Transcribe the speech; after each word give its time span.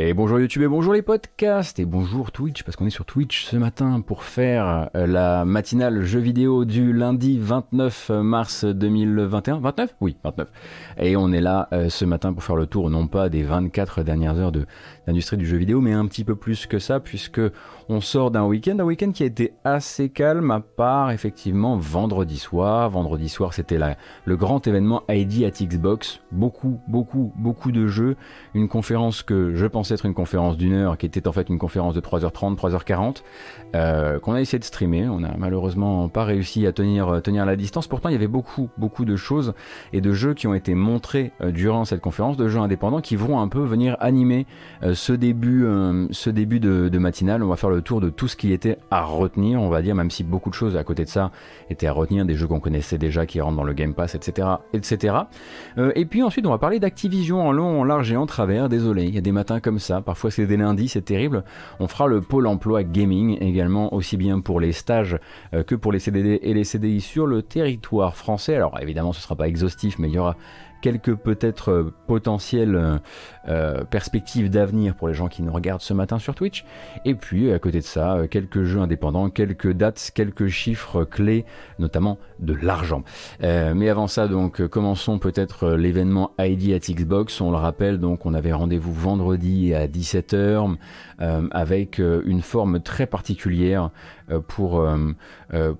Et 0.00 0.14
bonjour 0.14 0.38
YouTube 0.38 0.62
et 0.62 0.68
bonjour 0.68 0.92
les 0.92 1.02
podcasts 1.02 1.80
et 1.80 1.84
bonjour 1.84 2.30
Twitch 2.30 2.62
parce 2.62 2.76
qu'on 2.76 2.86
est 2.86 2.90
sur 2.90 3.04
Twitch 3.04 3.46
ce 3.46 3.56
matin 3.56 4.00
pour 4.00 4.22
faire 4.22 4.90
euh, 4.94 5.08
la 5.08 5.44
matinale 5.44 6.04
jeu 6.04 6.20
vidéo 6.20 6.64
du 6.64 6.92
lundi 6.92 7.36
29 7.36 8.10
mars 8.22 8.64
2021. 8.64 9.58
29 9.58 9.96
Oui, 10.00 10.16
29. 10.22 10.48
Et 10.98 11.16
on 11.16 11.32
est 11.32 11.40
là 11.40 11.66
euh, 11.72 11.88
ce 11.88 12.04
matin 12.04 12.32
pour 12.32 12.44
faire 12.44 12.54
le 12.54 12.66
tour 12.66 12.90
non 12.90 13.08
pas 13.08 13.28
des 13.28 13.42
24 13.42 14.04
dernières 14.04 14.38
heures 14.38 14.52
de 14.52 14.66
l'industrie 15.08 15.36
du 15.36 15.46
jeu 15.46 15.56
vidéo 15.56 15.80
mais 15.80 15.94
un 15.94 16.06
petit 16.06 16.22
peu 16.22 16.36
plus 16.36 16.66
que 16.66 16.78
ça 16.78 17.00
puisque 17.00 17.40
on 17.88 18.00
sort 18.00 18.30
d'un 18.30 18.44
week-end, 18.44 18.78
un 18.78 18.84
week-end 18.84 19.10
qui 19.10 19.24
a 19.24 19.26
été 19.26 19.54
assez 19.64 20.10
calme 20.10 20.52
à 20.52 20.60
part 20.60 21.10
effectivement 21.10 21.76
vendredi 21.76 22.38
soir. 22.38 22.88
Vendredi 22.88 23.28
soir 23.28 23.52
c'était 23.52 23.80
le 24.24 24.36
grand 24.36 24.64
événement 24.64 25.02
ID 25.08 25.42
at 25.42 25.60
Xbox. 25.60 26.20
Beaucoup, 26.30 26.78
beaucoup, 26.86 27.32
beaucoup 27.34 27.72
de 27.72 27.88
jeux. 27.88 28.14
Une 28.54 28.68
conférence 28.68 29.24
que 29.24 29.56
je 29.56 29.66
pense 29.66 29.87
être 29.94 30.06
une 30.06 30.14
conférence 30.14 30.56
d'une 30.56 30.72
heure, 30.72 30.98
qui 30.98 31.06
était 31.06 31.26
en 31.26 31.32
fait 31.32 31.48
une 31.48 31.58
conférence 31.58 31.94
de 31.94 32.00
3h30, 32.00 32.56
3h40, 32.56 33.22
euh, 33.74 34.18
qu'on 34.18 34.34
a 34.34 34.40
essayé 34.40 34.58
de 34.58 34.64
streamer. 34.64 35.08
On 35.08 35.20
n'a 35.20 35.34
malheureusement 35.38 36.08
pas 36.08 36.24
réussi 36.24 36.66
à 36.66 36.72
tenir, 36.72 37.20
tenir 37.22 37.44
la 37.46 37.56
distance. 37.56 37.86
Pourtant, 37.86 38.08
il 38.08 38.12
y 38.12 38.16
avait 38.16 38.28
beaucoup, 38.28 38.68
beaucoup 38.78 39.04
de 39.04 39.16
choses 39.16 39.54
et 39.92 40.00
de 40.00 40.12
jeux 40.12 40.34
qui 40.34 40.46
ont 40.46 40.54
été 40.54 40.74
montrés 40.74 41.32
euh, 41.40 41.50
durant 41.50 41.84
cette 41.84 42.00
conférence, 42.00 42.36
de 42.36 42.48
jeux 42.48 42.60
indépendants 42.60 43.00
qui 43.00 43.16
vont 43.16 43.40
un 43.40 43.48
peu 43.48 43.60
venir 43.60 43.96
animer 44.00 44.46
euh, 44.82 44.94
ce 44.94 45.12
début, 45.12 45.66
ce 46.10 46.30
début 46.30 46.60
de, 46.60 46.88
de 46.88 46.98
matinale. 46.98 47.42
On 47.42 47.48
va 47.48 47.56
faire 47.56 47.70
le 47.70 47.82
tour 47.82 48.00
de 48.00 48.10
tout 48.10 48.28
ce 48.28 48.36
qui 48.36 48.52
était 48.52 48.78
à 48.90 49.02
retenir, 49.02 49.60
on 49.60 49.68
va 49.68 49.82
dire, 49.82 49.94
même 49.94 50.10
si 50.10 50.24
beaucoup 50.24 50.50
de 50.50 50.54
choses 50.54 50.76
à 50.76 50.84
côté 50.84 51.04
de 51.04 51.08
ça 51.08 51.30
étaient 51.70 51.86
à 51.86 51.92
retenir, 51.92 52.24
des 52.24 52.34
jeux 52.34 52.46
qu'on 52.46 52.60
connaissait 52.60 52.98
déjà 52.98 53.26
qui 53.26 53.40
rentrent 53.40 53.56
dans 53.56 53.64
le 53.64 53.72
Game 53.72 53.94
Pass, 53.94 54.14
etc. 54.14 54.48
etc. 54.72 55.16
et 55.94 56.04
puis 56.04 56.22
ensuite, 56.22 56.46
on 56.46 56.50
va 56.50 56.58
parler 56.58 56.80
d'Activision 56.80 57.46
en 57.46 57.52
long, 57.52 57.80
en 57.80 57.84
large 57.84 58.12
et 58.12 58.16
en 58.16 58.26
travers. 58.26 58.68
Désolé, 58.68 59.04
il 59.04 59.14
y 59.14 59.18
a 59.18 59.20
des 59.20 59.32
matins 59.32 59.60
comme 59.60 59.77
ça. 59.78 60.00
Parfois, 60.00 60.30
c'est 60.30 60.46
des 60.46 60.56
lundis, 60.56 60.88
c'est 60.88 61.02
terrible. 61.02 61.44
On 61.80 61.88
fera 61.88 62.06
le 62.06 62.20
pôle 62.20 62.46
emploi 62.46 62.82
gaming 62.82 63.38
également, 63.40 63.94
aussi 63.94 64.16
bien 64.16 64.40
pour 64.40 64.60
les 64.60 64.72
stages 64.72 65.18
euh, 65.54 65.62
que 65.62 65.74
pour 65.74 65.92
les 65.92 65.98
CDD 65.98 66.40
et 66.42 66.54
les 66.54 66.64
CDI 66.64 67.00
sur 67.00 67.26
le 67.26 67.42
territoire 67.42 68.16
français. 68.16 68.54
Alors, 68.54 68.78
évidemment, 68.80 69.12
ce 69.12 69.20
ne 69.20 69.22
sera 69.22 69.36
pas 69.36 69.48
exhaustif, 69.48 69.98
mais 69.98 70.08
il 70.08 70.14
y 70.14 70.18
aura 70.18 70.36
quelques 70.80 71.14
peut-être 71.14 71.70
euh, 71.70 71.94
potentielles 72.06 72.76
euh, 72.76 72.98
euh, 73.48 73.84
perspectives 73.84 74.50
d'avenir 74.50 74.94
pour 74.94 75.08
les 75.08 75.14
gens 75.14 75.28
qui 75.28 75.42
nous 75.42 75.52
regardent 75.52 75.80
ce 75.80 75.94
matin 75.94 76.18
sur 76.18 76.34
Twitch. 76.34 76.64
Et 77.04 77.14
puis 77.14 77.52
à 77.52 77.58
côté 77.58 77.78
de 77.78 77.84
ça, 77.84 78.22
quelques 78.30 78.64
jeux 78.64 78.80
indépendants, 78.80 79.30
quelques 79.30 79.72
dates, 79.72 80.10
quelques 80.14 80.48
chiffres 80.48 81.04
clés, 81.04 81.44
notamment 81.78 82.18
de 82.40 82.54
l'argent. 82.54 83.02
mais 83.40 83.88
avant 83.88 84.06
ça, 84.06 84.28
donc 84.28 84.66
commençons 84.68 85.18
peut-être 85.18 85.70
l'événement 85.70 86.32
ID 86.38 86.72
at 86.72 86.92
Xbox. 86.92 87.40
On 87.40 87.50
le 87.50 87.56
rappelle, 87.56 87.98
donc 87.98 88.26
on 88.26 88.34
avait 88.34 88.52
rendez-vous 88.52 88.92
vendredi 88.92 89.74
à 89.74 89.86
17h 89.86 90.76
avec 91.50 91.98
une 91.98 92.42
forme 92.42 92.80
très 92.80 93.06
particulière 93.06 93.90
pour, 94.46 94.86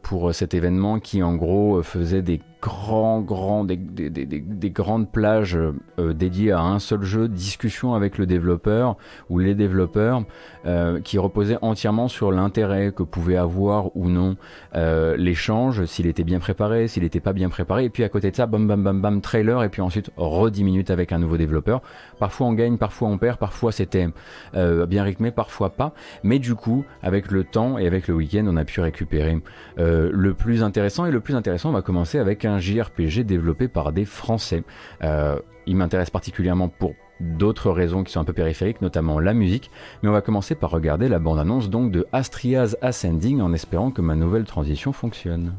pour 0.03 0.35
cet 0.35 0.55
événement 0.55 0.99
qui 1.01 1.23
en 1.23 1.35
gros 1.37 1.83
faisait 1.83 2.23
des 2.23 2.41
grands, 2.61 3.20
grands, 3.20 3.64
des, 3.64 3.77
des, 3.77 4.11
des, 4.11 4.27
des 4.27 4.70
grandes 4.70 5.11
plages 5.11 5.56
euh, 5.98 6.12
dédiées 6.12 6.53
à 6.53 6.61
un 6.61 6.78
seul 6.78 7.03
jeu, 7.03 7.28
discussion 7.28 7.95
avec 7.95 8.19
le 8.19 8.27
développeur 8.27 8.97
ou 9.31 9.39
les 9.39 9.55
développeurs, 9.55 10.25
euh, 10.67 11.01
qui 11.01 11.19
reposaient 11.19 11.59
entièrement 11.62 12.09
sur 12.09 12.33
l'intérêt 12.33 12.92
que 12.92 13.05
pouvait 13.05 13.36
avoir 13.36 13.97
ou 13.97 14.09
non 14.09 14.36
euh, 14.75 15.17
l'échange, 15.17 15.84
s'il 15.84 16.06
était 16.06 16.25
bien 16.25 16.41
préparé, 16.41 16.89
s'il 16.89 17.05
n'était 17.05 17.20
pas 17.20 17.33
bien 17.33 17.48
préparé, 17.48 17.84
et 17.84 17.91
puis 17.91 18.03
à 18.03 18.09
côté 18.09 18.31
de 18.31 18.36
ça, 18.36 18.47
bam 18.47 18.67
bam 18.67 18.83
bam 18.83 19.01
bam, 19.01 19.20
trailer, 19.20 19.62
et 19.62 19.69
puis 19.69 19.83
ensuite 19.83 20.11
re 20.17 20.51
10 20.51 20.64
minutes 20.64 20.91
avec 20.91 21.12
un 21.12 21.19
nouveau 21.19 21.36
développeur. 21.36 21.81
Parfois 22.19 22.48
on 22.48 22.55
gagne, 22.55 22.77
parfois 22.77 23.09
on 23.09 23.19
perd, 23.19 23.39
parfois 23.39 23.70
c'était 23.70 24.09
bien 24.55 25.05
rythmé, 25.05 25.31
parfois 25.31 25.70
pas, 25.70 25.92
mais 26.25 26.39
du 26.39 26.55
coup, 26.55 26.84
avec 27.03 27.31
le 27.31 27.45
temps 27.45 27.79
et 27.79 27.86
avec 27.86 28.09
le 28.09 28.14
week-end, 28.14 28.45
on 28.48 28.56
a 28.56 28.64
pu 28.64 28.81
récupérer 28.81 29.39
le 29.77 30.33
plus 30.33 30.63
intéressant, 30.63 31.07
et 31.07 31.11
le 31.11 31.20
plus 31.20 31.36
intéressant, 31.36 31.70
on 31.70 31.73
va 31.73 31.83
commencer 31.83 32.19
avec 32.19 32.48
un 32.48 32.59
JRPG 32.59 33.25
développé 33.25 33.69
par 33.69 33.92
des 33.92 34.05
Français. 34.05 34.64
Euh, 35.03 35.39
il 35.67 35.77
m'intéresse 35.77 36.11
particulièrement 36.11 36.69
pour 36.69 36.95
d'autres 37.20 37.70
raisons 37.70 38.05
qui 38.05 38.13
sont 38.13 38.20
un 38.20 38.25
peu 38.25 38.33
périphériques, 38.33 38.81
notamment 38.81 39.19
la 39.20 39.35
musique, 39.35 39.70
mais 40.03 40.09
on 40.09 40.13
va 40.13 40.23
commencer 40.23 40.55
par 40.55 40.70
regarder 40.70 41.08
la 41.08 41.19
bande-annonce 41.19 41.69
donc 41.69 41.91
de 41.91 42.07
Astria's 42.13 42.77
Ascending 42.81 43.41
en 43.41 43.53
espérant 43.53 43.91
que 43.91 44.01
ma 44.01 44.14
nouvelle 44.14 44.45
transition 44.45 44.92
fonctionne. 44.92 45.55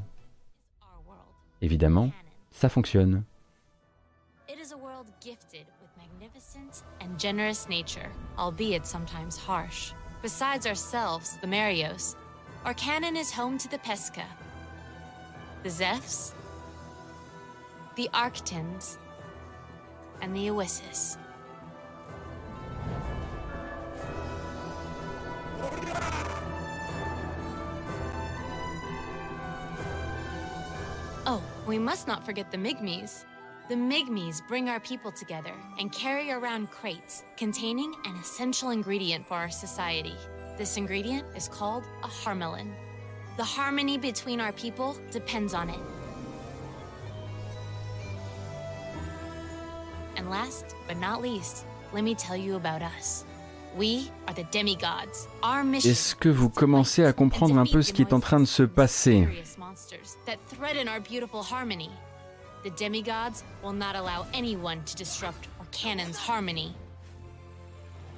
Évidemment, 1.62 2.12
ça 2.52 2.70
fonctionne. 2.70 3.24
Generous 7.18 7.68
nature, 7.70 8.10
albeit 8.38 8.86
sometimes 8.86 9.36
harsh. 9.38 9.94
Besides 10.22 10.66
ourselves, 10.66 11.38
the 11.42 11.48
Marios, 11.48 12.16
our 12.66 12.74
canon 12.74 13.18
is 13.18 13.32
home 13.32 13.58
to 13.58 13.68
the 13.70 13.78
Pesca, 13.80 14.24
the 15.64 15.70
Zephs, 15.70 16.34
the 18.00 18.10
Arctons, 18.14 18.98
and 20.22 20.34
the 20.34 20.50
Oasis. 20.50 21.18
Oh, 31.26 31.44
we 31.68 31.78
must 31.78 32.08
not 32.08 32.26
forget 32.26 32.50
the 32.52 32.58
Migmies. 32.58 33.26
The 33.68 33.76
Migmies 33.76 34.48
bring 34.48 34.70
our 34.70 34.80
people 34.80 35.12
together 35.12 35.52
and 35.78 35.92
carry 35.92 36.32
around 36.32 36.72
crates 36.72 37.26
containing 37.36 37.94
an 38.06 38.16
essential 38.16 38.70
ingredient 38.70 39.28
for 39.28 39.34
our 39.34 39.52
society. 39.52 40.16
This 40.58 40.78
ingredient 40.78 41.26
is 41.36 41.50
called 41.50 41.84
a 42.04 42.08
harmelin. 42.08 42.72
The 43.36 43.44
harmony 43.44 43.98
between 43.98 44.40
our 44.40 44.54
people 44.54 44.98
depends 45.12 45.54
on 45.54 45.70
it. 45.70 45.99
And 50.20 50.30
last 50.30 50.76
but 50.88 50.98
not 51.00 51.22
least, 51.22 51.66
let 51.94 52.04
me 52.04 52.14
tell 52.14 52.36
you 52.36 52.58
about 52.58 52.82
us. 52.82 53.24
We 53.78 54.12
are 54.28 54.34
the 54.34 54.44
demigods. 54.52 55.30
Our 55.44 55.64
mission 55.64 55.92
Est-ce 55.92 56.14
que 56.14 56.28
vous 56.28 56.50
commencez 56.50 57.06
à 57.06 57.14
comprendre 57.14 57.58
un 57.58 57.66
peu 57.66 57.82
ce 57.82 57.94
qui 57.94 58.02
est 58.02 58.12
en 58.12 58.20
train 58.20 58.42
de 58.42 58.46
se 58.46 58.64
passer? 58.64 59.28
That 60.26 60.38
threaten 60.50 60.90
our 60.90 61.00
beautiful 61.00 61.42
harmony. 61.42 61.90
The 62.66 62.72
demigods 62.78 63.46
will 63.64 63.72
not 63.72 63.96
allow 63.96 64.26
anyone 64.34 64.80
to 64.86 64.96
disrupt 64.98 65.48
our 65.60 65.68
canon's 65.72 66.18
harmony. 66.18 66.74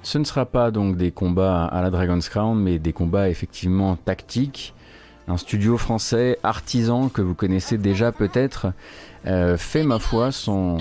Ce 0.02 0.18
ne 0.18 0.24
sera 0.24 0.44
pas 0.44 0.72
donc 0.72 0.96
des 0.96 1.12
combats 1.12 1.66
à 1.66 1.82
la 1.82 1.90
Dragon's 1.90 2.28
Crown, 2.28 2.58
mais 2.58 2.80
des 2.80 2.92
combats 2.92 3.28
effectivement 3.28 3.94
tactiques. 3.94 4.74
Un 5.28 5.36
studio 5.36 5.78
français 5.78 6.40
artisan 6.42 7.08
que 7.08 7.22
vous 7.22 7.36
connaissez 7.36 7.78
déjà 7.78 8.10
peut-être 8.10 8.72
euh, 9.26 9.56
fait 9.56 9.84
ma 9.84 10.00
foi 10.00 10.32
son 10.32 10.78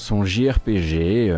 son 0.00 0.24
JRPG. 0.24 1.32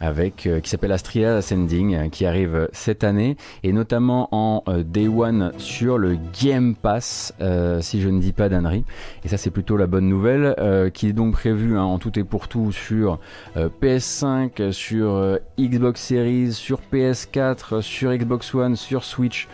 Euh, 0.00 0.08
avec 0.08 0.46
euh, 0.46 0.60
qui 0.60 0.70
s'appelle 0.70 0.92
Astria 0.92 1.36
Ascending 1.36 1.94
euh, 1.94 2.08
qui 2.08 2.24
arrive 2.24 2.68
cette 2.72 3.04
année 3.04 3.36
et 3.62 3.72
notamment 3.72 4.28
en 4.32 4.64
Day 4.84 5.06
One 5.06 5.52
sur 5.58 5.98
le 5.98 6.16
Game 6.42 6.74
Pass 6.74 7.32
si 7.80 8.00
je 8.00 8.08
ne 8.08 8.20
dis 8.20 8.32
pas 8.32 8.48
d'annerie. 8.48 8.84
Et 9.24 9.28
ça 9.28 9.36
c'est 9.36 9.50
plutôt 9.50 9.76
la 9.76 9.86
bonne 9.86 10.08
nouvelle 10.08 10.56
qui 10.94 11.08
est 11.08 11.12
donc 11.12 11.32
prévu 11.32 11.76
hein, 11.76 11.82
en 11.82 11.98
tout 11.98 12.18
et 12.18 12.24
pour 12.24 12.48
tout 12.48 12.72
sur 12.72 13.18
PS5 13.56 14.72
sur 14.72 15.38
Xbox 15.58 16.00
Series 16.00 16.52
sur 16.52 16.80
PS4 16.92 17.80
sur 17.80 18.12
Xbox 18.12 18.54
One 18.54 18.76
sur 18.76 19.04
Switch 19.04 19.48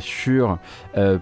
sur 0.00 0.58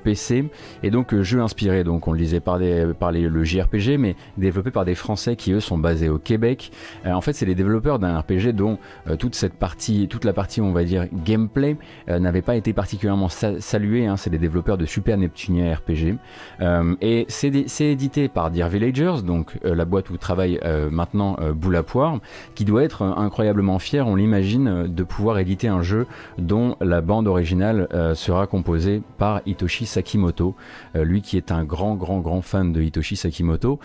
PC 0.03 0.51
et 0.83 0.91
donc 0.91 1.15
jeu 1.21 1.41
inspiré. 1.41 1.85
Donc 1.85 2.09
on 2.09 2.13
le 2.13 2.19
disait 2.19 2.41
par, 2.41 2.59
des, 2.59 2.93
par 2.99 3.13
les, 3.13 3.29
le 3.29 3.45
JRPG 3.45 3.99
mais 3.99 4.17
développé 4.37 4.71
par 4.71 4.85
des 4.85 4.95
Français 4.95 5.37
qui 5.37 5.53
eux 5.53 5.61
sont 5.61 5.79
basés 5.79 6.09
au 6.09 6.19
Québec. 6.19 6.73
En 7.05 7.21
fait 7.21 7.33
c'est 7.33 7.47
les 7.47 7.55
développeurs 7.55 7.99
d'un 7.99 8.19
RPG 8.19 8.54
dont 8.55 8.79
euh, 9.09 9.17
toute 9.17 9.35
cette 9.35 9.55
partie, 9.55 10.09
toute 10.09 10.25
la 10.25 10.33
partie, 10.33 10.61
on 10.61 10.73
va 10.73 10.85
dire, 10.85 11.07
gameplay 11.13 11.77
euh, 12.09 12.19
n'avait 12.19 12.43
pas 12.43 12.57
été 12.57 12.73
particulièrement 12.73 13.29
saluée. 13.29 14.07
Hein. 14.07 14.17
c'est 14.17 14.31
les 14.31 14.39
développeurs 14.39 14.79
de 14.79 14.87
Super 14.87 15.19
Neptunia 15.19 15.75
RPG. 15.75 16.17
Euh, 16.61 16.95
et 17.01 17.27
c'est 17.29 17.85
édité 17.85 18.29
par 18.29 18.51
Dear 18.51 18.69
Villagers, 18.69 19.23
donc 19.25 19.59
la 19.63 19.85
boîte 19.85 20.11
où 20.11 20.17
travaille 20.17 20.61
maintenant 20.91 21.37
Boule 21.55 21.83
qui 22.55 22.65
doit 22.65 22.85
être 22.85 23.03
incroyablement 23.03 23.79
fier, 23.79 24.07
on 24.07 24.15
l'imagine, 24.15 24.87
de 24.87 25.03
pouvoir 25.03 25.39
éditer 25.39 25.69
un 25.69 25.83
jeu 25.83 26.07
dont 26.39 26.77
la 26.81 27.01
bande 27.01 27.27
originale 27.27 27.89
sera 28.15 28.47
composée 28.47 29.03
par 29.19 29.41
Hitoshi 29.47 29.87
Sakimoto, 29.87 30.55
lui 30.95 31.23
qui 31.23 31.37
est 31.37 31.51
un 31.51 31.65
grand, 31.65 31.95
grand, 31.95 32.21
grand 32.21 32.43
fan 32.43 32.73
de 32.73 32.81
Hitoshi 32.81 33.17
Sakimoto, 33.17 33.81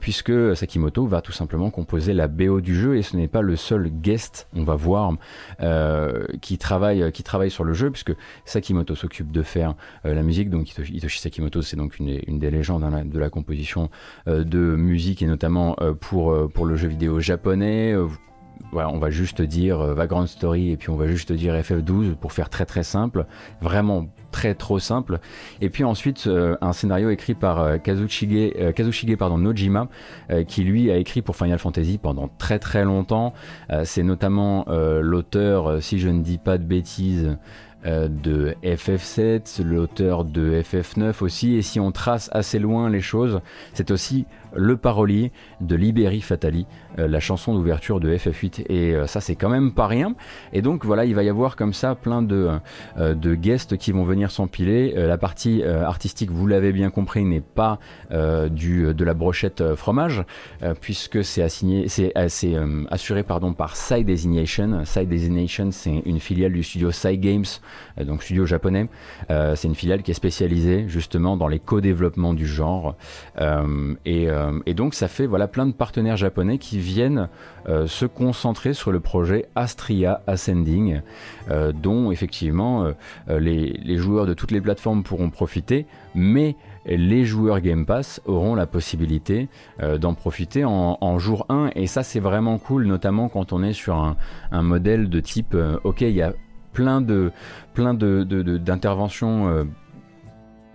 puisque 0.00 0.56
Sakimoto 0.56 1.06
va 1.06 1.20
tout 1.20 1.32
simplement 1.32 1.70
composer 1.70 2.12
la 2.12 2.28
BO 2.28 2.60
du 2.60 2.74
jeu 2.74 2.96
et 2.96 3.02
ce 3.02 3.16
n'est 3.16 3.28
pas 3.28 3.42
le 3.42 3.56
seul 3.56 3.89
guest, 3.90 4.48
on 4.54 4.64
va 4.64 4.74
voir, 4.74 5.12
euh, 5.60 6.26
qui, 6.40 6.58
travaille, 6.58 7.12
qui 7.12 7.22
travaille 7.22 7.50
sur 7.50 7.64
le 7.64 7.72
jeu, 7.72 7.90
puisque 7.90 8.14
Sakimoto 8.44 8.94
s'occupe 8.94 9.30
de 9.30 9.42
faire 9.42 9.74
euh, 10.06 10.14
la 10.14 10.22
musique. 10.22 10.50
Donc 10.50 10.70
Hitoshi 10.70 11.20
Sakimoto, 11.20 11.62
c'est 11.62 11.76
donc 11.76 11.98
une, 11.98 12.38
des 12.38 12.50
légendes 12.50 12.84
hein, 12.84 13.04
de 13.04 13.18
la 13.18 13.30
composition 13.30 13.90
euh, 14.28 14.44
de 14.44 14.58
musique, 14.58 15.22
et 15.22 15.26
notamment 15.26 15.76
pour, 16.00 16.50
pour 16.52 16.66
le 16.66 16.76
jeu 16.76 16.88
vidéo 16.88 17.20
japonais 17.20 17.94
on 18.72 18.98
va 18.98 19.10
juste 19.10 19.42
dire 19.42 19.78
Vagrant 19.94 20.26
Story 20.26 20.70
et 20.70 20.76
puis 20.76 20.90
on 20.90 20.96
va 20.96 21.06
juste 21.06 21.32
dire 21.32 21.54
FF12 21.54 22.14
pour 22.14 22.32
faire 22.32 22.48
très 22.48 22.64
très 22.64 22.82
simple, 22.82 23.26
vraiment 23.60 24.06
très 24.30 24.54
trop 24.54 24.78
simple. 24.78 25.18
Et 25.60 25.70
puis 25.70 25.84
ensuite 25.84 26.28
un 26.60 26.72
scénario 26.72 27.10
écrit 27.10 27.34
par 27.34 27.80
Kazushige, 27.82 28.52
Kazushige 28.74 29.16
pardon, 29.16 29.38
Nojima 29.38 29.88
qui 30.46 30.62
lui 30.62 30.90
a 30.90 30.96
écrit 30.96 31.22
pour 31.22 31.36
Final 31.36 31.58
Fantasy 31.58 31.98
pendant 31.98 32.28
très 32.38 32.58
très 32.58 32.84
longtemps. 32.84 33.34
C'est 33.84 34.02
notamment 34.02 34.66
l'auteur, 34.68 35.82
si 35.82 35.98
je 35.98 36.08
ne 36.08 36.22
dis 36.22 36.38
pas 36.38 36.58
de 36.58 36.64
bêtises, 36.64 37.36
euh, 37.86 38.08
de 38.08 38.54
FF7, 38.62 39.62
l'auteur 39.62 40.26
de 40.26 40.60
FF9 40.60 41.22
aussi, 41.22 41.54
et 41.54 41.62
si 41.62 41.80
on 41.80 41.92
trace 41.92 42.28
assez 42.30 42.58
loin 42.58 42.90
les 42.90 43.00
choses, 43.00 43.40
c'est 43.72 43.90
aussi 43.90 44.26
le 44.54 44.76
parolier 44.76 45.32
de 45.60 45.76
Liberi 45.76 46.20
Fatali, 46.20 46.66
euh, 46.98 47.08
la 47.08 47.20
chanson 47.20 47.54
d'ouverture 47.54 48.00
de 48.00 48.14
FF8. 48.14 48.64
Et 48.68 48.94
euh, 48.94 49.06
ça, 49.06 49.20
c'est 49.20 49.36
quand 49.36 49.48
même 49.48 49.72
pas 49.72 49.86
rien. 49.86 50.14
Et 50.52 50.62
donc 50.62 50.84
voilà, 50.84 51.04
il 51.04 51.14
va 51.14 51.22
y 51.22 51.28
avoir 51.28 51.56
comme 51.56 51.72
ça 51.72 51.94
plein 51.94 52.22
de, 52.22 52.50
euh, 52.98 53.14
guests 53.14 53.76
qui 53.76 53.92
vont 53.92 54.04
venir 54.04 54.30
s'empiler. 54.30 54.92
la 54.94 55.18
partie 55.18 55.62
artistique, 55.62 56.30
vous 56.30 56.46
l'avez 56.46 56.72
bien 56.72 56.90
compris, 56.90 57.24
n'est 57.24 57.40
pas 57.40 57.78
du, 58.50 58.92
de 58.92 59.04
la 59.04 59.14
brochette 59.14 59.74
fromage, 59.74 60.24
puisque 60.80 61.24
c'est 61.24 61.42
assigné, 61.42 61.86
assuré 62.90 63.22
par 63.22 63.40
Side 63.76 64.06
Designation. 64.06 64.84
Side 64.84 65.08
Designation, 65.08 65.70
c'est 65.70 66.02
une 66.04 66.18
filiale 66.18 66.52
du 66.52 66.62
studio 66.62 66.90
Side 66.90 67.20
Games, 67.20 67.44
donc 68.04 68.22
studio 68.22 68.46
japonais. 68.46 68.88
c'est 69.28 69.68
une 69.68 69.74
filiale 69.74 70.02
qui 70.02 70.10
est 70.10 70.14
spécialisée 70.14 70.86
justement 70.88 71.36
dans 71.36 71.48
les 71.48 71.58
co-développements 71.58 72.34
du 72.34 72.46
genre. 72.46 72.96
et 74.04 74.28
et 74.66 74.74
donc 74.74 74.94
ça 74.94 75.08
fait 75.08 75.26
voilà 75.26 75.48
plein 75.48 75.66
de 75.66 75.72
partenaires 75.72 76.16
japonais 76.16 76.58
qui 76.58 76.78
viennent 76.78 77.28
euh, 77.68 77.86
se 77.86 78.06
concentrer 78.06 78.74
sur 78.74 78.92
le 78.92 79.00
projet 79.00 79.46
Astria 79.54 80.22
Ascending, 80.26 81.00
euh, 81.50 81.72
dont 81.72 82.10
effectivement 82.10 82.86
les, 83.28 83.98
joueurs 83.98 84.26
de 84.26 84.34
toutes 84.34 84.50
les 84.50 84.60
plateformes 84.60 85.02
pourront 85.02 85.30
profiter, 85.30 85.86
mais 86.14 86.56
les 86.86 87.24
joueurs 87.24 87.60
Game 87.60 87.84
Pass 87.84 88.20
auront 88.24 88.54
la 88.54 88.66
possibilité 88.66 89.48
d'en 89.98 90.14
profiter 90.14 90.64
en, 90.64 91.18
jour 91.18 91.44
1 91.48 91.70
et 91.74 91.86
ça 91.86 92.02
c'est 92.02 92.20
vraiment 92.20 92.58
cool 92.58 92.86
notamment 92.86 93.28
quand 93.28 93.52
on 93.52 93.62
est 93.62 93.72
sur 93.72 93.96
un, 93.96 94.62
modèle 94.62 95.10
de 95.10 95.20
type 95.20 95.56
ok 95.84 96.00
il 96.00 96.12
y 96.12 96.22
a 96.22 96.32
plein 96.72 97.00
de 97.00 97.32
plein 97.74 97.94
d'interventions 97.94 99.66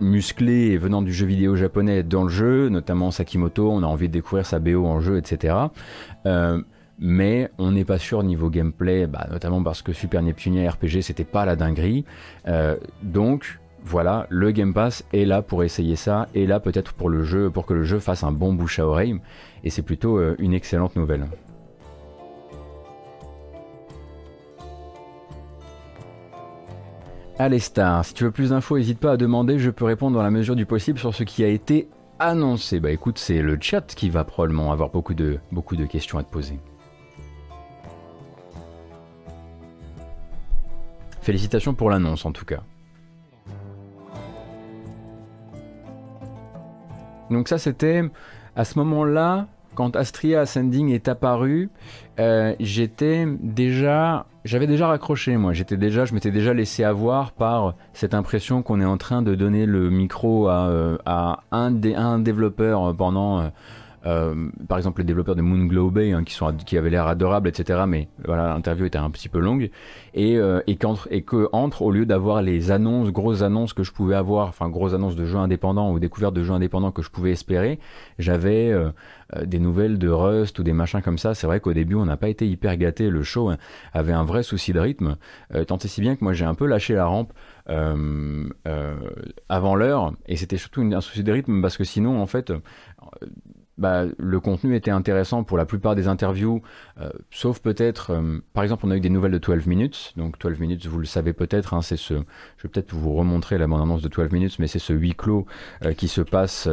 musclé 0.00 0.72
et 0.72 0.78
venant 0.78 1.02
du 1.02 1.12
jeu 1.12 1.26
vidéo 1.26 1.56
japonais 1.56 2.02
dans 2.02 2.24
le 2.24 2.28
jeu, 2.28 2.68
notamment 2.68 3.10
Sakimoto, 3.10 3.70
on 3.70 3.82
a 3.82 3.86
envie 3.86 4.08
de 4.08 4.12
découvrir 4.12 4.46
sa 4.46 4.58
BO 4.58 4.84
en 4.84 5.00
jeu, 5.00 5.16
etc. 5.16 5.54
Euh, 6.26 6.60
mais 6.98 7.50
on 7.58 7.72
n'est 7.72 7.84
pas 7.84 7.98
sûr 7.98 8.22
niveau 8.22 8.50
gameplay, 8.50 9.06
bah, 9.06 9.26
notamment 9.30 9.62
parce 9.62 9.82
que 9.82 9.92
Super 9.92 10.22
Neptunia 10.22 10.70
RPG 10.70 11.02
c'était 11.02 11.24
pas 11.24 11.44
la 11.44 11.56
dinguerie. 11.56 12.04
Euh, 12.46 12.76
donc 13.02 13.58
voilà, 13.84 14.26
le 14.30 14.50
Game 14.50 14.74
Pass 14.74 15.04
est 15.12 15.24
là 15.24 15.42
pour 15.42 15.62
essayer 15.62 15.96
ça, 15.96 16.28
et 16.34 16.46
là 16.46 16.58
peut-être 16.58 16.92
pour 16.92 17.08
le 17.08 17.22
jeu, 17.22 17.50
pour 17.50 17.66
que 17.66 17.74
le 17.74 17.84
jeu 17.84 17.98
fasse 17.98 18.24
un 18.24 18.32
bon 18.32 18.52
bouche 18.52 18.78
à 18.78 18.86
oreille, 18.86 19.20
et 19.62 19.70
c'est 19.70 19.82
plutôt 19.82 20.18
euh, 20.18 20.34
une 20.38 20.54
excellente 20.54 20.96
nouvelle. 20.96 21.26
Allez 27.38 27.58
Star, 27.58 28.02
si 28.02 28.14
tu 28.14 28.24
veux 28.24 28.30
plus 28.30 28.48
d'infos, 28.48 28.78
n'hésite 28.78 28.98
pas 28.98 29.12
à 29.12 29.16
demander, 29.18 29.58
je 29.58 29.70
peux 29.70 29.84
répondre 29.84 30.16
dans 30.16 30.22
la 30.22 30.30
mesure 30.30 30.56
du 30.56 30.64
possible 30.64 30.98
sur 30.98 31.14
ce 31.14 31.22
qui 31.22 31.44
a 31.44 31.48
été 31.48 31.86
annoncé. 32.18 32.80
Bah 32.80 32.90
écoute, 32.90 33.18
c'est 33.18 33.42
le 33.42 33.58
chat 33.60 33.94
qui 33.94 34.08
va 34.08 34.24
probablement 34.24 34.72
avoir 34.72 34.88
beaucoup 34.88 35.12
de, 35.12 35.38
beaucoup 35.52 35.76
de 35.76 35.84
questions 35.84 36.18
à 36.18 36.22
te 36.22 36.30
poser. 36.32 36.58
Félicitations 41.20 41.74
pour 41.74 41.90
l'annonce 41.90 42.24
en 42.24 42.32
tout 42.32 42.46
cas. 42.46 42.62
Donc 47.30 47.48
ça 47.48 47.58
c'était 47.58 48.02
à 48.54 48.64
ce 48.64 48.78
moment-là, 48.78 49.46
quand 49.76 49.94
Astria 49.94 50.40
Ascending 50.40 50.88
est 50.90 51.06
apparu, 51.06 51.70
euh, 52.18 52.54
j'étais 52.58 53.26
déjà 53.40 54.26
j'avais 54.44 54.66
déjà 54.68 54.86
raccroché, 54.86 55.36
moi. 55.36 55.52
Je 55.52 55.64
m'étais 56.14 56.30
déjà 56.30 56.54
laissé 56.54 56.84
avoir 56.84 57.32
par 57.32 57.74
cette 57.92 58.14
impression 58.14 58.62
qu'on 58.62 58.80
est 58.80 58.84
en 58.84 58.96
train 58.96 59.22
de 59.22 59.34
donner 59.34 59.66
le 59.66 59.90
micro 59.90 60.46
à, 60.48 60.68
euh, 60.68 60.96
un, 61.50 61.72
un 61.96 62.18
développeur 62.20 62.94
pendant 62.96 63.50
euh, 64.06 64.48
par 64.68 64.78
exemple, 64.78 65.00
les 65.00 65.04
développeurs 65.04 65.34
de 65.34 65.42
Moonglow 65.42 65.90
Bay, 65.90 66.12
hein, 66.12 66.22
qui, 66.24 66.78
avaient 66.78 66.90
l'air 66.90 67.06
adorables, 67.06 67.48
etc. 67.48 67.82
Mais 67.88 68.08
voilà, 68.24 68.48
l'interview 68.48 68.86
était 68.86 68.98
un 68.98 69.10
petit 69.10 69.28
peu 69.28 69.40
longue. 69.40 69.70
Et, 70.14 70.36
euh, 70.36 70.60
et 70.66 70.76
que 70.76 71.48
entre, 71.52 71.82
au 71.82 71.90
lieu 71.90 72.06
d'avoir 72.06 72.40
les 72.42 72.70
annonces, 72.70 73.10
grosses 73.10 73.42
annonces 73.42 73.72
que 73.72 73.82
je 73.82 73.92
pouvais 73.92 74.14
avoir, 74.14 74.48
enfin 74.48 74.68
grosses 74.68 74.94
annonces 74.94 75.16
de 75.16 75.24
jeux 75.24 75.38
indépendants 75.38 75.92
ou 75.92 75.98
découvertes 75.98 76.34
de 76.34 76.44
jeux 76.44 76.52
indépendants 76.54 76.92
que 76.92 77.02
je 77.02 77.10
pouvais 77.10 77.32
espérer, 77.32 77.80
j'avais 78.18 78.70
euh, 78.70 78.90
des 79.44 79.58
nouvelles 79.58 79.98
de 79.98 80.08
Rust 80.08 80.58
ou 80.58 80.62
des 80.62 80.72
machins 80.72 81.02
comme 81.02 81.18
ça. 81.18 81.34
C'est 81.34 81.46
vrai 81.46 81.58
qu'au 81.60 81.72
début, 81.72 81.96
on 81.96 82.04
n'a 82.04 82.16
pas 82.16 82.28
été 82.28 82.48
hyper 82.48 82.76
gâté. 82.76 83.10
Le 83.10 83.22
show 83.22 83.50
hein, 83.50 83.56
avait 83.92 84.12
un 84.12 84.24
vrai 84.24 84.42
souci 84.42 84.72
de 84.72 84.78
rythme, 84.78 85.16
tant 85.66 85.78
et 85.78 85.88
si 85.88 86.00
bien 86.00 86.16
que 86.16 86.22
moi 86.22 86.32
j'ai 86.32 86.44
un 86.44 86.54
peu 86.54 86.66
lâché 86.66 86.94
la 86.94 87.06
rampe. 87.06 87.32
avant 89.48 89.74
l'heure 89.74 90.12
et 90.26 90.36
c'était 90.36 90.56
surtout 90.56 90.82
un 90.82 91.00
souci 91.00 91.24
de 91.24 91.32
rythme 91.32 91.60
parce 91.60 91.76
que 91.76 91.84
sinon 91.84 92.20
en 92.20 92.26
fait 92.26 92.52
bah, 93.78 94.04
le 94.18 94.40
contenu 94.40 94.74
était 94.74 94.90
intéressant 94.90 95.44
pour 95.44 95.58
la 95.58 95.66
plupart 95.66 95.94
des 95.94 96.08
interviews, 96.08 96.62
euh, 96.98 97.10
sauf 97.30 97.60
peut-être, 97.60 98.12
euh, 98.12 98.38
par 98.54 98.64
exemple, 98.64 98.86
on 98.86 98.90
a 98.90 98.96
eu 98.96 99.00
des 99.00 99.10
nouvelles 99.10 99.32
de 99.32 99.38
12 99.38 99.66
minutes. 99.66 100.14
Donc 100.16 100.38
12 100.38 100.58
minutes, 100.58 100.86
vous 100.86 100.98
le 100.98 101.04
savez 101.04 101.34
peut-être, 101.34 101.74
hein, 101.74 101.82
c'est 101.82 101.96
ce, 101.96 102.14
je 102.14 102.62
vais 102.62 102.68
peut-être 102.70 102.94
vous 102.94 103.14
remontrer 103.14 103.58
la 103.58 103.66
bande-annonce 103.66 104.02
de 104.02 104.08
12 104.08 104.32
minutes, 104.32 104.58
mais 104.58 104.66
c'est 104.66 104.78
ce 104.78 104.94
huis 104.94 105.14
clos 105.14 105.46
euh, 105.84 105.92
qui 105.92 106.08
se 106.08 106.22
passe, 106.22 106.68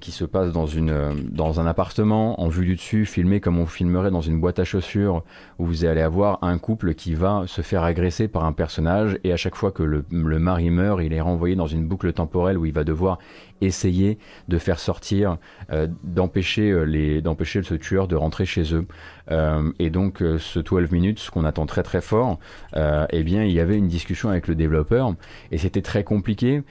qui 0.00 0.12
se 0.12 0.24
passe 0.24 0.52
dans 0.52 0.66
une, 0.66 1.28
dans 1.30 1.58
un 1.58 1.66
appartement 1.66 2.40
en 2.40 2.48
vue 2.48 2.66
du 2.66 2.74
dessus, 2.74 3.06
filmé 3.06 3.40
comme 3.40 3.58
on 3.58 3.66
filmerait 3.66 4.10
dans 4.10 4.20
une 4.20 4.38
boîte 4.38 4.58
à 4.58 4.64
chaussures, 4.64 5.24
où 5.58 5.64
vous 5.64 5.84
allez 5.86 6.02
avoir 6.02 6.38
un 6.44 6.58
couple 6.58 6.94
qui 6.94 7.14
va 7.14 7.44
se 7.46 7.62
faire 7.62 7.82
agresser 7.82 8.28
par 8.28 8.44
un 8.44 8.52
personnage, 8.52 9.18
et 9.24 9.32
à 9.32 9.36
chaque 9.36 9.54
fois 9.54 9.72
que 9.72 9.82
le, 9.82 10.04
le 10.10 10.38
mari 10.38 10.68
meurt, 10.68 11.00
il 11.02 11.14
est 11.14 11.22
renvoyé 11.22 11.56
dans 11.56 11.66
une 11.66 11.86
boucle 11.86 12.12
temporelle 12.12 12.58
où 12.58 12.66
il 12.66 12.72
va 12.72 12.84
devoir 12.84 13.18
essayer 13.66 14.18
de 14.48 14.58
faire 14.58 14.78
sortir, 14.78 15.38
euh, 15.70 15.86
d'empêcher 16.04 16.70
euh, 16.70 16.82
les, 16.82 17.22
d'empêcher 17.22 17.62
ce 17.62 17.74
tueur 17.74 18.08
de 18.08 18.16
rentrer 18.16 18.44
chez 18.44 18.74
eux. 18.74 18.86
Euh, 19.30 19.70
et 19.78 19.90
donc 19.90 20.22
ce 20.38 20.58
12 20.58 20.90
minutes, 20.90 21.30
qu'on 21.32 21.44
attend 21.44 21.66
très 21.66 21.82
très 21.82 22.00
fort, 22.00 22.38
eh 22.74 23.22
bien 23.22 23.44
il 23.44 23.52
y 23.52 23.60
avait 23.60 23.76
une 23.76 23.88
discussion 23.88 24.30
avec 24.30 24.48
le 24.48 24.54
développeur 24.54 25.14
et 25.50 25.58
c'était 25.58 25.82
très 25.82 26.04
compliqué 26.04 26.62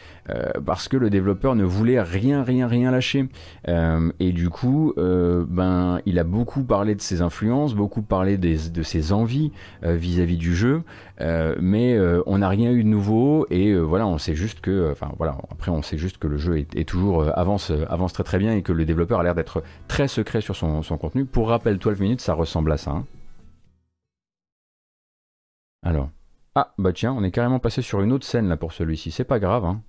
parce 0.65 0.87
que 0.87 0.97
le 0.97 1.09
développeur 1.09 1.55
ne 1.55 1.63
voulait 1.63 2.01
rien 2.01 2.43
rien 2.43 2.67
rien 2.67 2.91
lâcher. 2.91 3.27
et 3.67 4.31
du 4.31 4.49
coup, 4.49 4.93
ben 4.97 5.99
il 6.05 6.19
a 6.19 6.23
beaucoup 6.23 6.63
parlé 6.63 6.95
de 6.95 7.01
ses 7.01 7.21
influences, 7.21 7.73
beaucoup 7.73 8.01
parlé 8.01 8.37
de 8.37 8.83
ses 8.83 9.13
envies 9.13 9.51
vis-à-vis 9.83 10.37
du 10.37 10.55
jeu, 10.55 10.83
mais 11.59 11.99
on 12.25 12.39
n'a 12.39 12.49
rien 12.49 12.71
eu 12.71 12.83
de 12.83 12.89
nouveau 12.89 13.45
et 13.49 13.75
voilà, 13.75 14.07
on 14.07 14.17
sait 14.17 14.35
juste 14.35 14.61
que, 14.61 14.91
enfin 14.91 15.11
voilà, 15.17 15.37
après 15.51 15.71
on 15.71 15.81
sait 15.81 15.97
juste 15.97 16.17
que 16.17 16.27
le 16.27 16.37
jeu 16.37 16.57
est 16.57 16.87
toujours 16.87 17.21
euh, 17.21 17.31
avance, 17.35 17.71
euh, 17.71 17.85
avance 17.89 18.13
très 18.13 18.23
très 18.23 18.39
bien 18.39 18.53
et 18.53 18.61
que 18.63 18.71
le 18.71 18.85
développeur 18.85 19.19
a 19.19 19.23
l'air 19.23 19.35
d'être 19.35 19.63
très 19.87 20.07
secret 20.07 20.41
sur 20.41 20.55
son, 20.55 20.81
contenu. 20.97 21.25
Pour 21.25 21.49
rappel, 21.49 21.77
12 21.77 21.99
minutes, 21.99 22.21
ça 22.21 22.33
ressemble 22.33 22.71
à 22.71 22.77
ça. 22.77 22.91
Hein. 22.91 23.05
Alors. 25.83 26.09
Ah, 26.53 26.73
bah 26.77 26.91
tiens, 26.91 27.13
on 27.13 27.23
est 27.23 27.31
carrément 27.31 27.59
passé 27.59 27.81
sur 27.81 28.01
une 28.01 28.11
autre 28.11 28.25
scène 28.25 28.49
là 28.49 28.57
pour 28.57 28.73
celui-ci. 28.73 29.11
C'est 29.11 29.23
pas 29.23 29.39
grave, 29.39 29.63
hein. 29.63 29.81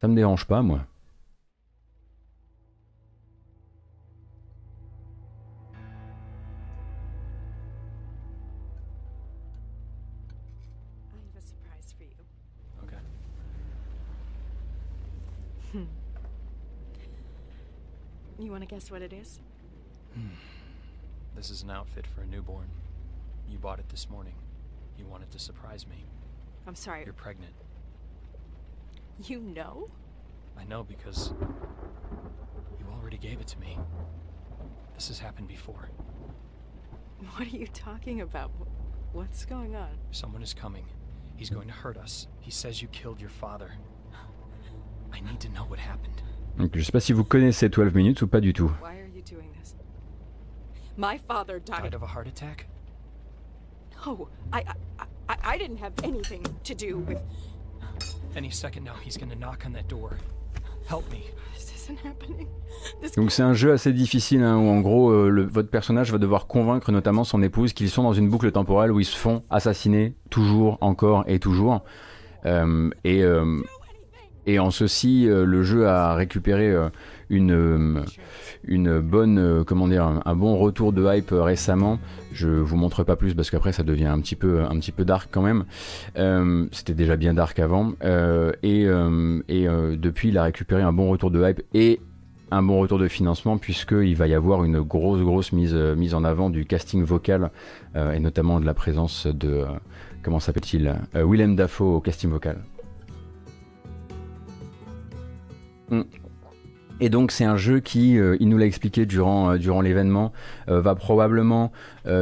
Ça 0.00 0.08
me 0.08 0.14
dérange 0.14 0.46
pas, 0.46 0.62
moi. 0.62 0.86
Guess 18.78 18.92
what 18.92 19.02
it 19.02 19.12
is? 19.12 19.40
Hmm. 20.14 20.28
This 21.34 21.50
is 21.50 21.64
an 21.64 21.70
outfit 21.70 22.06
for 22.06 22.20
a 22.20 22.26
newborn. 22.26 22.68
You 23.50 23.58
bought 23.58 23.80
it 23.80 23.88
this 23.88 24.08
morning. 24.08 24.34
You 24.96 25.04
wanted 25.04 25.32
to 25.32 25.40
surprise 25.40 25.84
me. 25.84 26.04
I'm 26.64 26.76
sorry. 26.76 27.02
You're 27.02 27.12
pregnant. 27.12 27.54
You 29.24 29.40
know? 29.40 29.90
I 30.56 30.62
know 30.62 30.84
because 30.84 31.32
you 32.78 32.86
already 32.94 33.18
gave 33.18 33.40
it 33.40 33.48
to 33.48 33.58
me. 33.58 33.76
This 34.94 35.08
has 35.08 35.18
happened 35.18 35.48
before. 35.48 35.88
What 37.34 37.48
are 37.48 37.56
you 37.56 37.66
talking 37.66 38.20
about? 38.20 38.52
What's 39.12 39.44
going 39.44 39.74
on? 39.74 39.90
Someone 40.12 40.40
is 40.40 40.54
coming. 40.54 40.84
He's 41.34 41.50
going 41.50 41.66
to 41.66 41.74
hurt 41.74 41.96
us. 41.96 42.28
He 42.38 42.52
says 42.52 42.80
you 42.80 42.86
killed 42.86 43.20
your 43.20 43.28
father. 43.28 43.72
I 45.12 45.18
need 45.18 45.40
to 45.40 45.48
know 45.48 45.62
what 45.62 45.80
happened. 45.80 46.22
Donc 46.58 46.70
je 46.74 46.82
sais 46.82 46.92
pas 46.92 47.00
si 47.00 47.12
vous 47.12 47.24
connaissez 47.24 47.68
12 47.68 47.94
minutes 47.94 48.22
ou 48.22 48.26
pas 48.26 48.40
du 48.40 48.52
tout. 48.52 48.70
My 50.96 51.16
father 51.28 51.60
died. 51.60 51.82
Died 51.82 51.94
of 51.94 52.02
a 52.02 52.06
heart 52.06 52.26
attack? 52.26 52.66
No, 54.04 54.28
I, 54.52 54.62
I, 54.98 55.04
I, 55.28 55.54
I 55.54 55.58
didn't 55.58 55.78
have 55.78 55.92
anything 56.02 56.42
to 56.64 56.74
do 56.74 56.98
with. 56.98 57.18
Any 58.36 58.50
second 58.50 58.84
now, 58.84 58.94
he's 59.04 59.16
gonna 59.16 59.36
knock 59.36 59.64
on 59.64 59.72
that 59.74 59.88
door. 59.88 60.16
Help 60.88 61.08
me. 61.12 61.22
Donc 63.16 63.30
c'est 63.30 63.42
un 63.42 63.54
jeu 63.54 63.72
assez 63.72 63.92
difficile 63.92 64.42
hein, 64.42 64.56
où 64.56 64.68
en 64.68 64.80
gros 64.80 65.10
euh, 65.10 65.30
le, 65.30 65.46
votre 65.46 65.70
personnage 65.70 66.12
va 66.12 66.18
devoir 66.18 66.46
convaincre 66.46 66.92
notamment 66.92 67.24
son 67.24 67.42
épouse 67.42 67.72
qu'ils 67.72 67.90
sont 67.90 68.02
dans 68.02 68.12
une 68.12 68.28
boucle 68.28 68.50
temporelle 68.52 68.92
où 68.92 69.00
ils 69.00 69.06
se 69.06 69.16
font 69.16 69.42
assassiner 69.50 70.14
toujours, 70.30 70.78
encore 70.80 71.24
et 71.26 71.38
toujours. 71.38 71.82
Euh, 72.46 72.90
et, 73.04 73.22
euh, 73.22 73.62
et 74.48 74.58
en 74.58 74.70
ceci, 74.70 75.26
le 75.28 75.62
jeu 75.62 75.86
a 75.86 76.14
récupéré 76.14 76.74
une, 77.28 78.02
une 78.64 78.98
bonne, 78.98 79.62
comment 79.66 79.86
dire, 79.88 80.22
un, 80.24 80.36
bon 80.36 80.56
retour 80.56 80.94
de 80.94 81.04
hype 81.04 81.32
récemment. 81.32 81.98
Je 82.32 82.48
vous 82.48 82.76
montre 82.76 83.04
pas 83.04 83.14
plus 83.14 83.34
parce 83.34 83.50
qu'après 83.50 83.72
ça 83.72 83.82
devient 83.82 84.06
un 84.06 84.18
petit 84.20 84.36
peu, 84.36 84.62
un 84.62 84.78
petit 84.78 84.90
peu 84.90 85.04
dark 85.04 85.28
quand 85.30 85.42
même. 85.42 85.66
C'était 86.72 86.94
déjà 86.94 87.16
bien 87.16 87.34
dark 87.34 87.58
avant. 87.58 87.92
et, 88.62 88.86
et 89.48 89.68
depuis, 89.98 90.28
il 90.30 90.38
a 90.38 90.44
récupéré 90.44 90.80
un 90.80 90.94
bon 90.94 91.10
retour 91.10 91.30
de 91.30 91.46
hype 91.46 91.60
et 91.74 92.00
un 92.50 92.62
bon 92.62 92.80
retour 92.80 92.98
de 92.98 93.06
financement 93.06 93.58
puisqu'il 93.58 94.16
va 94.16 94.28
y 94.28 94.34
avoir 94.34 94.64
une 94.64 94.80
grosse 94.80 95.20
grosse 95.20 95.52
mise, 95.52 95.74
mise 95.74 96.14
en 96.14 96.24
avant 96.24 96.48
du 96.48 96.64
casting 96.64 97.04
vocal 97.04 97.50
et 97.94 98.18
notamment 98.18 98.60
de 98.60 98.64
la 98.64 98.72
présence 98.72 99.26
de 99.26 99.66
comment 100.22 100.40
s'appelle-t-il 100.40 100.94
Willem 101.14 101.54
Dafoe 101.54 101.96
au 101.96 102.00
casting 102.00 102.30
vocal. 102.30 102.64
Hmm. 105.90 106.02
Et 107.00 107.10
donc 107.10 107.30
c'est 107.30 107.44
un 107.44 107.56
jeu 107.56 107.80
qui, 107.80 108.18
euh, 108.18 108.36
il 108.40 108.48
nous 108.48 108.58
l'a 108.58 108.66
expliqué 108.66 109.06
durant, 109.06 109.52
euh, 109.52 109.58
durant 109.58 109.80
l'événement, 109.80 110.32
euh, 110.68 110.80
va 110.80 110.94
probablement 110.94 111.72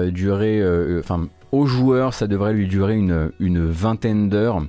durer, 0.08 0.64
enfin 0.98 1.28
aux 1.52 1.64
joueurs 1.64 2.12
ça 2.12 2.26
devrait 2.26 2.52
lui 2.52 2.66
durer 2.66 2.96
une, 2.96 3.30
une 3.38 3.64
vingtaine 3.64 4.28
d'heures. 4.28 4.60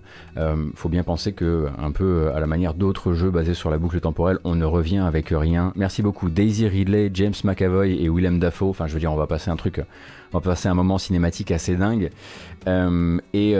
faut 0.75 0.89
bien 0.89 1.01
penser 1.01 1.33
que 1.33 1.65
un 1.79 1.91
peu 1.91 2.29
à 2.35 2.39
la 2.39 2.45
manière 2.45 2.75
d'autres 2.75 3.13
jeux 3.13 3.31
basés 3.31 3.55
sur 3.55 3.71
la 3.71 3.79
boucle 3.79 3.99
temporelle, 3.99 4.37
on 4.43 4.53
ne 4.53 4.63
revient 4.63 4.99
avec 4.99 5.29
rien. 5.31 5.73
Merci 5.75 6.03
beaucoup 6.03 6.29
Daisy 6.29 6.67
Ridley, 6.67 7.09
James 7.15 7.33
McAvoy 7.43 7.99
et 7.99 8.09
Willem 8.09 8.37
Dafoe. 8.37 8.69
Enfin 8.69 8.85
je 8.85 8.93
veux 8.93 8.99
dire 8.99 9.11
on 9.11 9.17
va 9.17 9.25
passer 9.25 9.49
un 9.49 9.55
truc, 9.55 9.81
on 10.33 10.37
va 10.37 10.41
passer 10.41 10.69
un 10.69 10.75
moment 10.75 10.99
cinématique 10.99 11.49
assez 11.49 11.75
dingue. 11.75 12.11
et 13.33 13.55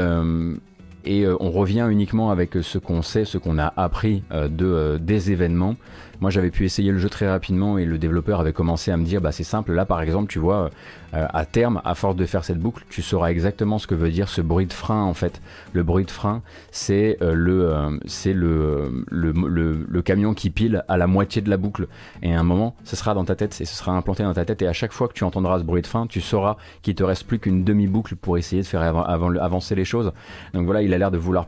et 1.08 1.28
on 1.28 1.52
revient 1.52 1.88
uniquement 1.90 2.30
avec 2.32 2.56
ce 2.62 2.78
qu'on 2.78 3.02
sait, 3.02 3.26
ce 3.26 3.38
qu'on 3.38 3.58
a 3.58 3.74
appris 3.78 4.24
de, 4.32 4.98
des 5.02 5.32
événements. 5.32 5.76
Moi, 6.20 6.32
j'avais 6.32 6.52
pu 6.52 6.66
essayer 6.66 6.92
le 6.92 6.98
jeu 6.98 7.10
très 7.10 7.30
rapidement 7.30 7.78
et 7.78 7.86
le 7.86 7.98
développeur 7.98 8.40
avait 8.40 8.54
commencé 8.54 8.92
à 8.92 8.98
me 8.98 9.06
dire, 9.06 9.22
bah 9.22 9.32
c'est 9.32 9.44
simple, 9.44 9.74
là 9.74 9.86
par 9.86 10.02
exemple, 10.02 10.32
tu 10.32 10.40
vois, 10.40 10.70
euh, 11.14 11.26
à 11.30 11.46
terme, 11.46 11.82
à 11.86 11.96
force 11.96 12.16
de 12.16 12.26
faire 12.26 12.44
cette 12.44 12.60
boucle, 12.60 12.84
tu 12.90 13.02
sauras 13.02 13.30
exactement 13.30 13.78
ce 13.78 13.88
que 13.88 13.96
veut 13.96 14.10
dire 14.10 14.28
ce 14.28 14.42
bruit 14.42 14.66
de 14.66 14.74
frein 14.74 15.04
en 15.04 15.14
fait. 15.14 15.42
Le 15.74 15.84
bruit 15.84 16.06
de 16.06 16.12
frein, 16.12 16.42
c'est 16.72 17.18
euh, 17.22 17.34
le, 17.34 17.70
euh, 17.70 17.98
c'est 18.06 18.34
le 18.34 19.06
le, 19.10 19.32
le, 19.32 20.02
camion 20.02 20.34
qui 20.34 20.50
pile 20.50 20.84
à 20.88 20.98
la 20.98 21.08
moitié 21.08 21.42
de 21.42 21.50
la 21.50 21.58
boucle. 21.58 21.88
Et 22.24 22.34
à 22.34 22.40
un 22.40 22.44
moment, 22.44 22.76
ce 22.84 22.96
sera 22.96 23.14
dans 23.14 23.26
ta 23.26 23.36
tête 23.36 23.60
et 23.62 23.66
ce 23.66 23.76
sera 23.76 23.94
implanté 23.94 24.24
dans 24.24 24.34
ta 24.34 24.44
tête. 24.44 24.62
Et 24.62 24.68
à 24.68 24.74
chaque 24.74 24.92
fois 24.92 25.08
que 25.08 25.14
tu 25.14 25.24
entendras 25.24 25.60
ce 25.60 25.64
bruit 25.64 25.82
de 25.82 25.88
frein, 25.88 26.08
tu 26.08 26.20
sauras 26.20 26.58
qu'il 26.82 26.96
te 26.96 27.04
reste 27.04 27.26
plus 27.26 27.40
qu'une 27.40 27.64
demi-boucle 27.64 28.16
pour 28.16 28.38
essayer 28.38 28.62
de 28.62 28.68
faire 28.68 28.82
avancer 28.82 29.76
les 29.76 29.86
choses. 29.86 30.12
Donc 30.54 30.66
voilà, 30.66 30.82
il 30.82 30.94
a 30.94 30.98
l'air 30.98 31.12
de 31.12 31.18
vouloir 31.18 31.48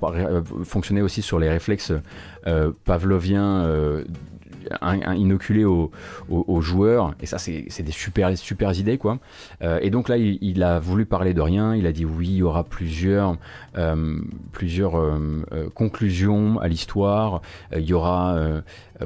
fonctionner 0.63 1.01
aussi 1.01 1.21
sur 1.21 1.39
les 1.39 1.49
réflexes 1.49 1.93
pavloviens 2.85 3.65
inoculé 4.81 5.65
aux, 5.65 5.91
joueurs. 6.61 7.15
Et 7.21 7.25
ça, 7.25 7.37
c'est 7.37 7.83
des 7.83 7.91
super, 7.91 8.37
super 8.37 8.77
idées, 8.77 8.97
quoi. 8.97 9.19
Euh, 9.61 9.79
et 9.81 9.89
donc 9.89 10.09
là, 10.09 10.17
il, 10.17 10.63
a 10.63 10.79
voulu 10.79 11.05
parler 11.05 11.33
de 11.33 11.41
rien. 11.41 11.75
Il 11.75 11.85
a 11.87 11.91
dit 11.91 12.05
oui, 12.05 12.27
il 12.27 12.35
y 12.37 12.43
aura 12.43 12.63
plusieurs, 12.63 13.37
euh, 13.77 14.19
plusieurs 14.51 14.99
euh, 14.99 15.69
conclusions 15.73 16.59
à 16.59 16.67
l'histoire. 16.67 17.41
il 17.75 17.85
y 17.85 17.93
aura 17.93 18.61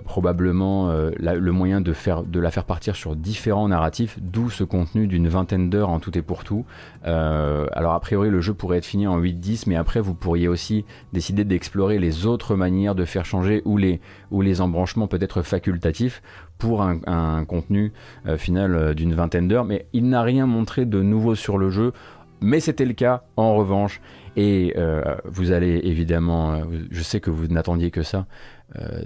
probablement 0.06 0.92
le 0.92 1.52
moyen 1.52 1.82
de, 1.82 1.94
faire, 1.94 2.24
de 2.24 2.40
la 2.40 2.52
faire 2.52 2.66
partir 2.66 2.96
sur 2.96 3.16
différents 3.16 3.68
narratifs, 3.68 4.18
d'où 4.22 4.50
ce 4.50 4.64
contenu 4.64 5.08
d'une 5.08 5.28
vingtaine 5.28 5.70
d'heures 5.70 5.90
en 5.90 6.00
tout 6.00 6.18
et 6.18 6.22
pour 6.22 6.44
tout. 6.44 6.66
alors 7.04 7.94
a 7.94 8.00
priori 8.00 8.30
le 8.30 8.42
jeu 8.42 8.54
pourrait 8.54 8.78
être 8.80 8.86
fini 8.86 9.08
en 9.08 9.20
8-10, 9.20 9.66
mais 9.68 9.76
après 9.76 10.00
vous 10.00 10.14
pourriez 10.14 10.48
aussi 10.48 10.86
décider 11.14 11.44
d'explorer 11.44 12.00
les 12.00 12.26
autres 12.26 12.56
manières 12.56 12.96
de 12.96 13.06
faire 13.06 13.26
changer 13.26 13.62
ou 13.66 13.78
les, 13.78 14.02
ou 14.32 14.42
les 14.42 14.62
embranchements 14.62 15.08
peut-être 15.08 15.42
facultatif 15.42 16.22
pour 16.58 16.82
un, 16.82 17.46
contenu 17.46 17.92
euh, 18.26 18.38
final 18.38 18.76
euh, 18.76 18.94
d'une 18.94 19.14
vingtaine 19.14 19.48
d'heures. 19.48 19.66
Mais 19.66 19.88
il 19.94 20.08
n'a 20.08 20.22
rien 20.22 20.46
montré 20.46 20.86
de 20.86 21.02
nouveau 21.02 21.36
sur 21.36 21.58
le 21.58 21.70
jeu. 21.70 21.94
Mais 22.42 22.60
c'était 22.60 22.86
le 22.86 22.94
cas 22.94 23.24
en 23.38 23.56
revanche. 23.56 24.02
Et 24.36 24.74
euh, 24.78 25.04
vous 25.26 25.52
allez 25.52 25.82
évidemment, 25.84 26.62
je 26.90 27.04
sais 27.04 27.20
que 27.20 27.30
vous 27.30 27.48
n'attendiez 27.48 27.92
que 27.92 28.02
ça, 28.02 28.26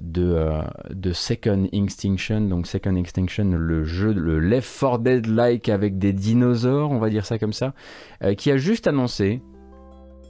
de, 0.01 0.61
de 0.91 1.11
Second 1.11 1.67
Extinction. 1.71 2.41
Donc 2.41 2.67
Second 2.67 2.95
Extinction, 2.95 3.45
le 3.45 3.83
jeu, 3.83 4.13
le 4.13 4.39
Left 4.39 4.79
4 4.79 4.99
Dead-like 4.99 5.69
avec 5.69 5.97
des 5.97 6.13
dinosaures, 6.13 6.91
on 6.91 6.99
va 6.99 7.09
dire 7.09 7.25
ça 7.25 7.37
comme 7.37 7.53
ça, 7.53 7.73
qui 8.37 8.51
a 8.51 8.57
juste 8.57 8.87
annoncé 8.87 9.41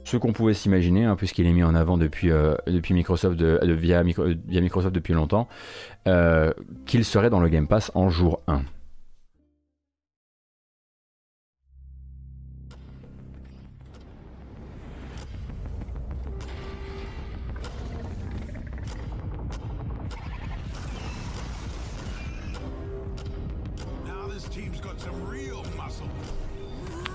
ce 0.08 0.16
qu'on 0.16 0.32
pouvait 0.32 0.54
s'imaginer, 0.54 1.04
hein, 1.04 1.16
puisqu'il 1.16 1.46
est 1.46 1.52
mis 1.52 1.62
en 1.62 1.74
avant 1.74 1.98
depuis, 1.98 2.30
euh, 2.30 2.54
depuis 2.66 2.94
Microsoft 2.94 3.36
de, 3.36 3.60
via, 3.74 4.02
Microsoft 4.02 4.94
depuis 4.94 5.12
longtemps, 5.12 5.48
euh, 6.06 6.50
qu'il 6.86 7.04
serait 7.04 7.28
dans 7.28 7.40
le 7.40 7.48
Game 7.50 7.68
Pass 7.68 7.92
en 7.94 8.08
jour 8.08 8.40
1. 8.46 8.62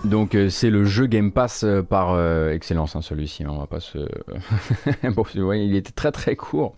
Donc 0.03 0.35
euh, 0.35 0.49
c'est 0.49 0.69
le 0.69 0.83
jeu 0.83 1.05
Game 1.05 1.31
Pass 1.31 1.63
euh, 1.63 1.81
par 1.81 2.11
euh, 2.11 2.51
excellence, 2.51 2.95
hein, 2.95 3.01
celui-ci. 3.01 3.43
Hein, 3.43 3.49
on 3.51 3.59
va 3.59 3.67
pas 3.67 3.79
se. 3.79 3.99
il 5.55 5.75
était 5.75 5.91
très 5.91 6.11
très 6.11 6.35
court. 6.35 6.75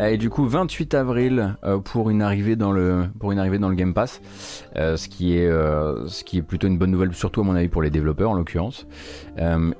Et 0.00 0.16
du 0.16 0.30
coup, 0.30 0.46
28 0.46 0.94
avril 0.94 1.56
euh, 1.64 1.78
pour 1.78 2.08
une 2.08 2.22
arrivée 2.22 2.54
dans 2.54 2.70
le 2.70 3.06
pour 3.18 3.32
une 3.32 3.38
arrivée 3.38 3.58
dans 3.58 3.68
le 3.68 3.74
Game 3.74 3.94
Pass, 3.94 4.20
euh, 4.76 4.96
ce 4.96 5.08
qui 5.08 5.36
est 5.36 5.46
euh, 5.46 6.06
ce 6.06 6.22
qui 6.22 6.38
est 6.38 6.42
plutôt 6.42 6.68
une 6.68 6.78
bonne 6.78 6.92
nouvelle, 6.92 7.12
surtout 7.14 7.40
à 7.40 7.44
mon 7.44 7.56
avis 7.56 7.68
pour 7.68 7.82
les 7.82 7.90
développeurs 7.90 8.30
en 8.30 8.34
l'occurrence. 8.34 8.86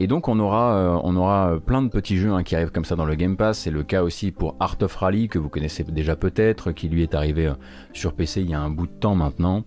et 0.00 0.06
donc 0.06 0.28
on 0.28 0.38
aura 0.40 1.00
on 1.04 1.14
aura 1.16 1.58
plein 1.64 1.82
de 1.82 1.88
petits 1.88 2.16
jeux 2.16 2.32
hein, 2.32 2.42
qui 2.42 2.56
arrivent 2.56 2.72
comme 2.72 2.84
ça 2.84 2.96
dans 2.96 3.04
le 3.04 3.14
Game 3.14 3.36
Pass. 3.36 3.60
C'est 3.60 3.70
le 3.70 3.84
cas 3.84 4.02
aussi 4.02 4.32
pour 4.32 4.56
Art 4.58 4.76
of 4.82 4.94
Rally 4.96 5.28
que 5.28 5.38
vous 5.38 5.48
connaissez 5.48 5.84
déjà 5.84 6.16
peut-être, 6.16 6.72
qui 6.72 6.88
lui 6.88 7.02
est 7.02 7.14
arrivé 7.14 7.52
sur 7.92 8.12
PC 8.12 8.40
il 8.40 8.50
y 8.50 8.54
a 8.54 8.60
un 8.60 8.70
bout 8.70 8.86
de 8.86 8.92
temps 8.92 9.14
maintenant. 9.14 9.64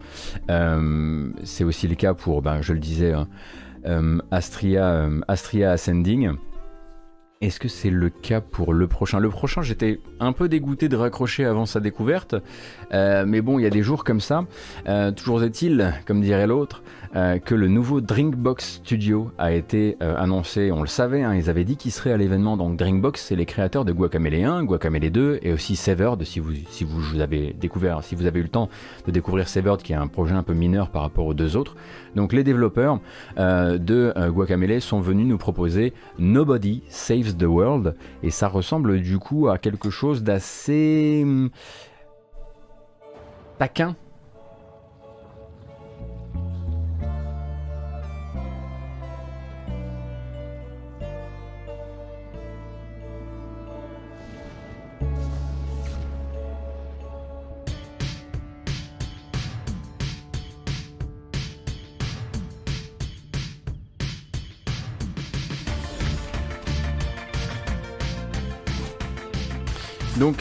C'est 1.43 1.63
aussi 1.63 1.87
le 1.87 1.95
cas 1.95 2.13
pour, 2.13 2.41
ben, 2.41 2.61
je 2.61 2.73
le 2.73 2.79
disais, 2.79 3.13
Astria 4.31 5.09
Astria 5.27 5.71
Ascending. 5.71 6.35
Est-ce 7.41 7.59
que 7.59 7.67
c'est 7.67 7.89
le 7.89 8.09
cas 8.09 8.39
pour 8.39 8.71
le 8.71 8.85
prochain? 8.85 9.19
Le 9.19 9.29
prochain, 9.29 9.63
j'étais 9.63 9.99
un 10.19 10.31
peu 10.31 10.47
dégoûté 10.47 10.89
de 10.89 10.95
raccrocher 10.95 11.43
avant 11.43 11.65
sa 11.65 11.79
découverte, 11.79 12.35
euh, 12.93 13.25
mais 13.25 13.41
bon, 13.41 13.57
il 13.57 13.63
y 13.63 13.65
a 13.65 13.71
des 13.71 13.81
jours 13.81 14.03
comme 14.03 14.21
ça. 14.21 14.45
Euh, 14.87 15.11
toujours 15.11 15.43
est-il, 15.43 15.91
comme 16.05 16.21
dirait 16.21 16.45
l'autre, 16.45 16.83
euh, 17.15 17.39
que 17.39 17.55
le 17.55 17.67
nouveau 17.67 18.01
Drinkbox 18.01 18.81
Studio 18.83 19.31
a 19.37 19.51
été 19.51 19.97
annoncé. 19.99 20.71
On 20.71 20.81
le 20.81 20.87
savait, 20.87 21.23
hein, 21.23 21.35
ils 21.35 21.49
avaient 21.49 21.63
dit 21.63 21.77
qu'il 21.77 21.91
serait 21.91 22.11
à 22.11 22.17
l'événement. 22.17 22.57
Donc 22.57 22.77
Drinkbox, 22.77 23.25
c'est 23.25 23.35
les 23.35 23.45
créateurs 23.45 23.85
de 23.85 23.91
Guacamele 23.91 24.43
1, 24.43 24.63
Guacamele 24.63 25.11
2 25.11 25.39
et 25.41 25.53
aussi 25.53 25.75
Severed. 25.75 26.23
Si 26.23 26.39
vous, 26.39 26.53
si 26.69 26.83
vous 26.83 27.19
avez 27.19 27.53
découvert, 27.53 28.03
si 28.03 28.15
vous 28.15 28.25
avez 28.25 28.39
eu 28.39 28.43
le 28.43 28.49
temps 28.49 28.69
de 29.05 29.11
découvrir 29.11 29.47
Severed, 29.47 29.81
qui 29.81 29.93
est 29.93 29.97
un 29.97 30.07
projet 30.07 30.33
un 30.33 30.43
peu 30.43 30.53
mineur 30.53 30.89
par 30.89 31.01
rapport 31.01 31.25
aux 31.25 31.33
deux 31.33 31.57
autres. 31.57 31.75
Donc 32.15 32.33
les 32.33 32.43
développeurs 32.43 32.99
de 33.37 34.29
Guacamele 34.29 34.81
sont 34.81 34.99
venus 34.99 35.27
nous 35.27 35.37
proposer 35.37 35.93
Nobody 36.19 36.83
Saves 36.87 37.35
the 37.37 37.43
World 37.43 37.95
et 38.23 38.31
ça 38.31 38.47
ressemble 38.47 39.01
du 39.01 39.17
coup 39.17 39.49
à 39.49 39.57
quelque 39.57 39.89
chose 39.89 40.23
d'assez 40.23 41.21
hum, 41.23 41.49
taquin 43.57 43.95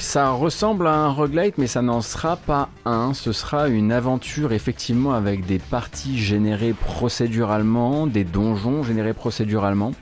Ça 0.00 0.30
ressemble 0.30 0.86
à 0.86 0.94
un 0.94 1.10
roguelite 1.10 1.58
mais 1.58 1.66
ça 1.66 1.82
n'en 1.82 2.00
sera 2.00 2.36
pas 2.36 2.70
un, 2.86 3.12
ce 3.12 3.32
sera 3.32 3.68
une 3.68 3.92
aventure 3.92 4.52
effectivement 4.52 5.12
avec 5.12 5.44
des 5.44 5.58
parties 5.58 6.18
générées 6.18 6.72
procéduralement, 6.72 8.06
des 8.06 8.24
donjons 8.24 8.82
générés 8.82 9.12
procéduralement. 9.12 9.92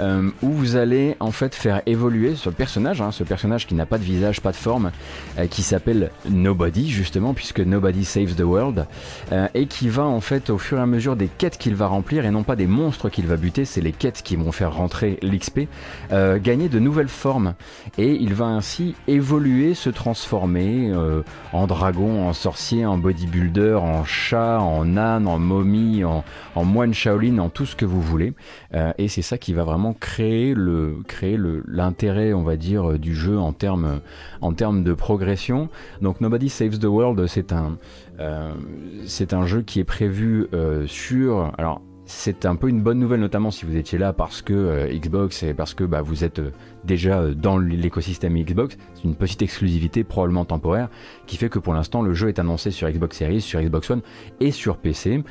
Euh, 0.00 0.30
où 0.42 0.50
vous 0.50 0.76
allez 0.76 1.16
en 1.20 1.30
fait 1.30 1.54
faire 1.54 1.82
évoluer 1.86 2.34
ce 2.34 2.50
personnage, 2.50 3.00
hein, 3.00 3.12
ce 3.12 3.22
personnage 3.22 3.66
qui 3.66 3.74
n'a 3.74 3.86
pas 3.86 3.98
de 3.98 4.02
visage, 4.02 4.40
pas 4.40 4.50
de 4.50 4.56
forme, 4.56 4.90
euh, 5.38 5.46
qui 5.46 5.62
s'appelle 5.62 6.10
Nobody 6.28 6.90
justement, 6.90 7.34
puisque 7.34 7.60
Nobody 7.60 8.04
Saves 8.04 8.34
the 8.34 8.40
World, 8.40 8.86
euh, 9.32 9.46
et 9.54 9.66
qui 9.66 9.88
va 9.88 10.04
en 10.04 10.20
fait 10.20 10.50
au 10.50 10.58
fur 10.58 10.78
et 10.78 10.80
à 10.80 10.86
mesure 10.86 11.14
des 11.16 11.28
quêtes 11.28 11.58
qu'il 11.58 11.76
va 11.76 11.86
remplir, 11.86 12.24
et 12.26 12.30
non 12.30 12.42
pas 12.42 12.56
des 12.56 12.66
monstres 12.66 13.08
qu'il 13.08 13.26
va 13.26 13.36
buter, 13.36 13.64
c'est 13.64 13.80
les 13.80 13.92
quêtes 13.92 14.22
qui 14.22 14.36
vont 14.36 14.50
faire 14.52 14.74
rentrer 14.74 15.18
l'XP, 15.22 15.60
gagner 16.10 16.68
de 16.68 16.78
nouvelles 16.78 17.08
formes, 17.08 17.54
et 17.98 18.12
il 18.12 18.34
va 18.34 18.46
ainsi 18.46 18.94
évoluer, 19.08 19.74
se 19.74 19.90
transformer 19.90 20.92
en 21.52 21.66
dragon, 21.66 22.28
en 22.28 22.32
sorcier, 22.32 22.86
en 22.86 22.98
bodybuilder, 22.98 23.74
en 23.74 24.04
chat, 24.04 24.60
en 24.60 24.96
âne, 24.96 25.26
en 25.26 25.38
momie, 25.38 26.04
en, 26.04 26.24
en 26.54 26.64
moine 26.64 26.94
Shaolin, 26.94 27.38
en 27.38 27.48
tout 27.48 27.66
ce 27.66 27.76
que 27.76 27.84
vous 27.84 28.00
voulez, 28.00 28.32
et 28.98 29.08
c'est 29.08 29.22
ça 29.22 29.38
qui 29.38 29.52
va 29.52 29.64
vraiment 29.64 29.83
créer 29.92 30.54
le 30.54 30.96
créer 31.06 31.38
l'intérêt, 31.66 32.32
on 32.32 32.42
va 32.42 32.56
dire, 32.56 32.98
du 32.98 33.14
jeu 33.14 33.38
en 33.38 33.52
termes 33.52 34.00
en 34.40 34.52
termes 34.52 34.84
de 34.84 34.94
progression. 34.94 35.68
Donc 36.00 36.20
Nobody 36.20 36.48
Saves 36.48 36.78
the 36.78 36.84
World, 36.84 37.26
c'est 37.26 37.52
un 37.52 37.78
euh, 38.20 38.52
c'est 39.06 39.32
un 39.32 39.46
jeu 39.46 39.62
qui 39.62 39.80
est 39.80 39.84
prévu 39.84 40.46
euh, 40.54 40.86
sur 40.86 41.52
alors 41.58 41.80
c'est 42.06 42.44
un 42.44 42.54
peu 42.54 42.68
une 42.68 42.82
bonne 42.82 42.98
nouvelle, 42.98 43.20
notamment 43.20 43.50
si 43.50 43.64
vous 43.64 43.76
étiez 43.76 43.98
là 43.98 44.12
parce 44.12 44.42
que 44.42 44.52
euh, 44.52 44.92
Xbox 44.92 45.42
et 45.42 45.54
parce 45.54 45.72
que 45.72 45.84
bah, 45.84 46.02
vous 46.02 46.22
êtes 46.22 46.38
euh, 46.38 46.50
déjà 46.84 47.20
euh, 47.20 47.34
dans 47.34 47.56
l'écosystème 47.56 48.36
Xbox. 48.36 48.76
C'est 48.94 49.04
une 49.04 49.14
petite 49.14 49.40
exclusivité, 49.40 50.04
probablement 50.04 50.44
temporaire, 50.44 50.88
qui 51.26 51.36
fait 51.38 51.48
que 51.48 51.58
pour 51.58 51.72
l'instant 51.72 52.02
le 52.02 52.12
jeu 52.12 52.28
est 52.28 52.38
annoncé 52.38 52.70
sur 52.70 52.90
Xbox 52.90 53.16
Series, 53.16 53.40
sur 53.40 53.60
Xbox 53.60 53.90
One 53.90 54.02
et 54.40 54.50
sur 54.50 54.76
PC. 54.76 55.24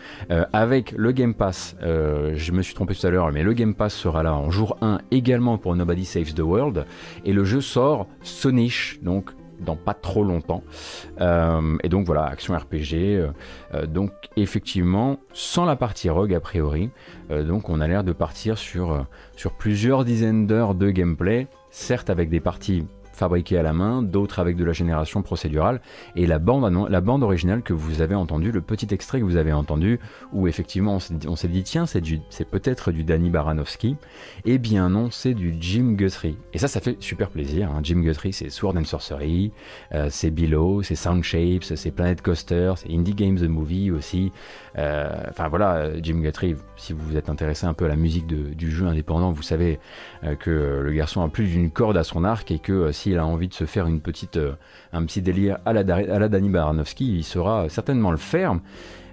avec 0.51 0.94
le 0.98 1.12
Game 1.12 1.34
Pass, 1.34 1.75
je 1.82 2.51
me 2.51 2.62
suis 2.62 2.74
trompé 2.74 2.96
tout 2.96 3.06
à 3.06 3.10
l'heure, 3.10 3.32
mais 3.32 3.44
le 3.44 3.53
Game 3.53 3.75
Pass 3.75 3.94
sera 3.94 4.24
là 4.24 4.34
en 4.34 4.50
jour 4.50 4.77
1 4.82 5.00
également 5.12 5.58
pour 5.58 5.75
Nobody 5.75 6.06
Saves 6.06 6.34
the 6.34 6.39
World. 6.39 6.86
Et 7.25 7.34
le 7.34 7.44
jeu 7.44 7.62
sort 7.62 8.08
Sonish, 8.22 9.00
donc 9.01 9.32
dans 9.60 9.75
pas 9.75 9.93
trop 9.93 10.24
longtemps. 10.24 10.63
Euh, 11.22 11.77
et 11.83 11.89
donc 11.89 12.05
voilà, 12.05 12.25
action 12.25 12.55
RPG. 12.55 12.93
Euh, 12.93 13.27
euh, 13.74 13.86
donc 13.86 14.12
effectivement, 14.36 15.17
sans 15.33 15.65
la 15.65 15.75
partie 15.75 16.10
rogue 16.10 16.33
a 16.33 16.39
priori. 16.39 16.89
donc 17.29 17.69
on 17.69 17.81
a 17.81 17.88
l'air 17.88 18.03
de 18.03 18.13
partir 18.13 18.57
sur, 18.57 19.05
sur 19.36 19.53
plusieurs 19.53 20.05
dizaines 20.05 20.48
d'heures 20.48 20.75
de 20.75 20.89
gameplay, 20.89 21.48
certes 21.69 22.10
avec 22.10 22.29
des 22.29 22.39
parties 22.39 22.86
fabriqués 23.13 23.58
à 23.58 23.63
la 23.63 23.74
main, 23.74 24.01
d'autres 24.01 24.39
avec 24.39 24.55
de 24.55 24.63
la 24.63 24.74
génération 24.74 25.22
procédurale, 25.22 25.82
et 26.15 26.27
la 26.27 26.39
bande, 26.39 27.24
originale 27.24 27.62
que 27.62 27.74
vous 27.74 28.01
avez 28.01 28.15
entendue, 28.15 28.51
le 28.51 28.62
petit 28.62 28.88
extrait 28.91 29.20
que 29.20 29.25
vous 29.25 29.38
avez 29.38 29.53
entendu, 29.53 30.00
où 30.32 30.48
effectivement 30.48 30.98
on 31.27 31.36
s'est 31.36 31.48
dit 31.48 31.63
tiens 31.63 31.86
c'est 31.86 32.46
peut-être 32.50 32.91
du 32.91 33.03
Danny 33.03 33.29
Baranowski, 33.29 33.96
eh 34.46 34.58
bien 34.58 34.89
non 34.89 35.10
c'est 35.12 35.34
du 35.34 35.55
Jim 35.60 35.93
Guthrie. 35.93 36.38
Et 36.53 36.58
ça 36.58 36.67
ça 36.67 36.79
fait 36.79 36.98
super 37.01 37.29
plaisir, 37.29 37.72
hein. 37.72 37.79
Jim 37.84 38.01
Guthrie 38.01 38.34
c'est 38.34 38.50
Sword 38.50 38.77
and 38.77 38.86
Sorcery, 38.86 39.51
euh, 39.93 40.08
c'est 40.10 40.32
Below, 40.32 40.82
c'est 40.84 40.96
Sound 40.96 41.24
Shapes, 41.24 41.63
c'est 41.63 41.91
Planet 41.91 42.22
Coaster, 42.22 42.74
c'est 42.77 42.91
Indie 42.91 43.13
Games 43.13 43.38
The 43.38 43.50
Movie 43.50 43.91
aussi, 43.91 44.32
enfin 44.75 45.48
voilà 45.50 46.01
Jim 46.01 46.20
Guthrie, 46.22 46.56
si 46.77 46.94
vous 46.94 47.15
êtes 47.15 47.30
intéressé 47.30 47.65
un 47.65 47.74
peu 47.74 47.86
à 47.86 47.88
la 47.88 47.96
musique 47.96 48.27
du 48.27 48.72
jeu 48.72 48.88
indépendant, 48.88 49.32
vous 49.32 49.44
savez 49.44 49.80
euh, 50.24 50.36
que 50.36 50.82
le 50.84 50.92
garçon 50.94 51.22
a 51.22 51.30
plus 51.30 51.48
d'une 51.48 51.72
corde 51.72 51.98
à 51.98 52.03
son 52.03 52.24
arc 52.24 52.50
et 52.51 52.60
que 52.60 52.92
s'il 52.92 53.18
a 53.18 53.25
envie 53.25 53.48
de 53.48 53.53
se 53.53 53.65
faire 53.65 53.88
une 53.88 54.01
petite, 54.01 54.38
euh, 54.38 54.53
un 54.92 55.06
petit 55.06 55.22
délire 55.22 55.60
à 55.65 55.74
la, 55.74 55.82
à 55.96 56.20
la 56.20 56.27
Baranowski, 56.27 57.18
il 57.18 57.24
saura 57.24 57.70
certainement 57.70 58.12
le 58.12 58.18
faire. 58.18 58.56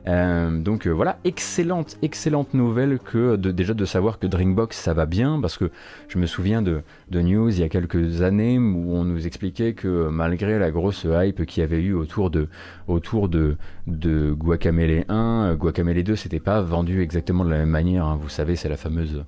Euh, 0.07 0.59
donc 0.61 0.87
euh, 0.87 0.91
voilà, 0.91 1.19
excellente, 1.25 1.97
excellente 2.03 2.55
nouvelle 2.55 2.99
que 2.99 3.37
de, 3.37 3.51
déjà 3.51 3.75
de 3.75 3.85
savoir 3.85 4.19
que 4.19 4.27
Drinkbox 4.27 4.77
ça 4.77 4.95
va 4.95 5.07
bien, 5.07 5.41
parce 5.41 5.59
que 5.59 5.71
je 6.09 6.19
me 6.19 6.27
souviens 6.27 6.63
de, 6.63 6.83
news 7.13 7.51
il 7.51 7.61
y 7.61 7.63
a 7.63 7.69
quelques 7.69 8.23
années 8.23 8.59
où 8.59 8.95
on 8.95 9.05
nous 9.05 9.27
expliquait 9.27 9.75
que 9.75 10.09
malgré 10.09 10.59
la 10.59 10.71
grosse 10.71 11.07
hype 11.09 11.45
qu'il 11.45 11.61
y 11.61 11.65
avait 11.65 11.83
eu 11.83 11.93
autour 11.93 12.31
de, 12.31 12.49
autour 12.89 13.29
de, 13.29 13.57
Guacamele 13.87 15.05
1, 15.09 15.55
Guacamele 15.57 16.03
2 16.03 16.17
c'était 16.17 16.41
pas 16.41 16.63
vendu 16.63 17.03
exactement 17.03 17.45
de 17.45 17.51
la 17.51 17.59
même 17.59 17.71
manière, 17.71 18.07
hein. 18.07 18.19
vous 18.21 18.29
savez 18.29 18.57
c'est 18.57 18.69
la 18.69 18.77
fameuse, 18.77 19.25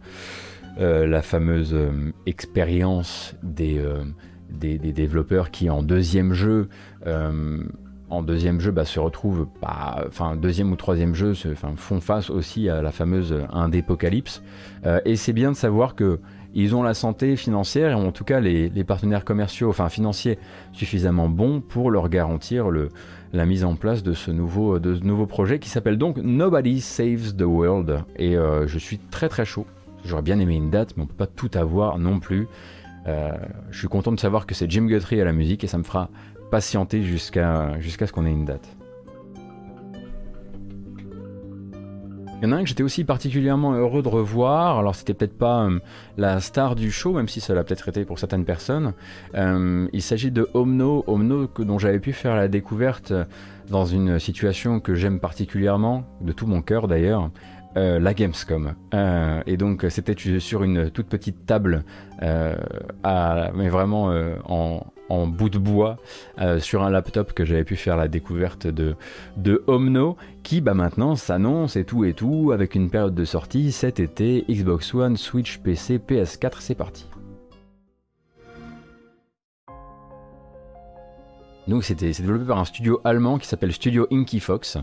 la 0.78 1.22
fameuse 1.22 1.76
expérience 2.24 3.34
des 3.42 3.78
des, 4.58 4.92
développeurs 4.92 5.50
qui 5.50 5.70
en 5.70 5.82
deuxième 5.82 6.32
jeu 6.32 6.68
euh, 7.06 7.62
en 8.12 8.22
deuxième 8.22 8.60
jeu 8.60 8.70
bah, 8.70 8.84
se 8.84 9.00
retrouvent 9.00 9.46
pas 9.60 10.04
enfin 10.06 10.36
deuxième 10.36 10.70
ou 10.70 10.76
troisième 10.76 11.14
jeu 11.14 11.34
se, 11.34 11.54
font 11.54 12.00
face 12.00 12.28
aussi 12.28 12.68
à 12.68 12.82
la 12.82 12.92
fameuse 12.92 13.34
indépocalypse 13.50 14.42
euh, 14.84 15.00
et 15.04 15.16
c'est 15.16 15.32
bien 15.32 15.50
de 15.50 15.56
savoir 15.56 15.94
que 15.94 16.20
ils 16.54 16.76
ont 16.76 16.82
la 16.82 16.92
santé 16.92 17.36
financière 17.36 17.92
et 17.92 17.94
en 17.94 18.12
tout 18.12 18.24
cas 18.24 18.38
les, 18.38 18.84
partenaires 18.84 19.24
commerciaux 19.24 19.70
enfin 19.70 19.88
financiers 19.88 20.38
suffisamment 20.72 21.30
bons 21.30 21.62
pour 21.62 21.90
leur 21.90 22.10
garantir 22.10 22.66
la 23.32 23.46
mise 23.46 23.64
en 23.64 23.74
place 23.74 24.02
de 24.02 24.12
ce 24.12 24.30
nouveau, 24.30 24.78
de 24.78 24.94
ce 24.94 25.00
nouveau 25.00 25.24
projet 25.24 25.58
qui 25.58 25.70
s'appelle 25.70 25.96
donc 25.96 26.18
Nobody 26.18 26.82
Saves 26.82 27.34
the 27.38 27.42
World. 27.42 28.04
Et 28.16 28.36
euh, 28.36 28.66
je 28.66 28.78
suis 28.78 28.98
très 28.98 29.30
très 29.30 29.46
chaud. 29.46 29.66
J'aurais 30.04 30.20
bien 30.20 30.38
aimé 30.38 30.54
une 30.54 30.68
date 30.68 30.94
mais 30.96 31.04
on 31.04 31.06
peut 31.06 31.14
pas 31.14 31.26
tout 31.26 31.50
avoir 31.54 31.98
non 31.98 32.20
plus. 32.20 32.48
Euh, 33.06 33.32
je 33.70 33.78
suis 33.78 33.88
content 33.88 34.12
de 34.12 34.20
savoir 34.20 34.46
que 34.46 34.54
c'est 34.54 34.70
Jim 34.70 34.86
Guthrie 34.86 35.20
à 35.20 35.24
la 35.24 35.32
musique 35.32 35.64
et 35.64 35.66
ça 35.66 35.78
me 35.78 35.82
fera 35.82 36.08
patienter 36.52 37.02
jusqu'à 37.02 37.80
jusqu'à 37.80 38.06
ce 38.06 38.12
qu'on 38.12 38.26
ait 38.26 38.30
une 38.30 38.44
date. 38.44 38.76
Il 42.36 42.46
y 42.46 42.46
en 42.46 42.52
a 42.52 42.56
un 42.56 42.62
que 42.62 42.68
j'étais 42.68 42.82
aussi 42.82 43.04
particulièrement 43.04 43.72
heureux 43.72 44.02
de 44.02 44.08
revoir. 44.08 44.78
Alors 44.78 44.94
c'était 44.94 45.14
peut-être 45.14 45.38
pas 45.38 45.64
euh, 45.64 45.78
la 46.18 46.40
star 46.40 46.74
du 46.74 46.90
show, 46.90 47.14
même 47.14 47.28
si 47.28 47.40
ça 47.40 47.54
l'a 47.54 47.64
peut-être 47.64 47.88
été 47.88 48.04
pour 48.04 48.18
certaines 48.18 48.44
personnes. 48.44 48.92
Euh, 49.34 49.88
il 49.94 50.02
s'agit 50.02 50.30
de 50.30 50.46
Omno, 50.52 51.04
Omno 51.06 51.48
dont 51.60 51.78
j'avais 51.78 52.00
pu 52.00 52.12
faire 52.12 52.36
la 52.36 52.48
découverte 52.48 53.14
dans 53.70 53.86
une 53.86 54.18
situation 54.18 54.78
que 54.78 54.94
j'aime 54.94 55.20
particulièrement, 55.20 56.04
de 56.20 56.32
tout 56.32 56.46
mon 56.46 56.60
cœur 56.60 56.86
d'ailleurs, 56.86 57.30
euh, 57.76 57.98
la 57.98 58.12
Gamescom. 58.14 58.74
Euh, 58.92 59.42
et 59.46 59.56
donc 59.56 59.86
c'était 59.88 60.14
sur 60.38 60.62
une 60.62 60.90
toute 60.90 61.06
petite 61.06 61.46
table, 61.46 61.84
euh, 62.22 62.54
mais 63.54 63.68
vraiment 63.68 64.12
en, 64.44 65.26
bout 65.26 65.50
de 65.50 65.58
bois, 65.58 65.96
sur 66.58 66.82
un 66.82 66.90
laptop 66.90 67.32
que 67.32 67.44
j'avais 67.44 67.64
pu 67.64 67.76
faire 67.76 67.96
la 67.96 68.08
découverte 68.08 68.66
de, 68.66 68.94
de 69.36 69.62
Omno, 69.66 70.16
qui 70.42 70.60
bah, 70.60 70.74
maintenant 70.74 71.16
s'annonce 71.16 71.76
et 71.76 71.84
tout 71.84 72.04
et 72.04 72.14
tout, 72.14 72.50
avec 72.52 72.74
une 72.74 72.90
période 72.90 73.14
de 73.14 73.24
sortie 73.24 73.72
cet 73.72 74.00
été, 74.00 74.44
Xbox 74.48 74.94
One, 74.94 75.16
Switch, 75.16 75.58
PC, 75.58 75.98
PS4, 75.98 76.56
c'est 76.60 76.74
parti. 76.74 77.06
Donc 81.68 81.84
c'était 81.84 82.10
développé 82.10 82.44
par 82.44 82.58
un 82.58 82.64
studio 82.64 83.00
allemand 83.04 83.38
qui 83.38 83.46
s'appelle 83.46 83.72
Studio 83.72 84.06
Inky 84.10 84.40
Fox. 84.40 84.78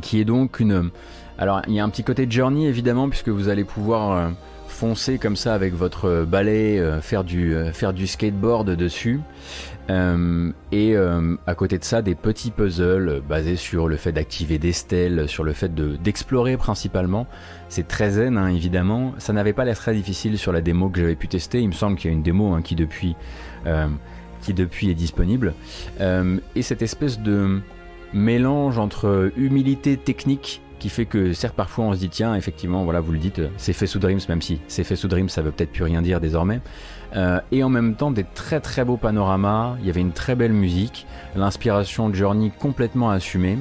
Qui 0.00 0.20
est 0.20 0.24
donc 0.24 0.60
une... 0.60 0.90
Alors 1.38 1.62
il 1.68 1.74
y 1.74 1.80
a 1.80 1.84
un 1.84 1.88
petit 1.88 2.02
côté 2.02 2.26
journey 2.28 2.66
évidemment 2.66 3.08
puisque 3.08 3.28
vous 3.28 3.48
allez 3.48 3.64
pouvoir 3.64 4.10
euh, 4.10 4.30
foncer 4.66 5.18
comme 5.18 5.36
ça 5.36 5.54
avec 5.54 5.72
votre 5.72 6.24
balai, 6.24 6.78
euh, 6.78 7.00
faire, 7.00 7.22
du, 7.22 7.54
euh, 7.54 7.72
faire 7.72 7.92
du 7.92 8.08
skateboard 8.08 8.70
dessus. 8.70 9.20
et 9.88 10.96
à 11.46 11.54
côté 11.54 11.78
de 11.78 11.84
ça, 11.84 12.02
des 12.02 12.14
petits 12.14 12.50
puzzles 12.50 13.22
basés 13.26 13.56
sur 13.56 13.88
le 13.88 13.96
fait 13.96 14.12
d'activer 14.12 14.58
des 14.58 14.72
stèles, 14.72 15.28
sur 15.28 15.44
le 15.44 15.52
fait 15.52 15.74
d'explorer 15.74 16.56
principalement. 16.56 17.26
C'est 17.70 17.88
très 17.88 18.10
zen 18.10 18.36
hein, 18.36 18.48
évidemment. 18.48 19.14
Ça 19.18 19.32
n'avait 19.32 19.54
pas 19.54 19.64
l'air 19.64 19.78
très 19.78 19.94
difficile 19.94 20.36
sur 20.36 20.52
la 20.52 20.60
démo 20.60 20.90
que 20.90 21.00
j'avais 21.00 21.14
pu 21.14 21.28
tester. 21.28 21.60
Il 21.60 21.68
me 21.68 21.72
semble 21.72 21.96
qu'il 21.96 22.10
y 22.10 22.12
a 22.12 22.16
une 22.16 22.22
démo 22.22 22.52
hein, 22.52 22.62
qui 22.62 22.76
qui 24.42 24.54
depuis 24.54 24.90
est 24.90 24.94
disponible. 24.94 25.54
et 26.00 26.62
cette 26.62 26.82
espèce 26.82 27.20
de 27.20 27.60
mélange 28.12 28.78
entre 28.78 29.32
humilité 29.36 29.96
technique 29.96 30.62
qui 30.78 30.88
fait 30.88 31.06
que 31.06 31.32
certes 31.32 31.56
parfois 31.56 31.86
on 31.86 31.92
se 31.92 31.98
dit 31.98 32.08
tiens 32.08 32.34
effectivement 32.34 32.84
voilà 32.84 33.00
vous 33.00 33.12
le 33.12 33.18
dites 33.18 33.40
c'est 33.56 33.72
fait 33.72 33.86
sous 33.86 33.98
Dreams 33.98 34.20
même 34.28 34.40
si 34.40 34.60
c'est 34.68 34.84
fait 34.84 34.96
sous 34.96 35.08
Dreams 35.08 35.28
ça 35.28 35.42
veut 35.42 35.50
peut-être 35.50 35.72
plus 35.72 35.84
rien 35.84 36.02
dire 36.02 36.20
désormais. 36.20 36.60
Euh, 37.16 37.40
et 37.52 37.62
en 37.62 37.68
même 37.68 37.94
temps 37.94 38.10
des 38.10 38.24
très 38.24 38.60
très 38.60 38.84
beaux 38.84 38.96
panoramas. 38.96 39.76
Il 39.80 39.86
y 39.86 39.90
avait 39.90 40.00
une 40.00 40.12
très 40.12 40.34
belle 40.34 40.52
musique 40.52 41.06
l'inspiration 41.36 42.08
de 42.08 42.14
Journey 42.14 42.52
complètement 42.58 43.10
assumée. 43.10 43.58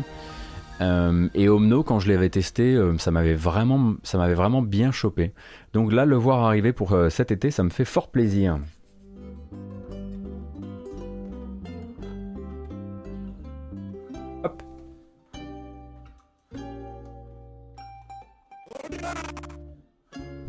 Euh, 0.79 1.27
et 1.33 1.49
Omno 1.49 1.81
quand 1.81 1.99
je 1.99 2.07
l'avais 2.07 2.29
testé 2.29 2.75
euh, 2.75 2.95
ça 2.99 3.09
m'avait 3.09 3.33
vraiment 3.33 3.95
ça 4.03 4.19
m'avait 4.19 4.35
vraiment 4.35 4.61
bien 4.61 4.91
chopé. 4.91 5.31
Donc 5.73 5.91
là 5.91 6.05
le 6.05 6.15
voir 6.15 6.43
arriver 6.43 6.73
pour 6.73 6.95
cet 7.09 7.31
été 7.31 7.51
ça 7.51 7.63
me 7.63 7.69
fait 7.69 7.85
fort 7.85 8.09
plaisir 8.09 8.59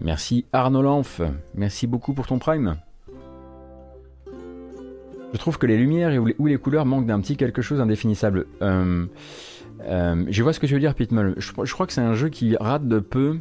Merci 0.01 0.47
Arnaud 0.53 0.83
Lanf, 0.83 1.21
merci 1.55 1.87
beaucoup 1.87 2.13
pour 2.13 2.27
ton 2.27 2.39
prime. 2.39 2.77
Je 5.33 5.39
trouve 5.39 5.59
que 5.59 5.67
les 5.67 5.77
lumières 5.77 6.23
ou 6.39 6.47
les, 6.47 6.57
couleurs 6.57 6.87
manquent 6.87 7.07
d'un 7.07 7.21
petit 7.21 7.37
quelque 7.37 7.63
chose 7.63 7.81
indéfinissable. 7.81 8.47
Euh, 8.63 9.07
euh, 9.83 10.25
je 10.29 10.43
vois 10.43 10.53
ce 10.53 10.61
que 10.61 10.67
tu 10.67 10.75
veux 10.75 10.81
dire, 10.81 10.95
Pitmull. 10.95 11.35
Je, 11.37 11.73
crois 11.73 11.87
que 11.87 11.93
c'est 11.93 12.01
un 12.01 12.15
jeu 12.15 12.29
qui 12.29 12.57
rate 12.57 12.89
de 12.89 12.99
peu 12.99 13.39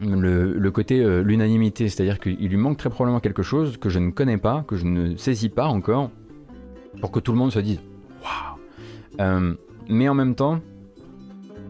le, 0.00 0.70
côté 0.70 1.00
euh, 1.00 1.22
l'unanimité, 1.22 1.88
c'est-à-dire 1.88 2.20
qu'il 2.20 2.48
lui 2.48 2.56
manque 2.56 2.76
très 2.76 2.90
probablement 2.90 3.20
quelque 3.20 3.42
chose 3.42 3.78
que 3.78 3.88
je 3.88 3.98
ne 3.98 4.10
connais 4.10 4.38
pas, 4.38 4.64
que 4.68 4.76
je 4.76 4.84
ne 4.84 5.16
saisis 5.16 5.48
pas 5.48 5.66
encore, 5.66 6.10
pour 7.00 7.10
que 7.10 7.18
tout 7.18 7.32
le 7.32 7.38
monde 7.38 7.50
se 7.50 7.58
dise 7.58 7.80
waouh. 8.22 9.56
mais 9.88 10.08
en 10.08 10.14
même 10.14 10.34
temps, 10.34 10.60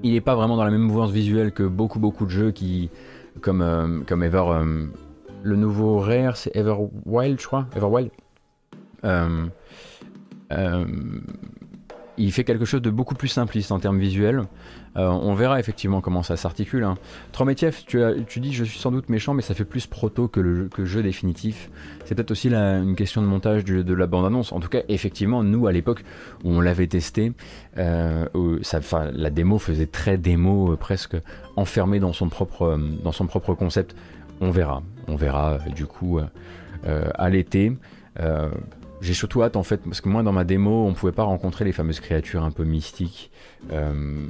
il 0.02 0.12
n'est 0.12 0.20
pas 0.20 0.34
vraiment 0.34 0.56
dans 0.56 0.64
la 0.64 0.70
même 0.70 0.82
mouvance 0.82 1.10
visuelle 1.10 1.52
que 1.52 1.62
beaucoup 1.62 2.00
beaucoup 2.00 2.26
de 2.26 2.30
jeux 2.30 2.50
qui, 2.50 2.90
comme 3.42 4.04
comme 4.06 4.22
Ever, 4.22 4.44
le 5.42 5.56
nouveau 5.56 5.98
Rare, 5.98 6.36
c'est 6.36 6.54
Everwild, 6.56 7.40
je 7.40 7.46
crois, 7.46 7.66
Everwild. 7.74 8.10
Euh, 9.04 9.46
euh, 10.52 10.84
il 12.18 12.32
fait 12.32 12.44
quelque 12.44 12.64
chose 12.64 12.82
de 12.82 12.90
beaucoup 12.90 13.14
plus 13.14 13.28
simpliste 13.28 13.72
en 13.72 13.78
termes 13.78 13.98
visuels. 13.98 14.44
Euh, 14.96 15.08
on 15.08 15.34
verra 15.34 15.58
effectivement 15.58 16.00
comment 16.00 16.22
ça 16.22 16.36
s'articule. 16.36 16.84
Hein. 16.84 16.96
Trométief, 17.32 17.86
tu, 17.86 18.40
dis 18.40 18.52
je 18.52 18.64
suis 18.64 18.78
sans 18.78 18.90
doute 18.90 19.08
méchant, 19.08 19.32
mais 19.32 19.42
ça 19.42 19.54
fait 19.54 19.64
plus 19.64 19.86
proto 19.86 20.28
que 20.28 20.84
jeu 20.84 21.02
définitif. 21.02 21.70
C'est 22.04 22.14
peut-être 22.14 22.30
aussi 22.30 22.52
une 22.52 22.94
question 22.96 23.22
de 23.22 23.26
montage 23.26 23.64
de 23.64 23.94
la 23.94 24.06
bande-annonce. 24.06 24.52
En 24.52 24.60
tout 24.60 24.68
cas, 24.68 24.82
effectivement, 24.88 25.42
nous 25.42 25.66
à 25.66 25.72
l'époque 25.72 26.04
où 26.44 26.50
on 26.50 26.60
l'avait 26.60 26.86
testé, 26.86 27.32
ça, 27.76 28.80
la 29.12 29.30
démo 29.30 29.58
faisait 29.58 29.86
très 29.86 30.18
démo, 30.18 30.76
presque 30.76 31.16
enfermé 31.56 32.00
dans 32.00 32.12
son 32.12 32.28
propre, 32.28 32.78
dans 33.02 33.12
son 33.12 33.26
propre 33.26 33.54
concept. 33.54 33.96
On 34.40 34.50
verra, 34.50 34.82
on 35.08 35.16
verra 35.16 35.58
du 35.74 35.86
coup 35.86 36.20
à 36.84 37.30
l'été. 37.30 37.72
J'ai 39.02 39.14
surtout 39.14 39.42
hâte 39.42 39.56
en 39.56 39.64
fait, 39.64 39.78
parce 39.78 40.00
que 40.00 40.08
moi 40.08 40.22
dans 40.22 40.30
ma 40.30 40.44
démo, 40.44 40.86
on 40.86 40.94
pouvait 40.94 41.10
pas 41.10 41.24
rencontrer 41.24 41.64
les 41.64 41.72
fameuses 41.72 41.98
créatures 41.98 42.44
un 42.44 42.52
peu 42.52 42.62
mystiques 42.62 43.32
euh, 43.72 44.28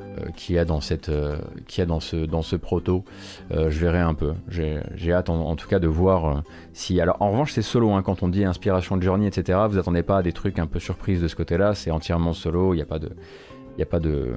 euh, 0.00 0.30
qu'il 0.34 0.54
y 0.54 0.58
a 0.58 0.64
dans 0.64 0.80
cette, 0.80 1.10
euh, 1.10 1.36
a 1.76 1.84
dans 1.84 2.00
ce, 2.00 2.16
dans 2.16 2.40
ce 2.40 2.56
proto. 2.56 3.04
je 3.50 3.68
verrai 3.68 3.98
un 3.98 4.14
peu. 4.14 4.32
J'ai 4.48 5.12
hâte 5.12 5.28
en, 5.28 5.54
tout 5.54 5.68
cas 5.68 5.78
de 5.78 5.86
voir 5.86 6.42
si. 6.72 6.98
Alors 6.98 7.18
en 7.20 7.30
revanche, 7.30 7.52
c'est 7.52 7.60
solo. 7.60 7.90
Hein, 7.90 8.02
quand 8.02 8.22
on 8.22 8.28
dit 8.28 8.42
inspiration 8.42 8.96
de 8.96 9.02
journey, 9.02 9.26
etc. 9.26 9.58
Vous 9.68 9.76
attendez 9.76 10.02
pas 10.02 10.16
à 10.16 10.22
des 10.22 10.32
trucs 10.32 10.58
un 10.58 10.66
peu 10.66 10.78
surprises 10.78 11.20
de 11.20 11.28
ce 11.28 11.36
côté-là. 11.36 11.74
C'est 11.74 11.90
entièrement 11.90 12.32
solo. 12.32 12.72
Il 12.72 12.76
n'y 12.76 12.82
a 12.82 12.86
pas 12.86 12.98
de, 12.98 13.10
de, 13.76 14.34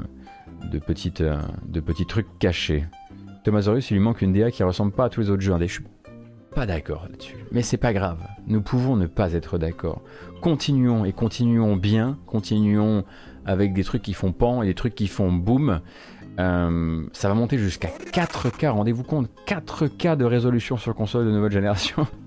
de 0.67 1.79
petits 1.79 2.05
trucs 2.05 2.27
cachés. 2.37 2.83
Thomasaurus, 3.45 3.91
il 3.91 3.93
lui 3.93 4.01
manque 4.01 4.21
une 4.21 4.33
DA 4.33 4.51
qui 4.51 4.61
ressemble 4.63 4.91
pas 4.91 5.05
à 5.05 5.09
tous 5.09 5.21
les 5.21 5.29
autres 5.29 5.41
jeux. 5.41 5.55
Je 5.67 5.79
pas 6.53 6.65
d'accord 6.65 7.07
là-dessus. 7.09 7.35
Mais 7.51 7.61
c'est 7.61 7.77
pas 7.77 7.93
grave. 7.93 8.19
Nous 8.47 8.61
pouvons 8.61 8.95
ne 8.95 9.07
pas 9.07 9.33
être 9.33 9.57
d'accord. 9.57 10.01
Continuons 10.41 11.05
et 11.05 11.11
continuons 11.11 11.75
bien. 11.75 12.17
Continuons 12.27 13.03
avec 13.45 13.73
des 13.73 13.83
trucs 13.83 14.01
qui 14.01 14.13
font 14.13 14.31
pan 14.31 14.61
et 14.61 14.67
des 14.67 14.73
trucs 14.73 14.95
qui 14.95 15.07
font 15.07 15.31
boom. 15.31 15.81
Euh, 16.39 17.03
ça 17.13 17.27
va 17.27 17.33
monter 17.33 17.57
jusqu'à 17.57 17.89
4K. 17.89 18.69
Rendez-vous 18.69 19.03
compte, 19.03 19.29
4K 19.47 20.15
de 20.17 20.25
résolution 20.25 20.77
sur 20.77 20.95
console 20.95 21.25
de 21.25 21.31
nouvelle 21.31 21.51
génération. 21.51 22.07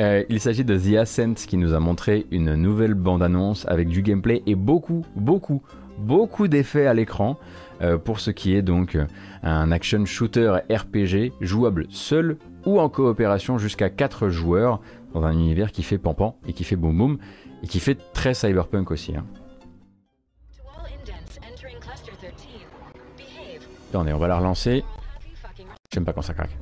Euh, 0.00 0.22
il 0.28 0.38
s'agit 0.38 0.64
de 0.64 0.76
The 0.76 0.96
Ascent 0.96 1.34
qui 1.34 1.56
nous 1.56 1.72
a 1.72 1.80
montré 1.80 2.26
une 2.30 2.54
nouvelle 2.54 2.94
bande-annonce 2.94 3.66
avec 3.66 3.88
du 3.88 4.02
gameplay 4.02 4.42
et 4.46 4.54
beaucoup, 4.54 5.04
beaucoup, 5.16 5.62
beaucoup 5.98 6.46
d'effets 6.46 6.86
à 6.86 6.94
l'écran. 6.94 7.36
Euh, 7.80 7.98
pour 7.98 8.18
ce 8.18 8.30
qui 8.32 8.54
est 8.54 8.62
donc 8.62 8.98
un 9.42 9.70
action 9.70 10.04
shooter 10.04 10.56
RPG 10.70 11.32
jouable 11.40 11.86
seul 11.90 12.36
ou 12.66 12.80
en 12.80 12.88
coopération 12.88 13.58
jusqu'à 13.58 13.90
4 13.90 14.28
joueurs 14.28 14.80
dans 15.14 15.22
un 15.24 15.32
univers 15.32 15.72
qui 15.72 15.82
fait 15.82 15.98
pampan 15.98 16.36
et 16.46 16.52
qui 16.52 16.64
fait 16.64 16.76
boum 16.76 16.96
boum 16.96 17.18
et 17.62 17.66
qui 17.66 17.80
fait 17.80 17.98
très 18.12 18.34
cyberpunk 18.34 18.90
aussi. 18.90 19.16
Hein. 19.16 19.24
Attendez, 23.90 24.12
on 24.12 24.18
va 24.18 24.28
la 24.28 24.36
relancer. 24.36 24.84
J'aime 25.92 26.04
pas 26.04 26.12
quand 26.12 26.22
ça 26.22 26.34
craque. 26.34 26.56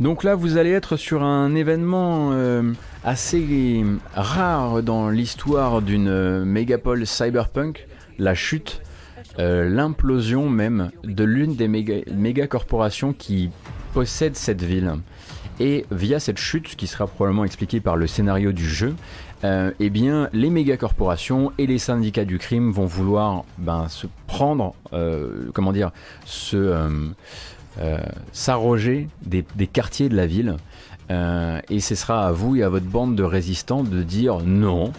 Donc 0.00 0.24
là, 0.24 0.34
vous 0.34 0.56
allez 0.56 0.70
être 0.70 0.96
sur 0.96 1.22
un 1.22 1.54
événement 1.54 2.30
euh, 2.32 2.72
assez 3.04 3.84
rare 4.14 4.82
dans 4.82 5.08
l'histoire 5.08 5.82
d'une 5.82 6.08
euh, 6.08 6.44
mégapole 6.44 7.06
cyberpunk, 7.06 7.86
la 8.18 8.34
chute, 8.34 8.82
euh, 9.38 9.68
l'implosion 9.68 10.48
même 10.48 10.90
de 11.04 11.24
l'une 11.24 11.56
des 11.56 11.68
méga, 11.68 12.46
corporations 12.46 13.12
qui 13.12 13.50
possède 13.94 14.36
cette 14.36 14.62
ville. 14.62 14.94
Et 15.58 15.86
via 15.90 16.20
cette 16.20 16.38
chute, 16.38 16.76
qui 16.76 16.86
sera 16.86 17.06
probablement 17.06 17.44
expliquée 17.44 17.80
par 17.80 17.96
le 17.96 18.06
scénario 18.06 18.52
du 18.52 18.68
jeu, 18.68 18.94
eh 19.78 19.90
bien, 19.90 20.28
les 20.32 20.50
méga 20.50 20.76
corporations 20.76 21.52
et 21.56 21.66
les 21.66 21.78
syndicats 21.78 22.24
du 22.24 22.36
crime 22.36 22.72
vont 22.72 22.84
vouloir 22.84 23.44
ben, 23.56 23.88
se 23.88 24.06
prendre, 24.26 24.74
comment 25.54 25.72
dire, 25.72 25.92
se 26.26 26.74
s'arroger 28.32 29.08
des, 29.24 29.66
quartiers 29.66 30.08
de 30.08 30.16
la 30.16 30.26
ville. 30.26 30.56
Euh, 31.10 31.60
et 31.70 31.80
ce 31.80 31.94
sera 31.94 32.26
à 32.26 32.32
vous 32.32 32.56
et 32.56 32.62
à 32.62 32.68
votre 32.68 32.86
bande 32.86 33.14
de 33.14 33.22
résistants 33.22 33.84
de 33.84 34.02
dire 34.02 34.40
non. 34.40 34.92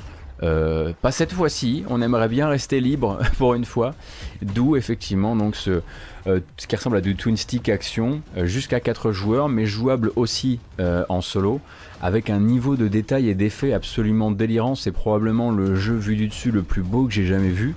Euh, 0.43 0.93
pas 1.01 1.11
cette 1.11 1.33
fois-ci, 1.33 1.83
on 1.89 2.01
aimerait 2.01 2.29
bien 2.29 2.47
rester 2.47 2.79
libre 2.79 3.19
pour 3.37 3.55
une 3.55 3.65
fois. 3.65 3.95
D'où 4.41 4.75
effectivement 4.75 5.35
donc 5.35 5.55
ce, 5.55 5.81
ce, 6.25 6.67
qui 6.67 6.75
ressemble 6.75 6.97
à 6.97 7.01
du 7.01 7.15
twin 7.15 7.35
stick 7.35 7.69
action 7.69 8.21
jusqu'à 8.43 8.79
4 8.79 9.11
joueurs, 9.11 9.49
mais 9.49 9.65
jouable 9.65 10.11
aussi 10.15 10.59
en 10.79 11.21
solo, 11.21 11.59
avec 12.01 12.29
un 12.29 12.39
niveau 12.39 12.75
de 12.75 12.87
détail 12.87 13.29
et 13.29 13.35
d'effet 13.35 13.73
absolument 13.73 14.31
délirant. 14.31 14.75
C'est 14.75 14.91
probablement 14.91 15.51
le 15.51 15.75
jeu 15.75 15.95
vu 15.95 16.15
du 16.15 16.27
dessus 16.27 16.51
le 16.51 16.61
plus 16.63 16.83
beau 16.83 17.07
que 17.07 17.13
j'ai 17.13 17.25
jamais 17.25 17.49
vu. 17.49 17.75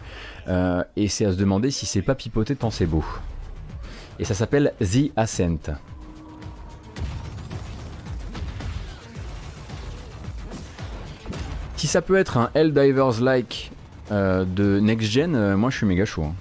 et 0.97 1.09
c'est 1.09 1.25
à 1.25 1.33
se 1.33 1.37
demander 1.37 1.71
si 1.71 1.87
c'est 1.87 2.03
pas 2.03 2.15
pipoté 2.15 2.55
tant 2.55 2.71
c'est 2.71 2.87
beau 2.87 3.05
et 4.21 4.25
ça 4.25 4.35
s'appelle 4.35 4.75
The 4.81 5.11
Ascent. 5.17 5.73
Si 11.77 11.87
ça 11.87 12.03
peut 12.03 12.17
être 12.17 12.37
un 12.37 12.51
Helldivers-like 12.55 13.73
euh, 14.13 14.45
de 14.45 14.79
Next 14.79 15.11
Gen, 15.11 15.35
euh, 15.35 15.57
moi 15.57 15.71
je 15.71 15.79
suis 15.79 15.87
méga 15.87 16.05
chaud. 16.05 16.25
Hein. 16.25 16.35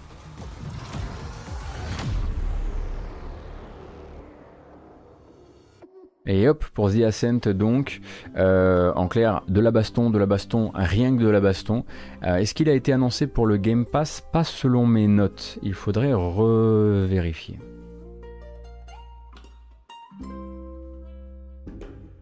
Et 6.26 6.50
hop, 6.50 6.66
pour 6.74 6.92
The 6.92 7.04
Ascent 7.04 7.48
donc, 7.54 8.02
euh, 8.36 8.92
en 8.96 9.08
clair, 9.08 9.42
de 9.48 9.62
la 9.62 9.72
baston, 9.72 10.10
de 10.10 10.20
la 10.20 10.26
baston, 10.26 10.72
rien 10.76 11.16
que 11.16 11.24
de 11.24 11.30
la 11.30 11.40
baston. 11.40 11.86
Est-ce 12.22 12.54
qu'il 12.54 12.70
a 12.70 12.74
été 12.74 12.92
annoncé 12.92 13.26
pour 13.26 13.48
le 13.48 13.56
Game 13.56 13.86
Pass? 13.86 14.22
Pas 14.34 14.44
selon 14.44 14.86
mes 14.86 15.08
notes, 15.08 15.58
il 15.64 15.74
faudrait 15.74 16.14
revérifier. 16.14 17.58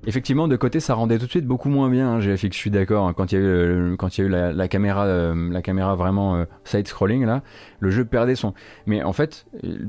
Effectivement, 0.08 0.48
de 0.48 0.56
côté, 0.56 0.80
ça 0.80 0.94
rendait 0.94 1.20
tout 1.20 1.26
de 1.26 1.32
suite 1.32 1.46
beaucoup 1.46 1.68
moins 1.68 1.90
bien. 1.90 2.14
Hein, 2.14 2.20
GFX, 2.22 2.54
je 2.54 2.58
suis 2.58 2.72
d'accord. 2.72 3.10
Hein, 3.10 3.14
quand 3.14 3.34
il 3.34 3.36
y 3.36 3.42
a 3.42 3.42
eu, 3.42 3.98
quand 3.98 4.18
il 4.18 4.22
y 4.22 4.24
a 4.24 4.28
eu 4.28 4.54
la, 4.56 4.68
caméra, 4.70 5.06
euh, 5.06 5.60
caméra 5.60 5.96
vraiment 5.96 6.38
euh, 6.38 6.46
side-scrolling 6.64 7.26
là, 7.26 7.44
le 7.82 7.92
jeu 7.92 8.06
perdait 8.06 8.36
son. 8.36 8.54
Mais 8.86 9.04
en 9.04 9.12
fait, 9.12 9.46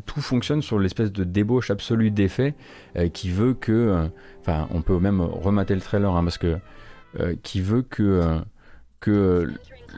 tout 0.06 0.20
fonctionne 0.20 0.60
sur 0.60 0.80
l'espèce 0.80 1.12
de 1.12 1.22
débauche 1.22 1.70
absolue 1.70 2.10
d'effet 2.10 2.56
euh, 2.96 3.08
qui 3.08 3.30
veut 3.30 3.54
que, 3.54 4.08
enfin, 4.40 4.66
on 4.72 4.82
peut 4.82 4.98
même 4.98 5.20
remater 5.20 5.76
le 5.76 5.80
trailer 5.80 6.12
hein, 6.12 6.24
parce 6.24 6.38
que 6.38 6.56
qui 7.44 7.60
veut 7.60 7.82
que 7.82 8.40
que 8.98 9.48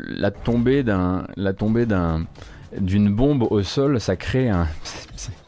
la 0.07 0.31
tombée 0.31 0.85
d'une 2.79 3.15
bombe 3.15 3.43
au 3.51 3.63
sol, 3.63 4.01
ça 4.01 4.17
crée 4.17 4.51
un, 4.51 4.69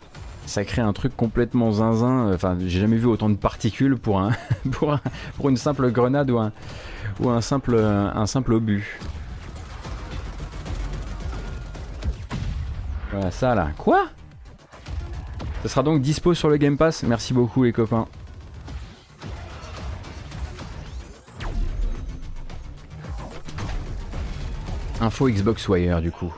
ça 0.46 0.64
crée 0.64 0.82
un 0.82 0.92
truc 0.92 1.16
complètement 1.16 1.72
zinzin. 1.72 2.32
Enfin, 2.34 2.56
j'ai 2.60 2.80
jamais 2.80 2.96
vu 2.96 3.06
autant 3.06 3.30
de 3.30 3.36
particules 3.36 3.96
pour 3.98 4.20
un, 4.20 4.32
pour, 4.70 4.98
une 5.48 5.56
simple 5.56 5.90
grenade 5.90 6.30
ou 6.30 6.38
un, 6.38 6.52
ou 7.20 7.30
un 7.30 7.40
simple, 7.40 7.76
un 7.76 8.26
simple 8.26 8.52
obus. 8.52 8.98
Voilà, 13.12 13.30
ça 13.30 13.54
là. 13.54 13.70
Quoi? 13.76 14.08
Ça 15.62 15.68
sera 15.68 15.82
donc 15.82 16.00
dispo 16.00 16.34
sur 16.34 16.48
le 16.48 16.56
Game 16.56 16.76
Pass. 16.76 17.02
Merci 17.02 17.34
beaucoup 17.34 17.62
les 17.62 17.72
copains. 17.72 18.08
Info 25.00 25.28
Xbox 25.28 25.68
Wire 25.68 26.00
du 26.00 26.10
coup. 26.10 26.32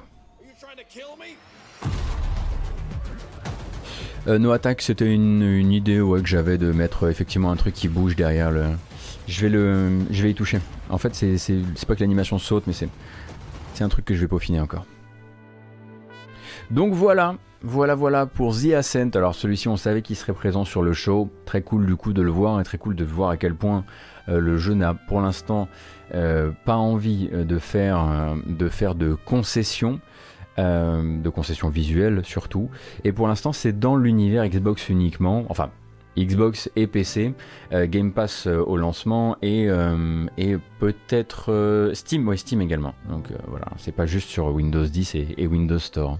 Euh, 4.26 4.38
no 4.38 4.52
Attack, 4.52 4.80
c'était 4.80 5.12
une, 5.12 5.70
idée 5.70 5.98
que 5.98 6.26
j'avais 6.26 6.56
de 6.56 6.72
mettre 6.72 7.08
effectivement 7.08 7.50
un 7.50 7.56
truc 7.56 7.74
qui 7.74 7.88
bouge 7.88 8.16
derrière 8.16 8.50
le, 8.50 8.64
Je 9.28 9.42
vais, 9.42 9.48
le, 9.50 9.90
je 10.10 10.22
vais 10.22 10.30
y 10.30 10.34
toucher. 10.34 10.60
En 10.88 10.98
fait, 10.98 11.14
c'est 11.14 11.86
pas 11.86 11.94
que 11.94 12.00
l'animation 12.00 12.38
saute, 12.38 12.64
mais 12.66 12.72
c'est 12.72 12.88
un 13.80 13.88
truc 13.88 14.04
que 14.04 14.14
je 14.14 14.20
vais 14.20 14.28
peaufiner 14.28 14.60
encore. 14.60 14.86
Donc 16.70 16.94
voilà, 16.94 17.36
voilà, 17.62 17.94
voilà 17.94 18.26
pour 18.26 18.54
The 18.54 18.72
Ascent. 18.74 19.10
Alors 19.14 19.34
celui-ci, 19.34 19.68
on 19.68 19.76
savait 19.76 20.02
qu'il 20.02 20.16
serait 20.16 20.32
présent 20.32 20.64
sur 20.64 20.82
le 20.82 20.92
show. 20.92 21.30
Très 21.44 21.62
cool 21.62 21.86
du 21.86 21.96
coup 21.96 22.12
de 22.12 22.22
le 22.22 22.30
voir 22.30 22.60
et 22.60 22.64
très 22.64 22.78
cool 22.78 22.94
de 22.94 23.04
voir 23.04 23.30
à 23.30 23.36
quel 23.36 23.54
point 23.54 23.84
euh, 24.28 24.38
le 24.38 24.56
jeu 24.56 24.74
n'a 24.74 24.94
pour 24.94 25.20
l'instant 25.20 25.68
euh, 26.14 26.50
pas 26.64 26.76
envie 26.76 27.28
euh, 27.32 27.44
de 27.44 27.58
faire, 27.58 28.34
de 28.46 28.68
faire 28.68 28.94
de 28.94 29.14
concessions. 29.14 30.00
De 30.58 31.28
concessions 31.28 31.68
visuelles 31.68 32.22
surtout. 32.24 32.70
Et 33.04 33.12
pour 33.12 33.28
l'instant, 33.28 33.52
c'est 33.52 33.78
dans 33.78 33.96
l'univers 33.96 34.46
Xbox 34.48 34.88
uniquement. 34.88 35.44
Enfin, 35.48 35.70
Xbox 36.16 36.70
et 36.76 36.86
PC, 36.86 37.34
Game 37.72 38.12
Pass 38.12 38.46
au 38.46 38.76
lancement 38.76 39.36
et, 39.42 39.68
peut-être 40.78 41.90
Steam, 41.92 42.28
ouais 42.28 42.36
Steam 42.36 42.60
également. 42.60 42.94
Donc 43.08 43.28
voilà, 43.48 43.66
c'est 43.78 43.94
pas 43.94 44.06
juste 44.06 44.28
sur 44.28 44.46
Windows 44.46 44.84
10 44.84 45.16
et 45.36 45.46
Windows 45.46 45.78
Store 45.80 46.18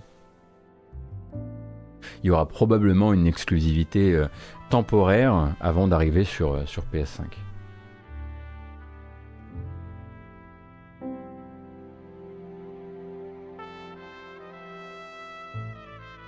il 2.22 2.28
y 2.28 2.30
aura 2.30 2.48
probablement 2.48 3.12
une 3.12 3.26
exclusivité 3.26 4.14
euh, 4.14 4.26
temporaire 4.70 5.54
avant 5.60 5.88
d'arriver 5.88 6.26
euh, 6.40 6.66
sur 6.66 6.84
PS5. 6.92 7.24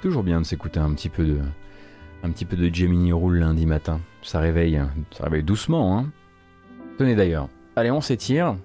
Toujours 0.06 0.22
bien 0.22 0.40
de 0.40 0.46
s'écouter 0.46 0.78
un 0.78 0.94
petit 0.94 1.08
peu 1.08 1.24
de 1.24 1.40
un 2.22 2.30
petit 2.30 2.44
peu 2.44 2.56
de 2.56 2.72
Gemini 2.72 3.12
Rule 3.12 3.40
lundi 3.40 3.66
matin. 3.66 4.00
Ça 4.22 4.38
réveille, 4.38 4.80
ça 5.10 5.24
réveille 5.24 5.42
doucement. 5.42 5.98
Hein. 5.98 6.12
Tenez 6.96 7.16
d'ailleurs. 7.16 7.48
Allez, 7.74 7.90
on 7.90 8.00
s'étire. 8.00 8.56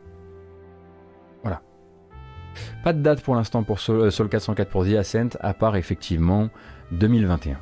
Voilà. 1.42 1.64
Pas 2.84 2.94
de 2.94 3.02
date 3.02 3.24
pour 3.24 3.34
l'instant 3.34 3.64
pour 3.64 3.80
Sol, 3.80 4.12
404 4.12 4.70
pour 4.70 4.86
The 4.86 4.94
Ascent, 4.94 5.30
à 5.40 5.56
part 5.56 5.78
effectivement 5.78 6.50
2021. 6.92 7.58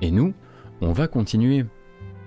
Et 0.00 0.12
nous, 0.12 0.32
on 0.80 0.92
va 0.92 1.08
continuer 1.08 1.66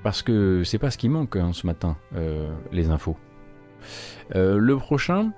parce 0.04 0.24
que 0.24 0.66
c'est 0.66 0.78
pas 0.78 0.92
ce 0.92 0.98
qui 0.98 1.08
manque 1.08 1.38
hein, 1.38 1.52
ce 1.54 1.66
matin, 1.66 1.96
euh, 2.18 2.54
les 2.74 2.90
infos. 2.90 3.16
Euh, 4.36 4.58
le 4.58 4.76
prochain, 4.76 5.32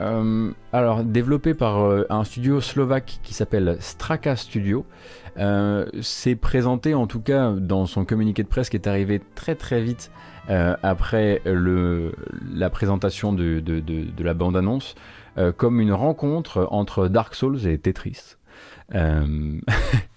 euh, 0.00 0.50
alors 0.72 1.04
développé 1.04 1.54
par 1.54 1.78
un 2.08 2.24
studio 2.24 2.60
slovaque 2.60 3.20
qui 3.22 3.34
s'appelle 3.34 3.76
Straka 3.80 4.36
Studio, 4.36 4.86
c'est 6.00 6.36
présenté 6.36 6.94
en 6.94 7.06
tout 7.06 7.20
cas 7.20 7.52
dans 7.52 7.86
son 7.86 8.04
communiqué 8.04 8.42
de 8.42 8.48
presse 8.48 8.68
qui 8.68 8.76
est 8.76 8.86
arrivé 8.86 9.20
très 9.34 9.54
très 9.54 9.82
vite 9.82 10.10
après 10.48 11.40
le, 11.44 12.12
la 12.54 12.70
présentation 12.70 13.32
de, 13.32 13.60
de 13.60 14.24
la 14.24 14.34
bande-annonce. 14.34 14.94
Euh, 15.38 15.50
comme 15.50 15.80
une 15.80 15.94
rencontre 15.94 16.68
entre 16.70 17.08
Dark 17.08 17.34
Souls 17.34 17.66
et 17.66 17.78
Tetris. 17.78 18.36
Euh, 18.94 19.60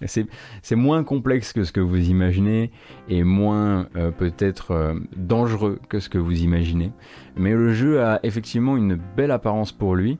c'est 0.06 0.76
moins 0.76 1.04
complexe 1.04 1.52
que 1.52 1.64
ce 1.64 1.72
que 1.72 1.80
vous 1.80 2.08
imaginez 2.08 2.70
et 3.08 3.24
moins 3.24 3.86
euh, 3.96 4.10
peut-être 4.10 4.94
dangereux 5.16 5.78
que 5.88 6.00
ce 6.00 6.08
que 6.08 6.18
vous 6.18 6.42
imaginez. 6.42 6.92
Mais 7.36 7.52
le 7.52 7.72
jeu 7.72 8.02
a 8.02 8.20
effectivement 8.22 8.76
une 8.76 8.98
belle 9.16 9.30
apparence 9.30 9.72
pour 9.72 9.94
lui 9.94 10.18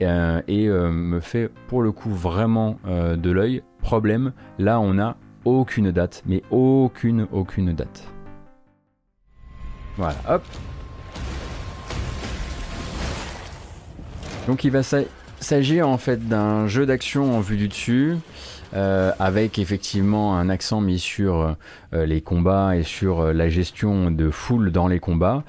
et 0.00 0.68
me 0.68 1.18
fait 1.20 1.50
pour 1.66 1.82
le 1.82 1.90
coup 1.90 2.10
vraiment 2.10 2.78
de 2.86 3.30
l'œil. 3.30 3.62
Problème, 3.82 4.32
là 4.58 4.80
on 4.80 4.94
n'a 4.94 5.16
aucune 5.44 5.90
date, 5.90 6.22
mais 6.26 6.42
aucune, 6.50 7.26
aucune 7.32 7.72
date. 7.72 8.08
Voilà, 9.96 10.14
hop, 10.28 10.42
Donc 14.48 14.64
il 14.64 14.70
va 14.70 14.82
s'agir 15.40 15.88
en 15.88 15.98
fait 15.98 16.28
d'un 16.28 16.66
jeu 16.66 16.86
d'action 16.86 17.36
en 17.36 17.40
vue 17.40 17.56
du 17.56 17.68
dessus. 17.68 18.16
Euh, 18.74 19.12
avec 19.18 19.58
effectivement 19.58 20.36
un 20.36 20.50
accent 20.50 20.82
mis 20.82 20.98
sur 20.98 21.56
euh, 21.94 22.04
les 22.04 22.20
combats 22.20 22.76
et 22.76 22.82
sur 22.82 23.20
euh, 23.20 23.32
la 23.32 23.48
gestion 23.48 24.10
de 24.10 24.30
foule 24.30 24.70
dans 24.72 24.88
les 24.88 25.00
combats, 25.00 25.42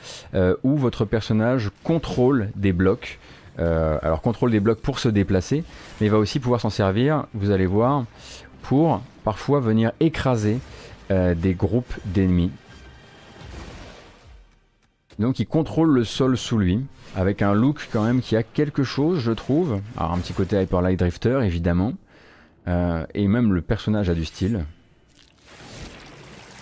où 0.64 0.78
votre 0.78 1.04
personnage 1.06 1.70
contrôle 1.84 2.50
des 2.56 2.72
blocs. 2.72 3.20
alors 3.58 4.22
contrôle 4.22 4.52
des 4.52 4.62
blocs 4.62 4.80
pour 4.80 5.00
se 5.00 5.10
déplacer, 5.10 5.64
mais 6.00 6.08
il 6.08 6.10
va 6.10 6.18
aussi 6.18 6.40
pouvoir 6.40 6.62
s'en 6.62 6.70
servir, 6.70 7.26
vous 7.34 7.52
allez 7.52 7.66
voir, 7.66 8.06
pour 8.62 9.02
parfois 9.26 9.60
venir 9.60 9.92
écraser 10.00 10.60
des 11.10 11.54
groupes 11.54 11.94
d'ennemis. 12.06 12.52
Donc 15.18 15.40
il 15.40 15.46
contrôle 15.46 15.90
le 15.90 16.06
sol 16.06 16.38
sous 16.38 16.58
lui 16.58 16.86
avec 17.16 17.42
un 17.42 17.54
look 17.54 17.90
quand 17.92 18.04
même 18.04 18.22
qui 18.22 18.36
a 18.36 18.44
quelque 18.44 18.84
chose, 18.84 19.20
je 19.20 19.32
trouve. 19.32 19.82
Alors 19.98 20.14
un 20.14 20.18
petit 20.20 20.34
côté 20.34 20.62
Hyper 20.62 20.82
Light 20.82 21.00
Drifter, 21.00 21.42
évidemment. 21.44 21.94
Euh, 22.68 23.06
et 23.14 23.28
même 23.28 23.54
le 23.54 23.62
personnage 23.62 24.10
a 24.10 24.14
du 24.14 24.26
style. 24.26 24.66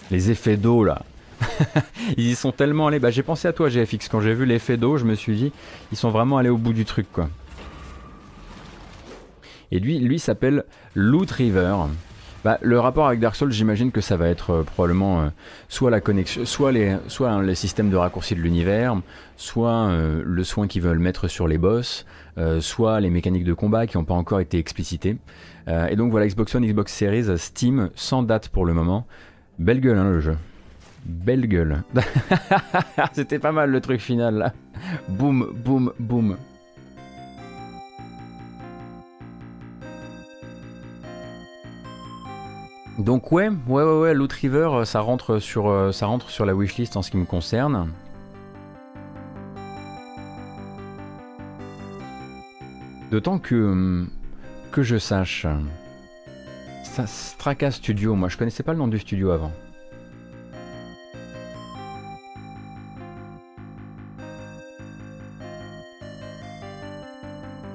Les 0.09 0.31
effets 0.31 0.57
d'eau, 0.57 0.83
là. 0.83 1.03
ils 2.17 2.27
y 2.27 2.35
sont 2.35 2.51
tellement 2.51 2.87
allés. 2.87 2.99
Bah, 2.99 3.11
j'ai 3.11 3.23
pensé 3.23 3.47
à 3.47 3.53
toi, 3.53 3.69
GFX. 3.69 4.07
Quand 4.09 4.21
j'ai 4.21 4.33
vu 4.33 4.45
l'effet 4.45 4.77
d'eau, 4.77 4.97
je 4.97 5.05
me 5.05 5.15
suis 5.15 5.35
dit, 5.35 5.51
ils 5.91 5.97
sont 5.97 6.09
vraiment 6.09 6.37
allés 6.37 6.49
au 6.49 6.57
bout 6.57 6.73
du 6.73 6.85
truc, 6.85 7.07
quoi. 7.11 7.29
Et 9.71 9.79
lui, 9.79 9.99
lui 9.99 10.17
s'appelle 10.17 10.63
Loot 10.95 11.29
River. 11.29 11.75
Bah, 12.43 12.59
le 12.61 12.79
rapport 12.79 13.07
avec 13.07 13.19
Dark 13.19 13.35
Souls, 13.35 13.51
j'imagine 13.51 13.91
que 13.91 14.01
ça 14.01 14.15
va 14.15 14.27
être 14.29 14.51
euh, 14.51 14.63
probablement 14.63 15.21
euh, 15.21 15.29
soit 15.69 15.89
la 15.89 16.01
connexion, 16.01 16.45
soit 16.45 16.71
les, 16.71 17.55
systèmes 17.55 17.89
de 17.89 17.95
raccourci 17.95 18.35
de 18.35 18.41
l'univers, 18.41 18.95
soit 19.35 19.87
euh, 19.87 20.21
le 20.25 20.43
soin 20.43 20.67
qu'ils 20.67 20.83
veulent 20.83 20.99
mettre 20.99 21.27
sur 21.27 21.47
les 21.47 21.57
boss, 21.57 22.05
soit 22.59 22.99
les 22.99 23.09
mécaniques 23.09 23.43
de 23.43 23.53
combat 23.53 23.87
qui 23.87 23.97
n'ont 23.97 24.05
pas 24.05 24.13
encore 24.13 24.39
été 24.39 24.59
explicitées. 24.59 25.17
et 25.67 25.95
donc 25.95 26.11
voilà, 26.11 26.27
Xbox 26.27 26.53
One, 26.53 26.67
Xbox 26.67 26.93
Series, 26.93 27.35
Steam, 27.39 27.89
sans 27.95 28.21
date 28.21 28.49
pour 28.49 28.63
le 28.63 28.75
moment. 28.75 29.07
Belle 29.57 29.81
gueule 29.81 29.97
hein, 29.97 30.11
le 30.11 30.19
jeu. 30.19 30.37
Belle 31.03 31.47
gueule. 31.47 31.81
C'était 33.13 33.39
pas 33.39 33.51
mal 33.51 33.71
le 33.71 33.81
truc 33.81 33.99
final 33.99 34.35
là. 34.35 34.53
Boum, 35.09 35.51
boum, 35.51 35.91
boum. 35.97 36.37
Donc 42.97 43.31
ouais, 43.31 43.49
ouais, 43.49 43.83
ouais, 43.83 43.99
ouais, 43.99 44.13
Loot 44.15 44.33
River, 44.33 44.69
euh, 44.73 44.85
ça 44.85 45.01
rentre 45.01 45.37
sur, 45.37 45.69
euh, 45.69 45.91
ça 45.91 46.07
rentre 46.07 46.31
sur 46.31 46.45
la 46.45 46.55
wishlist 46.55 46.97
en 46.97 47.03
ce 47.03 47.11
qui 47.11 47.17
me 47.17 47.25
concerne. 47.25 47.91
D'autant 53.11 53.37
que, 53.37 53.55
hum, 53.55 54.09
que 54.71 54.81
je 54.81 54.97
sache, 54.97 55.45
Straka 57.05 57.69
Studio, 57.69 58.15
moi 58.15 58.29
je 58.29 58.37
connaissais 58.37 58.63
pas 58.63 58.73
le 58.73 58.79
nom 58.79 58.87
du 58.87 58.97
studio 58.97 59.29
avant. 59.29 59.51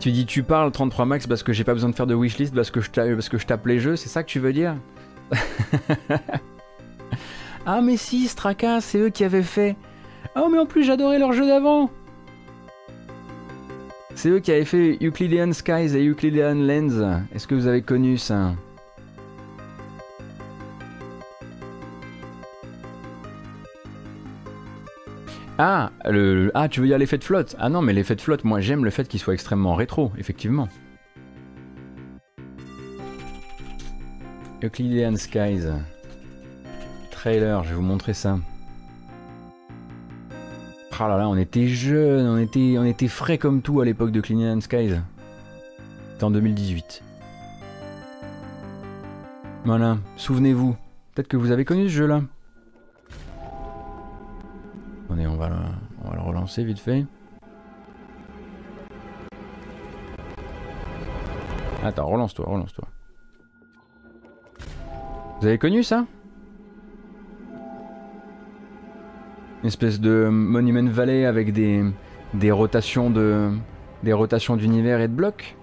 Tu 0.00 0.10
dis 0.10 0.26
tu 0.26 0.42
parles 0.42 0.72
33 0.72 1.06
max 1.06 1.28
parce 1.28 1.44
que 1.44 1.52
j'ai 1.52 1.62
pas 1.62 1.74
besoin 1.74 1.88
de 1.90 1.94
faire 1.94 2.08
de 2.08 2.14
wishlist 2.16 2.52
parce 2.52 2.72
parce 2.72 3.28
que 3.28 3.38
je 3.38 3.46
tape 3.46 3.66
les 3.66 3.78
jeux, 3.78 3.94
c'est 3.94 4.08
ça 4.08 4.24
que 4.24 4.28
tu 4.28 4.40
veux 4.40 4.52
dire? 4.52 4.74
ah 7.66 7.80
mais 7.80 7.96
si, 7.96 8.28
Straka, 8.28 8.80
c'est 8.80 8.98
eux 8.98 9.10
qui 9.10 9.24
avaient 9.24 9.42
fait. 9.42 9.76
Oh 10.36 10.48
mais 10.50 10.58
en 10.58 10.66
plus 10.66 10.84
j'adorais 10.84 11.18
leur 11.18 11.32
jeu 11.32 11.46
d'avant. 11.46 11.90
C'est 14.14 14.28
eux 14.28 14.40
qui 14.40 14.52
avaient 14.52 14.64
fait 14.64 14.98
Euclidean 15.02 15.52
Skies 15.52 15.96
et 15.96 16.06
Euclidean 16.06 16.54
Lens. 16.54 17.02
Est-ce 17.34 17.46
que 17.46 17.54
vous 17.54 17.66
avez 17.66 17.82
connu 17.82 18.18
ça? 18.18 18.52
Ah, 25.58 25.92
le, 26.06 26.50
ah, 26.54 26.68
tu 26.68 26.80
veux 26.80 26.86
dire 26.86 26.98
l'effet 26.98 27.18
de 27.18 27.24
flotte 27.24 27.54
Ah 27.58 27.68
non, 27.68 27.82
mais 27.82 27.92
l'effet 27.92 28.16
de 28.16 28.20
flotte, 28.20 28.44
moi 28.44 28.60
j'aime 28.60 28.84
le 28.84 28.90
fait 28.90 29.06
qu'il 29.06 29.20
soit 29.20 29.34
extrêmement 29.34 29.74
rétro, 29.74 30.10
effectivement. 30.18 30.68
Euclidean 34.64 35.16
Skies. 35.16 35.66
Trailer, 37.10 37.64
je 37.64 37.70
vais 37.70 37.74
vous 37.74 37.82
montrer 37.82 38.14
ça. 38.14 38.38
Ah 41.04 41.08
là 41.08 41.18
là, 41.18 41.28
on 41.28 41.36
était 41.36 41.66
jeunes, 41.66 42.28
on 42.28 42.84
était, 42.84 43.08
frais 43.08 43.36
comme 43.36 43.60
tout 43.60 43.80
à 43.80 43.84
l'époque 43.84 44.12
de 44.12 44.20
Euclidean 44.20 44.60
Skies. 44.60 45.00
C'était 46.12 46.22
en 46.22 46.30
2018. 46.30 47.02
Voilà, 49.64 49.98
souvenez-vous. 50.14 50.76
Peut-être 51.12 51.26
que 51.26 51.36
vous 51.36 51.50
avez 51.50 51.64
connu 51.64 51.88
ce 51.88 51.94
jeu-là. 51.94 52.22
Attendez, 55.06 55.26
on 55.26 55.32
on 55.32 55.36
va 55.36 55.48
le 56.14 56.20
relancer 56.20 56.62
vite 56.62 56.78
fait. 56.78 57.04
Attends, 61.82 62.06
relance-toi, 62.06 62.46
relance-toi. 62.46 62.86
Vous 65.42 65.48
avez 65.48 65.58
connu 65.58 65.82
ça? 65.82 66.06
Une 69.64 69.66
espèce 69.66 70.00
de 70.00 70.28
Monument 70.30 70.88
Valley 70.88 71.26
avec 71.26 71.52
des, 71.52 71.82
rotations 72.52 73.10
d'univers 73.10 75.00
et 75.00 75.08
de 75.08 75.12
blocs? 75.12 75.56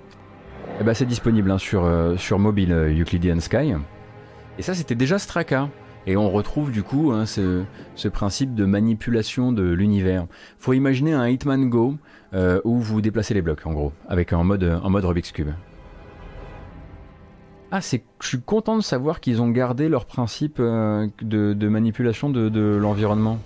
Et 0.68 0.82
eh 0.82 0.84
ben 0.84 0.94
c'est 0.94 1.06
disponible 1.06 1.50
hein, 1.50 1.58
sur, 1.58 1.86
euh, 1.86 2.18
sur 2.18 2.40
mobile 2.40 2.74
euh, 2.74 3.02
Euclidean 3.02 3.40
Sky. 3.40 3.72
Et 4.58 4.64
ça 4.64 4.74
c'était 4.74 4.96
déjà 4.96 5.18
Straka. 5.18 5.70
Et 6.06 6.18
on 6.18 6.30
retrouve 6.30 6.74
du 6.74 6.84
coup 6.84 7.14
hein, 7.14 7.26
ce, 7.26 7.64
principe 8.12 8.56
de 8.56 8.66
manipulation 8.66 9.54
de 9.54 9.64
l'univers. 9.64 10.26
Faut 10.58 10.74
imaginer 10.74 11.14
un 11.14 11.30
Hitman 11.30 11.70
Go 11.70 11.96
euh, 12.34 12.60
où 12.66 12.80
vous 12.80 13.00
déplacez 13.00 13.34
les 13.34 13.42
blocs 13.42 13.66
en 13.66 13.72
gros, 13.72 13.94
avec 14.10 14.34
un 14.34 14.40
un 14.40 14.44
mode 14.44 15.06
Rubik's 15.06 15.32
Cube. 15.32 15.52
Ah, 17.72 17.82
c'est, 17.82 18.04
je 18.22 18.28
suis 18.28 18.42
content 18.42 18.78
de 18.78 18.82
savoir 18.82 19.20
qu'ils 19.20 19.42
ont 19.42 19.50
gardé 19.50 19.90
leur 19.90 20.06
principe 20.06 20.60
de, 20.60 21.10
de, 21.22 21.68
manipulation 21.68 22.30
de, 22.30 22.78
l'environnement. 22.82 23.40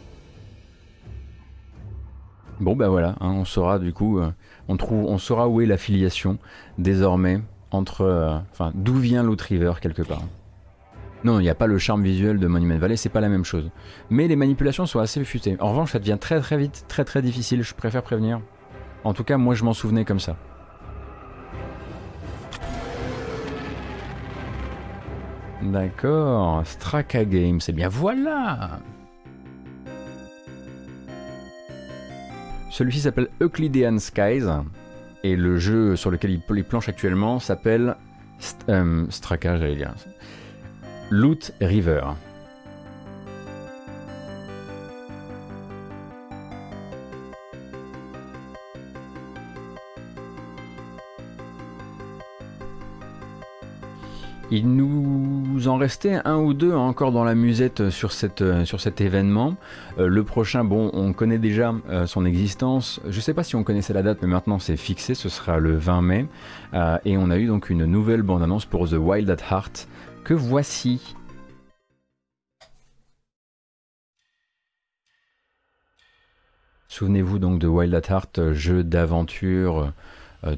Bon 2.59 2.75
ben 2.75 2.87
voilà, 2.87 3.15
hein, 3.19 3.31
on 3.31 3.45
saura 3.45 3.79
du 3.79 3.91
coup, 3.91 4.19
euh, 4.19 4.31
on, 4.69 4.77
trouve, 4.77 5.05
on 5.05 5.17
saura 5.17 5.49
où 5.49 5.59
est 5.59 5.65
l'affiliation 5.65 6.37
désormais 6.77 7.41
entre, 7.71 8.01
euh, 8.01 8.37
enfin 8.51 8.71
d'où 8.75 8.95
vient 8.95 9.23
l'Outriver 9.23 9.73
quelque 9.81 10.03
part. 10.03 10.21
Non, 11.25 11.39
il 11.39 11.43
n'y 11.43 11.49
a 11.49 11.55
pas 11.55 11.67
le 11.67 11.77
charme 11.77 12.03
visuel 12.03 12.37
de 12.37 12.47
Monument 12.47 12.77
Valley, 12.77 12.95
c'est 12.95 13.09
pas 13.09 13.21
la 13.21 13.29
même 13.29 13.43
chose. 13.43 13.69
Mais 14.09 14.27
les 14.27 14.35
manipulations 14.35 14.85
sont 14.85 14.99
assez 14.99 15.23
futées. 15.23 15.57
En 15.59 15.69
revanche, 15.71 15.93
ça 15.93 15.99
devient 15.99 16.17
très 16.19 16.39
très 16.39 16.57
vite, 16.57 16.85
très 16.87 17.03
très 17.03 17.21
difficile, 17.21 17.63
je 17.63 17.73
préfère 17.73 18.03
prévenir. 18.03 18.39
En 19.03 19.13
tout 19.13 19.23
cas, 19.23 19.37
moi 19.37 19.55
je 19.55 19.63
m'en 19.63 19.73
souvenais 19.73 20.05
comme 20.05 20.19
ça. 20.19 20.37
D'accord, 25.71 26.65
Straka 26.65 27.25
Games, 27.25 27.61
c'est 27.61 27.73
bien 27.73 27.87
voilà 27.87 28.79
Celui-ci 32.69 33.01
s'appelle 33.01 33.29
Euclidean 33.41 33.99
Skies 33.99 34.47
et 35.23 35.35
le 35.35 35.57
jeu 35.57 35.95
sur 35.95 36.11
lequel 36.11 36.31
il 36.31 36.63
planche 36.63 36.89
actuellement 36.89 37.39
s'appelle 37.39 37.95
euh, 38.69 39.05
Straka, 39.09 39.57
j'allais 39.57 39.75
dire. 39.75 39.93
Loot 41.09 41.53
River. 41.61 42.01
Il 54.55 54.75
nous 54.75 55.67
en 55.67 55.77
restait 55.77 56.19
un 56.25 56.37
ou 56.37 56.53
deux 56.53 56.75
encore 56.75 57.11
dans 57.11 57.23
la 57.23 57.33
musette 57.33 57.89
sur, 57.89 58.11
cette, 58.11 58.43
euh, 58.43 58.65
sur 58.65 58.79
cet 58.79 59.01
événement. 59.01 59.55
Euh, 59.97 60.05
le 60.05 60.23
prochain, 60.23 60.63
bon, 60.63 60.91
on 60.93 61.11
connaît 61.11 61.39
déjà 61.39 61.73
euh, 61.89 62.05
son 62.05 62.23
existence. 62.23 63.01
Je 63.09 63.15
ne 63.15 63.21
sais 63.21 63.33
pas 63.33 63.43
si 63.43 63.55
on 63.55 63.63
connaissait 63.63 63.93
la 63.93 64.03
date, 64.03 64.19
mais 64.21 64.27
maintenant 64.27 64.59
c'est 64.59 64.77
fixé, 64.77 65.15
ce 65.15 65.27
sera 65.27 65.57
le 65.57 65.75
20 65.75 66.01
mai. 66.03 66.27
et 67.03 67.17
on 67.17 67.31
a 67.31 67.37
eu 67.39 67.47
donc 67.47 67.71
une 67.71 67.85
nouvelle 67.85 68.21
bande-annonce 68.21 68.65
pour 68.65 68.87
The 68.87 68.93
Wild 68.93 69.27
at 69.31 69.37
Heart, 69.49 69.87
que 70.23 70.35
voici. 70.35 71.15
Souvenez-vous 76.89 77.39
donc 77.39 77.57
de 77.57 77.65
Wild 77.65 77.95
at 77.95 78.07
Heart, 78.07 78.53
jeu 78.53 78.83
d'aventure 78.83 79.93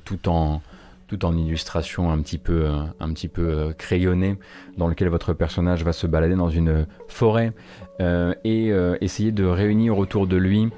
tout 0.04 0.28
en 0.28 0.62
tout 1.08 1.26
en 1.26 1.38
illustration 1.38 2.12
un 2.12 2.20
petit 2.22 2.38
peu, 2.38 2.66
euh, 2.66 3.10
euh, 3.40 3.74
crayonnée, 3.74 4.38
dans 4.78 4.88
lequel 4.88 5.10
votre 5.10 5.34
personnage 5.34 5.84
va 5.84 5.94
se 5.94 6.08
balader 6.08 6.36
dans 6.36 6.50
une 6.50 6.88
forêt 7.08 7.54
euh, 8.02 8.34
et 8.44 8.72
essayer 9.02 9.32
de 9.32 9.46
réunir 9.46 9.98
autour 9.98 10.28
de 10.28 10.38
lui 10.38 10.70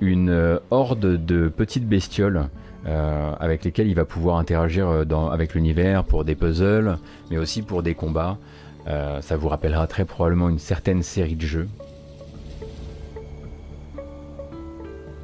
une 0.00 0.60
horde 0.70 1.24
de 1.24 1.48
petites 1.48 1.88
bestioles. 1.88 2.48
avec 3.40 3.64
lesquelles 3.64 3.88
il 3.88 3.96
va 3.96 4.04
pouvoir 4.04 4.36
interagir 4.36 4.88
avec 5.32 5.54
l'univers 5.54 6.04
pour 6.04 6.24
des 6.24 6.36
puzzles, 6.36 6.98
mais 7.30 7.38
aussi 7.38 7.62
pour 7.62 7.82
des 7.82 7.94
combats. 7.94 8.38
ça 8.86 9.36
vous 9.36 9.48
rappellera 9.48 9.86
très 9.86 10.04
probablement 10.04 10.48
une 10.48 10.60
certaine 10.60 11.02
série 11.02 11.34
de 11.34 11.46
jeux 11.46 11.68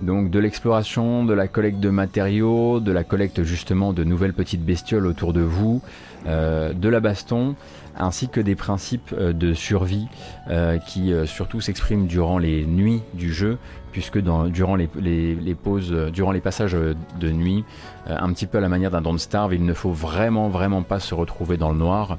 Donc 0.02 0.30
de 0.30 0.38
l'exploration, 0.40 1.24
de 1.24 1.32
la 1.32 1.46
collecte 1.46 1.78
de 1.78 1.88
matériaux, 1.88 2.80
de 2.80 2.90
la 2.90 3.04
collecte 3.04 3.44
justement 3.44 3.92
de 3.92 4.02
nouvelles 4.02 4.34
petites 4.34 4.64
bestioles 4.64 5.06
autour 5.06 5.32
de 5.32 5.42
vous, 5.42 5.80
euh, 6.26 6.72
de 6.72 6.88
la 6.88 6.98
baston, 6.98 7.54
ainsi 7.96 8.28
que 8.28 8.40
des 8.40 8.56
principes 8.56 9.12
euh, 9.12 9.32
de 9.32 9.54
survie 9.54 10.08
euh, 10.48 10.78
qui 10.78 11.12
surtout 11.26 11.60
s'expriment 11.60 12.06
durant 12.06 12.38
les 12.38 12.66
nuits 12.66 13.02
du 13.14 13.32
jeu, 13.32 13.58
puisque 13.92 14.18
durant 14.18 14.74
les, 14.74 15.54
pauses, 15.54 15.92
durant 16.12 16.32
les 16.32 16.40
passages 16.40 16.72
de 16.74 17.30
nuit, 17.30 17.62
un 18.08 18.32
petit 18.32 18.46
peu 18.46 18.58
à 18.58 18.60
la 18.60 18.70
manière 18.70 18.90
d'un 18.90 19.02
Don't 19.02 19.18
Starve, 19.18 19.54
il 19.54 19.66
ne 19.66 19.74
faut 19.74 19.92
vraiment 19.92 20.48
vraiment 20.48 20.82
pas 20.82 20.98
se 20.98 21.14
retrouver 21.14 21.58
dans 21.58 21.70
le 21.70 21.76
noir, 21.76 22.16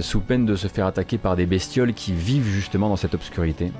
sous 0.00 0.20
peine 0.20 0.46
de 0.46 0.54
se 0.54 0.68
faire 0.68 0.86
attaquer 0.86 1.18
par 1.18 1.34
des 1.34 1.46
bestioles 1.46 1.94
qui 1.94 2.12
vivent 2.12 2.48
justement 2.48 2.88
dans 2.88 2.96
cette 2.96 3.14
obscurité. 3.14 3.72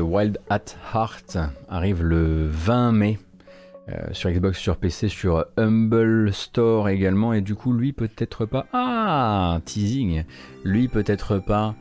Wild 0.00 0.38
at 0.48 0.64
Heart 0.92 1.38
arrive 1.68 2.02
le 2.02 2.46
20 2.46 2.92
mai 2.92 3.18
euh, 3.88 4.12
sur 4.12 4.30
Xbox, 4.30 4.58
sur 4.58 4.76
PC, 4.76 5.08
sur 5.08 5.46
Humble 5.56 6.32
Store 6.32 6.88
également. 6.88 7.32
Et 7.32 7.40
du 7.40 7.54
coup, 7.54 7.72
lui 7.72 7.92
peut-être 7.92 8.46
pas. 8.46 8.66
Ah, 8.72 9.60
teasing. 9.64 10.24
Lui 10.64 10.88
peut-être 10.88 11.38
pas 11.38 11.74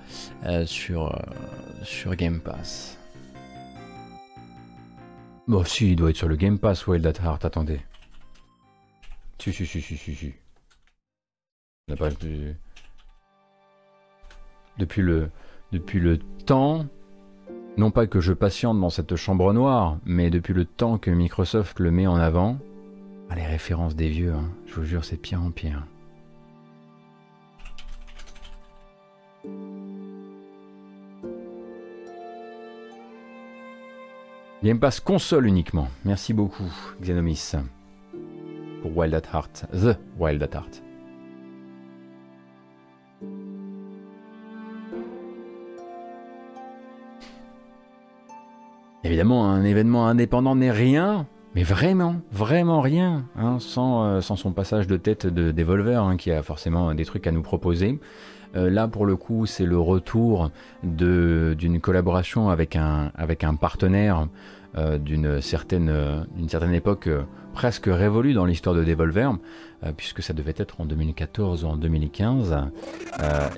euh, 0.46 0.66
sur, 0.66 1.14
euh, 1.14 1.20
sur 1.84 2.16
Game 2.16 2.40
Pass. 2.40 2.98
Bon, 5.48 5.64
si, 5.64 5.92
il 5.92 5.96
doit 5.96 6.12
être 6.12 6.16
sur 6.16 6.28
le 6.28 6.36
Game 6.36 6.58
Pass, 6.58 6.88
Wild 6.88 7.06
at 7.06 7.22
Heart. 7.24 7.46
Attendez. 7.46 7.82
Si, 9.40 9.54
si, 9.54 9.66
si, 9.66 9.82
si, 9.82 9.98
si, 9.98 10.16
si. 10.16 10.34
Depuis 14.78 15.02
le, 15.02 15.32
depuis 15.72 16.00
le 16.00 16.20
temps 16.46 16.86
non 17.80 17.92
pas 17.92 18.08
que 18.08 18.20
je 18.20 18.34
patiente 18.34 18.80
dans 18.80 18.90
cette 18.90 19.16
chambre 19.16 19.54
noire, 19.54 19.98
mais 20.06 20.30
depuis 20.30 20.54
le 20.54 20.66
temps 20.66 20.98
que 20.98 21.10
Microsoft 21.10 21.80
le 21.80 21.92
met 21.92 22.08
en 22.08 22.18
avant, 22.18 22.58
ah, 23.30 23.36
les 23.36 23.46
références 23.46 23.96
des 23.96 24.10
vieux, 24.10 24.34
hein, 24.34 24.50
je 24.68 24.76
vous 24.76 24.84
jure, 24.84 25.06
c'est 25.06 25.16
pire 25.16 25.42
en 25.42 25.50
pire. 25.50 25.86
Game 34.62 34.80
Pass 34.80 35.00
console 35.00 35.48
uniquement. 35.48 35.88
Merci 36.04 36.34
beaucoup, 36.34 36.70
Xenomis, 37.02 37.54
pour 38.82 38.98
Wild 38.98 39.14
at 39.14 39.22
Heart. 39.34 39.68
The 39.72 39.98
Wild 40.20 40.44
at 40.44 40.54
Heart. 40.54 40.89
Évidemment, 49.04 49.50
un 49.50 49.64
événement 49.64 50.08
indépendant 50.08 50.56
n'est 50.56 50.72
rien, 50.72 51.26
mais 51.56 51.64
vraiment, 51.64 52.18
vraiment 52.32 52.82
rien, 52.82 53.26
hein, 53.38 53.58
sans, 53.60 54.04
euh, 54.04 54.22
sans, 54.22 54.36
son 54.36 54.52
passage 54.52 54.88
de 54.88 54.98
tête 54.98 55.26
de 55.26 55.52
Devolver, 55.52 56.04
hein, 56.04 56.18
qui 56.18 56.32
a 56.32 56.44
forcément 56.44 56.94
des 56.94 57.06
trucs 57.06 57.26
à 57.26 57.32
nous 57.32 57.42
proposer. 57.42 58.00
Euh, 58.56 58.70
là, 58.70 58.88
pour 58.90 59.06
le 59.06 59.16
coup, 59.16 59.46
c'est 59.46 59.66
le 59.66 59.80
retour 59.80 60.52
d'une 60.84 61.80
collaboration 61.80 62.50
avec 62.50 62.76
un, 62.76 63.12
avec 63.16 63.46
un 63.46 63.56
partenaire 63.56 64.28
euh, 64.78 64.98
d'une 64.98 65.40
certaine, 65.42 66.26
certaine 66.48 66.74
époque 66.74 67.10
presque 67.54 67.88
révolue 67.88 68.34
dans 68.34 68.46
l'histoire 68.46 68.76
de 68.76 68.84
Devolver, 68.84 69.32
puisque 69.96 70.22
ça 70.22 70.34
devait 70.34 70.54
être 70.58 70.82
en 70.82 70.86
2014 70.86 71.64
ou 71.64 71.68
en 71.68 71.78
2015. 71.78 72.56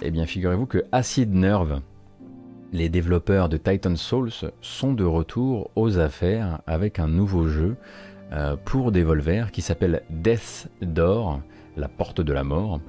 eh 0.01 0.11
bien, 0.11 0.25
figurez-vous 0.25 0.67
que 0.67 0.85
Acid 0.91 1.33
Nerve, 1.33 1.81
les 2.71 2.89
développeurs 2.89 3.49
de 3.49 3.57
Titan 3.57 3.95
Souls 3.95 4.31
sont 4.61 4.93
de 4.93 5.03
retour 5.03 5.71
aux 5.75 5.99
affaires 5.99 6.61
avec 6.67 6.99
un 6.99 7.07
nouveau 7.07 7.47
jeu 7.47 7.75
euh, 8.31 8.55
pour 8.63 8.91
Devolver 8.91 9.51
qui 9.51 9.61
s'appelle 9.61 10.03
Death 10.09 10.69
Door, 10.81 11.41
la 11.75 11.89
porte 11.89 12.21
de 12.21 12.33
la 12.33 12.43
mort. 12.43 12.79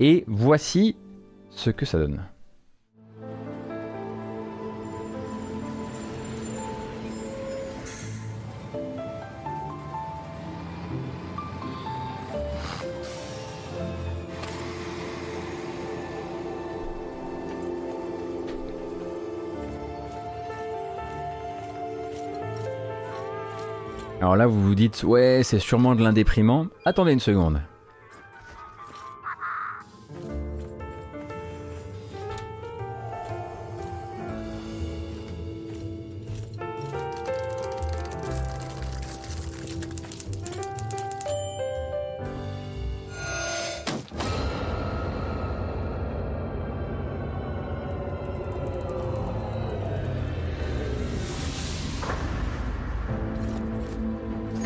Et 0.00 0.24
voici 0.26 0.96
ce 1.50 1.70
que 1.70 1.86
ça 1.86 1.98
donne. 1.98 2.20
Alors 24.22 24.36
là, 24.36 24.46
vous 24.46 24.62
vous 24.62 24.76
dites, 24.76 25.02
ouais, 25.02 25.40
c'est 25.42 25.58
sûrement 25.58 25.96
de 25.96 26.02
l'indéprimant. 26.04 26.68
Attendez 26.84 27.12
une 27.12 27.18
seconde. 27.18 27.60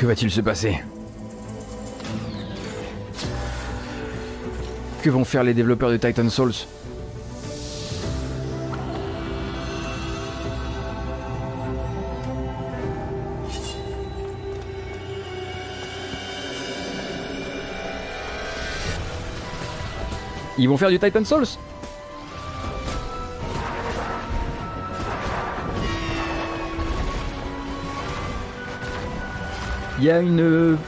Que 0.06 0.08
va-t-il 0.08 0.30
se 0.30 0.40
passer 0.40 0.78
Que 5.02 5.10
vont 5.10 5.24
faire 5.24 5.42
les 5.42 5.52
développeurs 5.52 5.90
de 5.90 5.96
Titan 5.96 6.30
Souls 6.30 6.52
Ils 20.56 20.68
vont 20.68 20.76
faire 20.76 20.90
du 20.90 21.00
Titan 21.00 21.24
Souls 21.24 21.46
y 30.06 30.10
a 30.10 30.20
une... 30.20 30.78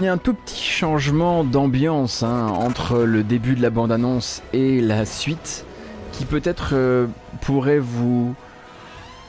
Il 0.00 0.04
y 0.04 0.08
a 0.08 0.12
un 0.12 0.18
tout 0.18 0.34
petit 0.34 0.62
changement 0.64 1.44
d'ambiance 1.44 2.22
hein, 2.22 2.46
entre 2.46 3.00
le 3.00 3.22
début 3.22 3.54
de 3.54 3.62
la 3.62 3.70
bande-annonce 3.70 4.42
et 4.52 4.80
la 4.80 5.04
suite 5.04 5.66
qui 6.12 6.24
peut-être 6.24 6.70
euh, 6.72 7.06
pourrait 7.42 7.78
vous 7.78 8.34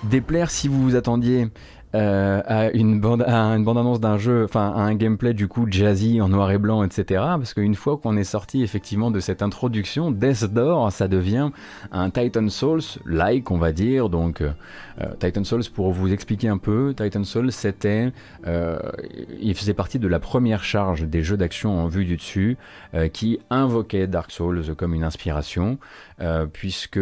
déplaire 0.04 0.49
si 0.49 0.68
vous 0.70 0.82
vous 0.82 0.95
attendiez 0.95 1.49
euh, 1.93 2.41
à 2.45 2.71
une 2.71 2.99
bande 2.99 3.23
à 3.23 3.55
une 3.55 3.63
bande 3.63 3.77
annonce 3.77 3.99
d'un 3.99 4.17
jeu 4.17 4.45
enfin 4.45 4.71
à 4.75 4.81
un 4.81 4.95
gameplay 4.95 5.33
du 5.33 5.47
coup 5.47 5.65
jazzy 5.69 6.21
en 6.21 6.29
noir 6.29 6.51
et 6.51 6.57
blanc 6.57 6.83
etc 6.83 7.03
parce 7.37 7.53
qu'une 7.53 7.75
fois 7.75 7.97
qu'on 7.97 8.15
est 8.17 8.23
sorti 8.23 8.63
effectivement 8.63 9.11
de 9.11 9.19
cette 9.19 9.41
introduction 9.41 10.11
Death 10.11 10.45
Door 10.45 10.91
ça 10.91 11.07
devient 11.07 11.49
un 11.91 12.09
Titan 12.09 12.47
Souls 12.49 12.81
like 13.05 13.51
on 13.51 13.57
va 13.57 13.71
dire. 13.71 14.09
Donc 14.09 14.41
euh, 14.41 15.13
Titan 15.19 15.43
Souls 15.43 15.63
pour 15.73 15.91
vous 15.91 16.11
expliquer 16.11 16.47
un 16.47 16.57
peu 16.57 16.93
Titan 16.95 17.23
Souls 17.23 17.51
c'était 17.51 18.11
euh, 18.47 18.79
il 19.39 19.55
faisait 19.55 19.73
partie 19.73 19.99
de 19.99 20.07
la 20.07 20.19
première 20.19 20.63
charge 20.63 21.03
des 21.03 21.23
jeux 21.23 21.37
d'action 21.37 21.79
en 21.79 21.87
vue 21.87 22.05
du 22.05 22.17
dessus 22.17 22.57
euh, 22.93 23.07
qui 23.07 23.39
invoquait 23.49 24.07
Dark 24.07 24.31
Souls 24.31 24.75
comme 24.75 24.93
une 24.93 25.03
inspiration 25.03 25.77
puisque 26.53 26.99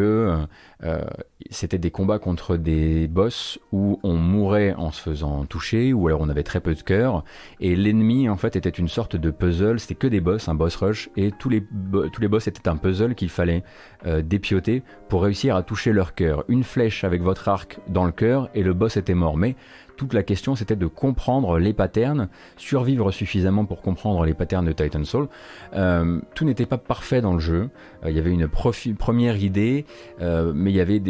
c'était 1.49 1.77
des 1.77 1.91
combats 1.91 2.19
contre 2.19 2.55
des 2.55 3.07
boss 3.07 3.59
où 3.73 3.99
on 4.03 4.13
mourait 4.13 4.73
en 4.79 4.91
se 4.91 5.01
faisant 5.01 5.45
toucher, 5.45 5.93
ou 5.93 6.07
alors 6.07 6.21
on 6.21 6.29
avait 6.29 6.43
très 6.43 6.59
peu 6.59 6.73
de 6.73 6.81
cœur, 6.81 7.23
et 7.59 7.75
l'ennemi 7.75 8.29
en 8.29 8.37
fait 8.37 8.55
était 8.55 8.69
une 8.69 8.87
sorte 8.87 9.15
de 9.15 9.31
puzzle, 9.31 9.79
c'était 9.79 9.95
que 9.95 10.07
des 10.07 10.21
boss, 10.21 10.47
un 10.47 10.55
boss 10.55 10.75
rush, 10.75 11.09
et 11.17 11.31
tous 11.31 11.49
les, 11.49 11.61
boss 11.61 12.47
étaient 12.47 12.67
un 12.67 12.77
puzzle 12.77 13.15
qu'il 13.15 13.29
fallait 13.29 13.63
euh, 14.05 14.21
dépioter 14.21 14.83
pour 15.07 15.23
réussir 15.23 15.55
à 15.55 15.63
toucher 15.63 15.93
leur 15.93 16.15
cœur. 16.15 16.43
Une 16.47 16.63
flèche 16.63 17.03
avec 17.03 17.21
votre 17.21 17.47
arc 17.47 17.79
dans 17.87 18.05
le 18.05 18.11
cœur, 18.11 18.49
et 18.55 18.63
le 18.63 18.73
boss 18.73 18.97
était 18.97 19.13
mort. 19.13 19.37
Mais 19.37 19.55
toute 19.99 20.13
la 20.13 20.23
question 20.23 20.55
c'était 20.55 20.77
de 20.77 20.87
comprendre 20.87 21.59
les 21.59 21.73
patterns, 21.73 22.29
survivre 22.55 23.11
suffisamment 23.11 23.65
pour 23.65 23.81
comprendre 23.81 24.23
les 24.23 24.33
patterns 24.33 24.65
de 24.65 24.71
Titan 24.71 25.03
Soul. 25.03 25.27
Euh, 25.73 26.21
tout 26.35 26.45
n'était 26.45 26.65
pas 26.65 26.77
parfait 26.77 27.19
dans 27.19 27.33
le 27.33 27.39
jeu. 27.39 27.69
Euh, 28.05 28.09
il 28.09 28.15
y 28.15 28.19
avait 28.19 28.31
une 28.31 28.47
première 28.47 29.35
idée, 29.35 29.85
euh, 30.21 30.53
mais 30.55 30.71
il 30.71 30.77
y 30.77 30.79
avait 30.79 31.01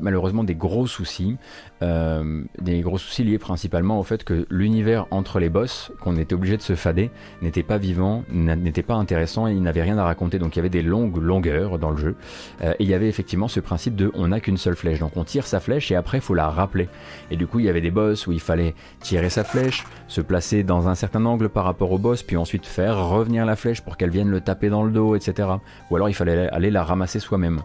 malheureusement 0.00 0.42
des 0.42 0.54
gros 0.54 0.86
soucis. 0.86 1.36
Des 1.80 2.80
gros 2.80 2.98
soucis 2.98 3.24
liés 3.24 3.38
principalement 3.38 3.98
au 3.98 4.02
fait 4.02 4.24
que 4.24 4.46
l'univers 4.50 5.06
entre 5.10 5.38
les 5.38 5.48
boss, 5.48 5.92
qu'on 6.00 6.16
était 6.16 6.34
obligé 6.34 6.56
de 6.56 6.62
se 6.62 6.74
fader, 6.74 7.10
n'était 7.42 7.62
pas 7.62 7.78
vivant, 7.78 8.24
n'était 8.30 8.82
pas 8.82 8.94
intéressant 8.94 9.48
et 9.48 9.52
il 9.52 9.62
n'avait 9.62 9.82
rien 9.82 9.98
à 9.98 10.04
raconter. 10.04 10.38
Donc 10.38 10.56
il 10.56 10.58
y 10.58 10.60
avait 10.60 10.68
des 10.68 10.82
longues 10.82 11.16
longueurs 11.16 11.78
dans 11.78 11.90
le 11.90 11.96
jeu. 11.96 12.16
et 12.62 12.74
il 12.80 12.88
y 12.88 12.94
avait 12.94 13.08
effectivement 13.08 13.48
ce 13.48 13.60
principe 13.60 13.96
de 13.96 14.10
on 14.14 14.28
n'a 14.28 14.40
qu'une 14.40 14.56
seule 14.56 14.76
flèche. 14.76 14.98
Donc 14.98 15.16
on 15.16 15.24
tire 15.24 15.46
sa 15.46 15.60
flèche 15.60 15.90
et 15.90 15.96
après 15.96 16.18
il 16.18 16.22
faut 16.22 16.34
la 16.34 16.48
rappeler. 16.48 16.88
Et 17.30 17.36
du 17.36 17.46
coup 17.46 17.60
il 17.60 17.66
y 17.66 17.68
avait 17.68 17.80
des 17.80 17.90
boss 17.90 18.26
où 18.26 18.32
il 18.32 18.40
fallait 18.40 18.74
tirer 19.00 19.30
sa 19.30 19.44
flèche, 19.44 19.84
se 20.08 20.20
placer 20.20 20.62
dans 20.62 20.88
un 20.88 20.94
certain 20.94 21.24
angle 21.24 21.48
par 21.48 21.64
rapport 21.64 21.92
au 21.92 21.98
boss, 21.98 22.22
puis 22.22 22.36
ensuite 22.36 22.66
faire 22.66 23.08
revenir 23.08 23.46
la 23.46 23.56
flèche 23.56 23.80
pour 23.80 23.96
qu'elle 23.96 24.10
vienne 24.10 24.30
le 24.30 24.40
taper 24.40 24.68
dans 24.68 24.82
le 24.82 24.90
dos, 24.90 25.14
etc. 25.16 25.48
Ou 25.90 25.96
alors 25.96 26.08
il 26.08 26.14
fallait 26.14 26.48
aller 26.48 26.70
la 26.70 26.84
ramasser 26.84 27.20
soi-même. 27.20 27.62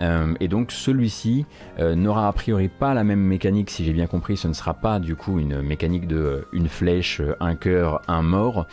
Euh, 0.00 0.34
et 0.40 0.48
donc 0.48 0.72
celui-ci 0.72 1.46
euh, 1.78 1.94
n'aura 1.94 2.28
a 2.28 2.32
priori 2.32 2.68
pas 2.68 2.94
la 2.94 3.04
même 3.04 3.20
mécanique, 3.20 3.57
si 3.66 3.84
j'ai 3.84 3.92
bien 3.92 4.06
compris, 4.06 4.36
ce 4.36 4.48
ne 4.48 4.52
sera 4.52 4.74
pas 4.74 4.98
du 4.98 5.16
coup 5.16 5.38
une 5.38 5.60
mécanique 5.62 6.06
de 6.06 6.16
euh, 6.16 6.48
une 6.52 6.68
flèche, 6.68 7.22
un 7.40 7.54
cœur, 7.54 8.02
un 8.08 8.22
mort, 8.22 8.66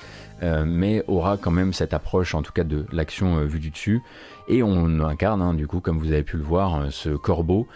mais 0.44 1.04
aura 1.08 1.38
quand 1.38 1.50
même 1.50 1.74
cette 1.74 1.94
approche, 1.96 2.36
en 2.36 2.44
tout 2.44 2.52
cas 2.52 2.64
de 2.64 2.86
l'action 2.92 3.44
vue 3.46 3.60
du 3.60 3.72
dessus. 3.72 4.04
Et 4.48 4.62
on 4.62 5.00
incarne, 5.00 5.42
hein, 5.42 5.56
du 5.56 5.66
coup, 5.66 5.80
comme 5.80 5.98
vous 5.98 6.12
avez 6.12 6.22
pu 6.22 6.38
le 6.38 6.44
voir, 6.44 6.92
ce 6.92 7.10
corbeau 7.10 7.68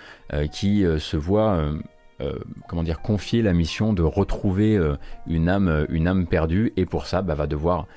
qui 0.51 0.85
se 0.99 1.17
voit 1.17 1.57
euh, 2.21 2.37
comment 2.67 2.83
dire, 2.83 3.01
confier 3.01 3.41
la 3.41 3.53
mission 3.53 3.93
de 3.93 4.03
retrouver 4.03 4.75
euh, 4.75 4.97
une, 5.25 5.47
âme, 5.47 5.85
une 5.87 6.05
âme 6.05 6.27
perdue, 6.27 6.73
et 6.75 6.85
pour 6.85 7.05
ça, 7.05 7.21
bah, 7.21 7.33
va 7.33 7.47
devoir 7.47 7.87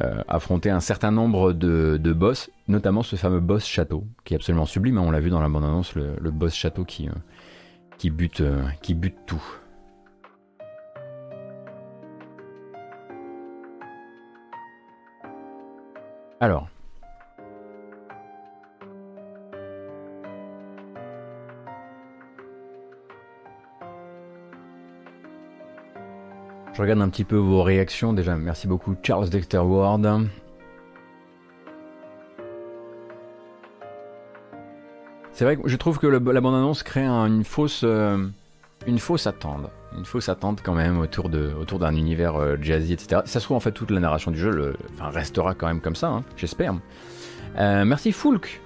euh, 0.00 0.22
affronter 0.28 0.70
un 0.70 0.78
certain 0.78 1.10
nombre 1.10 1.52
de, 1.52 1.98
boss, 2.12 2.50
notamment 2.68 3.02
ce 3.02 3.16
fameux 3.16 3.40
boss 3.40 3.66
château, 3.66 4.04
qui 4.24 4.34
est 4.34 4.36
absolument 4.36 4.64
sublime. 4.64 4.98
Hein, 4.98 5.04
on 5.04 5.10
l'a 5.10 5.18
vu 5.18 5.28
dans 5.28 5.40
la 5.40 5.48
bande-annonce, 5.48 5.96
le, 5.96 6.30
boss 6.30 6.54
château 6.54 6.84
qui, 6.84 7.08
qui, 7.98 8.10
bute, 8.10 8.42
qui 8.82 8.94
bute 8.94 9.16
tout. 9.26 9.42
Alors, 16.40 16.68
Je 26.74 26.82
regarde 26.82 27.00
un 27.02 27.08
petit 27.08 27.22
peu 27.22 27.36
vos 27.36 27.62
réactions. 27.62 28.12
Déjà, 28.12 28.36
merci 28.36 28.66
beaucoup 28.66 28.96
Charles 29.00 29.30
Dexter 29.30 29.58
Ward. 29.58 30.26
C'est 35.34 35.44
vrai 35.44 35.56
que 35.56 35.68
je 35.68 35.76
trouve 35.76 35.98
que 35.98 36.06
la 36.06 36.20
bande-annonce 36.20 36.84
crée 36.84 37.04
une 37.04 37.42
fausse, 37.42 37.82
euh, 37.82 38.24
une 38.86 39.00
fausse 39.00 39.26
attente, 39.26 39.68
une 39.98 40.04
fausse 40.04 40.28
attente 40.28 40.60
quand 40.62 40.74
même 40.74 41.00
autour 41.00 41.28
autour 41.60 41.80
d'un 41.80 41.96
univers 41.96 42.36
euh, 42.36 42.56
jazzy, 42.62 42.92
etc. 42.92 43.22
Ça 43.24 43.40
se 43.40 43.44
trouve 43.44 43.56
en 43.56 43.60
fait 43.60 43.72
toute 43.72 43.90
la 43.90 43.98
narration 43.98 44.30
du 44.30 44.38
jeu, 44.38 44.76
enfin, 44.92 45.10
restera 45.10 45.54
quand 45.54 45.66
même 45.66 45.80
comme 45.80 45.96
ça, 45.96 46.06
hein, 46.06 46.22
j'espère. 46.36 46.74
Euh, 47.58 47.84
merci 47.84 48.12
Foulk, 48.12 48.60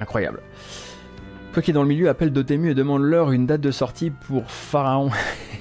incroyable. 0.00 0.40
Toi 1.52 1.62
qui 1.62 1.72
es 1.72 1.74
dans 1.74 1.82
le 1.82 1.88
milieu, 1.88 2.08
appelle 2.08 2.32
Dotemu 2.32 2.70
et 2.70 2.74
demande-leur 2.74 3.30
une 3.30 3.44
date 3.44 3.60
de 3.60 3.70
sortie 3.70 4.08
pour 4.08 4.50
Pharaon. 4.50 5.10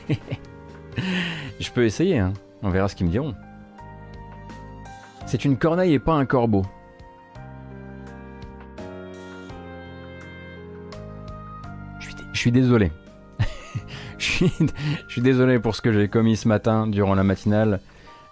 Je 1.60 1.72
peux 1.72 1.84
essayer, 1.84 2.20
hein. 2.20 2.32
on 2.64 2.70
verra 2.70 2.88
ce 2.88 2.96
qu'ils 2.96 3.06
me 3.06 3.12
diront. 3.12 3.36
C'est 5.26 5.44
une 5.44 5.58
corneille 5.58 5.94
et 5.94 6.00
pas 6.00 6.14
un 6.14 6.26
corbeau. 6.26 6.66
Je 12.34 12.40
suis, 12.40 12.52
désolé. 12.52 12.92
je, 14.18 14.46
suis, 15.08 15.22
désolé 15.22 15.60
pour 15.60 15.76
ce 15.76 15.82
que 15.82 15.92
j'ai 15.92 16.08
commis 16.08 16.36
ce 16.36 16.48
matin 16.48 16.88
durant 16.88 17.16
la 17.16 17.24
matinale. 17.24 17.82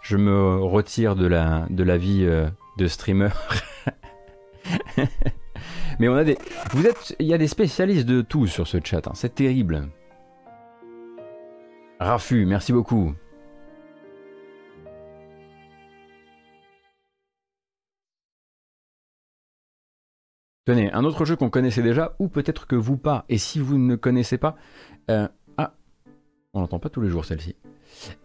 Je 0.02 0.18
me 0.18 0.56
retire 0.58 1.16
de 1.16 1.28
la, 1.28 1.66
de 1.70 1.84
la 1.84 1.98
vie 1.98 2.24
euh, 2.24 2.48
de 2.78 2.88
streamer. 2.88 3.30
Mais 6.00 6.08
on 6.08 6.16
a 6.16 6.24
des. 6.24 6.38
Vous 6.72 6.86
êtes. 6.86 7.16
Il 7.20 7.28
y 7.28 7.34
a 7.34 7.38
des 7.38 7.48
spécialistes 7.48 8.08
de 8.08 8.22
tout 8.22 8.48
sur 8.48 8.68
ce 8.68 8.78
chat. 8.84 9.06
Hein. 9.08 9.12
C'est 9.16 9.36
terrible. 9.36 9.90
Rafu, 12.00 12.46
merci 12.46 12.72
beaucoup. 12.72 13.14
Un 20.70 21.04
autre 21.04 21.26
jeu 21.26 21.36
qu'on 21.36 21.50
connaissait 21.50 21.82
déjà, 21.82 22.16
ou 22.20 22.28
peut-être 22.28 22.68
que 22.68 22.76
vous 22.76 22.98
pas. 22.98 23.26
Et 23.28 23.40
si 23.40 23.60
vous 23.60 23.78
ne 23.80 23.96
connaissez 23.96 24.38
pas, 24.38 24.56
euh, 25.10 25.28
ah, 25.58 25.74
on 26.54 26.62
n'entend 26.62 26.80
pas 26.80 26.90
tous 26.90 27.02
les 27.02 27.10
jours 27.10 27.26
celle-ci. 27.26 27.56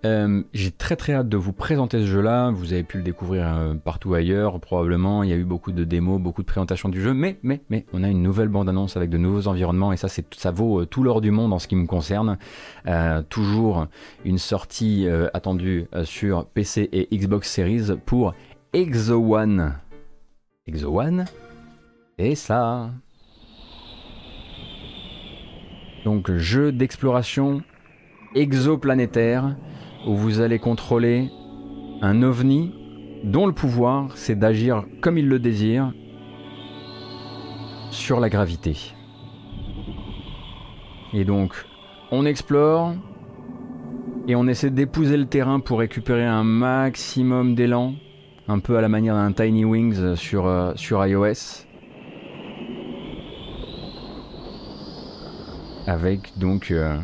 Euh, 0.05 0.43
j'ai 0.53 0.71
très 0.71 0.95
très 0.95 1.15
hâte 1.15 1.29
de 1.31 1.39
vous 1.39 1.55
présenter 1.55 2.01
ce 2.01 2.07
jeu-là. 2.07 2.51
Vous 2.51 2.75
avez 2.75 2.83
pu 2.83 2.99
le 2.99 3.03
découvrir 3.03 3.47
euh, 3.47 3.75
partout 3.75 4.13
ailleurs, 4.13 4.61
probablement. 4.61 5.23
Il 5.23 5.31
y 5.31 5.33
a 5.33 5.37
eu 5.37 5.45
beaucoup 5.45 5.73
de 5.73 5.85
démos, 5.85 6.21
beaucoup 6.21 6.43
de 6.43 6.47
présentations 6.47 6.91
du 6.91 7.01
jeu, 7.01 7.15
mais 7.15 7.39
mais 7.43 7.63
mais 7.71 7.87
on 7.95 8.05
a 8.05 8.09
une 8.09 8.23
nouvelle 8.23 8.49
bande-annonce 8.49 8.99
avec 8.99 9.09
de 9.09 9.17
nouveaux 9.17 9.49
environnements 9.49 9.93
et 9.93 9.97
ça 9.97 10.09
ça 10.09 10.51
vaut 10.51 10.85
tout 10.85 11.03
l'or 11.03 11.23
du 11.23 11.31
monde 11.31 11.55
en 11.55 11.59
ce 11.59 11.67
qui 11.67 11.77
me 11.77 11.87
concerne. 11.87 12.37
toujours 13.31 13.87
une 14.27 14.39
sortie 14.39 15.09
attendue 15.33 15.87
sur 16.05 16.45
PC 16.45 16.91
et 16.93 17.09
Xbox 17.17 17.51
Series 17.51 17.97
pour 18.05 18.35
Exo 18.75 19.17
One. 19.35 19.75
Exo 20.67 21.01
One, 21.01 21.25
et 22.19 22.35
ça. 22.35 22.91
Donc 26.05 26.31
jeu 26.33 26.71
d'exploration 26.73 27.63
exoplanétaire 28.35 29.57
où 30.07 30.17
vous 30.17 30.41
allez 30.41 30.59
contrôler 30.59 31.31
un 32.03 32.23
ovni 32.23 32.75
dont 33.25 33.47
le 33.47 33.53
pouvoir 33.53 34.17
c'est 34.17 34.39
d'agir 34.39 34.85
comme 35.01 35.17
il 35.17 35.29
le 35.29 35.39
désire 35.39 35.93
sur 37.91 38.21
la 38.21 38.29
gravité. 38.29 38.77
Et 41.13 41.25
donc 41.25 41.65
on 42.11 42.27
explore, 42.27 42.95
Et 44.27 44.37
on 44.37 44.47
essaie 44.47 44.71
d'épouser 44.71 45.17
le 45.17 45.27
terrain 45.27 45.61
pour 45.61 45.81
récupérer 45.81 46.25
un 46.25 46.45
maximum 46.45 47.55
d'élan, 47.55 47.95
un 48.49 48.59
peu 48.59 48.77
à 48.79 48.81
la 48.81 48.89
manière 48.89 49.15
d'un 49.15 49.33
Tiny 49.33 49.65
Wings 49.65 50.17
sur, 50.17 50.47
euh, 50.47 50.73
sur 50.77 51.05
iOS. 51.05 51.67
Avec 55.87 56.33
donc... 56.39 56.71
Euh, 56.71 56.97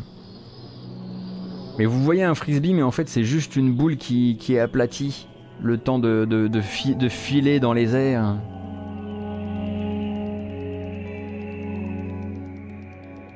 mais 1.78 1.86
vous 1.86 2.02
voyez 2.02 2.24
un 2.24 2.34
frisbee, 2.34 2.74
mais 2.74 2.82
en 2.82 2.90
fait 2.90 3.08
c'est 3.08 3.24
juste 3.24 3.56
une 3.56 3.72
boule 3.72 3.96
qui, 3.96 4.36
est 4.48 4.58
aplatie. 4.58 5.28
Le 5.62 5.78
temps 5.78 5.98
de, 5.98 6.24
de, 6.24 7.08
filer 7.08 7.60
dans 7.60 7.72
les 7.72 7.94
airs. 7.94 8.36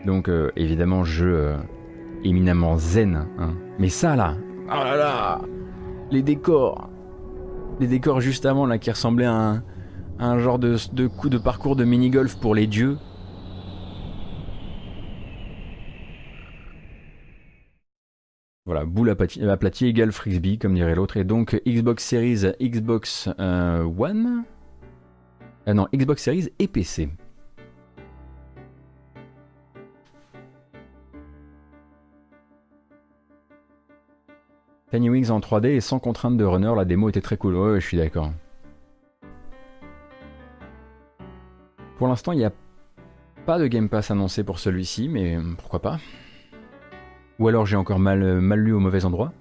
Donc 0.07 0.29
euh, 0.29 0.51
évidemment 0.57 1.05
jeu 1.05 1.55
éminemment 2.25 2.77
zen. 2.77 3.27
Hein. 3.39 3.55
Mais 3.79 3.89
ça 3.89 4.17
là, 4.17 4.37
oh 4.67 4.75
là 4.75 4.97
là, 4.97 5.41
les 6.11 6.23
décors, 6.23 6.91
les 7.81 7.87
décors 7.87 8.21
juste 8.21 8.47
avant 8.47 8.67
là 8.67 8.79
qui 8.79 8.91
ressemblaient 8.91 9.27
à 9.27 9.63
un, 10.19 10.39
genre 10.39 10.59
de, 10.59 10.77
de 10.93 11.07
coup 11.07 11.29
de 11.29 11.39
parcours 11.39 11.77
de 11.77 11.85
mini-golf 11.85 12.37
pour 12.37 12.55
les 12.55 12.67
dieux. 12.67 12.99
Voilà, 18.67 18.87
boule 18.87 19.11
aplatie, 19.11 19.87
égale 19.87 20.11
frisbee, 20.11 20.57
comme 20.59 20.75
dirait 20.75 20.95
l'autre. 20.95 21.19
Et 21.19 21.25
donc 21.25 21.61
Xbox 21.67 22.03
Series, 22.03 22.47
Xbox 22.63 23.29
euh, 23.39 23.85
One? 23.85 24.45
Euh, 25.69 25.75
non, 25.75 25.87
Xbox 25.95 26.23
Series 26.23 26.49
et 26.59 26.67
PC. 26.67 27.11
Tiny 34.91 35.11
Wings 35.11 35.31
en 35.31 35.41
3D 35.41 35.67
et 35.67 35.81
sans 35.83 35.99
contrainte 35.99 36.39
de 36.39 36.45
runner, 36.45 36.73
la 36.75 36.87
démo 36.87 37.11
était 37.11 37.21
très 37.21 37.37
cool. 37.37 37.57
Ouais, 37.57 37.81
je 37.83 37.87
suis 37.87 37.99
d'accord. 37.99 38.33
Pour 41.99 42.09
l'instant, 42.09 42.33
il 42.33 42.39
n'y 42.39 42.45
a 42.47 42.53
pas 43.45 43.59
de 43.59 43.67
Game 43.67 43.91
Pass 43.91 44.11
annoncé 44.11 44.43
pour 44.43 44.59
celui-ci, 44.59 45.11
mais 45.11 45.37
pourquoi 45.59 45.83
pas? 45.83 45.99
Ou 47.39 47.49
alors 47.49 47.67
j'ai 47.67 47.77
encore 47.77 47.99
mal, 47.99 48.41
mal 48.41 48.61
lu 48.61 48.73
au 48.73 48.81
mauvais 48.81 49.05
endroit 49.05 49.33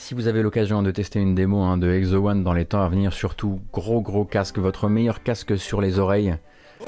Si 0.00 0.14
vous 0.14 0.26
avez 0.26 0.42
l'occasion 0.42 0.82
de 0.82 0.90
tester 0.90 1.20
une 1.20 1.36
démo 1.36 1.60
hein, 1.60 1.76
de 1.76 1.88
Exo 1.88 2.26
One 2.26 2.42
dans 2.42 2.52
les 2.52 2.64
temps 2.64 2.82
à 2.82 2.88
venir, 2.88 3.12
surtout 3.12 3.60
gros 3.72 4.00
gros 4.00 4.24
casque, 4.24 4.58
votre 4.58 4.88
meilleur 4.88 5.22
casque 5.22 5.56
sur 5.56 5.80
les 5.80 6.00
oreilles, 6.00 6.34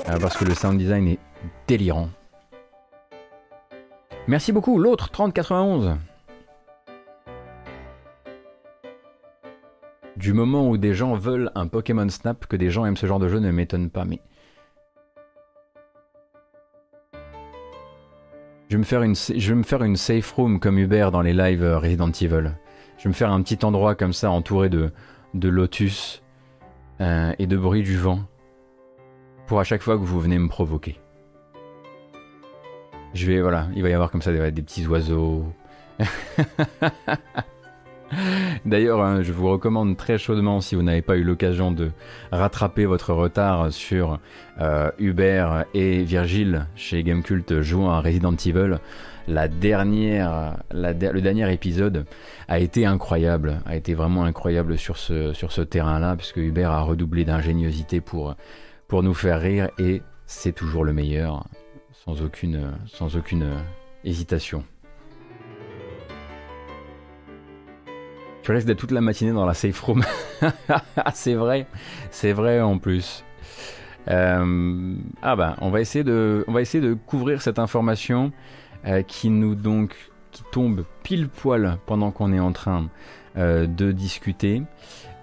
euh, 0.08 0.18
parce 0.18 0.36
que 0.36 0.44
le 0.44 0.54
sound 0.54 0.76
design 0.78 1.06
est 1.06 1.18
délirant. 1.68 2.08
Merci 4.26 4.50
beaucoup, 4.50 4.78
l'autre 4.78 5.10
3091. 5.10 5.98
Du 10.16 10.32
moment 10.32 10.68
où 10.68 10.76
des 10.76 10.94
gens 10.94 11.14
veulent 11.14 11.50
un 11.54 11.66
Pokémon 11.66 12.08
Snap, 12.08 12.46
que 12.46 12.56
des 12.56 12.70
gens 12.70 12.84
aiment 12.84 12.96
ce 12.96 13.06
genre 13.06 13.18
de 13.18 13.28
jeu 13.28 13.38
ne 13.38 13.50
m'étonne 13.50 13.90
pas, 13.90 14.04
mais... 14.04 14.20
Je 18.68 18.76
vais, 18.76 18.78
me 18.78 18.84
faire 18.84 19.02
une, 19.02 19.14
je 19.14 19.48
vais 19.50 19.54
me 19.54 19.64
faire 19.64 19.82
une 19.82 19.96
safe 19.96 20.32
room 20.32 20.58
comme 20.58 20.78
Hubert 20.78 21.10
dans 21.10 21.20
les 21.20 21.34
lives 21.34 21.62
euh, 21.62 21.78
Resident 21.78 22.10
Evil. 22.10 22.54
Je 22.96 23.04
vais 23.04 23.08
me 23.08 23.14
faire 23.14 23.30
un 23.30 23.42
petit 23.42 23.62
endroit 23.66 23.94
comme 23.94 24.14
ça 24.14 24.30
entouré 24.30 24.70
de, 24.70 24.90
de 25.34 25.48
lotus 25.50 26.22
euh, 27.02 27.34
et 27.38 27.46
de 27.46 27.56
bruit 27.58 27.82
du 27.82 27.98
vent 27.98 28.20
pour 29.46 29.60
à 29.60 29.64
chaque 29.64 29.82
fois 29.82 29.98
que 29.98 30.02
vous 30.04 30.20
venez 30.20 30.38
me 30.38 30.48
provoquer. 30.48 30.98
Je 33.12 33.26
vais, 33.26 33.42
voilà, 33.42 33.66
il 33.74 33.82
va 33.82 33.90
y 33.90 33.92
avoir 33.92 34.10
comme 34.10 34.22
ça 34.22 34.32
des, 34.32 34.62
petits 34.62 34.86
oiseaux. 34.86 35.44
D'ailleurs, 38.64 39.00
hein, 39.02 39.22
je 39.22 39.32
vous 39.32 39.48
recommande 39.48 39.96
très 39.96 40.18
chaudement, 40.18 40.60
si 40.60 40.74
vous 40.74 40.82
n'avez 40.82 41.02
pas 41.02 41.16
eu 41.16 41.24
l'occasion 41.24 41.72
de 41.72 41.90
rattraper 42.30 42.84
votre 42.84 43.12
retard 43.12 43.72
sur 43.72 44.18
euh, 44.60 44.90
Hubert 44.98 45.64
et 45.74 46.02
Virgile 46.02 46.66
chez 46.76 47.02
Gamecult 47.02 47.62
jouant 47.62 47.90
à 47.90 48.00
Resident 48.00 48.34
Evil, 48.34 48.78
le 49.28 49.46
dernier 51.20 51.52
épisode 51.52 52.06
a 52.48 52.58
été 52.58 52.86
incroyable, 52.86 53.60
a 53.66 53.76
été 53.76 53.94
vraiment 53.94 54.24
incroyable 54.24 54.78
sur 54.78 54.96
ce, 54.96 55.62
terrain-là, 55.62 56.16
puisque 56.16 56.38
Hubert 56.38 56.70
a 56.70 56.82
redoublé 56.82 57.24
d'ingéniosité 57.24 58.00
pour 58.00 58.36
nous 58.90 59.14
faire 59.14 59.40
rire 59.40 59.70
et 59.78 60.02
c'est 60.26 60.52
toujours 60.52 60.84
le 60.84 60.92
meilleur, 60.92 61.46
sans 62.04 62.22
aucune 62.22 63.50
hésitation. 64.04 64.64
Je 68.42 68.52
reste 68.52 68.74
toute 68.76 68.90
la 68.90 69.00
matinée 69.00 69.32
dans 69.32 69.46
la 69.46 69.54
safe 69.54 69.80
room. 69.80 70.02
c'est 71.14 71.34
vrai, 71.34 71.66
c'est 72.10 72.32
vrai 72.32 72.60
en 72.60 72.78
plus. 72.78 73.24
Euh, 74.08 74.96
ah 75.22 75.36
bah, 75.36 75.56
on 75.60 75.70
va 75.70 75.80
essayer 75.80 76.02
de, 76.02 76.44
on 76.48 76.52
va 76.52 76.60
essayer 76.60 76.82
de 76.82 76.94
couvrir 76.94 77.40
cette 77.40 77.60
information 77.60 78.32
euh, 78.84 79.02
qui 79.02 79.30
nous 79.30 79.54
donc, 79.54 79.94
tombe 80.50 80.84
pile 81.04 81.28
poil 81.28 81.78
pendant 81.86 82.10
qu'on 82.10 82.32
est 82.32 82.40
en 82.40 82.52
train 82.52 82.88
euh, 83.36 83.66
de 83.66 83.92
discuter. 83.92 84.62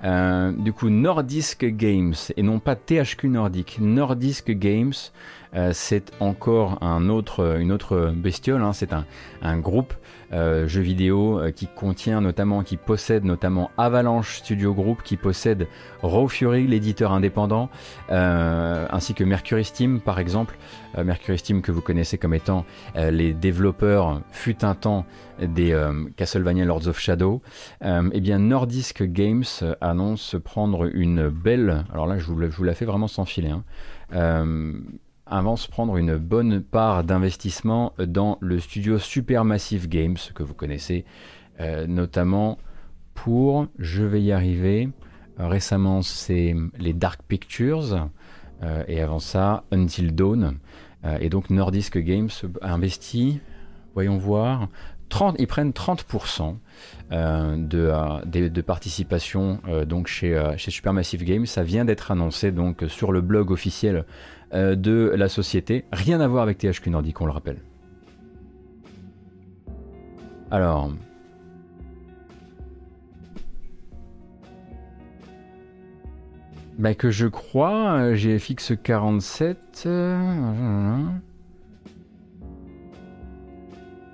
Euh, 0.03 0.51
du 0.51 0.73
coup, 0.73 0.89
Nordisk 0.89 1.65
Games, 1.65 2.15
et 2.37 2.43
non 2.43 2.59
pas 2.59 2.75
THQ 2.75 3.29
Nordic, 3.29 3.77
Nordisk 3.79 4.51
Games, 4.51 4.93
euh, 5.55 5.71
c'est 5.73 6.11
encore 6.19 6.81
un 6.83 7.09
autre, 7.09 7.57
une 7.59 7.71
autre 7.71 8.13
bestiole, 8.15 8.61
hein. 8.61 8.71
c'est 8.71 8.93
un, 8.93 9.05
un, 9.41 9.57
groupe 9.57 9.95
euh, 10.31 10.67
jeux 10.67 10.81
vidéo 10.81 11.41
qui 11.55 11.65
contient 11.65 12.21
notamment, 12.21 12.61
qui 12.61 12.77
possède 12.77 13.23
notamment 13.25 13.71
Avalanche 13.77 14.37
Studio 14.37 14.75
Group, 14.75 15.01
qui 15.03 15.17
possède 15.17 15.67
Raw 16.03 16.27
Fury, 16.27 16.67
l'éditeur 16.67 17.11
indépendant, 17.11 17.69
ainsi 18.09 19.15
que 19.15 19.23
Mercury 19.23 19.65
Steam 19.65 20.01
par 20.01 20.19
exemple, 20.19 20.55
Mercury 21.03 21.39
Steam 21.39 21.61
que 21.61 21.71
vous 21.71 21.81
connaissez 21.81 22.19
comme 22.19 22.35
étant 22.35 22.63
les 22.95 23.33
développeurs 23.33 24.21
fut 24.31 24.63
un 24.63 24.75
temps 24.75 25.05
des 25.41 25.75
Castlevania 26.15 26.65
Lords 26.65 26.87
of 26.87 26.99
Shadow, 26.99 27.41
eh 27.81 28.21
bien 28.21 28.37
Nordisk 28.37 29.03
Games 29.03 29.43
annonce 29.89 30.35
prendre 30.43 30.89
une 30.93 31.29
belle, 31.29 31.85
alors 31.91 32.07
là 32.07 32.17
je 32.17 32.25
vous, 32.25 32.63
la 32.63 32.73
fais 32.73 32.85
vraiment 32.85 33.07
sans 33.07 33.25
filet, 33.25 33.49
hein, 33.49 33.63
euh, 34.13 34.79
avance 35.25 35.67
prendre 35.67 35.97
une 35.97 36.17
bonne 36.17 36.61
part 36.61 37.03
d'investissement 37.03 37.93
dans 37.99 38.37
le 38.41 38.59
studio 38.59 38.97
Supermassive 38.97 39.87
Games 39.87 40.17
que 40.33 40.43
vous 40.43 40.53
connaissez, 40.53 41.05
euh, 41.59 41.87
notamment 41.87 42.57
pour, 43.13 43.67
je 43.77 44.03
vais 44.03 44.21
y 44.21 44.31
arriver, 44.31 44.89
récemment 45.37 46.01
c'est 46.01 46.55
les 46.77 46.93
Dark 46.93 47.21
Pictures, 47.27 48.09
euh, 48.63 48.83
et 48.87 49.01
avant 49.01 49.19
ça 49.19 49.63
Until 49.71 50.15
Dawn, 50.15 50.57
et 51.21 51.29
donc 51.29 51.49
Nordisk 51.49 51.97
Games 51.97 52.29
a 52.61 52.73
investi, 52.73 53.39
voyons 53.93 54.17
voir, 54.17 54.67
30, 55.07 55.37
ils 55.39 55.47
prennent 55.47 55.71
30% 55.71 56.57
euh, 57.11 57.55
de, 57.57 58.49
de, 58.49 58.61
participation 58.61 59.61
euh, 59.67 59.83
donc 59.83 60.05
chez, 60.05 60.37
euh, 60.37 60.55
chez 60.57 60.69
Supermassive 60.69 61.23
Games. 61.23 61.47
Ça 61.47 61.63
vient 61.63 61.83
d'être 61.83 62.11
annoncé 62.11 62.51
donc 62.51 62.83
sur 62.87 63.11
le 63.11 63.21
blog 63.21 63.49
officiel 63.51 64.05
de 64.51 65.13
la 65.15 65.29
société. 65.29 65.85
Rien 65.91 66.19
à 66.21 66.27
voir 66.27 66.41
avec 66.41 66.57
THQ 66.57 66.89
Nordic, 66.89 67.21
on 67.21 67.25
le 67.25 67.31
rappelle. 67.31 67.57
Alors. 70.49 70.91
Bah 76.79 76.95
que 76.95 77.11
je 77.11 77.27
crois, 77.27 78.15
GFX 78.15 78.73
47. 78.81 79.87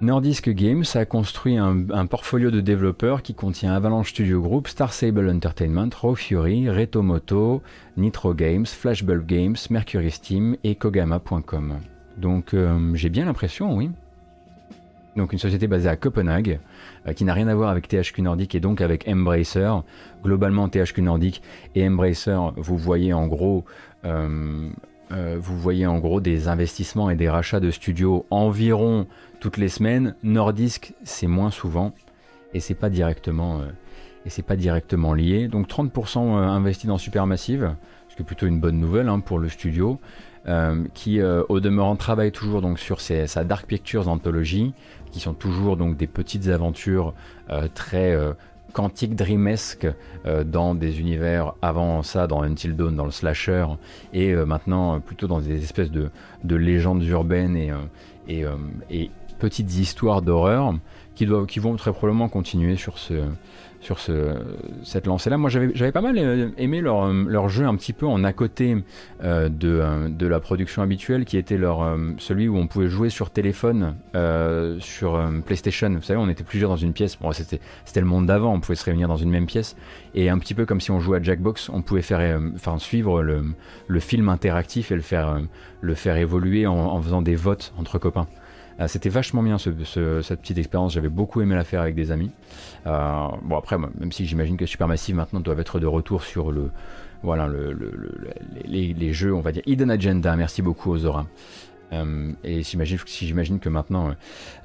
Nordisk 0.02 0.50
Games 0.50 0.84
a 0.96 1.06
construit 1.06 1.58
un, 1.58 2.06
portfolio 2.06 2.52
de 2.52 2.60
développeurs 2.60 3.22
qui 3.22 3.34
contient 3.34 3.74
Avalanche 3.74 4.10
Studio 4.10 4.42
Group, 4.42 4.68
Star 4.68 4.92
Sable 4.92 5.30
Entertainment, 5.30 5.90
Raw 5.96 6.16
Fury, 6.16 6.70
Retomoto, 6.70 7.62
Nitro 7.96 8.34
Games, 8.34 8.66
Flashbulb 8.66 9.26
Games, 9.26 9.56
Mercury 9.70 10.12
Steam 10.12 10.58
et 10.66 10.76
Kogama.com. 10.76 11.80
Donc 12.18 12.54
euh, 12.54 12.94
j'ai 12.94 13.10
bien 13.10 13.26
l'impression, 13.26 13.74
oui. 13.74 13.90
Donc 15.16 15.32
une 15.32 15.40
société 15.40 15.68
basée 15.68 15.88
à 15.88 15.96
Copenhague, 15.96 16.60
euh, 17.08 17.14
qui 17.14 17.24
n'a 17.24 17.34
rien 17.34 17.48
à 17.48 17.56
voir 17.56 17.70
avec 17.70 17.88
THQ 17.88 18.22
Nordic 18.22 18.54
et 18.54 18.60
donc 18.60 18.82
avec 18.82 19.08
Embracer. 19.08 19.72
Globalement, 20.24 20.68
THQ 20.68 21.04
Nordic 21.04 21.42
et 21.74 21.88
Embracer, 21.88 22.38
vous 22.58 22.78
euh, 25.12 25.38
vous 25.40 25.60
voyez 25.60 25.86
en 25.86 26.00
gros 26.00 26.20
des 26.20 26.48
investissements 26.48 27.10
et 27.12 27.16
des 27.16 27.30
rachats 27.30 27.60
de 27.60 27.70
studios 27.70 28.26
environ 28.32 29.06
toutes 29.46 29.58
les 29.58 29.70
semaines. 29.70 30.16
Nordisk, 30.24 30.96
c'est 31.04 31.28
moins 31.28 31.52
souvent 31.52 31.94
et 32.56 32.60
c'est 32.60 32.74
pas 32.74 32.90
directement, 32.90 33.60
euh, 33.60 33.66
et 34.26 34.32
c'est 34.32 34.42
pas 34.42 34.56
directement 34.56 35.14
lié. 35.14 35.48
Donc 35.48 35.68
30% 35.68 36.18
investi 36.34 36.88
dans 36.88 36.98
Supermassive, 36.98 37.76
ce 38.10 38.16
qui 38.16 38.24
est 38.24 38.26
plutôt 38.26 38.48
une 38.48 38.60
bonne 38.60 38.80
nouvelle 38.80 39.08
hein, 39.08 39.20
pour 39.20 39.38
le 39.38 39.48
studio. 39.48 40.00
qui 40.96 41.22
au 41.22 41.60
demeurant 41.60 41.96
travaille 41.96 42.32
toujours 42.32 42.62
donc 42.62 42.80
sur 42.80 43.02
sa 43.02 43.44
Dark 43.44 43.68
Pictures 43.68 44.08
Anthology, 44.08 44.74
qui 45.12 45.20
sont 45.20 45.34
toujours 45.34 45.78
donc 45.78 45.96
des 45.96 46.08
petites 46.08 46.48
aventures 46.48 47.14
très 47.76 48.16
quantique 48.76 49.16
dreamesque 49.16 49.88
euh, 50.26 50.44
dans 50.44 50.76
des 50.76 51.00
univers 51.00 51.54
avant 51.62 52.04
ça, 52.04 52.28
dans 52.28 52.44
Until 52.44 52.76
Dawn, 52.76 52.94
dans 52.94 53.06
le 53.06 53.12
slasher, 53.12 53.66
et 54.12 54.32
euh, 54.32 54.46
maintenant 54.46 54.96
euh, 54.96 55.00
plutôt 55.00 55.28
dans 55.28 55.40
des 55.40 55.64
espèces 55.64 55.92
de, 55.92 56.12
légendes 56.44 57.04
urbaines 57.04 57.56
et, 58.28 59.10
petites 59.40 59.78
histoires 59.78 60.22
d'horreur 60.22 60.74
qui, 61.16 61.26
vont 61.26 61.76
très 61.76 61.92
probablement 61.92 62.28
continuer 62.28 62.76
sur 62.76 62.98
ce, 62.98 63.24
sur 63.80 64.00
ce, 64.00 64.36
cette 64.84 65.08
lancée-là. 65.08 65.38
Moi, 65.38 65.50
j'avais 65.50 65.92
pas 65.92 66.02
mal 66.02 66.18
euh, 66.18 66.50
aimé 66.58 66.82
leur, 66.82 67.06
euh, 67.06 67.24
leur, 67.28 67.50
jeu 67.50 67.66
un 67.66 67.76
petit 67.76 67.94
peu 67.94 68.06
en 68.06 68.24
à 68.24 68.34
côté 68.34 68.76
euh, 69.24 69.48
de, 69.48 70.28
la 70.28 70.40
production 70.40 70.82
habituelle, 70.82 71.24
qui 71.24 71.38
était 71.38 71.60
celui 72.18 72.48
où 72.48 72.58
on 72.58 72.68
pouvait 72.68 72.88
jouer 72.88 73.10
sur 73.10 73.30
téléphone, 73.30 73.96
sur 74.80 75.32
PlayStation. 75.46 75.90
Vous 75.90 76.02
savez, 76.02 76.20
on 76.20 76.30
était 76.30 76.44
plusieurs 76.44 76.70
dans 76.70 76.76
une 76.76 76.94
pièce. 76.94 77.18
C'était 77.86 78.00
le 78.00 78.08
monde 78.08 78.26
d'avant, 78.26 78.54
on 78.54 78.60
pouvait 78.60 78.76
se 78.76 78.86
réunir 78.86 79.08
dans 79.08 79.18
une 79.18 79.30
même 79.30 79.46
pièce. 79.46 79.76
Et 80.16 80.30
un 80.30 80.40
petit 80.40 80.56
peu 80.56 80.66
comme 80.66 80.82
si 80.82 80.92
on 80.92 81.00
jouait 81.00 81.20
à 81.20 81.22
Jackbox, 81.22 81.70
on 81.70 81.82
pouvait 81.82 82.02
suivre 82.02 83.22
le, 83.22 84.00
film 84.00 84.30
interactif 84.30 84.92
et 84.92 84.96
le 84.96 85.02
faire, 85.02 86.18
évoluer 86.18 86.66
en 86.66 87.02
faisant 87.02 87.22
des 87.22 87.36
votes 87.36 87.74
entre 87.78 88.00
copains. 88.00 88.28
C'était 88.88 89.10
vachement 89.10 89.42
bien 89.42 89.58
cette 89.58 89.76
petite 89.76 90.58
expérience, 90.58 90.94
j'avais 90.94 91.10
beaucoup 91.10 91.42
aimé 91.42 91.56
la 91.56 91.64
faire 91.64 91.82
avec 91.82 91.96
des 91.96 92.12
amis. 92.12 92.32
Euh, 92.86 93.28
bon 93.44 93.58
après, 93.58 93.78
même 93.78 94.12
si 94.12 94.26
j'imagine 94.26 94.58
que 94.58 94.66
Supermassive 94.66 95.16
maintenant 95.16 95.40
doivent 95.40 95.62
être 95.62 95.80
de 95.80 95.88
retour 95.88 96.24
sur 96.24 96.52
le, 96.52 96.72
voilà, 97.24 97.48
le, 97.48 97.76
les, 98.66 99.14
jeux, 99.14 99.34
on 99.34 99.42
va 99.42 99.52
dire 99.52 99.64
Hidden 99.66 99.90
Agenda. 99.92 100.36
Merci 100.36 100.62
beaucoup 100.62 100.92
aux 100.92 101.06
Euh, 101.94 102.32
et 102.44 102.64
si 102.64 102.78
j'imagine 103.28 103.60
que 103.60 103.70
maintenant 103.70 104.16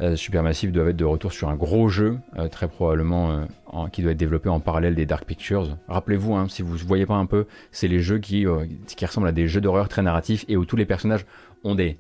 euh, 0.01 0.17
Supermassive 0.17 0.73
doit 0.73 0.89
être 0.89 0.97
de 0.97 1.05
retour 1.05 1.33
sur 1.33 1.49
un 1.51 1.55
gros 1.55 1.89
jeu, 1.89 2.19
euh, 2.39 2.49
très 2.49 2.67
probablement 2.67 3.47
qui 3.93 4.03
doit 4.03 4.13
être 4.13 4.19
développé 4.19 4.49
en 4.49 4.59
parallèle 4.59 4.95
des 4.95 5.07
Dark 5.07 5.25
Pictures. 5.25 5.77
Rappelez-vous, 5.89 6.35
hein, 6.35 6.47
si 6.49 6.63
vous 6.63 6.75
ne 6.75 6.83
voyez 6.83 7.07
pas 7.07 7.15
un 7.15 7.27
peu, 7.27 7.47
c'est 7.71 7.89
les 7.89 8.01
jeux 8.01 8.19
qui 8.19 8.47
ressemblent 8.47 9.29
à 9.29 9.33
des 9.33 9.47
jeux 9.47 9.61
d'horreur 9.61 9.89
très 9.89 10.03
narratifs 10.03 10.45
et 10.49 10.57
où 10.57 10.65
tous 10.65 10.77
les 10.77 10.87
personnages 10.87 11.25
ont 11.63 11.75
des, 11.75 11.99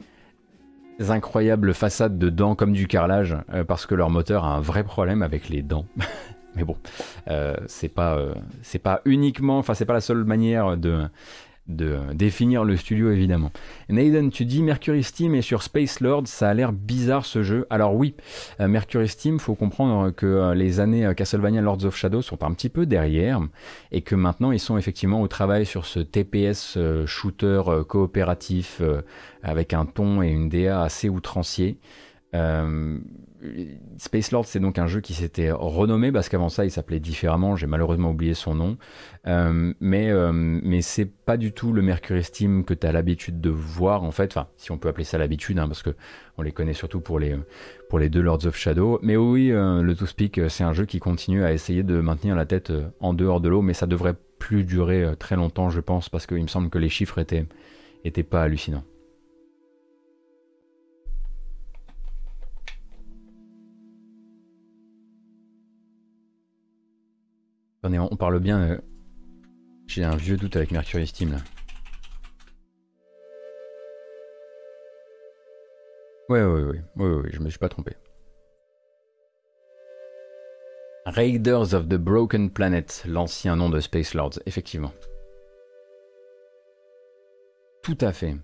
incroyables 1.08 1.72
façades 1.72 2.18
de 2.18 2.28
dents 2.28 2.54
comme 2.54 2.72
du 2.72 2.86
carrelage 2.86 3.36
euh, 3.54 3.64
parce 3.64 3.86
que 3.86 3.94
leur 3.94 4.10
moteur 4.10 4.44
a 4.44 4.54
un 4.54 4.60
vrai 4.60 4.84
problème 4.84 5.22
avec 5.22 5.48
les 5.48 5.62
dents. 5.62 5.86
Mais 6.56 6.64
bon, 6.64 6.76
euh, 7.28 7.54
c'est 7.66 7.88
pas, 7.88 8.16
euh, 8.16 8.34
c'est 8.62 8.80
pas 8.80 9.00
uniquement, 9.04 9.58
enfin 9.58 9.74
c'est 9.74 9.84
pas 9.84 9.94
la 9.94 10.00
seule 10.00 10.24
manière 10.24 10.76
de, 10.76 11.06
de 11.76 11.98
définir 12.14 12.64
le 12.64 12.76
studio 12.76 13.10
évidemment. 13.10 13.50
Naiden, 13.88 14.30
tu 14.30 14.44
dis 14.44 14.62
Mercury 14.62 15.02
Steam 15.02 15.34
et 15.34 15.42
sur 15.42 15.62
Space 15.62 16.00
Lord, 16.00 16.26
ça 16.26 16.48
a 16.48 16.54
l'air 16.54 16.72
bizarre 16.72 17.24
ce 17.24 17.42
jeu. 17.42 17.66
Alors 17.70 17.94
oui, 17.94 18.14
euh, 18.60 18.68
Mercury 18.68 19.08
Steam, 19.08 19.38
faut 19.38 19.54
comprendre 19.54 20.10
que 20.10 20.26
euh, 20.26 20.54
les 20.54 20.80
années 20.80 21.06
euh, 21.06 21.14
Castlevania 21.14 21.60
Lords 21.60 21.84
of 21.84 21.96
Shadow 21.96 22.22
sont 22.22 22.42
un 22.44 22.52
petit 22.52 22.68
peu 22.68 22.86
derrière 22.86 23.40
et 23.92 24.02
que 24.02 24.14
maintenant 24.14 24.52
ils 24.52 24.60
sont 24.60 24.76
effectivement 24.76 25.22
au 25.22 25.28
travail 25.28 25.66
sur 25.66 25.86
ce 25.86 26.00
TPS 26.00 26.78
shooter 27.06 27.62
coopératif 27.88 28.82
avec 29.42 29.72
un 29.72 29.86
ton 29.86 30.22
et 30.22 30.28
une 30.28 30.48
DA 30.48 30.82
assez 30.82 31.08
outrancier. 31.08 31.78
Space 33.96 34.32
Lord, 34.32 34.46
c'est 34.46 34.60
donc 34.60 34.78
un 34.78 34.86
jeu 34.86 35.00
qui 35.00 35.14
s'était 35.14 35.50
renommé 35.50 36.12
parce 36.12 36.28
qu'avant 36.28 36.48
ça, 36.48 36.64
il 36.64 36.70
s'appelait 36.70 37.00
différemment. 37.00 37.56
J'ai 37.56 37.66
malheureusement 37.66 38.10
oublié 38.10 38.34
son 38.34 38.54
nom. 38.54 38.76
Euh, 39.26 39.72
mais 39.80 40.10
euh, 40.10 40.32
mais 40.32 40.82
c'est 40.82 41.06
pas 41.06 41.36
du 41.36 41.52
tout 41.52 41.72
le 41.72 41.82
Mercury 41.82 42.22
Steam 42.22 42.64
que 42.64 42.74
tu 42.74 42.86
as 42.86 42.92
l'habitude 42.92 43.40
de 43.40 43.50
voir 43.50 44.02
en 44.02 44.10
fait. 44.10 44.32
Enfin, 44.32 44.48
si 44.56 44.70
on 44.72 44.78
peut 44.78 44.88
appeler 44.88 45.04
ça 45.04 45.18
l'habitude, 45.18 45.58
hein, 45.58 45.66
parce 45.66 45.82
que 45.82 45.94
on 46.38 46.42
les 46.42 46.52
connaît 46.52 46.74
surtout 46.74 47.00
pour 47.00 47.18
les 47.18 48.08
deux 48.08 48.20
Lords 48.20 48.46
of 48.46 48.56
Shadow. 48.56 48.98
Mais 49.02 49.16
oui, 49.16 49.50
euh, 49.50 49.82
le 49.82 49.94
To 49.94 50.06
Speak, 50.06 50.40
c'est 50.48 50.64
un 50.64 50.72
jeu 50.72 50.84
qui 50.84 50.98
continue 50.98 51.44
à 51.44 51.52
essayer 51.52 51.82
de 51.82 52.00
maintenir 52.00 52.36
la 52.36 52.46
tête 52.46 52.72
en 53.00 53.14
dehors 53.14 53.40
de 53.40 53.48
l'eau, 53.48 53.62
mais 53.62 53.74
ça 53.74 53.86
devrait 53.86 54.14
plus 54.38 54.64
durer 54.64 55.14
très 55.18 55.36
longtemps, 55.36 55.70
je 55.70 55.80
pense, 55.80 56.08
parce 56.08 56.26
qu'il 56.26 56.42
me 56.42 56.48
semble 56.48 56.70
que 56.70 56.78
les 56.78 56.88
chiffres 56.88 57.18
étaient 57.18 57.46
étaient 58.04 58.22
pas 58.22 58.42
hallucinants. 58.42 58.84
On 67.82 68.16
parle 68.16 68.40
bien. 68.40 68.60
Euh, 68.62 68.78
j'ai 69.86 70.04
un 70.04 70.16
vieux 70.16 70.36
doute 70.36 70.56
avec 70.56 70.70
Mercury 70.70 71.06
Steam 71.06 71.32
là. 71.32 71.38
Ouais, 76.28 76.44
ouais, 76.44 76.62
ouais, 76.62 76.82
ouais, 76.96 77.14
ouais, 77.22 77.30
je 77.32 77.40
me 77.40 77.50
suis 77.50 77.58
pas 77.58 77.68
trompé. 77.68 77.92
Raiders 81.06 81.74
of 81.74 81.88
the 81.88 81.96
Broken 81.96 82.50
Planet, 82.50 83.02
l'ancien 83.08 83.56
nom 83.56 83.68
de 83.68 83.80
Space 83.80 84.14
Lords, 84.14 84.38
effectivement. 84.46 84.92
Tout 87.82 87.98
à 88.00 88.12
fait. 88.12 88.36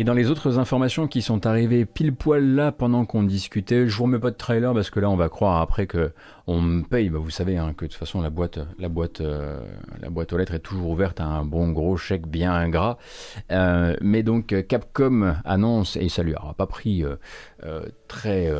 Et 0.00 0.02
dans 0.02 0.12
les 0.14 0.28
autres 0.28 0.58
informations 0.58 1.06
qui 1.06 1.22
sont 1.22 1.46
arrivées 1.46 1.84
pile 1.84 2.12
poil 2.16 2.44
là 2.56 2.72
pendant 2.72 3.04
qu'on 3.04 3.22
discutait, 3.22 3.86
je 3.86 3.96
vous 3.96 4.02
remets 4.04 4.18
pas 4.18 4.32
de 4.32 4.36
trailer 4.36 4.74
parce 4.74 4.90
que 4.90 4.98
là 4.98 5.08
on 5.08 5.14
va 5.14 5.28
croire 5.28 5.60
après 5.60 5.86
que 5.86 6.10
on 6.48 6.60
me 6.60 6.82
paye. 6.82 7.10
Bah, 7.10 7.20
vous 7.20 7.30
savez 7.30 7.58
hein, 7.58 7.74
que 7.76 7.84
de 7.84 7.90
toute 7.92 7.98
façon 8.00 8.20
la 8.20 8.30
boîte, 8.30 8.58
la 8.80 8.88
boîte, 8.88 9.20
euh, 9.20 9.60
la 10.00 10.10
boîte 10.10 10.32
aux 10.32 10.36
lettres 10.36 10.54
est 10.54 10.58
toujours 10.58 10.90
ouverte 10.90 11.20
à 11.20 11.26
un 11.26 11.44
bon 11.44 11.70
gros 11.70 11.96
chèque 11.96 12.26
bien 12.26 12.68
gras. 12.68 12.98
Euh, 13.52 13.94
mais 14.00 14.24
donc 14.24 14.66
Capcom 14.66 15.36
annonce 15.44 15.94
et 15.94 16.08
ça 16.08 16.24
lui 16.24 16.34
aura 16.34 16.54
pas 16.54 16.66
pris 16.66 17.04
euh, 17.04 17.84
très 18.08 18.50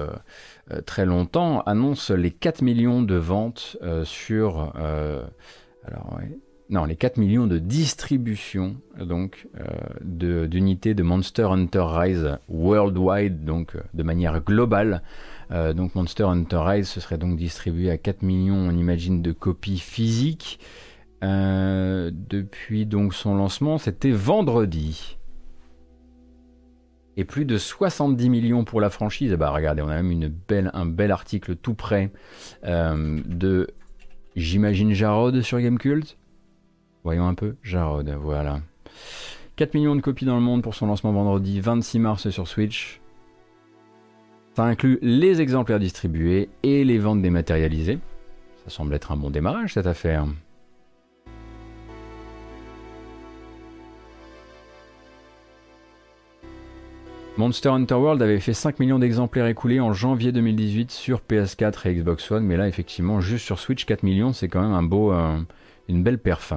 très 0.86 1.04
longtemps 1.04 1.62
annonce 1.62 2.10
les 2.10 2.30
4 2.30 2.62
millions 2.62 3.02
de 3.02 3.16
ventes 3.16 3.76
sur 4.04 4.72
alors 4.76 6.16
ouais, 6.16 6.38
non, 6.70 6.86
les 6.86 6.96
4 6.96 7.18
millions 7.18 7.46
de 7.46 7.58
distribution 7.58 8.76
donc 8.98 9.48
euh, 9.60 10.46
d'unités 10.46 10.94
de, 10.94 11.02
Monster 11.02 11.42
Hunter 11.42 11.84
Rise 11.86 12.38
worldwide, 12.48 13.44
donc 13.44 13.76
euh, 13.76 13.80
de 13.92 14.02
manière 14.02 14.40
globale. 14.40 15.02
Euh, 15.50 15.74
donc 15.74 15.94
Monster 15.94 16.24
Hunter 16.24 16.60
Rise, 16.60 16.88
ce 16.88 17.00
serait 17.00 17.18
donc 17.18 17.36
distribué 17.36 17.90
à 17.90 17.98
4 17.98 18.22
millions, 18.22 18.56
on 18.56 18.70
imagine, 18.70 19.20
de 19.20 19.32
copies 19.32 19.78
physiques. 19.78 20.58
depuis 21.20 22.86
donc 22.86 23.14
son 23.14 23.34
lancement, 23.34 23.76
c'était 23.76 24.10
vendredi. 24.10 25.18
Et 27.16 27.24
plus 27.24 27.44
de 27.44 27.58
70 27.58 28.30
millions 28.30 28.64
pour 28.64 28.80
la 28.80 28.88
franchise. 28.88 29.32
bah 29.34 29.50
regardez, 29.50 29.82
on 29.82 29.88
a 29.88 29.96
même 29.96 30.10
une 30.10 30.28
belle, 30.28 30.70
un 30.72 30.86
bel 30.86 31.10
article 31.10 31.56
tout 31.56 31.74
près 31.74 32.10
de, 32.64 33.68
j'imagine, 34.34 34.94
Jarod 34.94 35.42
sur 35.42 35.60
Gamecult 35.60 36.16
Voyons 37.04 37.28
un 37.28 37.34
peu. 37.34 37.56
Jarod, 37.62 38.08
voilà. 38.20 38.60
4 39.56 39.74
millions 39.74 39.94
de 39.94 40.00
copies 40.00 40.24
dans 40.24 40.36
le 40.36 40.40
monde 40.40 40.62
pour 40.62 40.74
son 40.74 40.86
lancement 40.86 41.12
vendredi 41.12 41.60
26 41.60 41.98
mars 41.98 42.30
sur 42.30 42.48
Switch. 42.48 43.00
Ça 44.56 44.64
inclut 44.64 44.98
les 45.02 45.40
exemplaires 45.40 45.78
distribués 45.78 46.48
et 46.62 46.82
les 46.82 46.98
ventes 46.98 47.20
dématérialisées. 47.20 47.98
Ça 48.64 48.70
semble 48.70 48.94
être 48.94 49.12
un 49.12 49.16
bon 49.16 49.30
démarrage 49.30 49.74
cette 49.74 49.86
affaire. 49.86 50.26
Monster 57.36 57.70
Hunter 57.70 57.96
World 57.96 58.22
avait 58.22 58.38
fait 58.38 58.54
5 58.54 58.78
millions 58.78 59.00
d'exemplaires 59.00 59.46
écoulés 59.46 59.80
en 59.80 59.92
janvier 59.92 60.30
2018 60.30 60.92
sur 60.92 61.20
PS4 61.20 61.88
et 61.88 61.94
Xbox 61.96 62.30
One, 62.30 62.44
mais 62.44 62.56
là 62.56 62.68
effectivement 62.68 63.20
juste 63.20 63.44
sur 63.44 63.58
Switch 63.58 63.84
4 63.84 64.04
millions 64.04 64.32
c'est 64.32 64.46
quand 64.48 64.62
même 64.62 64.72
un 64.72 64.84
beau, 64.84 65.12
euh, 65.12 65.36
une 65.88 66.04
belle 66.04 66.18
perf. 66.18 66.54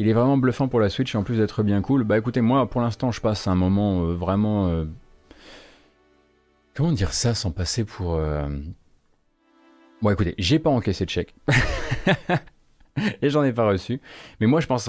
Il 0.00 0.08
est 0.08 0.14
vraiment 0.14 0.38
bluffant 0.38 0.66
pour 0.66 0.80
la 0.80 0.88
Switch 0.88 1.14
et 1.14 1.18
en 1.18 1.22
plus 1.22 1.36
d'être 1.36 1.62
bien 1.62 1.82
cool. 1.82 2.04
Bah 2.04 2.16
écoutez, 2.16 2.40
moi 2.40 2.66
pour 2.66 2.80
l'instant 2.80 3.12
je 3.12 3.20
passe 3.20 3.46
un 3.46 3.54
moment 3.54 4.00
euh, 4.00 4.14
vraiment... 4.14 4.68
Euh, 4.68 4.86
comment 6.74 6.92
dire 6.92 7.12
ça 7.12 7.34
sans 7.34 7.50
passer 7.50 7.84
pour... 7.84 8.14
Euh, 8.14 8.48
bon 10.00 10.10
écoutez, 10.10 10.34
j'ai 10.38 10.58
pas 10.58 10.70
encaissé 10.70 11.04
de 11.04 11.10
chèque. 11.10 11.34
et 13.20 13.28
j'en 13.28 13.44
ai 13.44 13.52
pas 13.52 13.68
reçu. 13.68 14.00
Mais 14.40 14.46
moi, 14.46 14.60
je 14.60 14.66
passe 14.66 14.86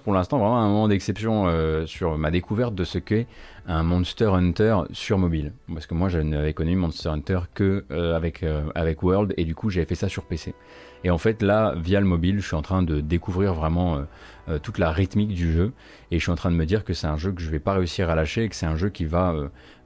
pour 0.00 0.12
l'instant 0.12 0.38
vraiment 0.38 0.58
un 0.58 0.66
moment 0.66 0.88
d'exception 0.88 1.86
sur 1.86 2.18
ma 2.18 2.32
découverte 2.32 2.74
de 2.74 2.82
ce 2.82 2.98
qu'est 2.98 3.28
un 3.68 3.84
Monster 3.84 4.30
Hunter 4.32 4.78
sur 4.90 5.18
mobile. 5.18 5.52
Parce 5.72 5.86
que 5.86 5.94
moi, 5.94 6.08
je 6.08 6.18
n'avais 6.18 6.52
connu 6.52 6.74
Monster 6.74 7.10
Hunter 7.10 7.40
que 7.54 7.84
avec, 8.12 8.44
avec 8.74 9.04
World, 9.04 9.34
et 9.36 9.44
du 9.44 9.54
coup, 9.54 9.70
j'avais 9.70 9.86
fait 9.86 9.94
ça 9.94 10.08
sur 10.08 10.24
PC. 10.24 10.52
Et 11.04 11.10
en 11.10 11.18
fait, 11.18 11.42
là, 11.42 11.74
via 11.76 12.00
le 12.00 12.06
mobile, 12.06 12.40
je 12.40 12.46
suis 12.46 12.56
en 12.56 12.62
train 12.62 12.82
de 12.82 13.00
découvrir 13.00 13.54
vraiment 13.54 14.02
toute 14.62 14.78
la 14.78 14.90
rythmique 14.90 15.34
du 15.34 15.52
jeu, 15.52 15.72
et 16.10 16.18
je 16.18 16.22
suis 16.22 16.32
en 16.32 16.36
train 16.36 16.50
de 16.50 16.56
me 16.56 16.66
dire 16.66 16.84
que 16.84 16.94
c'est 16.94 17.06
un 17.06 17.18
jeu 17.18 17.32
que 17.32 17.42
je 17.42 17.50
vais 17.50 17.58
pas 17.58 17.74
réussir 17.74 18.10
à 18.10 18.14
lâcher, 18.14 18.44
et 18.44 18.48
que 18.48 18.56
c'est 18.56 18.66
un 18.66 18.76
jeu 18.76 18.88
qui 18.88 19.04
va 19.04 19.34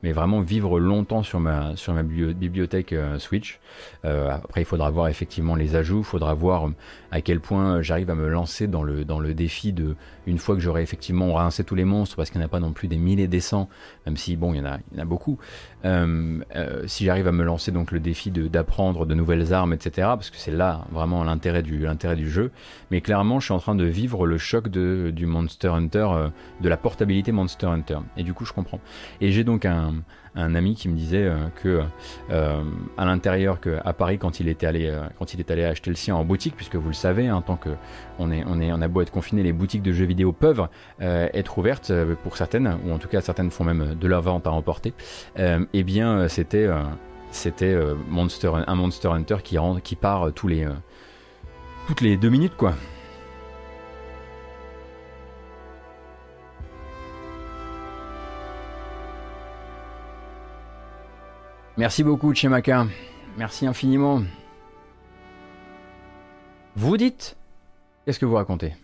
mais 0.02 0.12
vraiment 0.12 0.40
vivre 0.40 0.80
longtemps 0.80 1.22
sur 1.22 1.38
ma, 1.38 1.76
sur 1.76 1.94
ma 1.94 2.02
bibliothèque 2.02 2.92
euh, 2.92 3.18
Switch. 3.18 3.60
Euh, 4.04 4.30
après, 4.30 4.62
il 4.62 4.64
faudra 4.64 4.90
voir 4.90 5.08
effectivement 5.08 5.54
les 5.54 5.76
ajouts, 5.76 6.00
il 6.00 6.04
faudra 6.04 6.34
voir 6.34 6.66
euh, 6.66 6.74
à 7.12 7.20
quel 7.20 7.40
point 7.40 7.82
j'arrive 7.82 8.10
à 8.10 8.14
me 8.14 8.28
lancer 8.28 8.66
dans 8.66 8.82
le, 8.82 9.04
dans 9.04 9.20
le 9.20 9.32
défi 9.32 9.72
de, 9.72 9.94
une 10.26 10.38
fois 10.38 10.56
que 10.56 10.60
j'aurai 10.60 10.82
effectivement 10.82 11.32
rincé 11.34 11.62
tous 11.62 11.76
les 11.76 11.84
monstres, 11.84 12.16
parce 12.16 12.30
qu'il 12.30 12.40
n'y 12.40 12.44
en 12.44 12.46
a 12.46 12.50
pas 12.50 12.60
non 12.60 12.72
plus 12.72 12.88
des 12.88 12.98
milliers 12.98 13.28
des 13.28 13.40
cents, 13.40 13.68
même 14.06 14.16
si 14.16 14.36
bon, 14.36 14.54
il 14.54 14.58
y 14.58 14.60
en 14.60 14.66
a, 14.66 15.04
beaucoup. 15.04 15.38
si 15.84 17.04
j'arrive 17.04 17.28
à 17.28 17.32
me 17.32 17.44
lancer 17.44 17.70
donc 17.70 17.92
le 17.92 18.00
défi 18.00 18.30
d'apprendre 18.30 19.06
de, 19.06 19.14
nouvelles 19.14 19.52
armes, 19.52 19.72
etc., 19.72 19.90
parce 20.08 20.30
que 20.30 20.36
c'est 20.36 20.50
là 20.50 20.84
vraiment 20.90 21.01
l'intérêt 21.24 21.62
du, 21.62 21.86
du 22.16 22.30
jeu. 22.30 22.50
Mais 22.90 23.00
clairement, 23.00 23.40
je 23.40 23.46
suis 23.46 23.54
en 23.54 23.58
train 23.58 23.74
de 23.74 23.84
vivre 23.84 24.26
le 24.26 24.38
choc 24.38 24.68
de, 24.68 25.12
du 25.14 25.26
Monster 25.26 25.68
Hunter, 25.68 26.08
de 26.60 26.68
la 26.68 26.76
portabilité 26.76 27.32
Monster 27.32 27.66
Hunter. 27.66 27.98
Et 28.16 28.22
du 28.22 28.34
coup, 28.34 28.44
je 28.44 28.52
comprends. 28.52 28.80
Et 29.20 29.32
j'ai 29.32 29.44
donc 29.44 29.64
un, 29.64 29.94
un, 30.34 30.54
ami 30.54 30.74
qui 30.74 30.88
me 30.88 30.96
disait 30.96 31.24
euh, 31.24 31.36
que 31.62 31.82
euh, 32.30 32.62
à 32.96 33.04
l'intérieur, 33.04 33.60
que 33.60 33.78
à 33.84 33.92
Paris, 33.92 34.18
quand 34.18 34.40
il 34.40 34.48
était 34.48 34.66
allé, 34.66 34.88
euh, 34.88 35.02
quand 35.18 35.34
il 35.34 35.40
est 35.40 35.50
allé 35.50 35.64
acheter 35.64 35.90
le 35.90 35.96
sien 35.96 36.14
en 36.14 36.24
boutique, 36.24 36.56
puisque 36.56 36.76
vous 36.76 36.88
le 36.88 36.94
savez, 36.94 37.30
en 37.30 37.38
hein, 37.38 37.42
tant 37.42 37.56
que 37.56 37.70
on 38.18 38.30
est, 38.30 38.44
on 38.46 38.60
est, 38.60 38.72
on 38.72 38.80
a 38.80 38.88
beau 38.88 39.02
être 39.02 39.10
confiné, 39.12 39.42
les 39.42 39.52
boutiques 39.52 39.82
de 39.82 39.92
jeux 39.92 40.04
vidéo 40.04 40.32
peuvent 40.32 40.68
être 41.00 41.58
ouvertes 41.58 41.92
pour 42.22 42.36
certaines, 42.36 42.78
ou 42.86 42.92
en 42.92 42.98
tout 42.98 43.08
cas 43.08 43.20
certaines 43.20 43.50
font 43.50 43.64
même 43.64 43.94
de 43.98 44.06
leur 44.06 44.22
vente 44.22 44.46
à 44.46 44.52
emporter. 44.52 44.92
eh 45.36 45.82
bien, 45.82 46.28
c'était, 46.28 46.68
c'était 47.30 47.76
Monster, 48.08 48.52
un 48.66 48.74
Monster 48.74 49.08
Hunter 49.08 49.36
qui 49.42 49.58
rentre, 49.58 49.82
qui 49.82 49.96
part 49.96 50.32
tous 50.34 50.46
les, 50.46 50.68
toutes 51.86 52.00
les 52.00 52.16
deux 52.16 52.30
minutes, 52.30 52.56
quoi. 52.56 52.74
Merci 61.76 62.04
beaucoup, 62.04 62.34
Chemaka. 62.34 62.86
Merci 63.36 63.66
infiniment. 63.66 64.22
Vous 66.76 66.96
dites 66.96 67.36
Qu'est-ce 68.04 68.18
que 68.18 68.26
vous 68.26 68.34
racontez? 68.34 68.74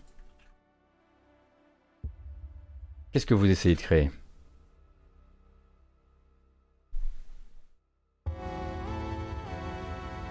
Qu'est-ce 3.11 3.25
que 3.25 3.33
vous 3.33 3.49
essayez 3.49 3.75
de 3.75 3.81
créer? 3.81 4.11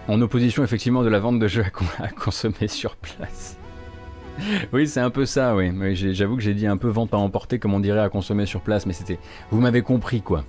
En 0.09 0.21
opposition 0.21 0.65
effectivement 0.65 1.03
de 1.03 1.09
la 1.09 1.21
vente 1.21 1.39
de 1.39 1.47
jeux 1.47 1.65
à, 1.99 2.09
consommer 2.19 2.69
sur 2.69 2.97
place. 2.97 3.57
oui, 4.73 4.89
c'est 4.89 5.01
un 5.01 5.11
peu 5.11 5.27
ça, 5.27 5.55
oui. 5.55 5.71
J'avoue 6.15 6.37
que 6.37 6.43
j'ai 6.43 6.55
dit 6.55 6.67
un 6.67 6.77
peu 6.77 6.89
vente 6.89 7.15
à 7.15 7.19
emporter, 7.19 7.59
comme 7.59 7.75
on 7.75 7.81
dirait 7.81 8.01
à 8.01 8.09
consommer 8.09 8.47
sur 8.47 8.61
place, 8.61 8.87
mais 8.87 8.93
c'était... 8.93 9.19
Vous 9.51 9.61
m'avez 9.61 9.83
compris, 9.83 10.23
quoi 10.23 10.45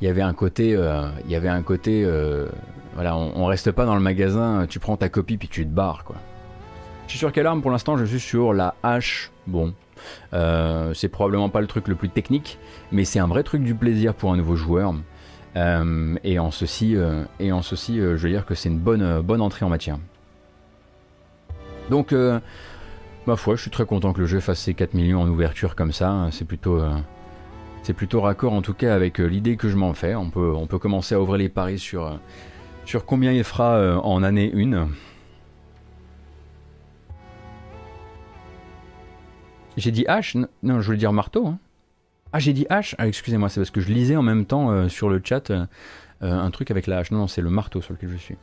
il 0.00 0.06
y 0.06 0.08
avait 0.08 0.22
un 0.22 0.32
côté, 0.32 0.74
euh, 0.76 1.08
il 1.24 1.30
y 1.30 1.36
avait 1.36 1.48
un 1.48 1.62
côté, 1.62 2.04
euh, 2.04 2.46
voilà, 2.94 3.16
on, 3.16 3.46
reste 3.46 3.72
pas 3.72 3.84
dans 3.84 3.94
le 3.94 4.00
magasin, 4.00 4.66
tu 4.68 4.78
prends 4.78 4.96
ta 4.96 5.08
copie 5.08 5.36
puis 5.36 5.48
tu 5.48 5.64
te 5.64 5.70
barres 5.70 6.04
quoi. 6.04 6.16
Je 7.06 7.12
suis 7.12 7.18
sur 7.18 7.32
quelle 7.32 7.46
arme 7.46 7.62
pour 7.62 7.70
l'instant 7.70 7.96
Je 7.96 8.04
suis 8.04 8.20
sur 8.20 8.52
la 8.52 8.74
hache. 8.82 9.30
Bon, 9.46 9.72
euh, 10.34 10.92
c'est 10.94 11.08
probablement 11.08 11.48
pas 11.48 11.62
le 11.62 11.66
truc 11.66 11.88
le 11.88 11.94
plus 11.94 12.10
technique, 12.10 12.58
mais 12.92 13.04
c'est 13.04 13.18
un 13.18 13.26
vrai 13.26 13.42
truc 13.42 13.62
du 13.62 13.74
plaisir 13.74 14.14
pour 14.14 14.32
un 14.32 14.36
nouveau 14.36 14.56
joueur. 14.56 14.94
Et 15.56 16.38
en 16.38 16.50
ceci, 16.50 16.96
et 17.40 17.52
en 17.52 17.62
ceci, 17.62 17.96
je 17.96 18.16
veux 18.16 18.28
dire 18.28 18.46
que 18.46 18.54
c'est 18.54 18.68
une 18.68 18.78
bonne, 18.78 19.20
bonne 19.22 19.40
entrée 19.40 19.64
en 19.64 19.68
matière. 19.68 19.98
Donc, 21.90 22.14
ma 23.26 23.36
foi, 23.36 23.56
je 23.56 23.62
suis 23.62 23.70
très 23.70 23.84
content 23.86 24.12
que 24.12 24.20
le 24.20 24.26
jeu 24.26 24.40
fasse 24.40 24.60
ses 24.60 24.74
4 24.74 24.94
millions 24.94 25.22
en 25.22 25.28
ouverture 25.28 25.74
comme 25.74 25.92
ça. 25.92 26.28
C'est 26.30 26.44
plutôt 26.44 26.80
plutôt 27.92 28.20
raccord 28.20 28.52
en 28.52 28.62
tout 28.62 28.74
cas 28.74 28.94
avec 28.94 29.20
euh, 29.20 29.26
l'idée 29.26 29.56
que 29.56 29.68
je 29.68 29.76
m'en 29.76 29.94
fais. 29.94 30.14
On 30.14 30.30
peut, 30.30 30.52
on 30.54 30.66
peut 30.66 30.78
commencer 30.78 31.14
à 31.14 31.20
ouvrir 31.20 31.38
les 31.38 31.48
paris 31.48 31.78
sur, 31.78 32.06
euh, 32.06 32.16
sur 32.84 33.04
combien 33.04 33.32
il 33.32 33.44
fera 33.44 33.76
euh, 33.76 33.96
en 33.96 34.22
année 34.22 34.52
1. 34.54 34.88
J'ai 39.76 39.90
dit 39.90 40.04
hache 40.06 40.36
Non, 40.62 40.80
je 40.80 40.86
voulais 40.86 40.98
dire 40.98 41.12
marteau. 41.12 41.46
Hein. 41.46 41.58
Ah, 42.32 42.38
j'ai 42.38 42.52
dit 42.52 42.66
hache 42.68 42.94
ah, 42.98 43.06
Excusez-moi, 43.06 43.48
c'est 43.48 43.60
parce 43.60 43.70
que 43.70 43.80
je 43.80 43.88
lisais 43.88 44.16
en 44.16 44.22
même 44.22 44.44
temps 44.44 44.88
sur 44.88 45.08
le 45.08 45.20
chat 45.24 45.52
un 46.20 46.50
truc 46.50 46.70
avec 46.70 46.86
la 46.86 46.98
hache. 46.98 47.10
Non, 47.10 47.18
non, 47.18 47.26
c'est 47.26 47.42
le 47.42 47.50
marteau 47.50 47.80
sur 47.80 47.94
lequel 47.94 48.10
je 48.10 48.16
suis. 48.16 48.36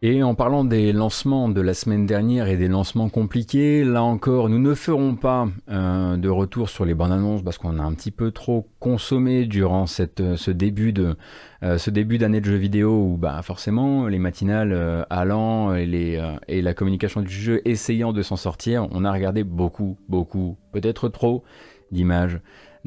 Et 0.00 0.22
en 0.22 0.36
parlant 0.36 0.64
des 0.64 0.92
lancements 0.92 1.48
de 1.48 1.60
la 1.60 1.74
semaine 1.74 2.06
dernière 2.06 2.46
et 2.46 2.56
des 2.56 2.68
lancements 2.68 3.08
compliqués, 3.08 3.82
là 3.82 4.04
encore, 4.04 4.48
nous 4.48 4.60
ne 4.60 4.74
ferons 4.74 5.16
pas 5.16 5.48
euh, 5.68 6.16
de 6.16 6.28
retour 6.28 6.68
sur 6.68 6.84
les 6.84 6.94
bandes 6.94 7.10
annonces 7.10 7.42
parce 7.42 7.58
qu'on 7.58 7.80
a 7.80 7.82
un 7.82 7.92
petit 7.94 8.12
peu 8.12 8.30
trop 8.30 8.68
consommé 8.78 9.44
durant 9.44 9.86
cette, 9.86 10.20
euh, 10.20 10.36
ce 10.36 10.52
début 10.52 10.92
de 10.92 11.16
euh, 11.64 11.78
ce 11.78 11.90
début 11.90 12.16
d'année 12.16 12.40
de 12.40 12.44
jeux 12.44 12.54
vidéo 12.54 12.92
où 12.92 13.16
bah 13.16 13.42
forcément 13.42 14.06
les 14.06 14.20
matinales 14.20 15.04
allant 15.10 15.74
et, 15.74 16.20
la 16.48 16.74
communication 16.74 17.20
du 17.20 17.32
jeu 17.32 17.60
essayant 17.64 18.12
de 18.12 18.22
s'en 18.22 18.36
sortir, 18.36 18.86
on 18.92 19.04
a 19.04 19.10
regardé 19.10 19.42
beaucoup, 19.42 19.98
beaucoup, 20.08 20.58
peut-être 20.70 21.08
trop 21.08 21.42
d'images 21.90 22.38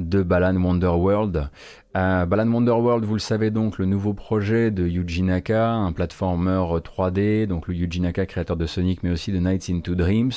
de 0.07 0.23
Balan 0.23 0.55
Wonderworld. 0.55 1.49
Euh, 1.97 2.25
Balan 2.25 2.49
Wonderworld, 2.49 3.03
vous 3.03 3.15
le 3.15 3.19
savez 3.19 3.51
donc, 3.51 3.77
le 3.77 3.85
nouveau 3.85 4.13
projet 4.13 4.71
de 4.71 4.87
Yuji 4.87 5.23
Naka, 5.23 5.71
un 5.71 5.91
platformer 5.91 6.63
3D, 6.79 7.47
donc 7.47 7.67
le 7.67 7.73
Yuji 7.73 7.99
Naka, 7.99 8.25
créateur 8.25 8.55
de 8.55 8.65
Sonic, 8.65 9.03
mais 9.03 9.09
aussi 9.09 9.31
de 9.31 9.39
Nights 9.39 9.69
into 9.69 9.93
Dreams, 9.93 10.31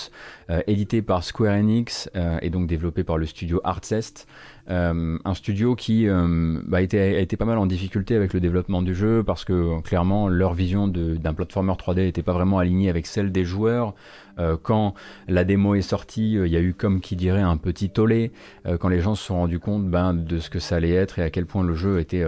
euh, 0.50 0.62
édité 0.66 1.00
par 1.00 1.22
Square 1.22 1.54
Enix 1.54 2.10
euh, 2.16 2.38
et 2.42 2.50
donc 2.50 2.66
développé 2.66 3.04
par 3.04 3.18
le 3.18 3.26
studio 3.26 3.60
Artzest. 3.62 4.26
Euh, 4.70 5.18
un 5.24 5.34
studio 5.34 5.74
qui 5.74 6.06
bah, 6.06 6.78
a, 6.78 6.80
été, 6.80 6.98
a, 6.98 7.20
été, 7.20 7.36
pas 7.36 7.44
mal 7.44 7.58
en 7.58 7.66
difficulté 7.66 8.16
avec 8.16 8.32
le 8.32 8.40
développement 8.40 8.80
du 8.80 8.94
jeu 8.94 9.22
parce 9.22 9.44
que 9.44 9.80
clairement 9.82 10.28
leur 10.28 10.54
vision 10.54 10.88
d'un 10.88 11.34
platformer 11.34 11.72
3D 11.72 11.96
n'était 12.04 12.22
pas 12.22 12.32
vraiment 12.32 12.58
alignée 12.58 12.88
avec 12.88 13.06
celle 13.06 13.30
des 13.30 13.44
joueurs. 13.44 13.94
Euh, 14.38 14.56
quand 14.60 14.94
la 15.28 15.44
démo 15.44 15.74
est 15.74 15.82
sortie, 15.82 16.36
euh, 16.36 16.46
il 16.46 16.52
y 16.52 16.56
a 16.56 16.60
eu 16.60 16.74
comme 16.74 17.00
qui 17.00 17.16
dirait 17.16 17.40
un 17.40 17.56
petit 17.56 17.90
tollé 17.90 18.32
euh, 18.66 18.76
quand 18.76 18.88
les 18.88 19.00
gens 19.00 19.14
se 19.14 19.24
sont 19.24 19.36
rendus 19.36 19.60
compte 19.60 19.88
ben, 19.88 20.12
de 20.12 20.38
ce 20.38 20.50
que 20.50 20.58
ça 20.58 20.76
allait 20.76 20.90
être 20.90 21.18
et 21.18 21.22
à 21.22 21.30
quel 21.30 21.46
point 21.46 21.62
le 21.62 21.74
jeu 21.74 22.00
était 22.00 22.24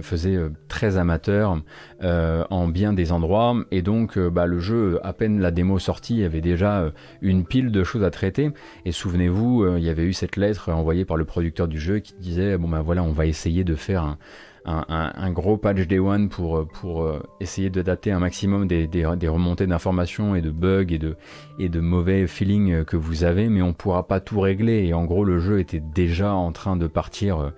faisait 0.00 0.38
très 0.68 0.96
amateur 0.96 1.62
en 2.02 2.68
bien 2.68 2.92
des 2.92 3.12
endroits. 3.12 3.54
Et 3.70 3.82
donc 3.82 4.18
bah, 4.18 4.46
le 4.46 4.58
jeu 4.58 5.00
à 5.02 5.12
peine 5.12 5.40
la 5.40 5.50
démo 5.50 5.78
sortie 5.78 6.14
il 6.14 6.20
y 6.20 6.24
avait 6.24 6.40
déjà 6.40 6.90
une 7.20 7.44
pile 7.44 7.70
de 7.70 7.84
choses 7.84 8.04
à 8.04 8.10
traiter. 8.10 8.50
Et 8.84 8.92
souvenez-vous 8.92 9.76
il 9.76 9.84
y 9.84 9.88
avait 9.88 10.04
eu 10.04 10.12
cette 10.12 10.36
lettre 10.36 10.70
envoyée 10.70 11.04
par 11.04 11.16
le 11.16 11.24
producteur 11.24 11.68
du 11.68 11.78
jeu 11.78 11.98
qui 11.98 12.14
disait 12.14 12.56
bon 12.58 12.68
ben 12.68 12.82
voilà 12.82 13.02
on 13.02 13.12
va 13.12 13.26
essayer 13.26 13.64
de 13.64 13.74
faire 13.74 14.02
un, 14.02 14.18
un, 14.64 15.30
gros 15.32 15.56
patch 15.56 15.86
Day 15.86 15.98
One 15.98 16.28
pour, 16.28 16.66
pour 16.68 17.02
euh, 17.02 17.20
essayer 17.40 17.70
de 17.70 17.82
dater 17.82 18.12
un 18.12 18.20
maximum 18.20 18.66
des, 18.66 18.86
des, 18.86 19.04
remontées 19.04 19.66
d'informations 19.66 20.34
et 20.34 20.40
de 20.40 20.50
bugs 20.50 20.86
et 20.90 20.98
de, 20.98 21.16
et 21.58 21.68
de 21.68 21.80
mauvais 21.80 22.26
feelings 22.26 22.84
que 22.84 22.96
vous 22.96 23.24
avez, 23.24 23.48
mais 23.48 23.62
on 23.62 23.72
pourra 23.72 24.06
pas 24.06 24.20
tout 24.20 24.40
régler. 24.40 24.86
Et 24.86 24.94
en 24.94 25.04
gros, 25.04 25.24
le 25.24 25.38
jeu 25.38 25.58
était 25.58 25.80
déjà 25.80 26.34
en 26.34 26.52
train 26.52 26.76
de 26.76 26.86
partir, 26.86 27.52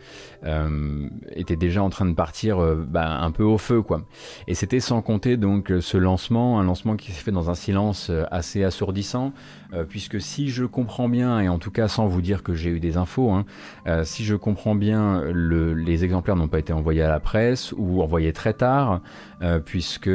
euh, 0.44 1.08
était 1.32 1.56
déjà 1.56 1.82
en 1.82 1.90
train 1.90 2.06
de 2.06 2.14
partir 2.14 2.58
euh, 2.58 2.84
bah, 2.88 3.18
un 3.20 3.30
peu 3.30 3.44
au 3.44 3.58
feu, 3.58 3.82
quoi. 3.82 4.02
Et 4.48 4.54
c'était 4.54 4.80
sans 4.80 5.02
compter 5.02 5.36
donc 5.36 5.72
ce 5.80 5.96
lancement, 5.96 6.58
un 6.60 6.64
lancement 6.64 6.96
qui 6.96 7.12
s'est 7.12 7.22
fait 7.22 7.32
dans 7.32 7.50
un 7.50 7.54
silence 7.54 8.10
assez 8.30 8.64
assourdissant. 8.64 9.32
Euh, 9.74 9.84
puisque 9.84 10.20
si 10.20 10.50
je 10.50 10.64
comprends 10.64 11.08
bien, 11.08 11.40
et 11.40 11.48
en 11.48 11.58
tout 11.58 11.70
cas 11.70 11.88
sans 11.88 12.06
vous 12.06 12.20
dire 12.20 12.42
que 12.42 12.54
j'ai 12.54 12.70
eu 12.70 12.80
des 12.80 12.96
infos, 12.96 13.30
hein, 13.30 13.44
euh, 13.86 14.04
si 14.04 14.24
je 14.24 14.36
comprends 14.36 14.74
bien, 14.74 15.22
les 15.32 16.04
exemplaires 16.04 16.36
n'ont 16.36 16.48
pas 16.48 16.58
été 16.58 16.72
envoyés 16.72 16.93
à 17.02 17.08
la 17.08 17.20
presse 17.20 17.72
ou 17.76 18.02
envoyés 18.02 18.32
très 18.32 18.54
tard, 18.54 19.00
euh, 19.42 19.60
puisque 19.60 20.10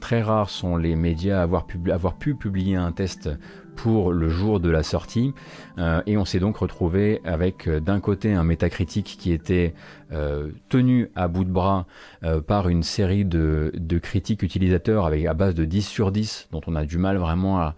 très 0.00 0.22
rares 0.22 0.50
sont 0.50 0.76
les 0.76 0.96
médias 0.96 1.40
à 1.40 1.42
avoir, 1.42 1.66
pu 2.16 2.34
publier 2.34 2.76
un 2.76 2.92
test 2.92 3.30
pour 3.76 4.12
le 4.12 4.28
jour 4.28 4.58
de 4.58 4.70
la 4.70 4.82
sortie, 4.82 5.34
et 6.06 6.16
on 6.16 6.24
s'est 6.24 6.40
donc 6.40 6.56
retrouvé 6.56 7.20
avec 7.24 7.68
d'un 7.68 8.00
côté 8.00 8.34
un 8.34 8.42
métacritique 8.42 9.16
qui 9.20 9.30
était 9.30 9.72
tenu 10.68 11.12
à 11.14 11.28
bout 11.28 11.44
de 11.44 11.50
bras 11.50 11.86
par 12.48 12.68
une 12.68 12.82
série 12.82 13.24
de, 13.24 13.70
critiques 14.02 14.42
utilisateurs 14.42 15.06
avec 15.06 15.24
à 15.26 15.34
base 15.34 15.54
de 15.54 15.64
10 15.64 15.86
sur 15.86 16.10
10, 16.10 16.48
dont 16.50 16.60
on 16.66 16.74
a 16.74 16.84
du 16.84 16.98
mal 16.98 17.18
vraiment 17.18 17.60
à 17.60 17.76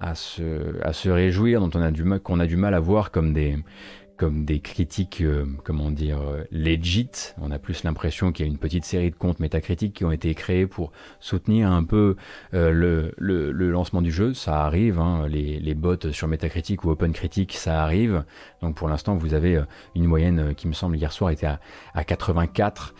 à 0.00 0.14
se, 0.14 0.80
à 0.82 0.92
se 0.92 1.08
réjouir, 1.08 1.60
dont 1.60 1.70
on 1.74 1.82
a 1.82 1.90
du 1.90 2.04
mal, 2.04 2.20
qu'on 2.20 2.40
a 2.40 2.46
du 2.46 2.56
mal 2.56 2.74
à 2.74 2.80
voir 2.80 3.10
comme 3.10 3.32
des, 3.32 3.58
comme 4.18 4.44
des 4.44 4.58
critiques, 4.58 5.20
euh, 5.22 5.46
comment 5.64 5.90
dire, 5.90 6.20
euh, 6.20 6.44
legit. 6.50 7.08
On 7.40 7.52
a 7.52 7.58
plus 7.58 7.84
l'impression 7.84 8.32
qu'il 8.32 8.44
y 8.44 8.48
a 8.48 8.50
une 8.50 8.58
petite 8.58 8.84
série 8.84 9.10
de 9.10 9.16
comptes 9.16 9.38
métacritiques 9.38 9.94
qui 9.94 10.04
ont 10.04 10.10
été 10.10 10.34
créés 10.34 10.66
pour 10.66 10.90
soutenir 11.20 11.70
un 11.70 11.84
peu 11.84 12.16
euh, 12.52 12.72
le, 12.72 13.14
le, 13.16 13.70
lancement 13.70 14.02
du 14.02 14.10
jeu. 14.10 14.34
Ça 14.34 14.64
arrive, 14.64 14.98
hein, 14.98 15.26
les, 15.28 15.60
les 15.60 15.74
bots 15.74 16.10
sur 16.10 16.26
Metacritic 16.26 16.84
ou 16.84 16.90
OpenCritic, 16.90 17.52
ça 17.54 17.82
arrive. 17.82 18.24
Donc 18.60 18.74
pour 18.74 18.88
l'instant, 18.88 19.14
vous 19.14 19.34
avez 19.34 19.62
une 19.94 20.04
moyenne 20.04 20.54
qui 20.56 20.66
me 20.66 20.72
semble 20.72 20.96
hier 20.96 21.12
soir 21.12 21.30
était 21.30 21.46
à, 21.46 21.60
à 21.94 22.02
84 22.02 22.94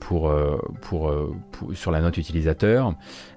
pour, 0.00 0.32
pour, 0.80 1.12
pour, 1.52 1.74
sur 1.74 1.90
la 1.90 2.00
note 2.00 2.16
utilisateur. 2.16 2.94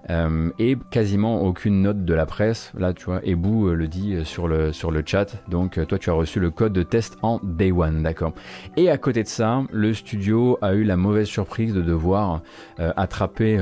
Euh, 0.10 0.50
et 0.58 0.78
quasiment 0.90 1.42
aucune 1.42 1.82
note 1.82 2.06
de 2.06 2.14
la 2.14 2.26
presse. 2.26 2.72
Là, 2.78 2.94
tu 2.94 3.06
vois, 3.06 3.22
Ebou 3.24 3.68
euh, 3.68 3.76
le 3.76 3.88
dit 3.88 4.16
euh, 4.16 4.24
sur 4.24 4.48
le, 4.48 4.74
sur 4.74 4.92
le 4.92 5.04
chat. 5.06 5.38
Donc, 5.48 5.86
toi, 5.88 5.98
tu 6.00 6.10
as 6.10 6.14
reçu 6.14 6.40
le 6.40 6.50
code 6.50 6.74
de 6.74 6.84
test 6.84 7.18
en 7.22 7.40
day 7.44 7.72
one, 7.72 8.02
d'accord. 8.02 8.34
Et 8.78 8.90
à 8.90 8.98
côté 8.98 9.24
de 9.24 9.28
ça, 9.28 9.64
le 9.72 9.94
studio 9.94 10.58
a 10.62 10.74
eu 10.74 10.84
la 10.84 10.98
mauvaise 10.98 11.28
surprise 11.28 11.74
de 11.74 11.82
devoir 11.82 12.42
attraper 12.78 13.60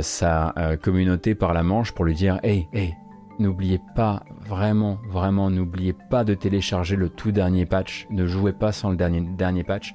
sa 0.00 0.54
communauté 0.82 1.34
par 1.34 1.52
la 1.54 1.62
manche 1.62 1.92
pour 1.92 2.04
lui 2.04 2.14
dire 2.14 2.38
Hey, 2.42 2.68
hey, 2.72 2.94
N'oubliez 3.40 3.80
pas, 3.96 4.22
vraiment, 4.46 4.98
vraiment, 5.08 5.50
n'oubliez 5.50 5.92
pas 5.92 6.22
de 6.22 6.34
télécharger 6.34 6.94
le 6.94 7.08
tout 7.08 7.32
dernier 7.32 7.66
patch. 7.66 8.06
Ne 8.10 8.26
jouez 8.26 8.52
pas 8.52 8.70
sans 8.70 8.90
le 8.90 8.96
dernier, 8.96 9.22
dernier 9.22 9.64
patch 9.64 9.92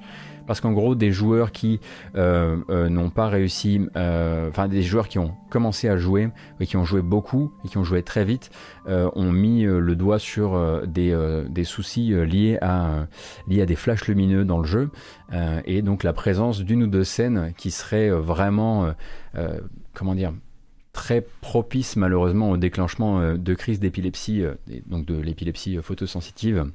parce 0.50 0.60
qu'en 0.60 0.72
gros 0.72 0.96
des 0.96 1.12
joueurs 1.12 1.52
qui 1.52 1.78
euh, 2.16 2.56
euh, 2.70 2.88
n'ont 2.88 3.08
pas 3.08 3.28
réussi, 3.28 3.82
euh, 3.94 4.48
enfin 4.48 4.66
des 4.66 4.82
joueurs 4.82 5.06
qui 5.06 5.20
ont 5.20 5.32
commencé 5.48 5.88
à 5.88 5.96
jouer 5.96 6.28
et 6.58 6.66
qui 6.66 6.76
ont 6.76 6.84
joué 6.84 7.02
beaucoup 7.02 7.52
et 7.64 7.68
qui 7.68 7.78
ont 7.78 7.84
joué 7.84 8.02
très 8.02 8.24
vite, 8.24 8.50
ont 8.88 9.30
mis 9.30 9.62
le 9.62 9.94
doigt 9.94 10.18
sur 10.18 10.82
des, 10.88 11.14
soucis 11.62 12.08
liés 12.26 12.58
à, 12.62 13.06
des 13.46 13.76
flashs 13.76 14.08
lumineux 14.08 14.44
dans 14.44 14.58
le 14.58 14.66
jeu. 14.66 14.90
Et 15.66 15.82
donc 15.82 16.02
la 16.02 16.12
présence 16.12 16.64
d'une 16.64 16.82
ou 16.82 16.86
deux 16.88 17.04
scènes 17.04 17.52
qui 17.56 17.70
seraient 17.70 18.10
vraiment, 18.10 18.92
comment 19.94 20.16
dire, 20.16 20.32
très 20.92 21.24
propice 21.42 21.94
malheureusement 21.94 22.50
au 22.50 22.56
déclenchement 22.56 23.34
de 23.34 23.54
crise 23.54 23.78
d'épilepsie, 23.78 24.42
donc 24.86 25.06
de 25.06 25.14
l'épilepsie 25.14 25.78
photosensitive 25.80 26.72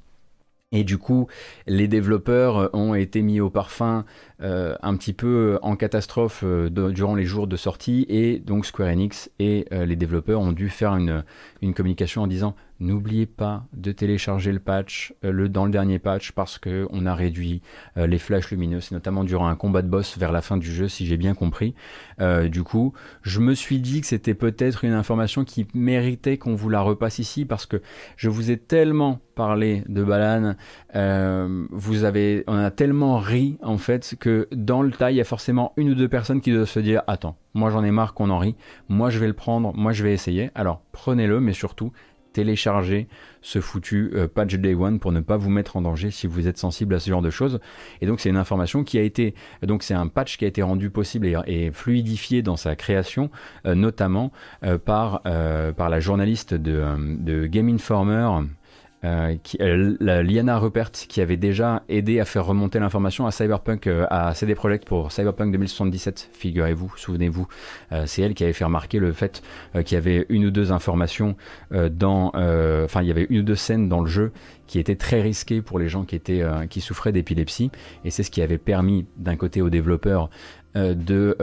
et 0.72 0.84
du 0.84 0.98
coup, 0.98 1.28
les 1.68 1.88
développeurs 1.88 2.70
ont 2.74 2.96
été 2.96 3.22
mis 3.22 3.40
au 3.40 3.50
parfum 3.50 4.04
euh, 4.42 4.76
un 4.82 4.98
petit 4.98 5.14
peu 5.14 5.58
en 5.62 5.76
catastrophe 5.76 6.44
euh, 6.44 6.70
durant 6.70 7.16
les 7.16 7.26
jours 7.26 7.48
de 7.48 7.56
sortie. 7.56 8.06
Et 8.10 8.40
donc 8.40 8.66
Square 8.66 8.90
Enix 8.90 9.32
et 9.40 9.66
euh, 9.72 9.86
les 9.86 9.96
développeurs 9.96 10.42
ont 10.42 10.52
dû 10.52 10.70
faire 10.70 10.96
une 10.96 11.74
communication 11.74 12.24
en 12.24 12.28
disant 12.28 12.56
n'oubliez 12.80 13.26
pas 13.26 13.66
de 13.74 13.92
télécharger 13.92 14.52
le 14.52 14.60
patch 14.60 15.14
le, 15.22 15.50
dans 15.50 15.66
le 15.66 15.72
dernier 15.72 16.00
patch 16.00 16.32
parce 16.32 16.58
que 16.58 16.88
on 16.92 17.06
a 17.06 17.16
réduit 17.16 17.62
les 17.96 18.18
flashs 18.18 18.52
lumineux, 18.52 18.80
notamment 18.92 19.24
durant 19.24 19.48
un 19.48 19.56
combat 19.56 19.82
de 19.82 19.88
boss 19.88 20.18
vers 20.18 20.32
la 20.32 20.42
fin 20.42 20.58
du 20.58 20.72
jeu 20.72 20.88
si 20.88 21.06
j'ai 21.06 21.18
bien 21.18 21.34
compris. 21.34 21.74
du 22.20 22.64
coup, 22.64 22.94
je 23.22 23.40
me 23.40 23.54
suis 23.54 23.80
dit 23.80 24.02
que 24.02 24.08
c'était 24.08 24.34
peut-être 24.34 24.84
une 24.84 24.94
information 24.94 25.46
qui 25.46 25.68
méritait 25.74 26.38
qu'on 26.38 26.56
vous 26.56 26.70
la 26.70 26.82
repasse 26.82 27.20
ici 27.20 27.46
parce 27.46 27.66
que 27.66 27.82
je 28.18 28.30
vous 28.30 28.52
ai 28.52 28.58
tellement 28.58 29.20
parlé 29.36 29.84
de 29.88 30.04
Balan, 30.04 30.56
vous 31.72 32.04
avez, 32.04 32.44
on 32.48 32.58
a 32.58 32.72
tellement 32.72 33.18
ri 33.18 33.58
en 33.62 33.78
fait 33.78 34.16
que 34.20 34.48
dans 34.52 34.82
le 34.82 34.92
tas, 34.92 35.12
il 35.12 35.18
y 35.18 35.22
a 35.22 35.26
forcément 35.26 35.74
une 35.78 35.90
ou 35.90 35.96
deux 35.96 36.10
personnes 36.10 36.42
qui 36.42 36.52
doivent 36.52 36.70
se 36.70 36.80
dire 36.80 37.04
Attends, 37.08 37.38
moi 37.54 37.70
j'en 37.70 37.84
ai 37.84 37.92
marre 37.92 38.14
qu'on 38.14 38.30
en 38.30 38.38
rit, 38.38 38.56
moi 38.90 39.10
je 39.10 39.20
vais 39.20 39.28
le 39.28 39.34
prendre, 39.34 39.74
moi 39.76 39.92
je 39.92 40.04
vais 40.04 40.14
essayer. 40.14 40.52
Alors 40.56 40.82
prenez-le, 40.92 41.40
mais 41.40 41.54
surtout 41.54 41.92
téléchargez 42.36 43.08
ce 43.42 43.62
foutu 43.62 44.12
euh, 44.14 44.28
patch 44.28 44.56
day 44.56 44.76
one 44.76 45.00
pour 45.00 45.14
ne 45.14 45.22
pas 45.22 45.38
vous 45.38 45.50
mettre 45.50 45.78
en 45.78 45.82
danger 45.82 46.12
si 46.12 46.28
vous 46.28 46.50
êtes 46.50 46.58
sensible 46.58 46.94
à 46.94 47.00
ce 47.00 47.10
genre 47.10 47.22
de 47.22 47.30
choses. 47.30 47.62
Et 48.02 48.08
donc 48.08 48.20
c'est 48.20 48.30
une 48.30 48.36
information 48.36 48.84
qui 48.84 48.98
a 48.98 49.02
été, 49.02 49.36
donc 49.64 49.84
c'est 49.84 49.94
un 49.94 50.08
patch 50.08 50.38
qui 50.38 50.44
a 50.44 50.48
été 50.50 50.62
rendu 50.62 50.90
possible 50.90 51.28
et, 51.48 51.72
fluidifié 51.72 52.42
dans 52.42 52.58
sa 52.58 52.76
création, 52.76 53.30
euh, 53.66 53.74
notamment 53.74 54.34
euh, 54.64 54.78
par, 54.78 55.22
par 55.78 55.90
la 55.90 56.00
journaliste 56.00 56.54
de, 56.54 56.84
de 57.20 57.46
Game 57.48 57.70
Informer. 57.70 58.30
Euh, 59.04 59.36
euh, 59.62 60.24
Liana 60.24 60.58
Rupert 60.58 60.92
qui 60.92 61.22
avait 61.22 61.38
déjà 61.38 61.84
aidé 61.90 62.20
à 62.20 62.26
faire 62.26 62.46
remonter 62.46 62.80
l'information 62.80 63.28
à 63.28 63.32
Cyberpunk, 63.32 63.88
euh, 63.88 64.08
à 64.10 64.34
CD 64.34 64.56
Projekt 64.56 64.86
pour 64.86 65.12
Cyberpunk 65.12 65.52
2077, 65.52 66.30
figurez-vous, 66.34 66.92
souvenez-vous, 66.96 67.48
c'est 68.06 68.22
elle 68.22 68.34
qui 68.34 68.44
avait 68.44 68.54
fait 68.54 68.66
remarquer 68.66 69.00
le 69.00 69.12
fait 69.12 69.44
qu'il 69.84 69.96
y 69.96 69.98
avait 69.98 70.26
une 70.30 70.46
ou 70.46 70.52
deux 70.52 70.72
informations 70.72 71.36
dans, 71.72 72.32
enfin 72.84 73.02
il 73.02 73.08
y 73.08 73.12
avait 73.12 73.28
une 73.30 73.40
ou 73.40 73.44
deux 73.44 73.56
scènes 73.56 73.90
dans 73.90 74.02
le 74.02 74.08
jeu 74.08 74.32
qui 74.68 74.80
étaient 74.80 74.96
très 74.96 75.22
risquées 75.22 75.62
pour 75.62 75.80
les 75.80 75.88
gens 75.88 76.04
qui 76.04 76.16
étaient, 76.16 76.44
qui 76.70 76.82
souffraient 76.82 77.12
d'épilepsie, 77.12 77.72
et 78.04 78.10
c'est 78.10 78.24
ce 78.24 78.32
qui 78.32 78.42
avait 78.42 78.58
permis 78.58 79.06
d'un 79.18 79.36
côté 79.36 79.62
aux 79.62 79.70
développeurs 79.70 80.30
de 80.76 81.38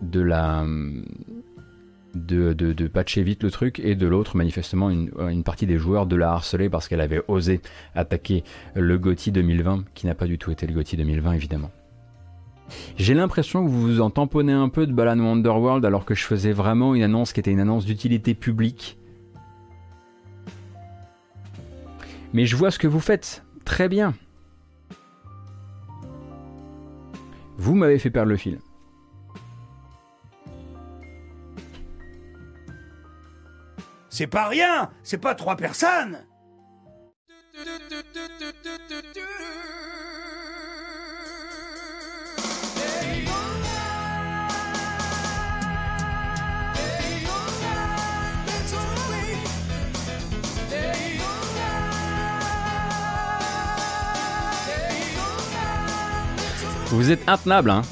de 0.00 0.20
la 0.20 0.64
de, 2.26 2.88
patcher 2.88 3.22
vite 3.22 3.42
le 3.42 3.50
truc 3.50 3.80
et 3.80 3.94
de 3.94 4.06
l'autre 4.06 4.36
manifestement 4.36 4.90
une, 4.90 5.42
partie 5.42 5.66
des 5.66 5.78
joueurs 5.78 6.06
de 6.06 6.16
la 6.16 6.32
harceler 6.32 6.68
parce 6.68 6.88
qu'elle 6.88 7.00
avait 7.00 7.22
osé 7.28 7.60
attaquer 7.94 8.44
le 8.74 8.98
GOTY 8.98 9.32
2020 9.32 9.84
qui 9.94 10.06
n'a 10.06 10.14
pas 10.14 10.26
du 10.26 10.38
tout 10.38 10.50
été 10.50 10.66
le 10.66 10.74
GOTY 10.74 10.96
2020 10.96 11.32
évidemment. 11.32 11.70
J'ai 12.96 13.14
l'impression 13.14 13.64
que 13.64 13.70
vous 13.70 13.80
vous 13.80 14.00
en 14.00 14.10
tamponnez 14.10 14.52
un 14.52 14.68
peu 14.68 14.86
de 14.86 14.92
Balan 14.92 15.18
Wonderworld 15.18 15.84
alors 15.84 16.04
que 16.04 16.14
je 16.14 16.24
faisais 16.24 16.52
vraiment 16.52 16.94
une 16.94 17.02
annonce 17.02 17.32
qui 17.32 17.40
était 17.40 17.50
une 17.50 17.60
annonce 17.60 17.86
d'utilité 17.86 18.34
publique. 18.34 18.98
Mais 22.34 22.44
je 22.44 22.56
vois 22.56 22.70
ce 22.70 22.78
que 22.78 22.86
vous 22.86 23.00
faites. 23.00 23.42
Très 23.64 23.88
bien. 23.88 24.14
Vous 27.56 27.74
m'avez 27.74 27.98
fait 27.98 28.10
perdre 28.10 28.30
le 28.30 28.36
fil. 28.36 28.58
C'est 34.18 34.26
pas 34.26 34.48
rien, 34.48 34.90
c'est 35.04 35.18
pas 35.18 35.36
trois 35.36 35.54
personnes. 35.54 36.26
Vous 56.86 57.12
êtes 57.12 57.20
intenable, 57.28 57.70
hein 57.70 57.82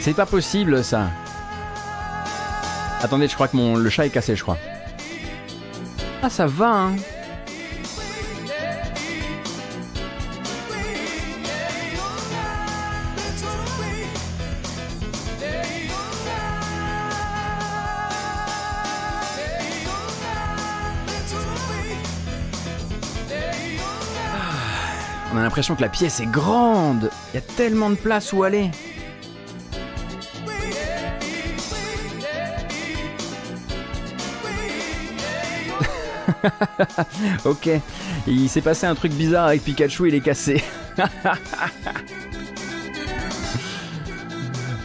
C'est 0.00 0.14
pas 0.14 0.26
possible, 0.26 0.82
ça. 0.82 1.10
Attendez, 3.00 3.28
je 3.28 3.34
crois 3.36 3.46
que 3.46 3.56
mon 3.56 3.76
le 3.76 3.90
chat 3.90 4.06
est 4.06 4.10
cassé, 4.10 4.34
je 4.34 4.42
crois. 4.42 4.58
Ah, 6.26 6.30
ça 6.30 6.46
va, 6.46 6.70
hein 6.70 6.96
On 25.30 25.36
a 25.36 25.42
l'impression 25.42 25.74
que 25.76 25.82
la 25.82 25.90
pièce 25.90 26.20
est 26.20 26.26
grande. 26.26 27.10
Il 27.32 27.34
y 27.34 27.38
a 27.38 27.42
tellement 27.42 27.90
de 27.90 27.96
place 27.96 28.32
où 28.32 28.44
aller. 28.44 28.70
ok, 37.44 37.70
il 38.26 38.48
s'est 38.48 38.60
passé 38.60 38.86
un 38.86 38.94
truc 38.94 39.12
bizarre 39.12 39.46
avec 39.46 39.62
Pikachu, 39.62 40.08
il 40.08 40.14
est 40.14 40.20
cassé. 40.20 40.62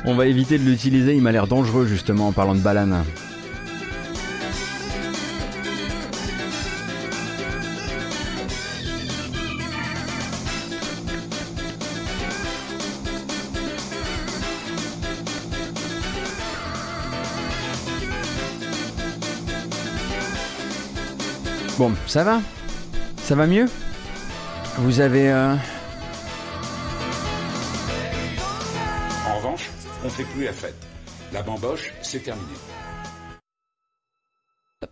On 0.06 0.16
va 0.16 0.26
éviter 0.28 0.58
de 0.58 0.64
l'utiliser, 0.64 1.16
il 1.16 1.22
m'a 1.22 1.32
l'air 1.32 1.48
dangereux 1.48 1.86
justement 1.86 2.30
en 2.30 2.32
parlant 2.32 2.56
de 2.56 2.62
balane. 2.62 3.04
Bon, 21.80 21.94
ça 22.08 22.26
va? 22.26 22.42
Ça 23.16 23.36
va 23.36 23.48
mieux? 23.48 23.68
Vous 24.80 25.00
avez... 25.00 25.32
Euh... 25.32 25.56
En 29.26 29.38
revanche, 29.38 29.70
on 30.04 30.10
fait 30.10 30.26
plus 30.26 30.44
la 30.44 30.52
fête. 30.52 30.76
La 31.32 31.42
bamboche, 31.42 31.94
c'est 32.02 32.20
terminé. 32.20 32.52
Top. 34.82 34.92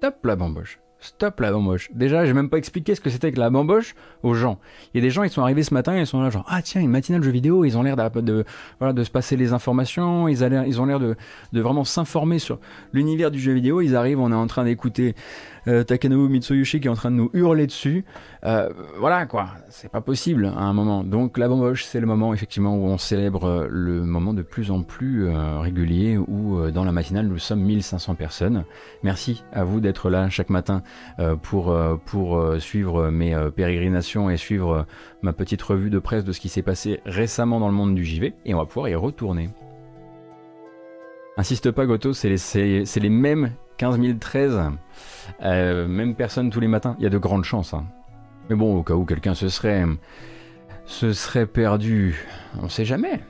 Top 0.00 0.24
la 0.24 0.34
bamboche. 0.34 0.78
Stop 0.98 1.40
la 1.40 1.50
bamboche. 1.50 1.90
Déjà, 1.92 2.24
j'ai 2.24 2.32
même 2.32 2.48
pas 2.48 2.58
expliqué 2.58 2.94
ce 2.94 3.00
que 3.00 3.10
c'était 3.10 3.32
que 3.32 3.40
la 3.40 3.50
bamboche 3.50 3.96
aux 4.22 4.34
gens. 4.34 4.60
Il 4.94 4.98
y 4.98 5.00
a 5.00 5.02
des 5.02 5.10
gens, 5.10 5.24
ils 5.24 5.30
sont 5.30 5.42
arrivés 5.42 5.64
ce 5.64 5.74
matin, 5.74 5.98
ils 5.98 6.06
sont 6.06 6.22
là 6.22 6.30
genre 6.30 6.46
ah 6.48 6.62
tiens 6.62 6.80
une 6.80 6.90
matinale 6.90 7.24
jeux 7.24 7.32
vidéo, 7.32 7.64
ils 7.64 7.76
ont 7.76 7.82
l'air 7.82 7.96
de, 7.96 8.20
de, 8.20 8.44
voilà 8.78 8.92
de 8.92 9.02
se 9.02 9.10
passer 9.10 9.36
les 9.36 9.52
informations, 9.52 10.28
ils, 10.28 10.42
ils 10.68 10.80
ont 10.80 10.86
l'air 10.86 11.00
de, 11.00 11.16
de 11.52 11.60
vraiment 11.60 11.82
s'informer 11.82 12.38
sur 12.38 12.60
l'univers 12.92 13.32
du 13.32 13.40
jeu 13.40 13.52
vidéo. 13.52 13.80
Ils 13.80 13.96
arrivent, 13.96 14.20
on 14.20 14.30
est 14.30 14.36
en 14.36 14.46
train 14.46 14.62
d'écouter 14.62 15.16
euh, 15.68 15.84
Takanobu 15.84 16.28
Mitsuyoshi 16.28 16.80
qui 16.80 16.88
est 16.88 16.90
en 16.90 16.94
train 16.94 17.10
de 17.10 17.16
nous 17.16 17.30
hurler 17.32 17.66
dessus. 17.66 18.04
Euh, 18.44 18.68
voilà 18.98 19.26
quoi, 19.26 19.48
c'est 19.68 19.90
pas 19.90 20.00
possible 20.00 20.46
à 20.46 20.62
un 20.62 20.72
moment. 20.72 21.04
Donc 21.04 21.38
la 21.38 21.48
bamboche, 21.48 21.84
c'est 21.84 22.00
le 22.00 22.06
moment 22.06 22.34
effectivement 22.34 22.76
où 22.76 22.86
on 22.86 22.98
célèbre 22.98 23.44
euh, 23.44 23.66
le 23.70 24.02
moment 24.02 24.34
de 24.34 24.42
plus 24.42 24.70
en 24.70 24.82
plus 24.82 25.28
régulier 25.28 26.16
où 26.16 26.70
dans 26.70 26.84
la 26.84 26.92
matinale 26.92 27.26
nous 27.26 27.38
sommes 27.38 27.62
1500 27.62 28.14
personnes. 28.14 28.64
Merci 29.02 29.44
à 29.52 29.64
vous 29.64 29.80
d'être 29.80 30.10
là 30.10 30.28
chaque 30.28 30.50
matin 30.50 30.82
pour, 31.42 31.76
pour 32.06 32.44
suivre 32.58 33.10
mes 33.10 33.36
pérégrinations 33.54 34.30
et 34.30 34.36
suivre 34.36 34.86
ma 35.22 35.32
petite 35.32 35.62
revue 35.62 35.90
de 35.90 35.98
presse 35.98 36.24
de 36.24 36.32
ce 36.32 36.40
qui 36.40 36.48
s'est 36.48 36.62
passé 36.62 37.00
récemment 37.06 37.60
dans 37.60 37.68
le 37.68 37.74
monde 37.74 37.94
du 37.94 38.04
JV 38.04 38.34
et 38.44 38.54
on 38.54 38.58
va 38.58 38.66
pouvoir 38.66 38.88
y 38.88 38.94
retourner. 38.94 39.50
Insiste 41.36 41.70
pas 41.70 41.86
Goto, 41.86 42.12
c'est 42.12 42.28
les, 42.28 42.84
les, 42.84 43.08
mêmes 43.08 43.52
15 43.78 43.98
013. 44.20 44.60
Euh, 45.42 45.86
même 45.86 46.14
personne 46.14 46.50
tous 46.50 46.60
les 46.60 46.68
matins, 46.68 46.96
il 46.98 47.04
y 47.04 47.06
a 47.06 47.10
de 47.10 47.18
grandes 47.18 47.44
chances. 47.44 47.74
Hein. 47.74 47.84
Mais 48.48 48.56
bon, 48.56 48.76
au 48.76 48.82
cas 48.82 48.94
où 48.94 49.04
quelqu'un 49.04 49.34
se 49.34 49.48
serait, 49.48 49.84
se 50.84 51.12
serait 51.12 51.46
perdu, 51.46 52.26
on 52.60 52.68
sait 52.68 52.84
jamais. 52.84 53.20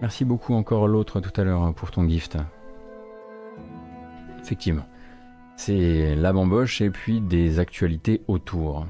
Merci 0.00 0.24
beaucoup 0.24 0.54
encore 0.54 0.88
l'autre 0.88 1.20
tout 1.20 1.40
à 1.40 1.44
l'heure 1.44 1.72
pour 1.74 1.90
ton 1.90 2.08
gift. 2.08 2.36
Effectivement. 4.40 4.86
C'est 5.56 6.16
la 6.16 6.32
bamboche 6.32 6.80
et 6.80 6.90
puis 6.90 7.20
des 7.20 7.60
actualités 7.60 8.22
autour. 8.26 8.86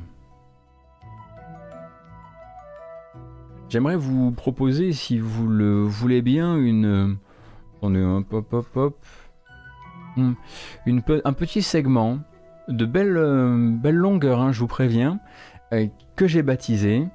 J'aimerais 3.69 3.97
vous 3.97 4.33
proposer, 4.33 4.93
si 4.93 5.19
vous 5.19 5.49
le 5.49 5.83
voulez 5.83 6.23
bien, 6.23 6.57
une... 6.57 7.17
On 7.81 7.95
est 7.95 8.03
un 8.03 8.23
pop 8.23 8.47
pop 8.49 8.67
pop. 8.73 8.97
Hmm. 10.17 10.35
Un 10.87 11.33
petit 11.33 11.63
segment 11.63 12.19
de 12.69 12.85
belle, 12.85 13.17
euh, 13.17 13.91
longueur, 13.91 14.41
hein, 14.41 14.53
je 14.53 14.61
vous 14.61 14.67
préviens, 14.67 15.21
euh, 15.73 15.87
que 16.17 16.27
j'ai 16.27 16.43
baptisé 16.43 17.07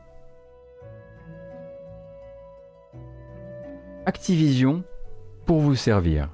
Activision 4.06 4.84
pour 5.46 5.60
vous 5.60 5.76
servir. 5.76 6.30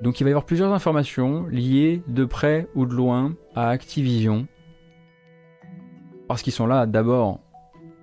Donc 0.00 0.20
il 0.20 0.24
va 0.24 0.30
y 0.30 0.32
avoir 0.32 0.46
plusieurs 0.46 0.72
informations 0.72 1.46
liées 1.46 2.02
de 2.08 2.24
près 2.24 2.66
ou 2.74 2.86
de 2.86 2.94
loin 2.94 3.34
à 3.54 3.68
Activision. 3.68 4.46
Parce 6.28 6.42
qu'ils 6.42 6.52
sont 6.52 6.66
là 6.66 6.86
d'abord 6.86 7.40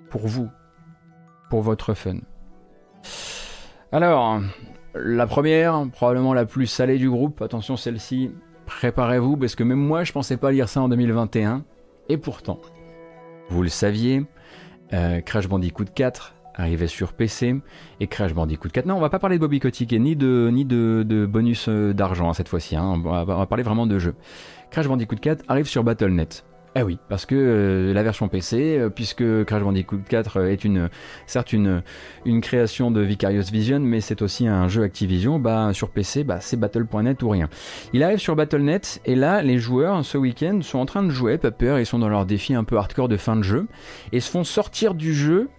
pour 0.09 0.27
vous, 0.27 0.49
pour 1.49 1.61
votre 1.61 1.93
fun. 1.93 2.17
Alors, 3.91 4.39
la 4.95 5.27
première, 5.27 5.85
probablement 5.91 6.33
la 6.33 6.45
plus 6.45 6.67
salée 6.67 6.97
du 6.97 7.09
groupe, 7.09 7.41
attention 7.41 7.77
celle-ci, 7.77 8.31
préparez-vous 8.65 9.37
parce 9.37 9.55
que 9.55 9.63
même 9.63 9.79
moi 9.79 10.03
je 10.03 10.11
pensais 10.11 10.37
pas 10.37 10.51
lire 10.51 10.69
ça 10.69 10.81
en 10.81 10.89
2021. 10.89 11.63
Et 12.09 12.17
pourtant, 12.17 12.59
vous 13.49 13.63
le 13.63 13.69
saviez, 13.69 14.25
euh, 14.93 15.21
Crash 15.21 15.47
Bandicoot 15.47 15.85
4 15.95 16.35
arrivait 16.55 16.87
sur 16.87 17.13
PC 17.13 17.55
et 17.99 18.07
Crash 18.07 18.33
Bandicoot 18.33 18.69
4. 18.69 18.85
Non, 18.85 18.95
on 18.95 18.99
va 18.99 19.09
pas 19.09 19.19
parler 19.19 19.37
de 19.37 19.41
Bobby 19.41 19.59
Kotick 19.59 19.93
ni 19.93 20.15
de, 20.15 21.25
bonus 21.29 21.67
euh, 21.69 21.93
d'argent 21.93 22.29
hein, 22.29 22.33
cette 22.33 22.49
fois-ci. 22.49 22.75
Hein. 22.75 23.01
On, 23.05 23.23
va, 23.23 23.45
parler 23.45 23.63
vraiment 23.63 23.87
de 23.87 23.97
jeu. 23.99 24.15
Crash 24.71 24.87
Bandicoot 24.87 25.15
4 25.15 25.45
arrive 25.47 25.67
sur 25.67 25.83
Battle.net. 25.83 26.43
Eh 26.73 26.83
oui, 26.83 26.99
parce 27.09 27.25
que 27.25 27.35
euh, 27.35 27.93
la 27.93 28.01
version 28.01 28.29
PC, 28.29 28.77
euh, 28.77 28.89
puisque 28.89 29.43
Crash 29.43 29.61
Bandicoot 29.61 29.99
4 30.07 30.37
euh, 30.37 30.51
est 30.51 30.63
une, 30.63 30.89
certes 31.25 31.51
une, 31.51 31.83
création 32.41 32.91
de 32.91 33.01
Vicarious 33.01 33.51
Vision, 33.51 33.81
mais 33.81 33.99
c'est 33.99 34.21
aussi 34.21 34.47
un 34.47 34.69
jeu 34.69 34.83
Activision, 34.83 35.37
bah, 35.37 35.73
sur 35.73 35.89
PC, 35.89 36.23
bah, 36.23 36.37
c'est 36.39 36.57
Battle.net 36.57 37.23
ou 37.23 37.29
rien. 37.29 37.49
Il 37.91 38.03
arrive 38.03 38.19
sur 38.19 38.37
Battle.net, 38.37 39.01
et 39.05 39.15
là, 39.15 39.41
les 39.41 39.57
joueurs, 39.57 40.05
ce 40.05 40.17
week-end, 40.17 40.61
sont 40.61 40.79
en 40.79 40.85
train 40.85 41.03
de 41.03 41.09
jouer, 41.09 41.37
pas 41.37 41.51
peur, 41.51 41.77
ils 41.77 41.85
sont 41.85 41.99
dans 41.99 42.07
leur 42.07 42.25
défi 42.25 42.53
un 42.53 42.63
peu 42.63 42.77
hardcore 42.77 43.09
de 43.09 43.17
fin 43.17 43.35
de 43.35 43.43
jeu, 43.43 43.67
et 44.13 44.21
se 44.21 44.31
font 44.31 44.45
sortir 44.45 44.93
du 44.93 45.13
jeu 45.13 45.49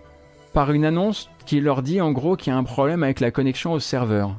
par 0.54 0.72
une 0.72 0.86
annonce 0.86 1.28
qui 1.44 1.60
leur 1.60 1.82
dit 1.82 2.00
en 2.00 2.12
gros 2.12 2.36
qu'il 2.36 2.54
y 2.54 2.56
a 2.56 2.58
un 2.58 2.64
problème 2.64 3.02
avec 3.02 3.20
la 3.20 3.30
connexion 3.30 3.72
au 3.72 3.80
serveur. 3.80 4.34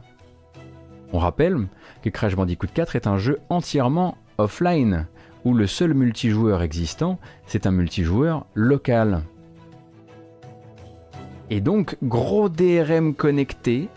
On 1.11 1.19
rappelle 1.19 1.67
que 2.01 2.09
Crash 2.09 2.35
Bandicoot 2.35 2.67
4 2.73 2.95
est 2.95 3.05
un 3.05 3.17
jeu 3.17 3.37
entièrement 3.49 4.17
offline 4.39 5.07
où 5.45 5.53
le 5.53 5.67
seul 5.67 5.93
multijoueur 5.93 6.61
existant, 6.61 7.19
c'est 7.45 7.67
un 7.67 7.71
multijoueur 7.71 8.45
local. 8.53 9.23
Et 11.49 11.61
donc, 11.61 11.97
gros 12.01 12.49
DRM 12.49 13.13
connecté, 13.13 13.89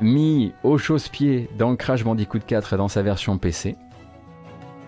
mis 0.00 0.52
au 0.62 0.78
chausse-pied 0.78 1.48
dans 1.58 1.76
Crash 1.76 2.04
Bandicoot 2.04 2.40
4 2.46 2.76
dans 2.76 2.88
sa 2.88 3.02
version 3.02 3.38
PC, 3.38 3.76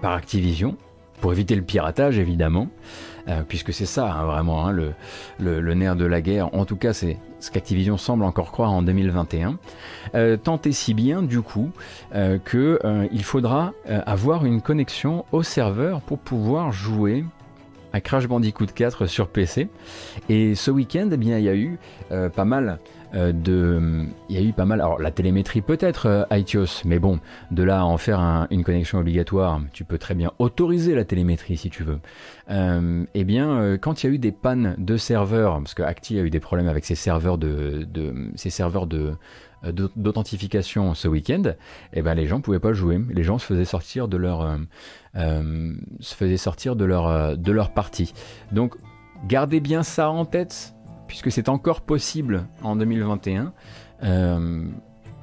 par 0.01 0.12
Activision, 0.12 0.76
pour 1.20 1.32
éviter 1.32 1.55
le 1.55 1.62
piratage 1.62 2.18
évidemment, 2.18 2.68
euh, 3.28 3.42
puisque 3.46 3.72
c'est 3.72 3.86
ça 3.86 4.12
hein, 4.12 4.24
vraiment 4.24 4.66
hein, 4.66 4.72
le, 5.38 5.74
nerf 5.74 5.96
de 5.96 6.04
la 6.04 6.20
guerre, 6.20 6.54
en 6.54 6.64
tout 6.64 6.76
cas 6.76 6.92
c'est 6.92 7.18
ce 7.40 7.50
qu'Activision 7.50 7.96
semble 7.96 8.24
encore 8.24 8.52
croire 8.52 8.70
en 8.70 8.82
2021, 8.82 9.58
euh, 10.14 10.36
tant 10.36 10.60
et 10.64 10.72
si 10.72 10.94
bien 10.94 11.22
du 11.22 11.42
coup 11.42 11.70
euh, 12.14 12.38
qu'il 12.38 13.24
faudra 13.24 13.72
avoir 14.06 14.44
une 14.44 14.60
connexion 14.60 15.24
au 15.32 15.42
serveur 15.42 16.00
pour 16.02 16.18
pouvoir 16.18 16.72
jouer 16.72 17.24
à 17.92 18.00
Crash 18.00 18.28
Bandicoot 18.28 18.66
4 18.74 19.06
sur 19.06 19.28
PC. 19.28 19.68
Et 20.28 20.54
ce 20.54 20.70
week-end, 20.70 21.08
eh 21.12 21.16
bien, 21.16 21.38
il 21.38 21.44
y 21.44 21.48
a 21.48 21.54
eu 21.54 21.78
pas 22.10 22.44
mal 22.44 22.78
de, 23.16 24.04
il 24.28 24.36
y 24.36 24.38
a 24.38 24.42
eu 24.42 24.52
pas 24.52 24.64
mal. 24.64 24.80
Alors 24.80 25.00
la 25.00 25.10
télémétrie 25.10 25.62
peut-être 25.62 26.06
euh, 26.06 26.24
iTios, 26.30 26.82
mais 26.84 26.98
bon, 26.98 27.18
de 27.50 27.62
là 27.62 27.80
à 27.80 27.84
en 27.84 27.96
faire 27.96 28.46
une 28.50 28.62
connexion 28.62 28.98
obligatoire, 28.98 29.60
tu 29.72 29.84
peux 29.84 29.98
très 29.98 30.14
bien 30.14 30.32
autoriser 30.38 30.94
la 30.94 31.04
télémétrie 31.04 31.56
si 31.56 31.70
tu 31.70 31.82
veux. 31.82 31.98
Euh, 32.50 33.04
eh 33.14 33.24
bien, 33.24 33.76
quand 33.80 34.02
il 34.02 34.06
y 34.06 34.10
a 34.10 34.12
eu 34.12 34.18
des 34.18 34.32
pannes 34.32 34.74
de 34.78 34.96
serveurs, 34.96 35.58
parce 35.58 35.74
que 35.74 35.82
Acti 35.82 36.18
a 36.18 36.22
eu 36.22 36.30
des 36.30 36.40
problèmes 36.40 36.68
avec 36.68 36.84
ses 36.84 36.94
serveurs 36.94 37.38
de, 37.38 37.86
ses 38.34 38.50
serveurs 38.50 38.86
de 38.86 39.14
d'authentification 39.62 40.94
ce 40.94 41.08
week-end, 41.08 41.42
eh 41.92 42.02
ben 42.02 42.14
les 42.14 42.26
gens 42.26 42.40
pouvaient 42.40 42.60
pas 42.60 42.72
jouer. 42.72 43.00
Les 43.10 43.24
gens 43.24 43.38
se 43.38 43.46
faisaient 43.46 43.64
sortir 43.64 44.06
de 44.06 44.16
leur 44.16 44.58
se 45.14 46.14
faisaient 46.14 46.36
sortir 46.36 46.76
de 46.76 46.84
leur 46.84 47.36
de 47.36 47.52
leur 47.52 47.72
partie. 47.72 48.12
Donc 48.52 48.76
gardez 49.26 49.60
bien 49.60 49.82
ça 49.82 50.10
en 50.10 50.24
tête 50.24 50.75
puisque 51.07 51.30
c'est 51.30 51.48
encore 51.48 51.80
possible 51.80 52.44
en 52.62 52.76
2021, 52.76 53.52
euh, 54.02 54.64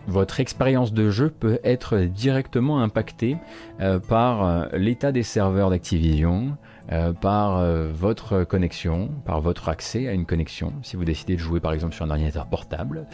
votre 0.08 0.40
expérience 0.40 0.92
de 0.94 1.10
jeu 1.10 1.30
peut 1.30 1.60
être 1.64 1.98
directement 2.00 2.82
impactée 2.82 3.38
euh, 3.80 4.00
par 4.00 4.46
euh, 4.46 4.66
l'état 4.74 5.12
des 5.12 5.24
serveurs 5.24 5.70
d'Activision, 5.70 6.58
par 7.22 7.64
votre 7.94 8.44
connexion, 8.44 9.10
par 9.26 9.40
votre 9.40 9.70
accès 9.70 10.10
à 10.10 10.12
une 10.12 10.26
connexion, 10.26 10.74
si 10.82 10.98
vous 10.98 11.06
décidez 11.06 11.36
de 11.36 11.40
jouer 11.40 11.62
par 11.62 11.72
exemple 11.72 11.96
sur 11.96 12.04
un 12.04 12.10
ordinateur 12.10 12.46
portable. 12.46 13.08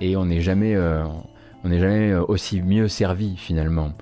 et 0.00 0.16
on 0.16 0.24
n'est 0.26 0.40
jamais, 0.40 0.76
on 0.76 1.68
n'est 1.68 1.78
jamais 1.78 2.12
aussi 2.14 2.62
mieux 2.62 2.88
servi 2.88 3.36
finalement 3.36 3.92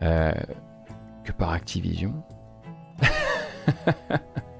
que 0.00 1.32
par 1.38 1.52
Activision. 1.52 2.22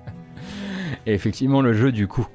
Et 1.07 1.12
effectivement, 1.12 1.62
le 1.62 1.72
jeu 1.72 1.92
du 1.92 2.09
coup, 2.09 2.26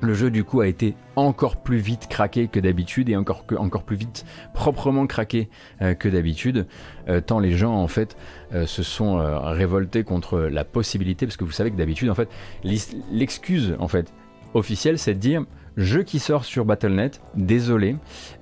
le 0.00 0.14
jeu 0.14 0.30
du 0.30 0.44
coup 0.44 0.60
a 0.60 0.66
été 0.66 0.94
encore 1.16 1.56
plus 1.56 1.78
vite 1.78 2.06
craqué 2.08 2.48
que 2.48 2.60
d'habitude 2.60 3.08
et 3.08 3.16
encore, 3.16 3.44
encore 3.56 3.82
plus 3.82 3.96
vite 3.96 4.24
proprement 4.54 5.06
craqué 5.06 5.48
euh, 5.82 5.94
que 5.94 6.08
d'habitude, 6.08 6.66
euh, 7.08 7.20
tant 7.20 7.40
les 7.40 7.52
gens 7.52 7.74
en 7.74 7.88
fait 7.88 8.16
euh, 8.54 8.66
se 8.66 8.82
sont 8.82 9.18
révoltés 9.42 10.04
contre 10.04 10.38
la 10.38 10.64
possibilité, 10.64 11.26
parce 11.26 11.36
que 11.36 11.44
vous 11.44 11.52
savez 11.52 11.70
que 11.70 11.76
d'habitude 11.76 12.10
en 12.10 12.14
fait 12.14 12.28
l'excuse 12.62 13.76
en 13.78 13.88
fait 13.88 14.12
officielle 14.54 14.98
c'est 14.98 15.14
de 15.14 15.18
dire 15.18 15.44
jeu 15.76 16.02
qui 16.02 16.18
sort 16.18 16.44
sur 16.44 16.64
Battle.net, 16.64 17.20
désolé, 17.36 17.96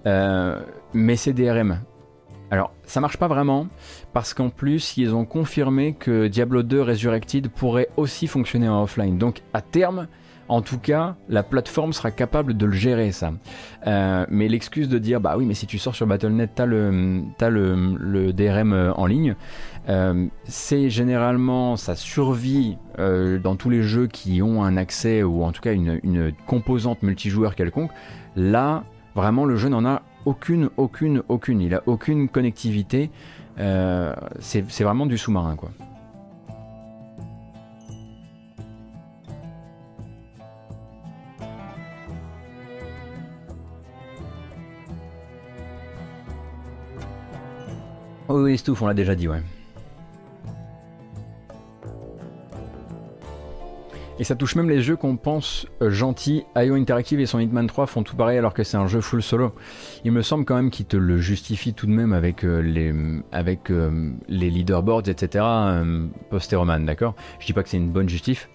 mais 0.04 1.16
c'est 1.16 1.32
DRM. 1.32 1.80
Alors, 2.50 2.72
ça 2.84 3.00
marche 3.00 3.16
pas 3.16 3.26
vraiment, 3.26 3.66
parce 4.12 4.32
qu'en 4.32 4.50
plus, 4.50 4.96
ils 4.96 5.14
ont 5.14 5.24
confirmé 5.24 5.94
que 5.94 6.28
Diablo 6.28 6.62
2 6.62 6.80
Resurrected 6.80 7.48
pourrait 7.48 7.88
aussi 7.96 8.28
fonctionner 8.28 8.68
en 8.68 8.84
offline. 8.84 9.18
Donc, 9.18 9.42
à 9.52 9.60
terme, 9.60 10.06
en 10.48 10.62
tout 10.62 10.78
cas, 10.78 11.16
la 11.28 11.42
plateforme 11.42 11.92
sera 11.92 12.12
capable 12.12 12.56
de 12.56 12.66
le 12.66 12.72
gérer, 12.72 13.10
ça. 13.10 13.32
Euh, 13.88 14.26
mais 14.30 14.46
l'excuse 14.46 14.88
de 14.88 14.98
dire, 14.98 15.20
bah 15.20 15.34
oui, 15.36 15.44
mais 15.44 15.54
si 15.54 15.66
tu 15.66 15.78
sors 15.78 15.96
sur 15.96 16.06
Battle.net, 16.06 16.50
t'as 16.54 16.66
le, 16.66 17.26
le, 17.98 18.32
DRM 18.32 18.72
euh, 18.72 18.92
en 18.94 19.06
ligne, 19.06 19.34
euh, 19.88 20.26
c'est 20.44 20.88
généralement, 20.88 21.76
ça 21.76 21.96
survit 21.96 22.78
dans 22.96 23.56
tous 23.56 23.68
les 23.68 23.82
jeux 23.82 24.06
qui 24.06 24.40
ont 24.40 24.64
un 24.64 24.76
accès, 24.78 25.22
ou 25.22 25.42
en 25.42 25.52
tout 25.52 25.60
cas 25.60 25.74
une, 25.74 26.00
une 26.02 26.32
composante 26.46 27.02
multijoueur 27.02 27.54
quelconque. 27.54 27.90
Là, 28.36 28.84
vraiment, 29.14 29.44
le 29.44 29.56
jeu 29.56 29.68
n'en 29.68 29.84
a 29.84 30.02
aucune, 30.26 30.68
aucune, 30.76 31.22
aucune. 31.28 31.62
Il 31.62 31.74
a 31.74 31.82
aucune 31.86 32.28
connectivité. 32.28 33.10
c'est 33.56 34.82
vraiment 34.82 35.06
du 35.06 35.16
sous-marin, 35.16 35.56
quoi. 35.56 35.70
Oh 48.28 48.42
oui, 48.42 48.58
Stouff, 48.58 48.82
on 48.82 48.86
l'a 48.88 48.94
déjà 48.94 49.14
dit, 49.14 49.28
ouais. 49.28 49.40
Et 54.18 54.24
ça 54.24 54.34
touche 54.34 54.56
même 54.56 54.70
les 54.70 54.80
jeux 54.80 54.96
qu'on 54.96 55.16
pense 55.16 55.66
euh, 55.82 55.90
gentils. 55.90 56.44
IO 56.56 56.74
Interactive 56.74 57.20
et 57.20 57.26
son 57.26 57.38
Hitman 57.38 57.66
3 57.66 57.86
font 57.86 58.02
tout 58.02 58.16
pareil 58.16 58.38
alors 58.38 58.54
que 58.54 58.64
c'est 58.64 58.78
un 58.78 58.86
jeu 58.86 59.02
full 59.02 59.22
solo. 59.22 59.54
Il 60.04 60.12
me 60.12 60.22
semble 60.22 60.46
quand 60.46 60.56
même 60.56 60.70
qu'ils 60.70 60.86
te 60.86 60.96
le 60.96 61.18
justifient 61.18 61.74
tout 61.74 61.86
de 61.86 61.92
même 61.92 62.14
avec 62.14 62.42
euh, 62.42 62.60
les, 62.60 62.94
avec, 63.30 63.70
euh, 63.70 64.12
les 64.28 64.48
leaderboards, 64.48 65.08
etc. 65.08 65.44
Postéroman, 66.30 66.86
d'accord? 66.86 67.14
Je 67.40 67.46
dis 67.46 67.52
pas 67.52 67.62
que 67.62 67.68
c'est 67.68 67.76
une 67.76 67.90
bonne 67.90 68.08
justif, 68.08 68.48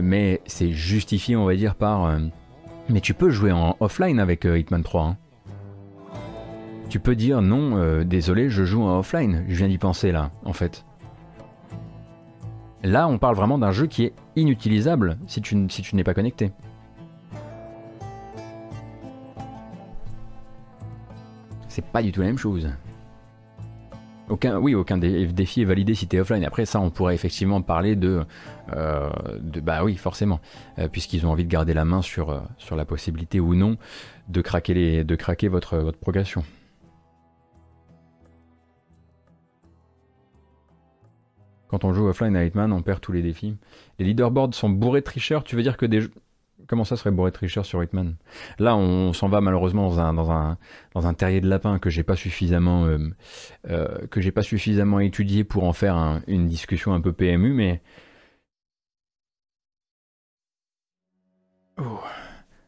mais 0.00 0.40
c'est 0.46 0.72
justifié, 0.72 1.36
on 1.36 1.44
va 1.44 1.54
dire, 1.54 1.76
par. 1.76 2.18
mais 2.88 3.00
tu 3.00 3.14
peux 3.14 3.30
jouer 3.30 3.52
en 3.52 3.76
offline 3.78 4.18
avec 4.18 4.44
Hitman 4.44 4.82
3. 4.82 5.02
Hein. 5.02 5.16
Tu 6.88 6.98
peux 6.98 7.14
dire 7.14 7.42
non, 7.42 8.02
désolé, 8.02 8.50
je 8.50 8.64
joue 8.64 8.82
en 8.82 8.98
offline. 8.98 9.44
Je 9.48 9.54
viens 9.54 9.68
d'y 9.68 9.78
penser 9.78 10.10
là, 10.10 10.30
en 10.44 10.52
fait. 10.52 10.84
Là, 12.84 13.08
on 13.08 13.16
parle 13.16 13.34
vraiment 13.34 13.56
d'un 13.56 13.72
jeu 13.72 13.86
qui 13.86 14.04
est 14.04 14.12
inutilisable 14.36 15.16
si 15.26 15.40
tu, 15.40 15.56
n'es 15.56 16.04
pas 16.04 16.12
connecté. 16.12 16.52
C'est 21.66 21.84
pas 21.84 22.02
du 22.02 22.12
tout 22.12 22.20
la 22.20 22.26
même 22.26 22.38
chose. 22.38 22.68
Oui, 24.28 24.74
aucun 24.74 24.98
défi 24.98 25.62
est 25.62 25.64
validé 25.64 25.94
si 25.94 26.06
tu 26.08 26.16
es 26.16 26.20
offline. 26.20 26.44
Après 26.44 26.66
ça, 26.66 26.78
on 26.78 26.90
pourrait 26.90 27.14
effectivement 27.14 27.62
parler 27.62 27.96
de, 27.96 28.24
euh, 28.74 29.08
bah 29.62 29.82
oui, 29.82 29.96
forcément, 29.96 30.40
euh, 30.78 30.88
puisqu'ils 30.88 31.26
ont 31.26 31.30
envie 31.30 31.44
de 31.44 31.50
garder 31.50 31.72
la 31.72 31.86
main 31.86 32.02
sur, 32.02 32.30
euh, 32.30 32.40
la 32.76 32.84
possibilité 32.84 33.40
ou 33.40 33.54
non 33.54 33.78
de 34.28 34.42
craquer, 34.42 35.48
votre 35.48 35.90
progression. 35.92 36.44
Quand 41.68 41.84
on 41.84 41.92
joue 41.92 42.06
offline 42.06 42.36
à 42.36 42.44
Hitman, 42.44 42.72
on 42.72 42.82
perd 42.82 43.00
tous 43.00 43.12
les 43.12 43.22
défis. 43.22 43.56
Les 43.98 44.04
leaderboards 44.04 44.54
sont 44.54 44.70
bourrés 44.70 45.00
de 45.00 45.04
tricheurs. 45.04 45.44
Tu 45.44 45.56
veux 45.56 45.62
dire 45.62 45.76
que 45.76 45.86
des 45.86 46.02
Comment 46.66 46.84
ça 46.84 46.96
serait 46.96 47.10
bourré 47.10 47.30
de 47.30 47.34
tricheurs 47.34 47.66
sur 47.66 47.82
Hitman? 47.82 48.14
Là, 48.58 48.76
on 48.76 49.12
s'en 49.12 49.28
va 49.28 49.40
malheureusement 49.40 49.88
dans 49.90 51.06
un, 51.06 51.14
terrier 51.14 51.40
de 51.40 51.48
lapin 51.48 51.78
que 51.78 51.90
j'ai 51.90 52.02
pas 52.02 52.16
suffisamment 52.16 52.86
euh, 52.86 52.98
euh, 53.68 54.30
pas 54.34 54.42
suffisamment 54.42 55.00
étudié 55.00 55.44
pour 55.44 55.64
en 55.64 55.72
faire 55.72 56.20
une 56.26 56.46
discussion 56.46 56.94
un 56.94 57.00
peu 57.00 57.12
PMU, 57.12 57.52
mais. 57.52 57.82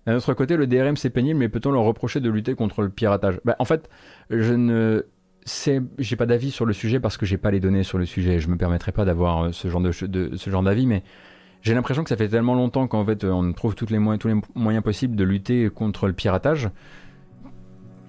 D'un 0.06 0.14
autre 0.14 0.34
côté, 0.34 0.56
le 0.56 0.66
DRM 0.66 0.96
c'est 0.96 1.10
pénible, 1.10 1.38
mais 1.38 1.48
peut-on 1.48 1.70
leur 1.70 1.82
reprocher 1.82 2.20
de 2.20 2.30
lutter 2.30 2.54
contre 2.54 2.82
le 2.82 2.90
piratage? 2.90 3.40
Bah, 3.44 3.56
En 3.58 3.64
fait, 3.64 3.88
je 4.30 4.52
ne 4.52 5.06
j'ai 5.46 6.16
pas 6.16 6.26
d'avis 6.26 6.50
sur 6.50 6.66
le 6.66 6.72
sujet 6.72 7.00
parce 7.00 7.16
que 7.16 7.24
j'ai 7.26 7.38
pas 7.38 7.50
les 7.50 7.60
données 7.60 7.84
sur 7.84 7.98
le 7.98 8.06
sujet. 8.06 8.38
Je 8.38 8.48
me 8.48 8.56
permettrai 8.56 8.92
pas 8.92 9.04
d'avoir 9.04 9.44
euh, 9.44 9.52
ce 9.52 9.68
genre 9.68 10.62
d'avis, 10.62 10.86
mais 10.86 11.02
j'ai 11.62 11.74
l'impression 11.74 12.02
que 12.02 12.08
ça 12.08 12.16
fait 12.16 12.28
tellement 12.28 12.54
longtemps 12.54 12.86
qu'en 12.86 13.04
fait 13.04 13.24
on 13.24 13.52
trouve 13.52 13.74
tous 13.74 13.90
les 13.90 13.98
moyens 13.98 14.82
possibles 14.82 15.16
de 15.16 15.24
lutter 15.24 15.70
contre 15.70 16.06
le 16.06 16.12
piratage. 16.12 16.70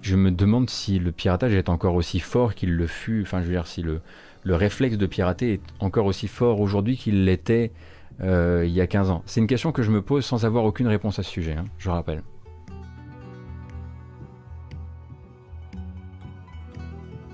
Je 0.00 0.16
me 0.16 0.30
demande 0.30 0.70
si 0.70 0.98
le 0.98 1.10
piratage 1.10 1.54
est 1.54 1.68
encore 1.68 1.94
aussi 1.94 2.20
fort 2.20 2.54
qu'il 2.54 2.74
le 2.74 2.86
fut. 2.86 3.22
Enfin, 3.22 3.40
je 3.40 3.46
veux 3.46 3.52
dire, 3.52 3.66
si 3.66 3.82
le, 3.82 4.00
le 4.44 4.54
réflexe 4.54 4.96
de 4.96 5.06
pirater 5.06 5.54
est 5.54 5.62
encore 5.80 6.06
aussi 6.06 6.28
fort 6.28 6.60
aujourd'hui 6.60 6.96
qu'il 6.96 7.24
l'était 7.24 7.72
euh, 8.20 8.64
il 8.66 8.72
y 8.72 8.80
a 8.80 8.86
15 8.86 9.10
ans. 9.10 9.22
C'est 9.26 9.40
une 9.40 9.46
question 9.46 9.72
que 9.72 9.82
je 9.82 9.90
me 9.90 10.02
pose 10.02 10.24
sans 10.24 10.44
avoir 10.44 10.64
aucune 10.64 10.88
réponse 10.88 11.18
à 11.18 11.22
ce 11.22 11.30
sujet, 11.30 11.52
hein, 11.52 11.64
je 11.78 11.90
rappelle. 11.90 12.22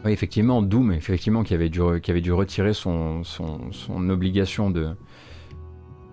Effectivement, 0.06 0.60
Doom, 0.60 0.92
effectivement, 0.92 1.42
qui 1.44 1.54
avait 1.54 1.70
dû, 1.70 1.80
retirer 1.80 2.74
son, 2.74 3.22
obligation 4.10 4.70
de, 4.70 4.90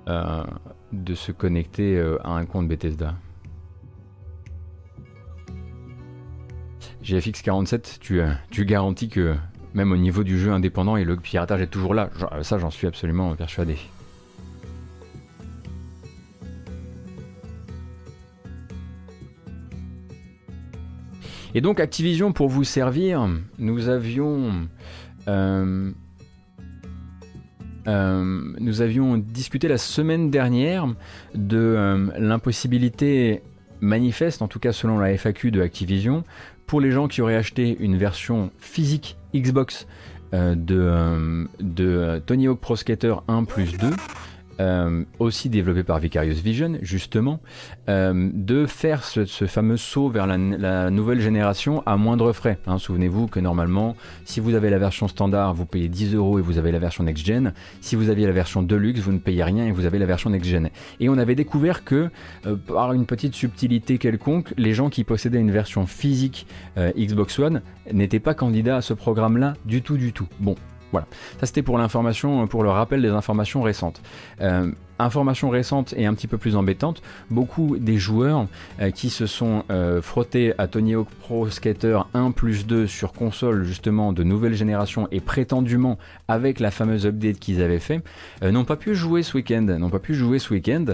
euh, 0.07 0.43
de 0.93 1.13
se 1.13 1.31
connecter 1.31 1.97
euh, 1.97 2.17
à 2.23 2.31
un 2.31 2.45
compte 2.45 2.67
Bethesda. 2.67 3.15
GFX47, 7.03 7.99
tu, 7.99 8.21
euh, 8.21 8.31
tu 8.49 8.65
garantis 8.65 9.09
que 9.09 9.35
même 9.73 9.91
au 9.91 9.97
niveau 9.97 10.23
du 10.23 10.39
jeu 10.39 10.51
indépendant 10.51 10.95
et 10.95 11.03
le 11.03 11.17
piratage 11.17 11.61
est 11.61 11.67
toujours 11.67 11.93
là. 11.93 12.09
Ça, 12.43 12.59
j'en 12.59 12.69
suis 12.69 12.87
absolument 12.87 13.35
persuadé. 13.35 13.77
Et 21.54 21.62
donc 21.62 21.80
Activision, 21.80 22.32
pour 22.32 22.49
vous 22.49 22.64
servir, 22.64 23.28
nous 23.58 23.89
avions... 23.89 24.68
Euh, 25.28 25.91
euh, 27.88 29.18
discuté 29.18 29.68
la 29.68 29.78
semaine 29.78 30.30
dernière 30.30 30.88
de 31.34 31.58
euh, 31.58 32.08
l'impossibilité 32.18 33.41
manifeste, 33.80 34.41
en 34.43 34.47
tout 34.47 34.60
cas 34.60 34.72
selon 34.72 34.99
la 34.99 35.18
FAQ 35.18 35.52
de 35.52 35.62
Activision, 35.62 36.24
pour 36.68 36.80
les 36.80 36.91
gens 36.91 37.08
qui 37.08 37.22
auraient 37.22 37.36
acheté 37.36 37.76
une 37.80 37.97
version 37.97 38.52
physique 38.60 39.18
Xbox 39.34 39.88
de, 40.32 41.47
de 41.60 42.22
Tony 42.26 42.47
Hawk 42.47 42.60
Pro 42.60 42.76
Skater 42.76 43.16
1 43.28 43.43
plus 43.43 43.78
2, 43.78 43.89
euh, 44.60 45.04
aussi 45.20 45.49
développé 45.49 45.84
par 45.84 45.99
Vicarious 45.99 46.41
Vision, 46.43 46.78
justement, 46.82 47.39
euh, 47.89 48.30
de 48.34 48.66
faire 48.66 49.04
ce, 49.04 49.26
fameux 49.26 49.78
saut 49.78 50.10
vers 50.10 50.28
la, 50.28 50.89
nouvelle 50.89 51.22
génération 51.22 51.84
à 51.86 51.97
moindre 51.97 52.32
frais. 52.34 52.58
Hein. 52.68 52.78
Souvenez-vous 52.78 53.28
que 53.28 53.39
normalement, 53.39 53.95
si 54.26 54.40
vous 54.40 54.56
avez 54.56 54.69
la 54.69 54.78
version 54.78 55.07
standard, 55.07 55.53
vous 55.53 55.65
payez 55.65 55.90
10 55.90 56.15
euros 56.15 56.40
et 56.40 56.41
vous 56.41 56.57
avez 56.57 56.72
la 56.72 56.80
version 56.80 57.03
next-gen. 57.03 57.53
Si 57.82 57.95
vous 57.95 58.10
aviez 58.10 58.26
la 58.26 58.34
version 58.34 58.61
deluxe, 58.61 58.99
vous 58.99 59.11
ne 59.11 59.19
payez 59.19 59.44
rien 59.44 59.65
et 59.65 59.72
vous 59.72 59.86
avez 59.86 59.99
la 59.99 60.06
version 60.06 60.30
next-gen. 60.30 60.69
Et 60.99 61.10
on 61.10 61.18
avait 61.18 61.36
découvert 61.36 61.84
que, 61.84 62.10
euh, 62.45 62.56
par 62.56 62.94
une 62.94 63.06
petite 63.06 63.34
subtilité 63.34 63.98
quelconque, 63.98 64.53
les 64.57 64.73
gens 64.73 64.90
qui 64.90 65.03
possédaient 65.03 65.40
une 65.40 65.52
version 65.52 65.86
physique 65.86 66.45
Xbox 66.78 67.38
One 67.40 67.61
n'étaient 67.91 68.19
pas 68.19 68.34
candidats 68.34 68.78
à 68.78 68.82
ce 68.82 68.94
programme-là 68.94 69.53
du 69.65 69.82
tout, 69.82 69.98
du 69.98 70.14
tout. 70.14 70.28
Bon, 70.40 70.56
voilà, 70.91 71.07
ça 71.39 71.45
c'était 71.45 71.61
pour 71.61 71.77
l'information, 71.77 72.47
pour 72.47 72.63
le 72.63 72.69
rappel 72.69 73.01
des 73.01 73.09
informations 73.09 73.61
récentes. 73.61 74.01
Euh, 74.41 74.72
information 74.99 75.49
récente 75.49 75.95
et 75.97 76.05
un 76.05 76.13
petit 76.13 76.27
peu 76.27 76.38
plus 76.38 76.55
embêtante, 76.55 77.01
beaucoup 77.31 77.77
des 77.77 77.97
joueurs 77.97 78.45
euh, 78.80 78.91
qui 78.91 79.09
se 79.09 79.26
sont 79.26 79.63
euh, 79.72 79.99
frottés 79.99 80.53
à 80.59 80.68
Tony 80.68 80.93
Hawk 80.93 81.09
Pro 81.22 81.49
Skater 81.49 82.01
1 82.13 82.30
plus 82.31 82.68
2 82.68 82.85
sur 82.85 83.11
console 83.11 83.63
justement 83.63 84.13
de 84.13 84.23
nouvelle 84.23 84.53
génération 84.53 85.07
et 85.11 85.19
prétendument 85.19 85.97
avec 86.27 86.59
la 86.59 86.69
fameuse 86.69 87.07
update 87.07 87.39
qu'ils 87.39 87.63
avaient 87.63 87.80
fait, 87.80 88.01
n'ont 88.43 88.65
pas 88.65 88.76
pu 88.76 88.93
jouer 88.93 89.23
ce 89.23 89.38
week-end, 89.38 89.61
n'ont 89.61 89.89
pas 89.89 89.99
pu 89.99 90.13
jouer 90.13 90.38
ce 90.38 90.53
week-end 90.53 90.85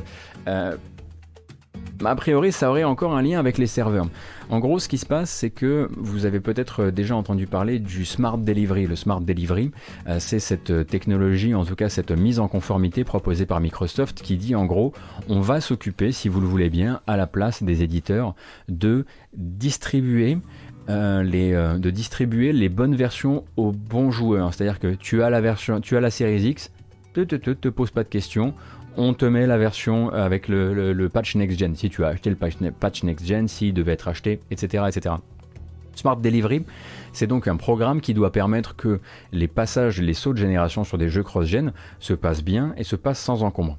a 2.03 2.15
priori, 2.15 2.51
ça 2.51 2.69
aurait 2.69 2.83
encore 2.83 3.15
un 3.15 3.21
lien 3.21 3.39
avec 3.39 3.57
les 3.57 3.67
serveurs. 3.67 4.07
En 4.49 4.59
gros, 4.59 4.79
ce 4.79 4.87
qui 4.87 4.97
se 4.97 5.05
passe, 5.05 5.29
c'est 5.29 5.49
que 5.49 5.89
vous 5.97 6.25
avez 6.25 6.39
peut-être 6.39 6.89
déjà 6.89 7.15
entendu 7.15 7.47
parler 7.47 7.79
du 7.79 8.05
Smart 8.05 8.37
Delivery. 8.37 8.87
Le 8.87 8.95
Smart 8.95 9.21
Delivery, 9.21 9.71
euh, 10.07 10.17
c'est 10.19 10.39
cette 10.39 10.87
technologie, 10.87 11.53
en 11.53 11.65
tout 11.65 11.75
cas 11.75 11.89
cette 11.89 12.11
mise 12.11 12.39
en 12.39 12.47
conformité 12.47 13.03
proposée 13.03 13.45
par 13.45 13.59
Microsoft 13.59 14.21
qui 14.21 14.37
dit 14.37 14.55
en 14.55 14.65
gros, 14.65 14.93
on 15.27 15.41
va 15.41 15.61
s'occuper, 15.61 16.11
si 16.11 16.29
vous 16.29 16.41
le 16.41 16.47
voulez 16.47 16.69
bien, 16.69 17.01
à 17.07 17.17
la 17.17 17.27
place 17.27 17.63
des 17.63 17.83
éditeurs, 17.83 18.35
de 18.69 19.05
distribuer 19.35 20.37
euh, 20.89 21.21
les, 21.21 21.53
euh, 21.53 21.77
de 21.77 21.89
distribuer 21.89 22.53
les 22.53 22.69
bonnes 22.69 22.95
versions 22.95 23.43
aux 23.57 23.73
bons 23.73 24.09
joueurs. 24.09 24.53
C'est-à-dire 24.53 24.79
que 24.79 24.93
tu 24.95 25.21
as 25.21 25.29
la 25.29 25.41
version, 25.41 25.81
tu 25.81 25.97
as 25.97 25.99
la 25.99 26.09
série 26.09 26.41
X, 26.41 26.71
te, 27.13 27.21
te, 27.21 27.35
te, 27.35 27.51
te 27.51 27.67
pose 27.67 27.91
pas 27.91 28.03
de 28.03 28.09
questions, 28.09 28.53
on 28.97 29.13
te 29.13 29.25
met 29.25 29.45
la 29.45 29.57
version 29.57 30.09
avec 30.09 30.47
le, 30.47 31.07
patch 31.07 31.35
next-gen, 31.35 31.75
si 31.75 31.89
tu 31.89 32.03
as 32.03 32.09
acheté 32.09 32.29
le 32.29 32.35
patch, 32.35 33.03
next-gen, 33.03 33.47
s'il 33.47 33.73
devait 33.73 33.93
être 33.93 34.07
acheté, 34.07 34.41
etc. 34.51 34.85
etc. 34.87 35.15
Smart 35.95 36.17
Delivery, 36.17 36.63
c'est 37.13 37.27
donc 37.27 37.47
un 37.47 37.55
programme 37.55 38.01
qui 38.01 38.13
doit 38.13 38.31
permettre 38.31 38.75
que 38.75 38.99
les 39.31 39.47
passages, 39.47 39.99
les 40.01 40.13
sauts 40.13 40.33
de 40.33 40.37
génération 40.37 40.83
sur 40.83 40.97
des 40.97 41.09
jeux 41.09 41.23
cross-gen 41.23 41.73
se 41.99 42.13
passent 42.13 42.43
bien 42.43 42.73
et 42.77 42.83
se 42.83 42.95
passent 42.95 43.19
sans 43.19 43.43
encombre. 43.43 43.77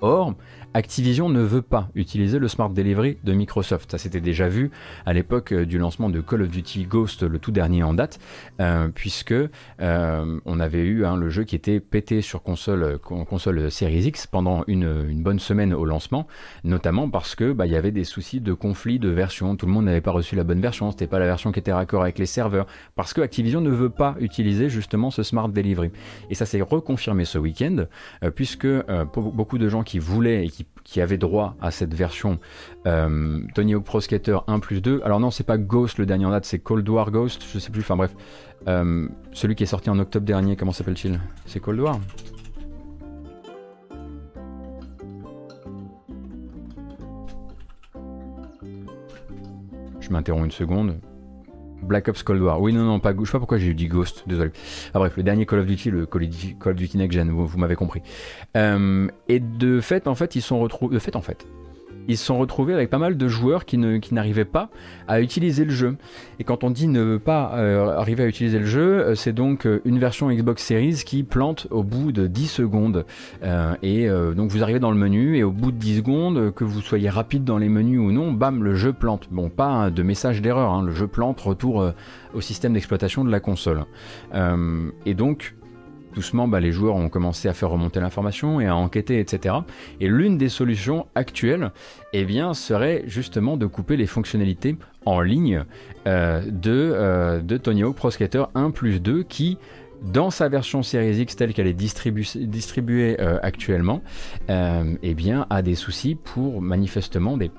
Or, 0.00 0.34
Activision 0.74 1.30
ne 1.30 1.40
veut 1.40 1.62
pas 1.62 1.88
utiliser 1.94 2.38
le 2.38 2.46
Smart 2.46 2.68
Delivery 2.68 3.16
de 3.24 3.32
Microsoft. 3.32 3.90
Ça 3.90 3.96
s'était 3.96 4.20
déjà 4.20 4.48
vu 4.48 4.70
à 5.06 5.14
l'époque 5.14 5.52
euh, 5.52 5.64
du 5.64 5.78
lancement 5.78 6.10
de 6.10 6.20
Call 6.20 6.42
of 6.42 6.50
Duty 6.50 6.84
Ghost, 6.84 7.22
le 7.22 7.38
tout 7.38 7.52
dernier 7.52 7.82
en 7.82 7.94
date, 7.94 8.18
euh, 8.60 8.88
puisque 8.94 9.32
euh, 9.32 10.40
on 10.44 10.60
avait 10.60 10.82
eu 10.82 11.06
hein, 11.06 11.16
le 11.16 11.30
jeu 11.30 11.44
qui 11.44 11.56
était 11.56 11.80
pété 11.80 12.20
sur 12.20 12.42
console, 12.42 12.98
console 12.98 13.70
Series 13.70 14.08
X 14.08 14.26
pendant 14.26 14.62
une, 14.66 15.22
bonne 15.22 15.38
semaine 15.38 15.72
au 15.72 15.86
lancement, 15.86 16.26
notamment 16.64 17.08
parce 17.08 17.34
que 17.34 17.52
bah, 17.52 17.66
il 17.66 17.72
y 17.72 17.76
avait 17.76 17.90
des 17.90 18.04
soucis 18.04 18.40
de 18.40 18.52
conflit 18.52 18.98
de 18.98 19.08
version. 19.08 19.56
Tout 19.56 19.66
le 19.66 19.72
monde 19.72 19.86
n'avait 19.86 20.02
pas 20.02 20.10
reçu 20.10 20.36
la 20.36 20.44
bonne 20.44 20.60
version, 20.60 20.90
c'était 20.90 21.06
pas 21.06 21.18
la 21.18 21.26
version 21.26 21.50
qui 21.50 21.60
était 21.60 21.72
raccord 21.72 22.02
avec 22.02 22.18
les 22.18 22.26
serveurs, 22.26 22.66
parce 22.94 23.14
que 23.14 23.22
Activision 23.22 23.62
ne 23.62 23.70
veut 23.70 23.90
pas 23.90 24.16
utiliser 24.20 24.68
justement 24.68 25.10
ce 25.10 25.22
Smart 25.22 25.48
Delivery. 25.48 25.90
Et 26.28 26.34
ça 26.34 26.44
s'est 26.44 26.60
reconfirmé 26.60 27.24
ce 27.24 27.38
week-end, 27.38 27.86
puisque 28.34 28.68
beaucoup 29.16 29.58
de 29.58 29.68
gens 29.68 29.82
qui 29.82 29.98
voulaient 29.98 30.44
et 30.44 30.50
qui 30.50 30.57
qui 30.84 31.00
avait 31.00 31.18
droit 31.18 31.56
à 31.60 31.70
cette 31.70 31.94
version 31.94 32.38
euh, 32.86 33.40
Tony 33.54 33.74
Hawk 33.74 33.84
Pro 33.84 34.00
Skater 34.00 34.38
1 34.46 34.58
plus 34.60 34.80
2. 34.80 35.02
Alors 35.04 35.20
non, 35.20 35.30
c'est 35.30 35.44
pas 35.44 35.58
Ghost 35.58 35.98
le 35.98 36.06
dernier 36.06 36.26
en 36.26 36.30
date, 36.30 36.44
c'est 36.44 36.58
Cold 36.58 36.88
War 36.88 37.10
Ghost, 37.10 37.44
je 37.52 37.58
sais 37.58 37.70
plus, 37.70 37.82
enfin 37.82 37.96
bref. 37.96 38.14
Euh, 38.66 39.08
celui 39.32 39.54
qui 39.54 39.62
est 39.62 39.66
sorti 39.66 39.90
en 39.90 39.98
octobre 39.98 40.26
dernier, 40.26 40.56
comment 40.56 40.72
s'appelle-t-il? 40.72 41.20
C'est 41.46 41.60
Cold 41.60 41.80
War? 41.80 42.00
Je 50.00 50.10
m'interromps 50.10 50.46
une 50.46 50.50
seconde. 50.50 51.00
Black 51.82 52.08
Ops 52.08 52.22
Cold 52.22 52.42
War. 52.42 52.60
Oui, 52.60 52.72
non, 52.72 52.84
non, 52.84 53.00
pas. 53.00 53.12
Je 53.18 53.24
sais 53.24 53.32
pas 53.32 53.38
pourquoi 53.38 53.58
j'ai 53.58 53.74
dit 53.74 53.86
Ghost, 53.86 54.24
désolé. 54.26 54.50
Ah, 54.94 54.98
bref, 54.98 55.16
le 55.16 55.22
dernier 55.22 55.46
Call 55.46 55.60
of 55.60 55.66
Duty, 55.66 55.90
le 55.90 56.06
Call 56.06 56.24
of 56.24 56.74
Duty, 56.74 56.98
Next 56.98 57.14
Gen, 57.14 57.30
vous, 57.30 57.58
m'avez 57.58 57.76
compris. 57.76 58.02
Euh, 58.56 59.08
et 59.28 59.40
de 59.40 59.80
fait, 59.80 60.06
en 60.06 60.14
fait, 60.14 60.36
ils 60.36 60.42
sont 60.42 60.60
retrouvés. 60.60 60.94
De 60.94 60.98
fait, 60.98 61.16
en 61.16 61.22
fait 61.22 61.46
ils 62.08 62.16
se 62.16 62.24
sont 62.24 62.38
retrouvés 62.38 62.74
avec 62.74 62.90
pas 62.90 62.98
mal 62.98 63.16
de 63.16 63.28
joueurs 63.28 63.64
qui, 63.66 63.78
n'arrivaient 63.78 64.44
pas 64.44 64.70
à 65.06 65.20
utiliser 65.20 65.64
le 65.64 65.70
jeu. 65.70 65.96
Et 66.40 66.44
quand 66.44 66.64
on 66.64 66.70
dit 66.70 66.88
ne 66.88 67.18
pas 67.18 67.52
euh, 67.54 67.96
arriver 67.98 68.24
à 68.24 68.26
utiliser 68.26 68.58
le 68.58 68.66
jeu, 68.66 68.80
euh, 68.80 69.14
c'est 69.14 69.34
donc 69.34 69.66
euh, 69.66 69.80
une 69.84 69.98
version 69.98 70.30
Xbox 70.30 70.64
Series 70.64 71.02
qui 71.04 71.22
plante 71.22 71.66
au 71.70 71.82
bout 71.82 72.10
de 72.10 72.26
10 72.26 72.48
secondes. 72.48 73.04
et 73.82 74.08
donc 74.08 74.50
vous 74.50 74.62
arrivez 74.62 74.80
dans 74.80 74.90
le 74.90 74.96
menu 74.96 75.36
et 75.36 75.42
au 75.42 75.50
bout 75.50 75.70
de 75.70 75.76
10 75.76 75.98
secondes, 75.98 76.54
que 76.54 76.64
vous 76.64 76.80
soyez 76.80 77.10
rapide 77.10 77.44
dans 77.44 77.58
les 77.58 77.68
menus 77.68 78.00
ou 78.00 78.10
non, 78.10 78.32
bam, 78.32 78.64
le 78.64 78.74
jeu 78.74 78.92
plante. 78.92 79.28
Bon, 79.30 79.50
pas 79.50 79.90
de 79.90 80.02
message 80.02 80.40
d'erreur, 80.40 80.72
hein, 80.72 80.82
le 80.82 80.92
jeu 80.92 81.06
plante, 81.06 81.40
retour 81.40 81.92
au 82.34 82.40
système 82.40 82.72
d'exploitation 82.72 83.24
de 83.24 83.30
la 83.30 83.40
console. 83.40 83.84
et 85.04 85.14
donc, 85.14 85.54
doucement, 86.18 86.48
bah, 86.48 86.58
les 86.58 86.72
joueurs 86.72 86.96
ont 86.96 87.08
commencé 87.08 87.48
à 87.48 87.54
faire 87.54 87.70
remonter 87.70 88.00
l'information 88.00 88.60
et 88.60 88.66
à 88.66 88.74
enquêter, 88.74 89.20
etc. 89.20 89.54
Et 90.00 90.08
l'une 90.08 90.36
des 90.36 90.48
solutions 90.48 91.06
actuelles, 91.14 91.70
eh 92.12 92.24
bien, 92.24 92.54
serait 92.54 93.04
justement 93.06 93.56
de 93.56 93.66
couper 93.66 93.96
les 93.96 94.08
fonctionnalités 94.08 94.76
en 95.06 95.20
ligne 95.20 95.62
euh, 96.08 96.42
de, 96.44 96.72
euh, 96.92 97.40
de 97.40 97.56
Tony 97.56 97.84
Pro 97.94 98.10
Skater 98.10 98.42
1 98.56 98.72
plus 98.72 99.00
2 99.00 99.22
qui 99.22 99.58
dans 100.02 100.30
sa 100.30 100.48
version 100.48 100.82
Series 100.82 101.20
X 101.20 101.36
telle 101.36 101.54
qu'elle 101.54 101.68
est 101.68 101.72
distribuée 101.72 103.16
euh, 103.20 103.38
actuellement, 103.42 104.02
eh 104.48 105.14
bien, 105.14 105.46
a 105.50 105.62
des 105.62 105.76
soucis 105.76 106.16
pour 106.16 106.60
manifestement 106.60 107.36
des 107.36 107.50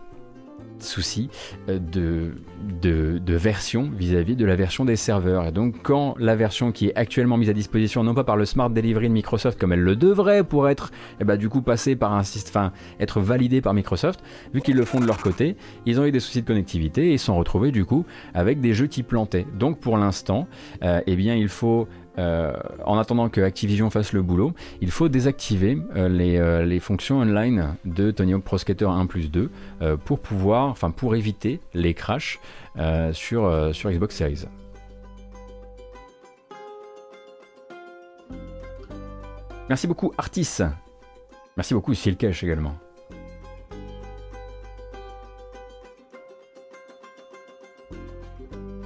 souci 0.84 1.30
euh, 1.69 1.80
de, 1.80 3.35
version 3.35 3.89
vis-à-vis 3.95 4.35
de 4.35 4.45
la 4.45 4.56
version 4.56 4.85
des 4.85 4.95
serveurs. 4.95 5.47
Et 5.47 5.51
donc 5.51 5.81
quand 5.84 6.15
la 6.18 6.35
version 6.35 6.72
qui 6.72 6.88
est 6.88 6.95
actuellement 6.95 7.38
mise 7.38 7.49
à 7.49 7.53
disposition, 7.53 8.03
non 8.03 8.14
pas 8.14 8.23
par 8.23 8.38
le 8.38 8.45
Smart 8.45 8.69
Delivery 8.69 9.07
de 9.07 9.14
Microsoft 9.14 9.60
comme 9.60 9.72
elle 9.72 9.81
le 9.81 9.95
devrait 9.95 10.43
pour 10.43 10.68
être 10.68 10.91
eh 11.19 11.23
ben, 11.23 11.38
du 11.38 11.49
coup 11.49 11.61
passé 11.61 11.95
par 11.95 12.14
un 12.14 12.23
système, 12.23 12.72
être 12.99 13.22
validé 13.22 13.61
par 13.61 13.73
Microsoft, 13.73 14.22
vu 14.53 14.61
qu'ils 14.61 14.76
le 14.76 14.85
font 14.85 14.99
de 14.99 15.06
leur 15.06 15.18
côté, 15.19 15.56
ils 15.85 15.99
ont 15.99 16.06
eu 16.06 16.11
des 16.11 16.19
soucis 16.19 16.41
de 16.41 16.47
connectivité 16.47 17.10
et 17.10 17.14
ils 17.14 17.19
sont 17.19 17.38
retrouvés 17.38 17.72
du 17.72 17.85
coup 17.85 18.06
avec 18.34 18.60
des 18.60 18.73
jeux 18.73 18.88
qui 18.88 19.03
plantaient. 19.03 19.45
Donc 19.57 19.80
pour 19.80 19.97
l'instant, 19.97 20.47
euh, 20.84 21.01
eh 21.06 21.15
bien 21.15 21.35
il 21.35 21.49
faut 21.49 21.88
euh, 22.18 22.53
en 22.86 22.98
attendant 22.98 23.30
que 23.30 23.41
Activision 23.41 23.90
fasse 23.90 24.14
le 24.14 24.22
boulot, 24.22 24.53
il 24.81 24.91
faut 24.91 25.10
désactiver 25.10 25.77
euh, 25.95 26.10
euh, 26.10 26.65
les, 26.65 26.80
fonctions 26.80 27.19
online 27.19 27.76
de 27.86 28.11
Tony 28.11 28.34
Hawk 28.34 28.44
Pro 28.44 28.57
Skater 28.57 28.86
1 28.86 29.06
plus 29.06 29.30
2 29.31 29.49
pour 30.06 30.19
pouvoir, 30.19 30.69
enfin 30.69 30.91
pour 30.91 31.15
éviter 31.15 31.60
les 31.73 31.94
crashs 31.94 32.40
sur, 33.14 33.69
sur 33.73 33.91
Xbox 33.91 34.15
Series. 34.15 34.45
Merci 39.68 39.86
beaucoup 39.88 40.14
Artis. 40.18 40.60
Merci 41.56 41.73
beaucoup 41.73 41.94
Silkesh 41.94 42.44
également. 42.44 42.76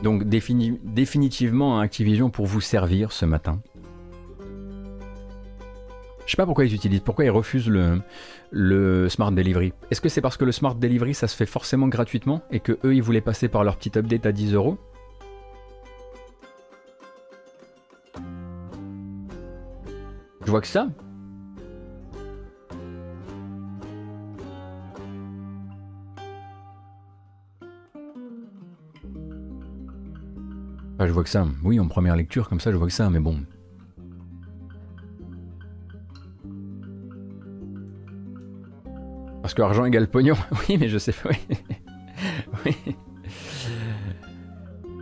Donc 0.03 0.25
définitivement 0.25 1.80
un 1.80 1.81
Activision 1.81 2.30
pour 2.30 2.45
vous 2.45 2.59
servir 2.59 3.13
ce 3.13 3.25
matin. 3.25 3.61
Je 6.25 6.31
sais 6.31 6.38
pas 6.38 6.45
pourquoi 6.45 6.65
ils 6.65 6.75
utilisent, 6.75 6.99
pourquoi 6.99 7.23
ils 7.23 7.30
refusent 7.30 7.69
le, 7.69 8.01
le 8.51 9.07
Smart 9.07 9.31
Delivery. 9.31 9.71
Est-ce 9.91 10.01
que 10.01 10.09
c'est 10.09 10.19
parce 10.19 10.35
que 10.35 10.43
le 10.43 10.51
Smart 10.51 10.75
Delivery 10.75 11.13
ça 11.13 11.30
se 11.30 11.35
fait 11.38 11.45
forcément 11.45 11.88
gratuitement 11.88 12.41
et 12.51 12.59
que 12.59 12.77
eux 12.84 12.93
ils 12.93 13.01
voulaient 13.01 13.21
passer 13.21 13.47
par 13.47 13.63
leur 13.63 13.77
petit 13.77 13.97
update 13.97 14.25
à 14.25 14.34
10 14.34 14.53
euros? 14.53 14.77
Je 20.45 20.51
vois 20.51 20.59
que 20.59 20.67
ça. 20.67 20.89
Je 31.07 31.11
vois 31.11 31.23
que 31.23 31.30
ça. 31.30 31.45
Oui, 31.63 31.80
en 31.80 31.88
première 31.88 32.15
lecture, 32.15 32.49
comme 32.49 32.59
ça, 32.59 32.71
je 32.71 32.77
vois 32.77 32.88
que 32.88 32.93
ça, 32.93 33.09
mais 33.09 33.19
bon. 33.19 33.38
Parce 39.41 39.53
que 39.53 39.61
argent 39.61 39.85
égale 39.85 40.07
pognon. 40.07 40.35
Oui, 40.69 40.77
mais 40.80 40.88
je 40.88 40.97
sais 40.97 41.11
pas. 41.11 41.30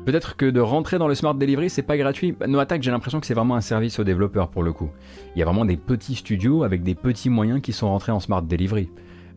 Peut-être 0.06 0.36
que 0.36 0.48
de 0.48 0.60
rentrer 0.60 0.98
dans 0.98 1.08
le 1.08 1.14
Smart 1.14 1.36
Delivery, 1.36 1.70
c'est 1.70 1.84
pas 1.84 1.96
gratuit. 1.96 2.36
No 2.48 2.58
Attack, 2.58 2.82
j'ai 2.82 2.90
l'impression 2.90 3.20
que 3.20 3.28
c'est 3.28 3.36
vraiment 3.36 3.56
un 3.56 3.62
service 3.62 4.00
aux 4.00 4.04
développeurs 4.04 4.50
pour 4.50 4.64
le 4.64 4.74
coup. 4.74 4.90
Il 5.36 5.40
y 5.40 5.42
a 5.44 5.46
vraiment 5.46 5.64
des 5.64 5.78
petits 5.78 6.16
studios 6.16 6.64
avec 6.64 6.82
des 6.82 6.96
petits 6.96 7.30
moyens 7.30 7.62
qui 7.62 7.72
sont 7.72 7.88
rentrés 7.88 8.12
en 8.12 8.20
Smart 8.20 8.42
Delivery. 8.42 8.90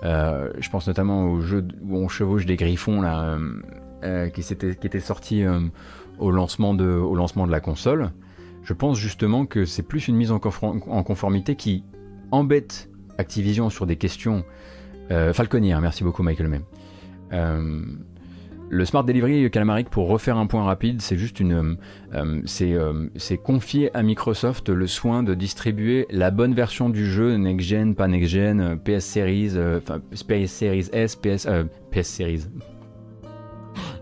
Euh, 0.04 0.50
je 0.58 0.70
pense 0.70 0.86
notamment 0.86 1.26
au 1.26 1.42
jeu 1.42 1.66
où 1.82 1.98
on 1.98 2.08
chevauche 2.08 2.46
des 2.46 2.56
griffons 2.56 3.02
là, 3.02 3.24
euh, 3.24 3.60
euh, 4.04 4.28
qui, 4.30 4.40
était, 4.40 4.74
qui 4.74 4.86
était 4.86 5.00
sorti 5.00 5.44
au 6.18 6.30
lancement 6.30 6.74
de, 6.74 6.86
au 6.86 7.14
lancement 7.14 7.46
de 7.46 7.52
la 7.52 7.60
console. 7.60 8.10
Je 8.62 8.72
pense 8.72 8.98
justement 8.98 9.44
que 9.46 9.64
c'est 9.64 9.82
plus 9.82 10.08
une 10.08 10.16
mise 10.16 10.32
en, 10.32 10.38
conformité 10.38 11.54
qui 11.54 11.84
embête 12.30 12.88
Activision 13.16 13.70
sur 13.70 13.86
des 13.86 13.96
questions 13.96 14.44
euh. 15.12 15.32
Merci 15.80 16.02
beaucoup 16.02 16.22
Michael 16.22 16.48
May. 16.48 16.60
Euh, 17.32 17.82
le 18.70 18.84
Smart 18.84 19.04
Delivery 19.04 19.48
Calamaric, 19.50 19.88
pour 19.88 20.08
refaire 20.08 20.36
un 20.36 20.46
point 20.46 20.64
rapide, 20.64 21.00
c'est 21.00 21.16
juste 21.16 21.38
une, 21.38 21.76
euh, 22.14 23.10
c'est 23.14 23.36
confier 23.36 23.94
à 23.94 24.02
Microsoft 24.02 24.68
le 24.70 24.86
soin 24.86 25.22
de 25.22 25.34
distribuer 25.34 26.06
la 26.10 26.30
bonne 26.30 26.54
version 26.54 26.88
du 26.88 27.06
jeu 27.06 27.36
next 27.36 27.68
gen, 27.68 27.94
pas 27.94 28.08
next 28.08 28.30
gen, 28.30 28.78
PS 28.82 29.04
Series, 29.04 29.52
enfin 29.76 30.00
PS 30.10 30.50
Series 30.50 30.88
S, 30.92 31.14
PS, 31.14 31.46
PS 31.92 32.08
Series, 32.08 32.46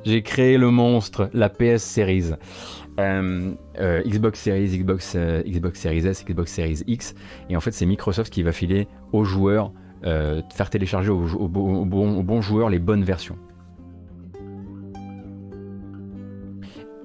j'ai 0.05 0.23
créé 0.23 0.59
le 0.59 0.71
monstre, 0.71 1.31
la 1.33 1.49
PS 1.49 1.83
Series. 1.83 2.33
Euh, 3.01 3.53
euh, 3.79 4.03
Xbox 4.03 4.41
Series, 4.41 4.79
Xbox, 4.79 5.15
euh, 5.17 5.43
Xbox 5.45 5.81
Series 5.81 6.07
S, 6.07 6.25
Xbox 6.25 6.53
Series 6.53 6.83
X. 6.87 7.15
Et 7.49 7.57
en 7.57 7.61
fait, 7.61 7.73
c'est 7.73 7.87
Microsoft 7.87 8.33
qui 8.33 8.43
va 8.43 8.53
filer 8.53 8.89
aux 9.13 9.25
joueurs, 9.25 9.73
faire 10.03 10.69
télécharger 10.69 11.11
aux, 11.11 11.27
aux, 11.35 11.49
bons 11.49 12.43
joueurs 12.43 12.69
les 12.69 12.81
bonnes 12.81 13.05
versions. 13.05 13.39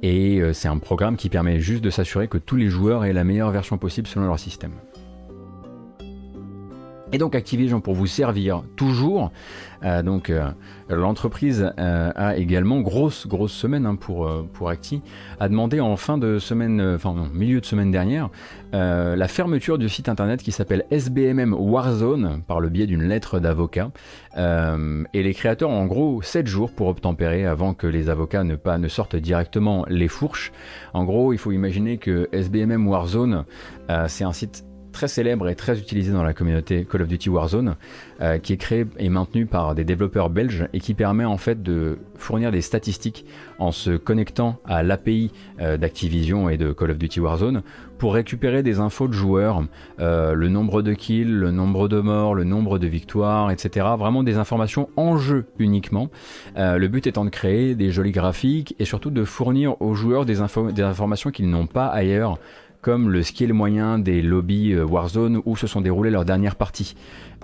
Et 0.02 0.42
c'est 0.54 0.68
un 0.68 0.78
programme 0.78 1.16
qui 1.16 1.30
permet 1.30 1.60
juste 1.60 1.84
de 1.84 1.90
s'assurer 1.90 2.28
que 2.28 2.38
tous 2.38 2.56
les 2.56 2.70
joueurs 2.70 3.06
aient 3.06 3.14
la 3.14 3.24
meilleure 3.24 3.52
version 3.52 3.78
possible 3.78 4.08
selon 4.08 4.26
leur 4.26 4.40
système. 4.40 4.74
Et 7.14 7.18
donc 7.18 7.36
Activision 7.36 7.80
pour 7.80 7.94
vous 7.94 8.08
servir 8.08 8.64
toujours. 8.76 9.32
Euh, 9.84 10.02
donc 10.02 10.30
euh, 10.30 10.50
l'entreprise 10.90 11.72
euh, 11.78 12.12
a 12.16 12.36
également 12.36 12.82
grosse 12.82 13.28
grosse 13.28 13.54
semaine 13.54 13.86
hein, 13.86 13.96
pour 13.96 14.30
pour 14.54 14.70
Acti 14.70 15.02
a 15.40 15.48
demandé 15.48 15.80
en 15.80 15.96
fin 15.98 16.18
de 16.18 16.40
semaine, 16.40 16.82
enfin 16.96 17.14
non, 17.14 17.28
milieu 17.34 17.62
de 17.62 17.66
semaine 17.66 17.92
dernière, 17.92 18.30
la 18.74 19.28
fermeture 19.28 19.78
du 19.78 19.88
site 19.88 20.10
internet 20.10 20.42
qui 20.42 20.52
s'appelle 20.52 20.86
SBMM 20.92 21.54
Warzone 21.54 22.42
par 22.46 22.60
le 22.60 22.70
biais 22.70 22.88
d'une 22.88 23.04
lettre 23.04 23.40
d'avocat. 23.40 23.92
et 24.36 25.24
les 25.24 25.34
créateurs 25.34 25.70
ont 25.70 25.82
en 25.82 25.86
gros 25.86 26.22
7 26.22 26.48
jours 26.48 26.72
pour 26.72 26.88
obtempérer 26.88 27.46
avant 27.46 27.74
que 27.74 27.88
les 27.88 28.10
avocats 28.10 28.44
ne 28.44 28.56
pas 28.56 28.78
ne 28.78 28.88
sortent 28.88 29.16
directement 29.16 29.86
les 29.88 30.08
fourches. 30.08 30.52
En 30.94 31.06
gros, 31.06 31.34
il 31.34 31.40
faut 31.40 31.52
imaginer 31.52 31.98
que 31.98 32.28
SBMM 32.32 32.88
Warzone 32.88 33.46
c'est 34.08 34.24
un 34.24 34.34
site 34.34 34.67
très 34.98 35.08
célèbre 35.08 35.48
et 35.48 35.54
très 35.54 35.78
utilisé 35.78 36.12
dans 36.12 36.24
la 36.24 36.34
communauté 36.34 36.84
Call 36.84 37.04
of 37.04 37.08
Duty 37.08 37.30
Warzone, 37.30 37.76
euh, 38.20 38.40
qui 38.40 38.54
est 38.54 38.58
créé 38.58 38.88
et 38.98 39.10
maintenu 39.10 39.46
par 39.46 39.76
des 39.76 39.84
développeurs 39.84 40.32
belges 40.32 40.68
et 40.74 40.80
qui 40.80 40.96
permet 40.96 41.24
en 41.24 41.38
fait 41.38 41.62
de 41.62 42.00
fournir 42.16 42.52
des 42.52 42.62
statistiques 42.62 43.24
en 43.60 43.72
se 43.72 43.92
connectant 43.92 44.60
à 44.66 44.82
l'API 44.82 45.32
euh, 45.62 45.78
d'Activision 45.78 46.50
et 46.50 46.58
de 46.58 46.72
Call 46.72 46.90
of 46.90 46.98
Duty 46.98 47.20
Warzone 47.20 47.62
pour 48.00 48.16
récupérer 48.16 48.64
des 48.64 48.80
infos 48.80 49.08
de 49.08 49.14
joueurs, 49.14 49.64
euh, 50.00 50.34
le 50.34 50.50
nombre 50.50 50.82
de 50.82 50.94
kills, 50.94 51.32
le 51.32 51.52
nombre 51.52 51.88
de 51.88 52.00
morts, 52.00 52.34
le 52.34 52.44
nombre 52.44 52.80
de 52.80 52.88
victoires, 52.88 53.52
etc. 53.52 53.86
Vraiment 54.00 54.24
des 54.24 54.38
informations 54.38 54.90
en 54.98 55.18
jeu 55.18 55.46
uniquement. 55.60 56.10
le 56.56 56.88
but 56.88 57.06
étant 57.06 57.24
de 57.24 57.30
créer 57.30 57.76
des 57.76 57.92
jolis 57.92 58.12
graphiques 58.12 58.76
et 58.80 58.86
surtout 58.86 59.12
de 59.12 59.24
fournir 59.24 59.80
aux 59.80 59.94
joueurs 59.94 60.26
des, 60.26 60.38
des 60.74 60.84
informations 60.84 61.30
qu'ils 61.30 61.50
n'ont 61.52 61.68
pas 61.68 61.86
ailleurs 61.86 62.40
comme 62.88 63.10
le 63.10 63.22
skill 63.22 63.52
moyen 63.52 64.00
des 64.00 64.22
lobbies 64.22 64.72
euh, 64.72 64.86
Warzone 64.86 65.42
où 65.44 65.58
se 65.58 65.68
sont 65.68 65.82
déroulées 65.82 66.10
leurs 66.10 66.24
dernières 66.24 66.56
parties. 66.56 66.96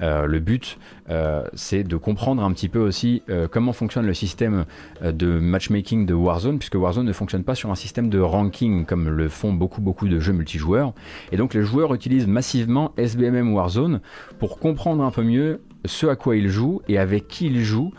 Euh, 0.02 0.26
le 0.26 0.40
but, 0.40 0.78
euh, 1.10 1.44
c'est 1.53 1.84
de 1.84 1.98
comprendre 1.98 2.41
un 2.41 2.53
petit 2.53 2.70
peu 2.70 2.80
aussi 2.80 3.24
comment 3.52 3.74
fonctionne 3.74 4.06
le 4.06 4.14
système 4.14 4.64
de 5.03 5.40
matchmaking 5.40 6.06
de 6.06 6.14
Warzone, 6.14 6.60
puisque 6.60 6.76
Warzone 6.76 7.06
ne 7.06 7.11
fonctionne 7.11 7.44
pas 7.44 7.56
sur 7.56 7.70
un 7.72 7.76
système 7.76 8.07
de 8.07 8.20
ranking 8.20 8.86
comme 8.86 9.10
le 9.10 9.28
font 9.28 9.52
beaucoup 9.52 9.82
beaucoup 9.82 10.07
de 10.07 10.18
jeux 10.18 10.32
multijoueurs. 10.32 10.94
Et 11.34 11.38
donc 11.38 11.53
les 11.53 11.64
joueurs 11.64 11.94
utilisent 11.94 12.28
massivement 12.28 12.94
SBMM 12.95 13.53
Warzone 13.53 13.99
pour 14.40 14.60
comprendre 14.60 15.03
un 15.03 15.11
peu 15.11 15.24
mieux 15.24 15.60
ce 15.84 16.07
à 16.07 16.15
quoi 16.15 16.38
ils 16.38 16.48
jouent 16.48 16.82
et 16.88 16.98
avec 16.98 17.28
qui 17.28 17.48
ils 17.48 17.64
jouent. 17.65 17.91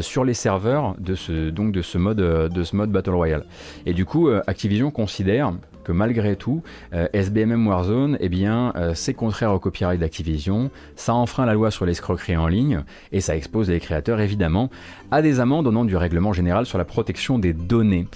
sur 0.00 0.24
les 0.24 0.34
serveurs 0.34 0.96
de 0.98 1.14
ce, 1.14 1.50
donc 1.50 1.72
de 1.72 1.82
ce, 1.82 1.98
mode, 1.98 2.16
de 2.16 2.62
ce 2.64 2.74
mode 2.74 2.90
Battle 2.90 3.10
Royale. 3.10 3.44
Et 3.84 3.92
du 3.92 4.04
coup, 4.04 4.28
Activision 4.46 4.90
considère 4.90 5.52
que 5.84 5.92
malgré 5.92 6.36
tout, 6.36 6.62
euh, 6.92 7.08
SBMM 7.12 7.66
Warzone, 7.66 8.16
eh 8.20 8.28
bien, 8.28 8.72
euh, 8.76 8.92
c'est 8.94 9.14
contraire 9.14 9.52
au 9.52 9.58
copyright 9.58 10.00
d'Activision, 10.00 10.70
ça 10.96 11.14
enfreint 11.14 11.46
la 11.46 11.54
loi 11.54 11.70
sur 11.70 11.86
l'escroquerie 11.86 12.36
en 12.36 12.46
ligne 12.46 12.82
et 13.12 13.20
ça 13.20 13.36
expose 13.36 13.70
les 13.70 13.80
créateurs 13.80 14.20
évidemment 14.20 14.70
à 15.10 15.22
des 15.22 15.40
amendes 15.40 15.66
au 15.66 15.72
nom 15.72 15.84
du 15.84 15.96
règlement 15.96 16.32
général 16.32 16.66
sur 16.66 16.78
la 16.78 16.84
protection 16.84 17.38
des 17.38 17.52
données. 17.52 18.06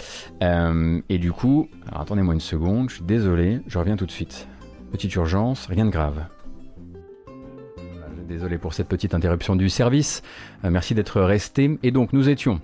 Euh, 0.43 1.01
et 1.09 1.19
du 1.19 1.33
coup, 1.33 1.69
attendez-moi 1.93 2.35
une 2.35 2.41
seconde, 2.41 2.91
je 2.91 2.97
suis 2.97 3.05
désolé, 3.05 3.61
je 3.67 3.79
reviens 3.79 3.97
tout 3.97 4.07
de 4.07 4.13
suite. 4.13 4.47
Petite 4.93 5.15
urgence, 5.17 5.67
rien 5.67 5.87
de 5.87 5.91
grave. 5.91 6.25
Désolé 8.29 8.59
pour 8.59 8.73
cette 8.73 8.89
petite 8.89 9.13
interruption 9.15 9.55
du 9.55 9.69
service. 9.69 10.23
merci 10.63 10.95
d'être 10.95 11.21
resté. 11.21 11.79
Et 11.83 11.91
donc 11.91 12.13
nous 12.13 12.29
étions 12.29 12.61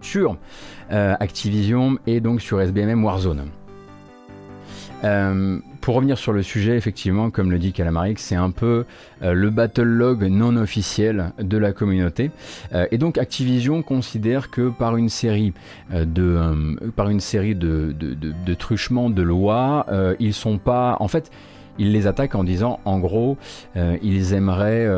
sur 0.00 0.36
Activision 0.90 1.98
et 2.06 2.20
donc 2.20 2.40
sur 2.40 2.60
SBMM 2.60 3.04
Warzone. 3.04 3.48
Euh, 5.04 5.58
pour 5.80 5.96
revenir 5.96 6.16
sur 6.16 6.32
le 6.32 6.42
sujet, 6.42 6.76
effectivement, 6.76 7.30
comme 7.30 7.50
le 7.50 7.58
dit 7.58 7.72
Calamaric, 7.72 8.18
c'est 8.18 8.36
un 8.36 8.50
peu 8.50 8.84
euh, 9.22 9.32
le 9.32 9.50
battle 9.50 9.82
log 9.82 10.22
non 10.24 10.56
officiel 10.56 11.32
de 11.38 11.58
la 11.58 11.72
communauté. 11.72 12.30
Euh, 12.72 12.86
et 12.90 12.98
donc 12.98 13.18
Activision 13.18 13.82
considère 13.82 14.50
que 14.50 14.68
par 14.68 14.96
une 14.96 15.08
série 15.08 15.52
de, 15.90 16.76
par 16.94 17.08
une 17.08 17.20
série 17.20 17.54
de, 17.54 17.94
de, 17.98 18.14
de 18.14 18.54
truchements 18.54 19.10
de 19.10 19.22
lois, 19.22 19.86
ils 20.20 20.34
sont 20.34 20.58
pas, 20.58 20.96
en 21.00 21.08
fait, 21.08 21.30
ils 21.78 21.92
les 21.92 22.06
attaquent 22.06 22.34
en 22.34 22.44
disant, 22.44 22.80
en 22.84 22.98
gros, 22.98 23.36
ils 24.02 24.32
aimeraient 24.32 24.88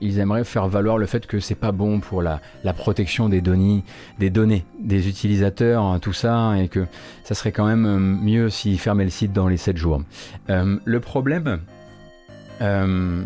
ils 0.00 0.18
aimeraient 0.18 0.44
faire 0.44 0.68
valoir 0.68 0.98
le 0.98 1.06
fait 1.06 1.26
que 1.26 1.40
c'est 1.40 1.54
pas 1.54 1.72
bon 1.72 2.00
pour 2.00 2.22
la, 2.22 2.40
protection 2.76 3.28
des 3.28 3.40
données, 3.40 3.84
des 4.18 4.30
données 4.30 4.64
des 4.78 5.08
utilisateurs, 5.08 5.82
hein, 5.82 5.98
tout 5.98 6.12
ça, 6.12 6.54
et 6.58 6.68
que 6.68 6.86
ça 7.24 7.34
serait 7.34 7.52
quand 7.52 7.66
même 7.66 7.86
euh, 7.86 7.98
mieux 7.98 8.50
s'ils 8.50 8.78
fermaient 8.78 9.04
le 9.04 9.10
site 9.10 9.32
dans 9.32 9.48
les 9.48 9.56
7 9.56 9.76
jours. 9.76 10.02
Euh, 10.48 10.78
le 10.84 11.00
problème, 11.00 11.60
euh, 12.62 13.22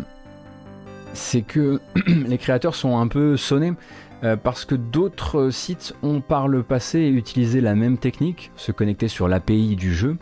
c'est 1.13 1.41
que 1.41 1.79
les 2.07 2.37
créateurs 2.37 2.75
sont 2.75 2.97
un 2.97 3.07
peu 3.07 3.37
sonnés. 3.37 3.73
parce 4.43 4.65
que 4.65 4.73
d'autres 4.73 5.51
sites 5.51 5.93
ont 6.01 6.19
par 6.19 6.47
le 6.47 6.63
passé 6.63 7.07
utilisé 7.07 7.61
la 7.61 7.75
même 7.75 7.99
technique, 7.99 8.51
se 8.55 8.71
connecter 8.71 9.07
sur 9.07 9.27
l'API 9.27 9.75
du 9.75 9.93
jeu, 9.93 10.17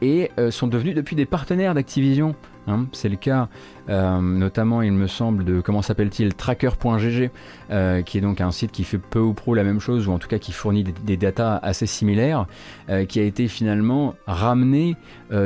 et 0.00 0.30
sont 0.50 0.68
devenus 0.68 0.94
depuis 0.94 1.14
des 1.14 1.26
partenaires 1.26 1.74
d'Activision. 1.74 2.34
Hein. 2.68 2.86
c'est 2.92 3.08
le 3.08 3.16
cas 3.16 3.48
euh, 3.88 4.20
notamment 4.20 4.82
il 4.82 4.92
me 4.92 5.08
semble 5.08 5.44
de 5.44 5.60
comment 5.60 5.82
s'appelle-t-il 5.82 6.34
tracker.gg 6.34 7.30
euh, 7.70 8.02
qui 8.02 8.18
est 8.18 8.20
donc 8.20 8.40
un 8.40 8.52
site 8.52 8.70
qui 8.70 8.84
fait 8.84 8.98
peu 8.98 9.18
ou 9.18 9.32
prou 9.32 9.54
la 9.54 9.64
même 9.64 9.80
chose 9.80 10.06
ou 10.06 10.12
en 10.12 10.18
tout 10.18 10.28
cas 10.28 10.38
qui 10.38 10.52
fournit 10.52 10.84
des, 10.84 10.94
des 11.04 11.16
datas 11.16 11.56
assez 11.56 11.86
similaires 11.86 12.46
euh, 12.88 13.04
qui 13.04 13.18
a 13.18 13.24
été 13.24 13.48
finalement 13.48 14.14
ramené 14.26 14.96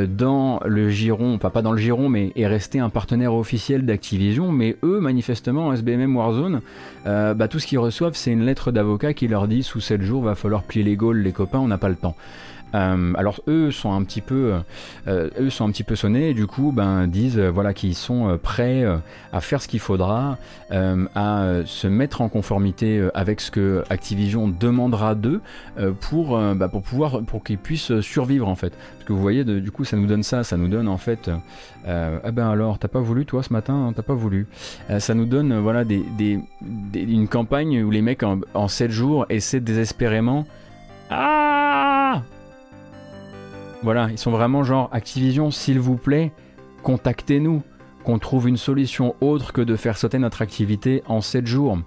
dans 0.08 0.58
le 0.66 0.90
giron, 0.90 1.36
enfin 1.36 1.48
pas 1.48 1.62
dans 1.62 1.70
le 1.70 1.78
giron 1.78 2.08
mais 2.08 2.32
est 2.34 2.48
resté 2.48 2.80
un 2.80 2.88
partenaire 2.88 3.32
officiel 3.32 3.86
d'Activision 3.86 4.50
mais 4.50 4.76
eux 4.82 4.98
manifestement 4.98 5.72
SBMM 5.72 6.16
Warzone 6.16 6.60
bah, 7.04 7.48
tout 7.48 7.60
ce 7.60 7.68
qu'ils 7.68 7.78
reçoivent 7.78 8.16
c'est 8.16 8.32
une 8.32 8.44
lettre 8.44 8.72
d'avocat 8.72 9.14
qui 9.14 9.28
leur 9.28 9.46
dit 9.46 9.62
sous 9.62 9.80
7 9.80 10.02
jours 10.02 10.24
va 10.24 10.34
falloir 10.34 10.64
plier 10.64 10.82
les 10.82 10.96
gaules 10.96 11.18
les 11.18 11.30
copains 11.30 11.60
on 11.60 11.68
n'a 11.68 11.78
pas 11.78 11.88
le 11.88 11.94
temps 11.94 12.16
euh, 12.74 13.12
alors 13.16 13.40
eux 13.48 13.70
sont 13.70 13.92
un 13.92 14.02
petit 14.02 14.20
peu, 14.20 14.54
euh, 15.06 15.30
eux 15.38 15.50
sont 15.50 15.66
un 15.66 15.70
petit 15.70 15.84
peu 15.84 15.96
sonnés 15.96 16.30
et 16.30 16.34
du 16.34 16.46
coup 16.46 16.72
ben 16.72 17.06
disent 17.06 17.38
euh, 17.38 17.50
voilà 17.50 17.72
qu'ils 17.72 17.94
sont 17.94 18.38
prêts 18.42 18.84
à 19.32 19.40
faire 19.40 19.62
ce 19.62 19.68
qu'il 19.68 19.80
faudra, 19.80 20.38
à 20.70 21.60
se 21.64 21.86
mettre 21.86 22.20
en 22.20 22.28
conformité 22.28 23.08
avec 23.14 23.40
ce 23.40 23.50
que 23.50 23.84
Activision 23.90 24.48
demandera 24.48 25.14
d'eux 25.14 25.40
pour 26.00 26.38
bah, 26.54 26.68
pour 26.68 26.82
pouvoir 26.82 27.22
pour 27.22 27.44
qu'ils 27.44 27.58
puissent 27.58 28.00
survivre 28.00 28.48
en 28.48 28.54
fait. 28.54 28.70
Parce 28.70 29.04
que 29.04 29.12
vous 29.12 29.20
voyez 29.20 29.44
du 29.44 29.70
coup 29.70 29.84
ça 29.84 29.96
nous 29.96 30.06
donne 30.06 30.22
ça, 30.22 30.44
ça 30.44 30.56
nous 30.56 30.68
donne 30.68 30.88
en 30.88 30.98
fait 30.98 31.30
ah 31.86 32.30
ben 32.32 32.48
alors 32.48 32.78
t'as 32.78 32.88
pas 32.88 33.00
voulu 33.00 33.26
toi 33.26 33.42
ce 33.42 33.52
matin, 33.52 33.92
t'as 33.94 34.02
pas 34.02 34.14
voulu. 34.14 34.46
ça 34.98 35.14
nous 35.14 35.26
donne 35.26 35.58
voilà 35.58 35.84
des, 35.84 36.40
une 36.94 37.28
campagne 37.28 37.82
où 37.82 37.90
les 37.90 38.02
mecs 38.02 38.22
en, 38.22 38.40
en 38.54 38.68
7 38.68 38.90
jours 38.90 39.26
essaient 39.28 39.60
désespérément 39.60 40.46
ah 41.10 42.22
voilà, 43.82 44.08
ils 44.10 44.18
sont 44.18 44.30
vraiment 44.30 44.64
genre 44.64 44.88
Activision, 44.92 45.50
s'il 45.50 45.80
vous 45.80 45.96
plaît, 45.96 46.32
contactez-nous, 46.82 47.62
qu'on 48.04 48.18
trouve 48.18 48.48
une 48.48 48.56
solution 48.56 49.16
autre 49.20 49.52
que 49.52 49.60
de 49.60 49.74
faire 49.74 49.98
sauter 49.98 50.18
notre 50.18 50.42
activité 50.42 51.02
en 51.06 51.20
7 51.20 51.46
jours. 51.46 51.78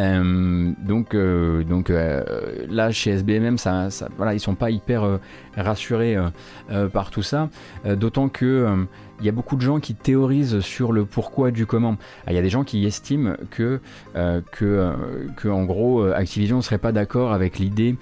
Euh, 0.00 0.72
donc, 0.78 1.14
euh, 1.14 1.62
donc 1.64 1.88
euh, 1.88 2.22
là, 2.68 2.90
chez 2.90 3.12
SBMM, 3.12 3.58
ça, 3.58 3.90
ça, 3.90 4.08
voilà, 4.16 4.36
sont 4.38 4.54
pas 4.54 4.70
hyper 4.70 5.20
rassurés 5.56 6.16
par 6.92 7.10
tout 7.10 7.22
ça. 7.22 7.48
D'autant 7.84 8.28
que 8.28 8.86
il 9.20 9.26
y 9.26 9.28
a 9.28 9.32
beaucoup 9.32 9.56
de 9.56 9.60
gens 9.60 9.80
qui 9.80 9.94
théorisent 9.94 10.60
sur 10.60 10.92
le 10.92 11.04
pourquoi 11.04 11.50
du 11.50 11.66
comment. 11.66 11.96
Ah, 12.26 12.32
il 12.32 12.34
y 12.34 12.38
a 12.38 12.42
des 12.42 12.50
gens 12.50 12.64
qui 12.64 12.84
estiment 12.84 13.34
que, 13.50 13.80
que, 14.14 14.92
que, 15.36 15.48
en 15.48 15.64
gros, 15.64 16.02
Activision 16.02 16.58
ne 16.58 16.62
serait 16.62 16.78
pas 16.78 16.92
d'accord 16.92 17.32
avec 17.32 17.58
l'idée 17.58 17.96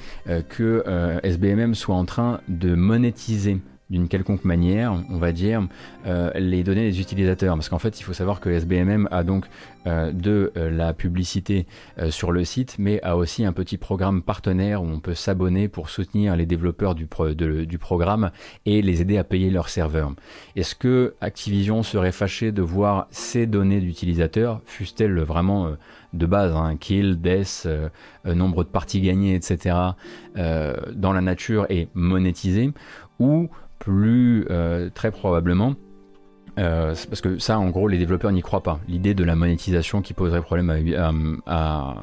que 0.48 0.84
SBMM 1.22 1.74
soit 1.74 1.94
en 1.94 2.05
train 2.05 2.40
de 2.48 2.74
monétiser 2.74 3.59
d'une 3.93 4.09
quelconque 4.09 4.44
manière, 4.44 4.94
on 5.10 5.19
va 5.19 5.32
dire, 5.32 5.69
euh, 6.06 6.31
les 6.35 6.64
données 6.64 6.90
des 6.90 6.98
utilisateurs. 6.98 7.55
Parce 7.55 7.69
qu'en 7.69 7.78
fait, 7.78 8.01
il 8.01 8.02
faut 8.02 8.14
savoir 8.14 8.40
que 8.40 8.48
SBMM 8.48 9.06
a 9.10 9.23
donc 9.23 9.44
euh, 9.86 10.10
de 10.12 10.51
euh, 10.56 10.70
la 10.70 10.94
publicité 10.94 11.66
sur 12.09 12.32
le 12.32 12.44
site, 12.44 12.77
mais 12.78 13.02
a 13.02 13.16
aussi 13.19 13.44
un 13.44 13.52
petit 13.52 13.77
programme 13.77 14.23
partenaire 14.23 14.82
où 14.82 14.86
on 14.86 14.98
peut 14.98 15.14
s'abonner 15.14 15.69
pour 15.69 15.90
soutenir 15.90 16.36
les 16.36 16.47
développeurs 16.47 16.94
du, 16.94 17.06
du, 17.66 17.78
programme 17.78 18.31
et 18.64 18.81
les 18.81 19.02
aider 19.02 19.19
à 19.19 19.24
payer 19.24 19.51
leurs 19.51 19.69
serveurs. 19.69 20.12
Est-ce 20.56 20.74
que 20.74 21.14
Activision 21.20 21.82
serait 21.82 22.12
fâché 22.12 22.51
de 22.51 22.62
voir 22.62 23.09
ces 23.10 23.47
données 23.47 23.81
d'utilisateurs, 23.81 24.62
fussent-elles 24.64 25.20
vraiment 25.20 25.77
de 26.14 26.27
base, 26.27 26.55
hein, 26.56 26.77
kill, 26.77 27.20
death, 27.20 27.69
nombre 28.24 28.64
de 28.64 28.69
parties 28.70 29.02
gagnées, 29.02 29.35
etc., 29.35 29.77
dans 30.35 31.12
la 31.12 31.20
nature 31.20 31.66
et 31.69 31.89
monétisées, 31.94 32.73
ou 33.19 33.51
plus 33.83 34.47
euh, 34.51 34.91
très 34.95 35.11
probablement. 35.11 35.75
Euh, 36.59 36.95
parce 37.09 37.21
que 37.21 37.39
ça, 37.39 37.59
en 37.59 37.71
gros, 37.71 37.89
les 37.89 37.99
développeurs 37.99 38.31
n'y 38.31 38.43
croient 38.43 38.63
pas. 38.63 38.79
L'idée 38.87 39.15
de 39.15 39.25
la 39.25 39.35
monétisation 39.35 40.03
qui 40.03 40.15
poserait 40.15 40.43
problème 40.43 40.71
à, 41.47 41.95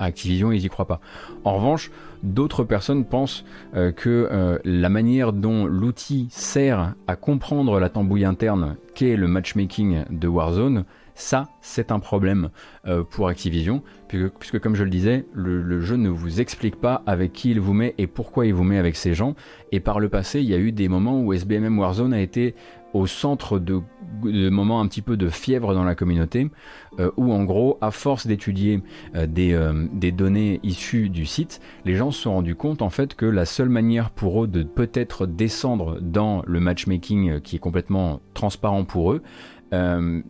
Activision, 0.00 0.52
ils 0.52 0.62
n'y 0.62 0.68
croient 0.68 0.86
pas. 0.86 1.00
En 1.42 1.56
revanche, 1.56 1.90
d'autres 2.22 2.62
personnes 2.62 3.04
pensent 3.04 3.44
euh, 3.74 3.90
que 3.90 4.60
la 4.64 4.88
manière 4.88 5.32
dont 5.32 5.66
l'outil 5.66 6.28
sert 6.30 6.94
à 7.08 7.16
comprendre 7.16 7.80
la 7.80 7.88
tambouille 7.88 8.24
interne 8.24 8.76
qu'est 8.94 9.16
le 9.16 9.26
matchmaking 9.26 10.04
de 10.08 10.28
Warzone 10.28 10.84
ça, 11.18 11.48
c'est 11.60 11.90
un 11.90 11.98
problème 11.98 12.50
euh, 12.86 13.02
pour 13.02 13.26
Activision, 13.26 13.82
puisque, 14.06 14.60
comme 14.60 14.76
je 14.76 14.84
le 14.84 14.88
disais, 14.88 15.26
le, 15.34 15.80
jeu 15.80 15.96
ne 15.96 16.08
vous 16.08 16.40
explique 16.40 16.76
pas 16.76 17.02
avec 17.06 17.32
qui 17.32 17.50
il 17.50 17.58
vous 17.58 17.72
met 17.72 17.92
et 17.98 18.06
pourquoi 18.06 18.46
il 18.46 18.54
vous 18.54 18.62
met 18.62 18.78
avec 18.78 18.94
ces 18.94 19.14
gens. 19.14 19.34
Et 19.72 19.80
par 19.80 19.98
le 19.98 20.08
passé, 20.08 20.40
il 20.40 20.46
y 20.46 20.54
a 20.54 20.58
eu 20.58 20.70
des 20.70 20.88
moments 20.88 21.20
où 21.20 21.32
SBMM 21.32 21.76
Warzone 21.76 22.14
a 22.14 22.20
été 22.20 22.54
au 22.94 23.06
centre 23.06 23.58
de, 23.58 23.82
moments 24.22 24.80
un 24.80 24.86
petit 24.86 25.02
peu 25.02 25.16
de 25.16 25.28
fièvre 25.28 25.74
dans 25.74 25.84
la 25.84 25.96
communauté, 25.96 26.50
euh, 27.00 27.10
où 27.16 27.32
en 27.32 27.44
gros, 27.44 27.78
à 27.80 27.90
force 27.90 28.26
d'étudier 28.28 28.80
euh, 29.16 29.26
des, 29.26 30.12
données 30.12 30.60
issues 30.62 31.08
du 31.08 31.26
site, 31.26 31.60
les 31.84 31.96
gens 31.96 32.12
se 32.12 32.22
sont 32.22 32.32
rendus 32.32 32.54
compte 32.54 32.80
en 32.80 32.90
fait 32.90 33.14
que 33.14 33.26
la 33.26 33.44
seule 33.44 33.68
manière 33.68 34.10
pour 34.10 34.44
eux 34.44 34.46
de 34.46 34.62
peut-être 34.62 35.26
descendre 35.26 35.98
dans 36.00 36.42
le 36.46 36.60
matchmaking 36.60 37.40
qui 37.40 37.56
est 37.56 37.60
complètement 37.60 38.20
transparent 38.34 38.84
pour 38.84 39.12
eux, 39.12 39.22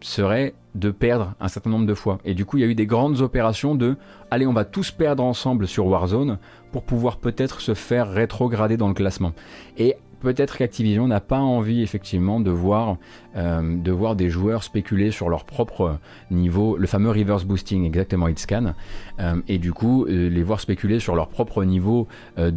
serait 0.01 0.55
de 0.75 0.91
perdre 0.91 1.35
un 1.41 1.49
certain 1.49 1.71
nombre 1.71 1.87
de 1.87 1.95
fois. 1.95 2.19
Et 2.25 2.35
du 2.35 2.45
coup, 2.45 2.57
il 2.57 2.61
y 2.61 2.65
a 2.65 2.67
eu 2.67 2.75
des 2.75 2.87
grandes 2.87 3.21
opérations 3.21 3.75
de 3.75 3.97
allez, 4.31 4.47
on 4.47 4.53
va 4.53 4.65
tous 4.65 4.91
perdre 4.91 5.25
ensemble 5.25 5.67
sur 5.67 5.87
Warzone 5.87 6.39
pour 6.73 6.85
pouvoir 6.85 7.19
peut-être 7.19 7.61
se 7.61 7.75
faire 7.75 8.11
rétrograder 8.11 8.77
dans 8.77 8.89
le 8.89 8.95
classement. 8.95 9.33
Et 9.77 9.97
peut-être 10.21 10.57
qu'Activision 10.57 11.07
n'a 11.07 11.21
pas 11.21 11.39
envie 11.39 11.83
effectivement 11.83 12.41
de 12.41 12.51
voir, 12.51 12.97
euh, 13.37 13.77
de 13.77 13.93
voir 13.93 14.17
des 14.17 14.31
joueurs 14.31 14.63
spéculer 14.63 15.11
sur 15.11 15.29
leur 15.29 15.45
propre 15.45 15.99
niveau, 16.31 16.77
le 16.77 16.87
fameux 16.87 17.11
reverse 17.11 17.45
boosting 17.45 17.85
exactement 17.85 18.29
Hitscan, 18.29 18.75
euh, 19.21 19.37
et 19.49 19.59
du 19.59 19.73
coup 19.73 20.07
euh, 20.07 20.29
les 20.29 20.43
voir 20.43 20.61
spéculer 20.61 20.99
sur 20.99 21.15
leur 21.15 21.29
propre 21.29 21.65
niveau 21.65 22.09
de, 22.37 22.51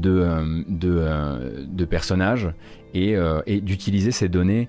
de, 0.68 1.66
de 1.66 1.86
personnages 1.86 2.50
et 2.94 3.16
d'utiliser 3.62 4.12
ces 4.12 4.28
données 4.28 4.68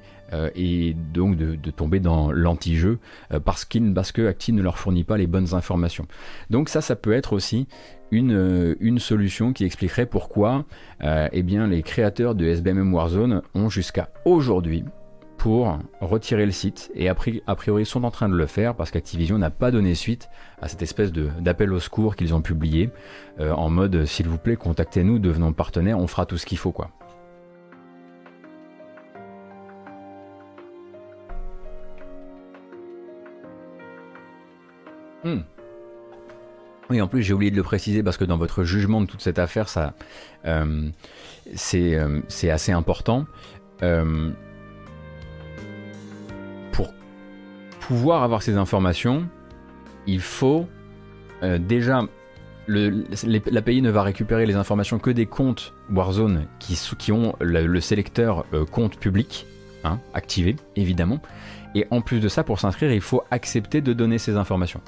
et 0.54 0.94
donc 1.12 1.36
de, 1.36 1.70
tomber 1.70 2.00
dans 2.00 2.32
l'anti-jeu 2.32 2.98
parce, 3.44 3.64
qu'il, 3.64 3.92
parce 3.94 4.12
que 4.12 4.26
Acti 4.26 4.52
ne 4.52 4.62
leur 4.62 4.78
fournit 4.78 5.04
pas 5.04 5.16
les 5.16 5.26
bonnes 5.26 5.54
informations. 5.54 6.06
Donc 6.50 6.68
ça, 6.68 6.80
ça 6.80 6.96
peut 6.96 7.12
être 7.12 7.32
aussi 7.32 7.66
euh, 8.12 8.74
une, 8.80 8.98
solution 8.98 9.52
qui 9.52 9.64
expliquerait 9.64 10.04
pourquoi 10.04 10.66
euh, 11.02 11.28
eh 11.32 11.42
les 11.42 11.82
créateurs 11.82 12.34
de 12.34 12.44
SBMM 12.44 12.92
Warzone 12.92 13.42
ont 13.54 13.70
jusqu'à 13.70 14.10
aujourd'hui 14.26 14.84
pour 15.38 15.78
retirer 16.00 16.44
le 16.44 16.52
site 16.52 16.92
et 16.94 17.08
a 17.08 17.14
priori 17.14 17.86
sont 17.86 18.04
en 18.04 18.10
train 18.10 18.28
de 18.28 18.36
le 18.36 18.46
faire 18.46 18.76
parce 18.76 18.90
qu'Activision 18.90 19.38
n'a 19.38 19.50
pas 19.50 19.70
donné 19.70 19.94
suite 19.94 20.28
à 20.60 20.68
cette 20.68 20.82
espèce 20.82 21.10
d'appel 21.10 21.72
au 21.72 21.80
secours 21.80 22.14
qu'ils 22.14 22.34
ont 22.34 22.42
publié 22.42 22.90
euh, 23.40 23.52
en 23.52 23.70
mode 23.70 24.04
s'il 24.04 24.28
vous 24.28 24.38
plaît 24.38 24.56
contactez-nous, 24.56 25.18
devenons 25.18 25.52
partenaires, 25.52 25.98
on 25.98 26.06
fera 26.06 26.26
tout 26.26 26.36
ce 26.36 26.46
qu'il 26.46 26.58
faut 26.58 26.70
quoi. 26.70 26.90
Hmm. 35.24 35.40
Oui, 36.90 37.00
en 37.00 37.08
plus 37.08 37.22
j'ai 37.22 37.32
oublié 37.32 37.50
de 37.50 37.56
le 37.56 37.62
préciser 37.62 38.02
parce 38.02 38.16
que 38.16 38.24
dans 38.24 38.36
votre 38.36 38.64
jugement 38.64 39.00
de 39.00 39.06
toute 39.06 39.22
cette 39.22 39.38
affaire, 39.38 39.68
ça, 39.68 39.94
euh, 40.44 40.90
euh, 41.74 42.20
c'est 42.28 42.50
assez 42.50 42.72
important. 42.72 43.24
Euh, 43.82 44.30
pour 46.72 46.92
pouvoir 47.80 48.22
avoir 48.22 48.42
ces 48.42 48.56
informations, 48.56 49.26
il 50.06 50.20
faut 50.20 50.66
déjà 51.42 52.02
l'API 52.68 53.82
ne 53.82 53.90
va 53.90 54.02
récupérer 54.02 54.46
les 54.46 54.54
informations 54.54 54.98
que 54.98 55.10
des 55.10 55.26
comptes 55.26 55.74
Warzone 55.90 56.46
qui, 56.60 56.78
qui 56.98 57.10
ont 57.10 57.34
le, 57.40 57.80
sélecteur 57.80 58.44
compte 58.70 58.98
public 58.98 59.46
hein, 59.82 59.98
activé, 60.14 60.56
évidemment. 60.76 61.20
Et 61.74 61.86
en 61.90 62.00
plus 62.00 62.20
de 62.20 62.28
ça, 62.28 62.44
pour 62.44 62.60
s'inscrire, 62.60 62.92
il 62.92 63.00
faut 63.00 63.24
accepter 63.30 63.80
de 63.80 63.92
donner 63.92 64.18
ces 64.18 64.36
informations. 64.36 64.80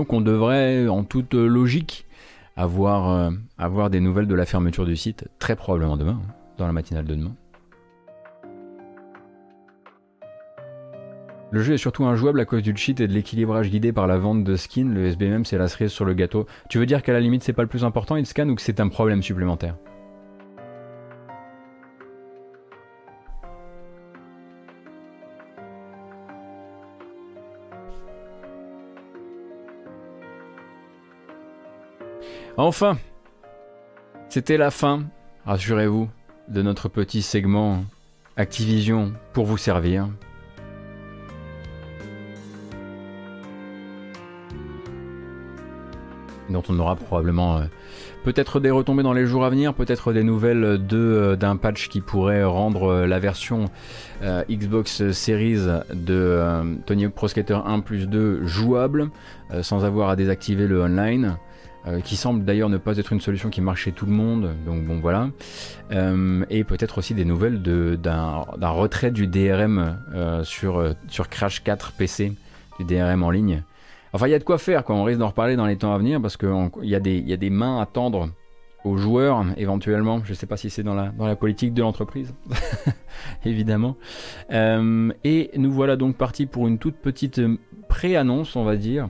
Donc 0.00 0.14
on 0.14 0.22
devrait, 0.22 0.88
en 0.88 1.04
toute 1.04 1.34
logique, 1.34 2.06
avoir, 2.56 3.10
euh, 3.10 3.30
avoir 3.58 3.90
des 3.90 4.00
nouvelles 4.00 4.26
de 4.26 4.34
la 4.34 4.46
fermeture 4.46 4.86
du 4.86 4.96
site, 4.96 5.28
très 5.38 5.56
probablement 5.56 5.98
demain, 5.98 6.18
hein, 6.24 6.34
dans 6.56 6.66
la 6.66 6.72
matinale 6.72 7.04
de 7.04 7.14
demain. 7.14 7.34
Le 11.50 11.62
jeu 11.62 11.74
est 11.74 11.76
surtout 11.76 12.06
injouable 12.06 12.40
à 12.40 12.46
cause 12.46 12.62
du 12.62 12.74
cheat 12.74 12.98
et 12.98 13.08
de 13.08 13.12
l'équilibrage 13.12 13.68
guidé 13.68 13.92
par 13.92 14.06
la 14.06 14.16
vente 14.16 14.42
de 14.42 14.56
skins. 14.56 14.94
Le 14.94 15.04
SBM, 15.04 15.44
c'est 15.44 15.58
la 15.58 15.68
cerise 15.68 15.90
sur 15.90 16.06
le 16.06 16.14
gâteau. 16.14 16.46
Tu 16.70 16.78
veux 16.78 16.86
dire 16.86 17.02
qu'à 17.02 17.12
la 17.12 17.20
limite, 17.20 17.42
c'est 17.42 17.52
pas 17.52 17.60
le 17.60 17.68
plus 17.68 17.84
important, 17.84 18.16
il 18.16 18.24
scan, 18.24 18.48
ou 18.48 18.54
que 18.54 18.62
c'est 18.62 18.80
un 18.80 18.88
problème 18.88 19.22
supplémentaire? 19.22 19.76
Enfin, 32.56 32.98
c'était 34.28 34.56
la 34.56 34.70
fin, 34.70 35.04
rassurez-vous, 35.46 36.08
de 36.48 36.62
notre 36.62 36.88
petit 36.88 37.22
segment 37.22 37.84
Activision 38.36 39.12
pour 39.32 39.44
vous 39.44 39.58
servir. 39.58 40.08
dont 46.50 46.62
on 46.68 46.78
aura 46.78 46.96
probablement 46.96 47.58
euh, 47.58 47.64
peut-être 48.24 48.60
des 48.60 48.70
retombées 48.70 49.02
dans 49.02 49.12
les 49.12 49.26
jours 49.26 49.44
à 49.44 49.50
venir, 49.50 49.74
peut-être 49.74 50.12
des 50.12 50.22
nouvelles 50.22 50.84
de, 50.84 50.96
euh, 50.96 51.36
d'un 51.36 51.56
patch 51.56 51.88
qui 51.88 52.00
pourrait 52.00 52.44
rendre 52.44 52.90
euh, 52.90 53.06
la 53.06 53.18
version 53.18 53.66
Xbox 54.50 55.12
Series 55.12 55.66
de 55.94 56.40
Tony 56.84 57.06
Hawk 57.06 57.14
Pro 57.14 57.28
Skater 57.28 57.58
1 57.64 57.80
plus 57.80 58.06
2 58.06 58.44
jouable, 58.44 59.08
sans 59.62 59.86
avoir 59.86 60.10
à 60.10 60.16
désactiver 60.16 60.66
le 60.66 60.82
online. 60.82 61.36
Euh, 61.86 62.00
qui 62.00 62.16
semble 62.16 62.44
d'ailleurs 62.44 62.68
ne 62.68 62.76
pas 62.76 62.98
être 62.98 63.12
une 63.12 63.22
solution 63.22 63.48
qui 63.48 63.62
marche 63.62 63.84
chez 63.84 63.92
tout 63.92 64.04
le 64.04 64.12
monde, 64.12 64.50
donc 64.66 64.84
bon 64.84 65.00
voilà. 65.00 65.30
Euh, 65.92 66.44
et 66.50 66.62
peut-être 66.62 66.98
aussi 66.98 67.14
des 67.14 67.24
nouvelles 67.24 67.62
d'un 67.62 68.44
retrait 68.60 69.10
du 69.10 69.26
DRM 69.26 69.98
euh, 70.12 70.44
sur, 70.44 70.94
sur 71.08 71.30
Crash 71.30 71.64
4 71.64 71.92
PC, 71.92 72.34
du 72.78 72.84
DRM 72.84 73.22
en 73.22 73.30
ligne. 73.30 73.62
Enfin, 74.12 74.26
il 74.26 74.30
y 74.30 74.34
a 74.34 74.38
de 74.38 74.44
quoi 74.44 74.58
faire, 74.58 74.84
quoi. 74.84 74.94
on 74.94 75.04
risque 75.04 75.20
d'en 75.20 75.28
reparler 75.28 75.56
dans 75.56 75.64
les 75.64 75.78
temps 75.78 75.94
à 75.94 75.98
venir, 75.98 76.20
parce 76.20 76.36
qu'il 76.36 76.50
y, 76.82 76.94
a 76.94 77.00
des, 77.00 77.18
y 77.18 77.32
a 77.32 77.38
des 77.38 77.50
mains 77.50 77.80
à 77.80 77.86
tendre 77.86 78.28
aux 78.84 78.96
joueurs, 78.98 79.42
éventuellement. 79.56 80.20
Je 80.24 80.30
ne 80.30 80.34
sais 80.34 80.46
pas 80.46 80.58
si 80.58 80.68
c'est 80.68 80.82
dans 80.82 80.94
la, 80.94 81.08
dans 81.08 81.26
la 81.26 81.36
politique 81.36 81.72
de 81.72 81.80
l'entreprise, 81.80 82.34
évidemment. 83.46 83.96
et 84.50 85.50
nous 85.56 85.72
voilà 85.72 85.96
donc 85.96 86.16
partis 86.16 86.44
pour 86.44 86.68
une 86.68 86.76
toute 86.76 86.96
petite 86.96 87.40
pré-annonce, 87.88 88.56
on 88.56 88.64
va 88.64 88.76
dire, 88.76 89.08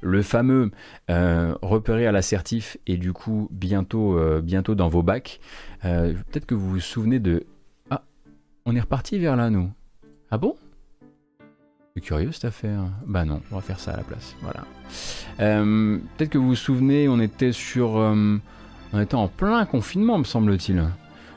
le 0.00 0.22
fameux 0.22 0.70
euh, 1.10 1.54
à 1.62 2.12
l'assertif 2.12 2.76
et 2.86 2.96
du 2.96 3.12
coup 3.12 3.48
bientôt, 3.50 4.18
euh, 4.18 4.40
bientôt 4.40 4.74
dans 4.74 4.88
vos 4.88 5.02
bacs. 5.02 5.40
Euh, 5.84 6.14
peut-être 6.30 6.46
que 6.46 6.54
vous 6.54 6.70
vous 6.70 6.80
souvenez 6.80 7.18
de... 7.18 7.46
Ah, 7.90 8.02
on 8.64 8.74
est 8.76 8.80
reparti 8.80 9.18
vers 9.18 9.36
là, 9.36 9.50
nous. 9.50 9.70
Ah 10.30 10.38
bon? 10.38 10.56
C'est 11.94 12.02
curieux 12.02 12.32
cette 12.32 12.44
affaire. 12.44 12.84
Bah 13.06 13.24
non, 13.24 13.40
on 13.50 13.56
va 13.56 13.60
faire 13.60 13.80
ça 13.80 13.92
à 13.92 13.96
la 13.96 14.04
place. 14.04 14.36
Voilà. 14.42 14.64
peut-être 15.38 16.30
que 16.30 16.38
vous 16.38 16.48
vous 16.48 16.54
souvenez, 16.54 17.08
on 17.08 17.18
était 17.20 17.52
sur... 17.52 17.90
on 17.90 19.00
était 19.00 19.16
en 19.16 19.28
plein 19.28 19.64
confinement, 19.66 20.18
me 20.18 20.24
semble-t-il. 20.24 20.84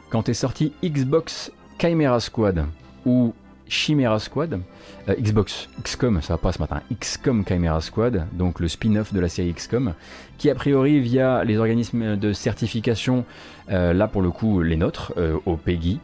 Quand 0.10 0.30
est 0.30 0.35
sorti 0.35 0.73
Xbox 0.84 1.52
Chimera 1.80 2.19
Squad, 2.19 2.65
ou 3.06 3.34
Chimera 3.74 4.20
Squad, 4.20 4.62
euh, 5.10 5.16
Xbox 5.16 5.68
XCOM, 5.82 6.22
ça 6.22 6.36
va 6.36 6.38
pas 6.38 6.52
ce 6.52 6.60
matin, 6.60 6.82
XCOM 6.94 7.44
Chimera 7.45 7.82
Squad, 7.82 8.28
donc 8.34 8.60
le 8.60 8.68
spin-off 8.68 9.14
de 9.14 9.20
la 9.20 9.28
série 9.28 9.52
XCOM, 9.52 9.95
qui 10.38 10.52
a 10.52 10.56
priori 10.56 11.00
via 11.00 11.44
les 11.44 11.58
organismes 11.58 12.16
de 12.16 12.34
certification, 12.34 13.26
euh, 13.72 13.91
là 13.91 14.08
pour 14.08 14.22
le 14.22 14.30
coup 14.30 14.62
les 14.62 14.76
nôtres, 14.76 15.14
euh, 15.18 15.40
au 15.48 15.58
PEGI, 15.58 16.00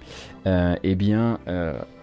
eh 0.81 0.95
bien, 0.95 1.37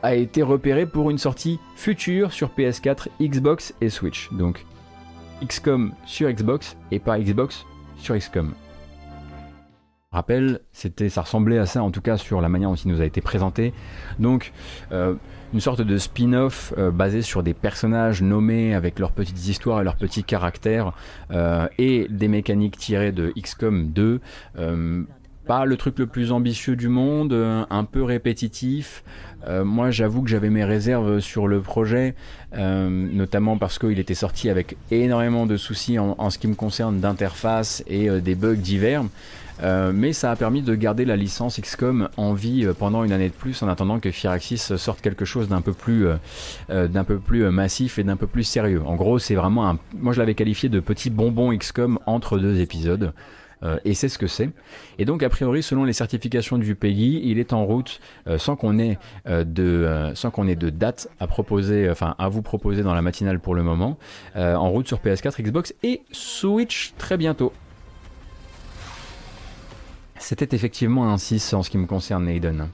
a 0.04 0.14
été 0.14 0.40
repéré 0.44 0.86
pour 0.86 1.10
une 1.10 1.18
sortie 1.18 1.58
future 1.74 2.32
sur 2.32 2.50
PS4, 2.56 3.08
Xbox 3.20 3.74
et 3.80 3.90
Switch. 3.90 4.30
Donc 4.30 4.64
XCOM 5.44 5.92
sur 6.04 6.30
Xbox 6.30 6.76
et 6.92 7.00
pas 7.00 7.18
Xbox 7.18 7.66
sur 7.96 8.16
XCOM. 8.16 8.54
Rappel, 10.12 10.60
c'était, 10.72 11.08
ça 11.08 11.22
ressemblait 11.22 11.58
à 11.58 11.66
ça 11.66 11.82
en 11.82 11.90
tout 11.90 12.02
cas 12.02 12.16
sur 12.16 12.40
la 12.40 12.48
manière 12.48 12.70
dont 12.70 12.76
il 12.76 12.88
nous 12.88 13.00
a 13.00 13.04
été 13.04 13.20
présenté. 13.20 13.74
Donc 14.20 14.52
une 15.52 15.60
sorte 15.60 15.80
de 15.80 15.98
spin-off 15.98 16.74
euh, 16.76 16.90
basé 16.90 17.22
sur 17.22 17.42
des 17.42 17.54
personnages 17.54 18.22
nommés 18.22 18.74
avec 18.74 18.98
leurs 18.98 19.12
petites 19.12 19.48
histoires 19.48 19.80
et 19.80 19.84
leurs 19.84 19.96
petits 19.96 20.24
caractères 20.24 20.92
euh, 21.30 21.68
et 21.78 22.06
des 22.10 22.28
mécaniques 22.28 22.76
tirées 22.76 23.12
de 23.12 23.32
XCOM 23.38 23.88
2. 23.88 24.20
Euh, 24.58 25.02
pas 25.46 25.64
le 25.64 25.76
truc 25.76 26.00
le 26.00 26.06
plus 26.08 26.32
ambitieux 26.32 26.74
du 26.74 26.88
monde, 26.88 27.32
un 27.70 27.84
peu 27.84 28.02
répétitif. 28.02 29.04
moi, 29.48 29.92
j'avoue 29.92 30.22
que 30.22 30.28
j'avais 30.28 30.50
mes 30.50 30.64
réserves 30.64 31.20
sur 31.20 31.46
le 31.46 31.60
projet, 31.60 32.16
notamment 32.52 33.56
parce 33.56 33.78
qu'il 33.78 34.00
était 34.00 34.14
sorti 34.14 34.50
avec 34.50 34.76
énormément 34.90 35.46
de 35.46 35.56
soucis 35.56 36.00
en, 36.00 36.16
en 36.18 36.30
ce 36.30 36.38
qui 36.40 36.48
me 36.48 36.56
concerne 36.56 36.98
d'interface 36.98 37.84
et 37.86 38.08
des 38.20 38.34
bugs 38.34 38.56
divers. 38.56 39.04
Euh, 39.62 39.92
mais 39.94 40.12
ça 40.12 40.30
a 40.30 40.36
permis 40.36 40.62
de 40.62 40.74
garder 40.74 41.04
la 41.04 41.16
licence 41.16 41.60
XCOM 41.60 42.08
en 42.16 42.34
vie 42.34 42.64
euh, 42.64 42.74
pendant 42.74 43.04
une 43.04 43.12
année 43.12 43.28
de 43.28 43.34
plus 43.34 43.62
en 43.62 43.68
attendant 43.68 44.00
que 44.00 44.10
Firaxis 44.10 44.76
sorte 44.76 45.00
quelque 45.00 45.24
chose 45.24 45.48
d'un 45.48 45.60
peu 45.60 45.72
plus, 45.72 46.06
euh, 46.70 46.88
d'un 46.88 47.04
peu 47.04 47.18
plus 47.18 47.48
massif 47.50 47.98
et 47.98 48.04
d'un 48.04 48.16
peu 48.16 48.26
plus 48.26 48.44
sérieux. 48.44 48.82
En 48.84 48.96
gros, 48.96 49.18
c'est 49.18 49.34
vraiment 49.34 49.68
un, 49.68 49.78
moi 49.94 50.12
je 50.12 50.18
l'avais 50.18 50.34
qualifié 50.34 50.68
de 50.68 50.80
petit 50.80 51.10
bonbon 51.10 51.56
XCOM 51.56 51.98
entre 52.06 52.38
deux 52.38 52.60
épisodes. 52.60 53.12
et 53.84 53.94
c'est 53.94 54.08
ce 54.08 54.18
que 54.18 54.26
c'est. 54.26 54.50
Et 54.98 55.04
donc, 55.04 55.22
a 55.22 55.28
priori, 55.28 55.62
selon 55.62 55.84
les 55.84 55.94
certifications 55.94 56.58
du 56.58 56.74
pays, 56.74 57.22
il 57.24 57.38
est 57.38 57.52
en 57.52 57.64
route 57.64 58.00
sans 58.36 58.54
qu'on 58.54 58.78
ait 58.78 58.98
de, 59.26 60.12
sans 60.14 60.30
qu'on 60.30 60.46
ait 60.46 60.56
de 60.56 60.70
date 60.70 61.08
à 61.18 61.26
proposer, 61.26 61.90
enfin 61.90 62.14
à 62.18 62.28
vous 62.28 62.42
proposer 62.42 62.82
dans 62.82 62.94
la 62.94 63.02
matinale 63.02 63.40
pour 63.40 63.54
le 63.54 63.62
moment, 63.62 63.98
en 64.36 64.70
route 64.70 64.86
sur 64.86 64.98
PS4, 64.98 65.42
Xbox 65.42 65.74
et 65.82 66.02
Switch 66.12 66.92
très 66.98 67.16
bientôt. 67.16 67.52
C'était 70.18 70.54
effectivement 70.54 71.08
un 71.12 71.18
6 71.18 71.54
en 71.54 71.62
ce 71.62 71.70
qui 71.70 71.78
me 71.78 71.86
concerne, 71.86 72.24
Naden. 72.24 72.68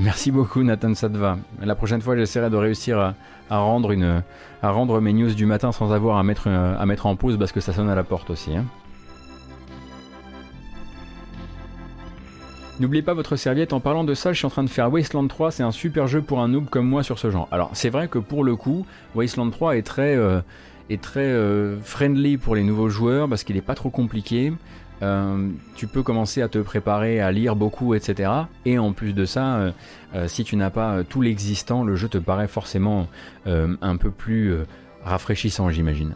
Merci 0.00 0.32
beaucoup 0.32 0.62
Nathan 0.64 0.94
Sadva. 0.94 1.38
La 1.62 1.76
prochaine 1.76 2.00
fois 2.00 2.16
j'essaierai 2.16 2.50
de 2.50 2.56
réussir 2.56 3.14
à, 3.48 3.58
rendre 3.58 5.00
mes 5.00 5.12
news 5.12 5.32
du 5.32 5.46
matin 5.46 5.70
sans 5.70 5.92
avoir 5.92 6.18
à 6.18 6.24
mettre, 6.24 6.48
à 6.48 6.84
mettre 6.84 7.06
en 7.06 7.14
pause 7.14 7.38
parce 7.38 7.52
que 7.52 7.60
ça 7.60 7.72
sonne 7.72 7.88
à 7.88 7.94
la 7.94 8.02
porte 8.02 8.30
aussi. 8.30 8.56
Hein. 8.56 8.64
N'oubliez 12.80 13.02
pas 13.02 13.14
votre 13.14 13.36
serviette. 13.36 13.72
En 13.72 13.78
parlant 13.78 14.02
de 14.02 14.14
ça, 14.14 14.32
je 14.32 14.38
suis 14.38 14.46
en 14.46 14.50
train 14.50 14.64
de 14.64 14.68
faire 14.68 14.92
Wasteland 14.92 15.28
3. 15.28 15.52
C'est 15.52 15.62
un 15.62 15.70
super 15.70 16.08
jeu 16.08 16.22
pour 16.22 16.40
un 16.40 16.48
noob 16.48 16.68
comme 16.68 16.88
moi 16.88 17.04
sur 17.04 17.20
ce 17.20 17.30
genre. 17.30 17.46
Alors 17.52 17.70
c'est 17.72 17.88
vrai 17.88 18.08
que 18.08 18.18
pour 18.18 18.42
le 18.42 18.56
coup, 18.56 18.84
Wasteland 19.14 19.50
3 19.50 19.76
est 19.76 19.82
très... 19.82 20.16
Euh, 20.16 20.40
est 20.90 21.00
très 21.00 21.20
euh, 21.20 21.78
friendly 21.80 22.36
pour 22.36 22.54
les 22.54 22.62
nouveaux 22.62 22.88
joueurs 22.88 23.28
parce 23.28 23.44
qu'il 23.44 23.56
n'est 23.56 23.62
pas 23.62 23.74
trop 23.74 23.90
compliqué. 23.90 24.52
Euh, 25.02 25.50
tu 25.74 25.86
peux 25.86 26.02
commencer 26.02 26.40
à 26.40 26.48
te 26.48 26.58
préparer 26.58 27.20
à 27.20 27.32
lire 27.32 27.56
beaucoup, 27.56 27.94
etc. 27.94 28.30
Et 28.64 28.78
en 28.78 28.92
plus 28.92 29.12
de 29.12 29.24
ça, 29.24 29.72
euh, 30.14 30.28
si 30.28 30.44
tu 30.44 30.56
n'as 30.56 30.70
pas 30.70 31.02
tout 31.04 31.20
l'existant, 31.20 31.82
le 31.82 31.96
jeu 31.96 32.08
te 32.08 32.18
paraît 32.18 32.48
forcément 32.48 33.08
un 33.46 33.96
peu 33.96 34.10
plus 34.10 34.54
rafraîchissant, 35.04 35.68
j'imagine. 35.70 36.14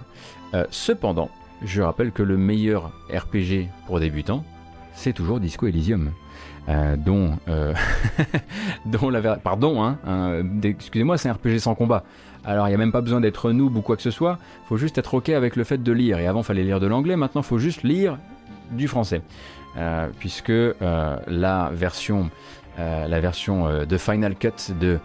cependant, 0.70 1.30
je 1.64 1.82
rappelle 1.82 2.12
que 2.12 2.22
le 2.22 2.36
meilleur 2.36 2.92
RPG 3.12 3.68
pour 3.86 4.00
débutants, 4.00 4.44
c'est 4.94 5.12
toujours 5.12 5.40
Disco 5.40 5.66
Elysium. 5.66 6.12
dont, 6.98 7.36
dont 8.86 9.10
la 9.10 9.36
pardon, 9.36 9.82
hein, 9.82 9.98
excusez-moi, 10.62 11.18
c'est 11.18 11.28
un 11.28 11.32
RPG 11.34 11.58
sans 11.58 11.74
combat. 11.74 12.04
Alors 12.48 12.66
il 12.66 12.70
n'y 12.70 12.74
a 12.74 12.78
même 12.78 12.92
pas 12.92 13.02
besoin 13.02 13.20
d'être 13.20 13.52
noob 13.52 13.76
ou 13.76 13.82
quoi 13.82 13.94
que 13.94 14.02
ce 14.02 14.10
soit, 14.10 14.38
il 14.64 14.68
faut 14.68 14.78
juste 14.78 14.96
être 14.96 15.12
ok 15.12 15.28
avec 15.28 15.54
le 15.54 15.64
fait 15.64 15.82
de 15.82 15.92
lire. 15.92 16.18
Et 16.18 16.26
avant 16.26 16.42
fallait 16.42 16.64
lire 16.64 16.80
de 16.80 16.86
l'anglais, 16.86 17.14
maintenant 17.14 17.42
il 17.42 17.46
faut 17.46 17.58
juste 17.58 17.82
lire 17.82 18.16
du 18.70 18.88
français. 18.88 19.20
Euh, 19.76 20.08
puisque 20.18 20.48
euh, 20.48 20.74
la 21.26 21.70
version, 21.74 22.30
euh, 22.78 23.06
la 23.06 23.20
version 23.20 23.84
de 23.84 23.98
Final 23.98 24.34
Cut 24.34 24.72
de, 24.80 24.98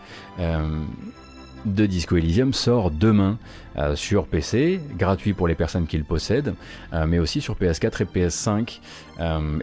de 1.65 1.85
Disco 1.85 2.15
Elysium 2.15 2.53
sort 2.53 2.91
demain 2.91 3.37
sur 3.95 4.25
PC, 4.27 4.79
gratuit 4.97 5.33
pour 5.33 5.49
les 5.49 5.55
personnes 5.55 5.85
qui 5.85 5.97
le 5.97 6.03
possèdent, 6.05 6.53
mais 7.07 7.19
aussi 7.19 7.41
sur 7.41 7.55
PS4 7.55 8.03
et 8.03 8.05
PS5. 8.05 8.79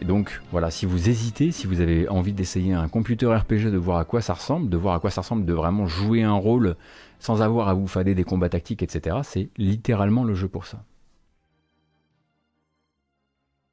donc 0.05 0.41
voilà, 0.51 0.69
si 0.69 0.85
vous 0.85 1.09
hésitez, 1.09 1.51
si 1.51 1.65
vous 1.65 1.79
avez 1.79 2.09
envie 2.09 2.33
d'essayer 2.33 2.73
un 2.73 2.89
computer 2.89 3.33
RPG, 3.33 3.71
de 3.71 3.77
voir 3.77 3.97
à 3.97 4.03
quoi 4.03 4.21
ça 4.21 4.33
ressemble, 4.33 4.69
de 4.69 4.77
voir 4.77 4.95
à 4.95 4.99
quoi 4.99 5.09
ça 5.09 5.21
ressemble, 5.21 5.45
de 5.45 5.53
vraiment 5.53 5.87
jouer 5.87 6.23
un 6.23 6.33
rôle 6.33 6.75
sans 7.21 7.43
avoir 7.43 7.69
à 7.69 7.73
vous 7.75 7.87
fader 7.87 8.15
des 8.15 8.23
combats 8.23 8.49
tactiques, 8.49 8.81
etc. 8.81 9.17
C'est 9.23 9.49
littéralement 9.55 10.23
le 10.23 10.33
jeu 10.33 10.47
pour 10.47 10.65
ça. 10.65 10.83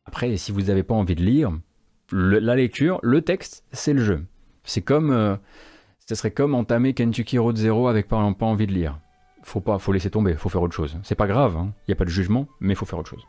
Après, 0.04 0.36
si 0.36 0.52
vous 0.52 0.62
n'avez 0.62 0.82
pas 0.82 0.94
envie 0.94 1.14
de 1.14 1.22
lire, 1.22 1.50
la 2.12 2.54
lecture, 2.54 3.00
le 3.02 3.22
texte, 3.22 3.64
c'est 3.72 3.94
le 3.94 4.04
jeu. 4.04 4.24
C'est 4.64 4.82
comme, 4.82 5.10
euh, 5.10 5.36
ce 6.06 6.14
serait 6.14 6.30
comme 6.30 6.54
entamer 6.54 6.92
Kentucky 6.92 7.38
Road 7.38 7.56
Zero 7.56 7.88
avec 7.88 8.06
exemple 8.06 8.38
pas 8.38 8.46
envie 8.46 8.66
de 8.66 8.72
lire. 8.72 8.98
Faut 9.42 9.60
pas, 9.60 9.78
faut 9.78 9.92
laisser 9.92 10.10
tomber, 10.10 10.34
faut 10.34 10.50
faire 10.50 10.62
autre 10.62 10.74
chose. 10.74 10.98
C'est 11.02 11.14
pas 11.14 11.26
grave, 11.26 11.54
il 11.56 11.60
hein. 11.60 11.72
n'y 11.88 11.92
a 11.92 11.96
pas 11.96 12.04
de 12.04 12.10
jugement, 12.10 12.48
mais 12.60 12.74
faut 12.74 12.84
faire 12.84 12.98
autre 12.98 13.10
chose. 13.10 13.26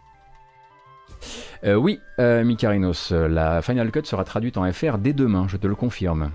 Euh, 1.63 1.75
oui, 1.75 1.99
euh, 2.19 2.43
Mikarinos, 2.43 3.11
la 3.11 3.61
Final 3.61 3.89
Cut 3.91 4.03
sera 4.03 4.25
traduite 4.25 4.57
en 4.57 4.69
FR 4.71 4.97
dès 4.97 5.13
demain, 5.13 5.47
je 5.47 5.55
te 5.55 5.67
le 5.67 5.75
confirme. 5.75 6.31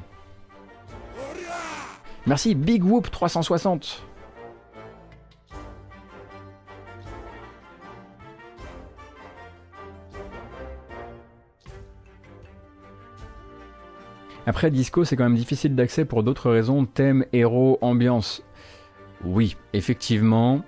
Merci 2.26 2.54
Big 2.54 2.82
Whoop 2.82 3.10
360. 3.10 4.02
Après, 14.46 14.70
Disco, 14.70 15.04
c'est 15.04 15.16
quand 15.16 15.24
même 15.24 15.36
difficile 15.36 15.74
d'accès 15.74 16.04
pour 16.04 16.22
d'autres 16.22 16.50
raisons, 16.50 16.84
thème, 16.84 17.24
héros, 17.32 17.78
ambiance. 17.80 18.42
Oui, 19.24 19.56
effectivement. 19.72 20.62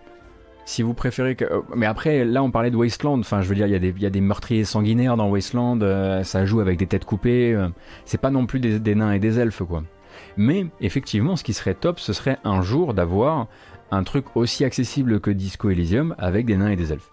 Si 0.65 0.83
vous 0.83 0.95
préférez 0.95 1.37
que... 1.37 1.45
Euh, 1.45 1.61
mais 1.74 1.87
après, 1.87 2.24
là, 2.24 2.43
on 2.43 2.51
parlait 2.51 2.70
de 2.70 2.77
Wasteland. 2.77 3.20
Enfin, 3.20 3.43
je 3.43 3.49
veux 3.49 3.55
dire, 3.55 3.66
il 3.66 4.03
y, 4.03 4.07
a 4.07 4.11
des 4.11 4.20
meurtriers 4.20 4.65
sanguinaires 4.65 5.16
dans 5.16 5.28
Wasteland. 5.28 5.81
Euh, 5.83 6.23
ça 6.23 6.45
joue 6.45 6.61
avec 6.61 6.78
des 6.78 6.87
têtes 6.87 7.05
coupées. 7.05 7.55
Euh, 7.55 7.69
c'est 8.05 8.20
pas 8.20 8.31
non 8.31 8.47
plus 8.47 8.61
des 8.61 8.95
nains 8.95 9.12
et 9.12 9.19
des 9.19 9.39
elfes, 9.39 9.62
quoi. 9.62 9.85
Mais 10.36 10.66
effectivement, 10.80 11.36
ce 11.36 11.44
qui 11.44 11.52
serait 11.52 11.74
top, 11.74 12.01
ce 12.01 12.12
serait 12.12 12.38
un 12.44 12.62
jour 12.62 12.94
d'avoir 12.94 13.47
un 13.90 14.02
truc 14.05 14.36
aussi 14.36 14.64
accessible 14.64 15.20
que 15.20 15.30
Disco 15.30 15.70
Elysium 15.70 16.14
avec 16.18 16.47
des 16.47 16.56
nains 16.56 16.70
et 16.70 16.76
des 16.76 16.93
elfes. 16.93 17.10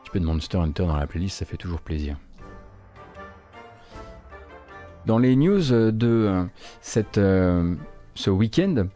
Un 0.00 0.12
peu 0.12 0.20
de 0.20 0.24
Monster 0.24 0.58
Hunter 0.58 0.86
dans 0.86 0.96
la 0.96 1.06
playlist, 1.06 1.38
ça 1.38 1.44
fait 1.44 1.56
toujours 1.56 1.80
plaisir. 1.80 2.16
Dans 5.06 5.18
les 5.18 5.36
news 5.36 5.60
de 5.60 6.06
euh, 6.06 6.44
cette, 6.80 7.18
euh, 7.18 7.74
ce 8.14 8.30
week-end, 8.30 8.86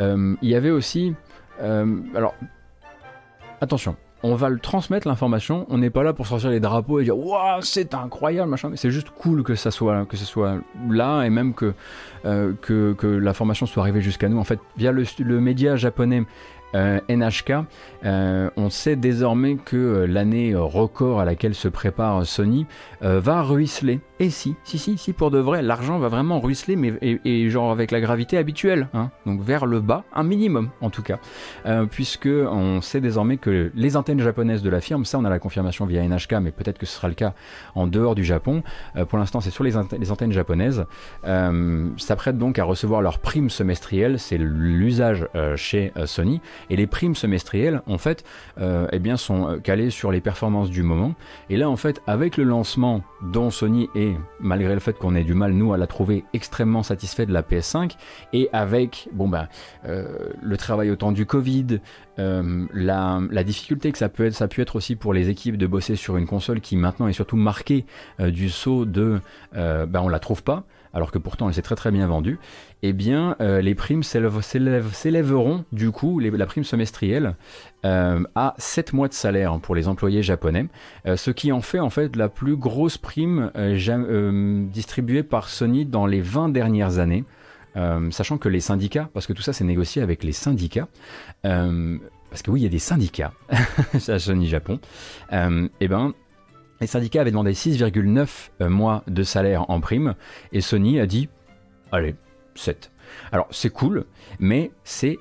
euh, 0.00 0.34
il 0.40 0.48
y 0.48 0.54
avait 0.54 0.70
aussi... 0.70 1.14
alors, 1.60 2.34
attention, 3.60 3.96
on 4.22 4.34
va 4.34 4.48
le 4.48 4.58
transmettre 4.58 5.06
l'information. 5.06 5.66
On 5.68 5.78
n'est 5.78 5.90
pas 5.90 6.02
là 6.02 6.12
pour 6.12 6.26
sortir 6.26 6.50
les 6.50 6.60
drapeaux 6.60 7.00
et 7.00 7.04
dire 7.04 7.18
waouh 7.18 7.60
c'est 7.62 7.94
incroyable 7.94 8.50
machin. 8.50 8.70
C'est 8.74 8.90
juste 8.90 9.10
cool 9.10 9.42
que 9.42 9.54
ça 9.54 9.70
soit 9.70 10.06
que 10.06 10.16
ce 10.16 10.24
soit 10.24 10.56
là 10.90 11.22
et 11.22 11.30
même 11.30 11.54
que 11.54 11.74
euh, 12.24 12.52
l'information 13.02 13.66
soit 13.66 13.82
arrivée 13.82 14.00
jusqu'à 14.00 14.28
nous. 14.28 14.38
En 14.38 14.44
fait, 14.44 14.58
via 14.76 14.92
le 14.92 15.40
média 15.40 15.76
japonais 15.76 16.24
euh, 16.74 17.00
NHK, 17.08 17.64
euh, 18.04 18.50
on 18.56 18.68
sait 18.68 18.96
désormais 18.96 19.56
que 19.56 19.76
euh, 19.76 20.06
l'année 20.06 20.54
record 20.54 21.18
à 21.18 21.24
laquelle 21.24 21.54
se 21.54 21.68
prépare 21.68 22.26
Sony 22.26 22.66
va 23.00 23.42
ruisseler. 23.42 24.00
Et 24.20 24.30
si, 24.30 24.56
si, 24.64 24.78
si, 24.78 24.98
si, 24.98 25.12
pour 25.12 25.30
de 25.30 25.38
vrai, 25.38 25.62
l'argent 25.62 25.98
va 26.00 26.08
vraiment 26.08 26.40
ruisseler, 26.40 26.74
mais 26.74 26.92
et, 27.00 27.48
genre 27.48 27.70
avec 27.70 27.92
la 27.92 28.00
gravité 28.00 28.36
habituelle, 28.36 28.88
hein, 28.92 29.10
donc 29.24 29.40
vers 29.40 29.66
le 29.66 29.78
bas, 29.80 30.02
un 30.12 30.24
minimum 30.24 30.70
en 30.80 30.90
tout 30.90 31.02
cas, 31.02 31.20
puisque 31.92 32.28
on 32.28 32.80
sait 32.80 33.00
désormais 33.00 33.36
que 33.36 33.70
les 33.72 33.96
antennes 33.96 34.20
japonaises 34.20 34.64
de 34.64 34.70
la 34.70 34.80
firme, 34.80 35.04
ça 35.04 35.18
on 35.18 35.24
a 35.24 35.30
la 35.30 35.38
confirmation 35.38 35.86
via 35.86 36.02
NHK, 36.02 36.34
mais 36.42 36.50
peut-être 36.50 36.78
que 36.78 36.86
ce 36.86 36.96
sera 36.96 37.06
le 37.06 37.14
cas 37.14 37.34
en 37.76 37.86
dehors 37.86 38.16
du 38.16 38.24
Japon. 38.24 38.64
pour 39.08 39.18
l'instant, 39.18 39.40
c'est 39.40 39.50
sur 39.50 39.62
les, 39.62 39.74
les, 39.96 40.10
antennes 40.10 40.32
japonaises. 40.32 40.84
s'apprêtent 41.96 42.38
donc 42.38 42.58
à 42.58 42.64
recevoir 42.64 43.00
leur 43.00 43.20
prime 43.20 43.50
semestrielle, 43.50 44.18
c'est 44.18 44.38
l'usage 44.38 45.28
chez 45.54 45.92
Sony. 46.06 46.40
Et 46.70 46.76
les 46.76 46.86
primes 46.86 47.14
semestrielles, 47.14 47.82
en 47.86 47.98
fait, 47.98 48.24
euh, 48.60 48.86
eh 48.92 49.16
sont 49.16 49.48
euh, 49.48 49.58
calées 49.58 49.90
sur 49.90 50.12
les 50.12 50.20
performances 50.20 50.70
du 50.70 50.82
moment. 50.82 51.14
Et 51.50 51.56
là, 51.56 51.68
en 51.68 51.76
fait, 51.76 52.02
avec 52.06 52.36
le 52.36 52.44
lancement 52.44 53.02
dont 53.22 53.50
Sony 53.50 53.88
est, 53.94 54.16
malgré 54.40 54.74
le 54.74 54.80
fait 54.80 54.92
qu'on 54.98 55.14
ait 55.14 55.24
du 55.24 55.34
mal, 55.34 55.52
nous, 55.52 55.72
à 55.72 55.78
la 55.78 55.86
trouver 55.86 56.24
extrêmement 56.34 56.82
satisfait 56.82 57.26
de 57.26 57.32
la 57.32 57.42
PS5, 57.42 57.96
et 58.32 58.48
avec, 58.52 59.08
bon 59.12 59.28
ben, 59.28 59.48
euh, 59.86 60.30
le 60.42 60.56
travail 60.56 60.90
au 60.90 60.96
temps 60.96 61.12
du 61.12 61.26
Covid, 61.26 61.80
la, 62.18 63.20
difficulté 63.44 63.92
que 63.92 63.98
ça 63.98 64.08
peut 64.08 64.26
être, 64.26 64.42
être 64.42 64.76
aussi 64.76 64.96
pour 64.96 65.14
les 65.14 65.28
équipes 65.28 65.56
de 65.56 65.68
bosser 65.68 65.94
sur 65.94 66.16
une 66.16 66.26
console 66.26 66.60
qui 66.60 66.76
maintenant 66.76 67.06
est 67.06 67.12
surtout 67.12 67.36
marquée 67.36 67.86
du 68.18 68.50
saut 68.50 68.84
de, 68.84 69.20
ben, 69.52 70.00
on 70.00 70.08
la 70.08 70.18
trouve 70.18 70.42
pas 70.42 70.64
alors 70.92 71.10
que 71.10 71.18
pourtant 71.18 71.48
elle 71.48 71.54
s'est 71.54 71.62
très 71.62 71.74
très 71.74 71.90
bien 71.90 72.06
vendue, 72.06 72.38
eh 72.82 72.92
bien 72.92 73.36
euh, 73.40 73.60
les 73.60 73.74
primes 73.74 74.02
s'élèveront 74.02 75.64
du 75.72 75.90
coup, 75.90 76.18
la 76.18 76.46
prime 76.46 76.64
semestrielle, 76.64 77.34
euh, 77.84 78.22
à 78.34 78.54
7 78.58 78.92
mois 78.92 79.08
de 79.08 79.14
salaire 79.14 79.58
pour 79.60 79.74
les 79.74 79.88
employés 79.88 80.22
japonais, 80.22 80.66
euh, 81.06 81.16
ce 81.16 81.30
qui 81.30 81.52
en 81.52 81.60
fait 81.60 81.80
en 81.80 81.90
fait 81.90 82.16
la 82.16 82.28
plus 82.28 82.56
grosse 82.56 82.98
prime 82.98 83.50
distribuée 84.72 85.22
par 85.22 85.48
Sony 85.48 85.84
dans 85.84 86.06
les 86.06 86.20
20 86.20 86.48
dernières 86.50 86.98
années. 86.98 87.24
sachant 88.10 88.38
que 88.38 88.48
les 88.48 88.60
syndicats, 88.60 89.08
parce 89.14 89.26
que 89.26 89.32
tout 89.32 89.42
ça 89.42 89.52
c'est 89.52 89.64
négocié 89.64 90.02
avec 90.02 90.24
les 90.24 90.32
syndicats, 90.32 90.88
parce 91.42 92.42
que 92.42 92.50
oui, 92.50 92.60
il 92.60 92.64
y 92.64 92.66
a 92.66 92.70
des 92.70 92.78
syndicats 92.78 93.32
à 94.08 94.18
Sony 94.18 94.48
Japon, 94.48 94.80
et 95.32 95.70
eh 95.80 95.88
ben 95.88 96.14
les 96.80 96.86
syndicats 96.86 97.20
avaient 97.20 97.30
demandé 97.30 97.52
6,9 97.52 98.68
mois 98.68 99.02
de 99.06 99.22
salaire 99.22 99.70
en 99.70 99.80
prime, 99.80 100.14
et 100.52 100.60
Sony 100.60 101.00
a 101.00 101.06
dit, 101.06 101.28
allez, 101.92 102.14
7. 102.54 102.90
Alors 103.32 103.48
c'est 103.50 103.70
cool, 103.70 104.04
mais 104.38 104.70
c'est 104.84 105.18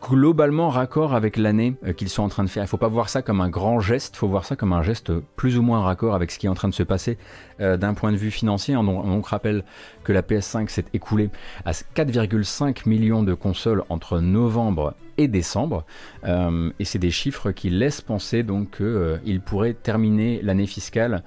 globalement 0.00 0.68
raccord 0.68 1.14
avec 1.14 1.36
l'année 1.36 1.74
euh, 1.84 1.92
qu'ils 1.92 2.08
sont 2.08 2.22
en 2.22 2.28
train 2.28 2.44
de 2.44 2.48
faire. 2.48 2.62
Il 2.62 2.66
ne 2.66 2.70
faut 2.70 2.76
pas 2.76 2.88
voir 2.88 3.08
ça 3.08 3.22
comme 3.22 3.40
un 3.40 3.48
grand 3.48 3.80
geste, 3.80 4.14
il 4.16 4.18
faut 4.18 4.28
voir 4.28 4.44
ça 4.44 4.56
comme 4.56 4.72
un 4.72 4.82
geste 4.82 5.12
plus 5.36 5.58
ou 5.58 5.62
moins 5.62 5.80
raccord 5.80 6.14
avec 6.14 6.30
ce 6.30 6.38
qui 6.38 6.46
est 6.46 6.48
en 6.48 6.54
train 6.54 6.68
de 6.68 6.74
se 6.74 6.82
passer 6.82 7.18
euh, 7.60 7.76
d'un 7.76 7.94
point 7.94 8.12
de 8.12 8.16
vue 8.16 8.30
financier. 8.30 8.76
On, 8.76 9.20
rappelle 9.20 9.64
que 10.04 10.12
la 10.12 10.22
PS5 10.22 10.68
s'est 10.68 10.84
écoulée 10.92 11.30
à 11.64 11.72
4,5 11.72 12.88
millions 12.88 13.22
de 13.22 13.34
consoles 13.34 13.82
entre 13.88 14.20
novembre 14.20 14.94
et 15.18 15.26
décembre, 15.26 15.84
euh, 16.24 16.70
et 16.78 16.84
c'est 16.84 16.98
des 16.98 17.10
chiffres 17.10 17.50
qui 17.50 17.70
laissent 17.70 18.02
penser 18.02 18.42
donc 18.42 18.76
qu'ils 18.76 19.40
pourraient 19.40 19.74
terminer 19.74 20.40
l'année 20.42 20.66
fiscale 20.66 21.22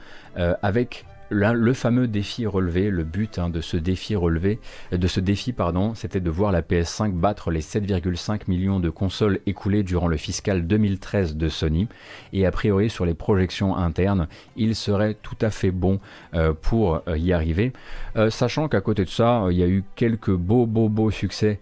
avec 0.61 1.05
le 1.29 1.73
fameux 1.73 2.07
défi 2.07 2.45
relevé, 2.45 2.89
le 2.89 3.03
but 3.03 3.39
hein, 3.39 3.49
de 3.49 3.61
ce 3.61 3.77
défi 3.77 4.15
relevé, 4.15 4.59
de 4.91 5.07
ce 5.07 5.19
défi 5.19 5.53
pardon, 5.53 5.93
c'était 5.95 6.19
de 6.19 6.29
voir 6.29 6.51
la 6.51 6.61
PS5 6.61 7.13
battre 7.13 7.51
les 7.51 7.61
7,5 7.61 8.41
millions 8.47 8.79
de 8.79 8.89
consoles 8.89 9.39
écoulées 9.45 9.83
durant 9.83 10.07
le 10.07 10.17
fiscal 10.17 10.67
2013 10.67 11.35
de 11.35 11.49
Sony. 11.49 11.87
Et 12.33 12.45
a 12.45 12.51
priori 12.51 12.89
sur 12.89 13.05
les 13.05 13.13
projections 13.13 13.75
internes, 13.75 14.27
il 14.55 14.75
serait 14.75 15.15
tout 15.15 15.37
à 15.41 15.49
fait 15.49 15.71
bon 15.71 15.99
euh, 16.33 16.53
pour 16.53 17.01
euh, 17.07 17.17
y 17.17 17.33
arriver, 17.33 17.73
euh, 18.15 18.29
sachant 18.29 18.67
qu'à 18.67 18.81
côté 18.81 19.05
de 19.05 19.09
ça, 19.09 19.45
il 19.49 19.57
y 19.57 19.63
a 19.63 19.67
eu 19.67 19.83
quelques 19.95 20.31
beaux 20.31 20.65
beaux 20.65 20.89
beaux 20.89 21.11
succès 21.11 21.59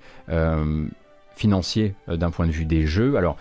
financiers 1.36 1.94
d'un 2.08 2.32
point 2.32 2.48
de 2.48 2.52
vue 2.52 2.66
des 2.66 2.86
jeux. 2.88 3.16
Alors 3.16 3.38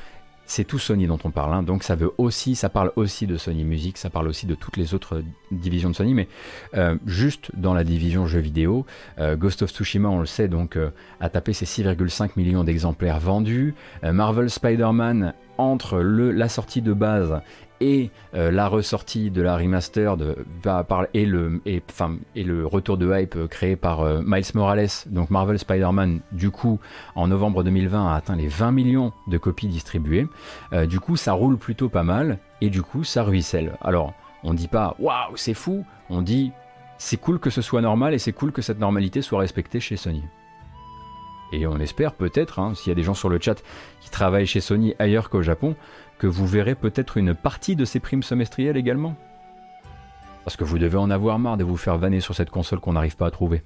c'est 0.47 0.65
tout 0.65 0.79
Sony 0.79 1.07
dont 1.07 1.19
on 1.25 1.31
parle, 1.31 1.55
hein. 1.55 1.63
donc 1.63 1.83
ça 1.83 1.97
veut 1.97 2.13
aussi, 2.19 2.55
ça 2.55 2.69
parle 2.69 2.93
aussi 2.97 3.27
de 3.27 3.37
Sony 3.37 3.65
Music, 3.65 3.99
ça 3.99 4.11
parle 4.11 4.29
aussi 4.29 4.47
de 4.47 4.55
toutes 4.55 4.77
les 4.77 4.95
autres 4.95 5.23
divisions 5.51 5.91
de 5.91 5.95
Sony, 5.95 6.15
mais 6.15 6.29
euh, 6.75 6.97
juste 7.07 7.51
dans 7.55 7.75
la 7.75 7.85
division 7.85 8.27
jeux 8.27 8.41
vidéo, 8.41 8.87
euh, 9.19 9.37
Ghost 9.37 9.63
of 9.63 9.71
Tsushima, 9.71 10.09
on 10.09 10.21
le 10.21 10.27
sait, 10.27 10.49
donc 10.49 10.77
euh, 10.77 10.91
a 11.21 11.29
tapé 11.29 11.53
ses 11.53 11.67
6,5 11.67 12.31
millions 12.37 12.65
d'exemplaires 12.65 13.21
vendus. 13.21 13.75
Marvel 14.03 14.51
Spider-Man 14.51 15.35
entre 15.59 15.99
le, 15.99 16.31
la 16.31 16.49
sortie 16.49 16.83
de 16.83 16.93
base 16.93 17.41
et 17.81 18.11
euh, 18.35 18.51
la 18.51 18.69
ressortie 18.69 19.31
de 19.31 19.43
la 19.43 19.57
remaster 19.57 20.17
de, 20.17 20.37
et, 21.15 21.27
le, 21.27 21.61
et, 21.67 21.83
et 22.35 22.45
le 22.45 22.67
retour 22.67 22.97
de 22.97 23.13
hype 23.15 23.47
créé 23.49 23.77
par 23.77 24.01
euh, 24.01 24.23
Miles 24.25 24.45
Morales, 24.55 24.89
donc 25.07 25.31
Marvel 25.31 25.59
Spider-Man, 25.59 26.21
du 26.33 26.51
coup, 26.51 26.79
en 27.15 27.29
novembre 27.29 27.63
2020, 27.65 28.13
a 28.13 28.15
atteint 28.15 28.37
les 28.37 28.49
20 28.49 28.73
millions 28.73 29.13
de 29.27 29.39
copies 29.39 29.69
distribuées. 29.69 30.27
Euh, 30.73 30.87
du 30.87 31.01
coup, 31.01 31.17
ça 31.17 31.33
roule 31.33 31.59
plutôt 31.59 31.89
pas 31.89 32.03
mal, 32.03 32.39
et 32.61 32.71
du 32.71 32.83
coup, 32.83 33.05
ça 33.05 33.23
ruisselle. 33.23 33.77
Alors, 33.81 34.15
on 34.43 34.55
dit 34.55 34.69
pas 34.69 34.97
waouh, 34.99 35.37
c'est 35.37 35.55
fou, 35.55 35.85
on 36.11 36.23
dit 36.23 36.53
c'est 36.99 37.19
cool 37.19 37.39
que 37.39 37.51
ce 37.51 37.63
soit 37.63 37.83
normal 37.83 38.15
et 38.15 38.19
c'est 38.19 38.33
cool 38.33 38.53
que 38.53 38.63
cette 38.63 38.79
normalité 38.79 39.21
soit 39.21 39.41
respectée 39.41 39.81
chez 39.81 39.97
Sony. 39.97 40.23
Et 41.53 41.67
on 41.67 41.79
espère 41.79 42.15
peut-être, 42.15 42.59
hein, 42.59 42.75
s'il 42.75 42.89
y 42.89 42.93
a 42.93 42.95
des 42.95 43.03
gens 43.03 43.15
sur 43.15 43.29
le 43.29 43.39
chat 43.41 43.63
qui 44.01 44.11
travaillent 44.11 44.47
chez 44.47 44.61
Sony 44.61 44.95
ailleurs 44.99 45.31
qu'au 45.31 45.43
Japon, 45.43 45.77
que 46.19 46.27
vous 46.27 46.47
verrez 46.47 46.75
peut-être 46.75 47.17
une 47.17 47.35
partie 47.35 47.77
de 47.77 47.85
ces 47.85 48.01
primes 48.01 48.23
semestrielles 48.23 48.77
également. 48.77 49.17
Parce 50.45 50.57
que 50.57 50.65
vous 50.65 50.79
devez 50.79 50.99
en 50.99 51.11
avoir 51.11 51.39
marre 51.39 51.57
de 51.57 51.65
vous 51.65 51.77
faire 51.77 51.99
vanner 51.99 52.21
sur 52.21 52.35
cette 52.35 52.51
console 52.51 52.81
qu'on 52.81 52.93
n'arrive 52.93 53.17
pas 53.17 53.27
à 53.27 53.31
trouver. 53.31 53.63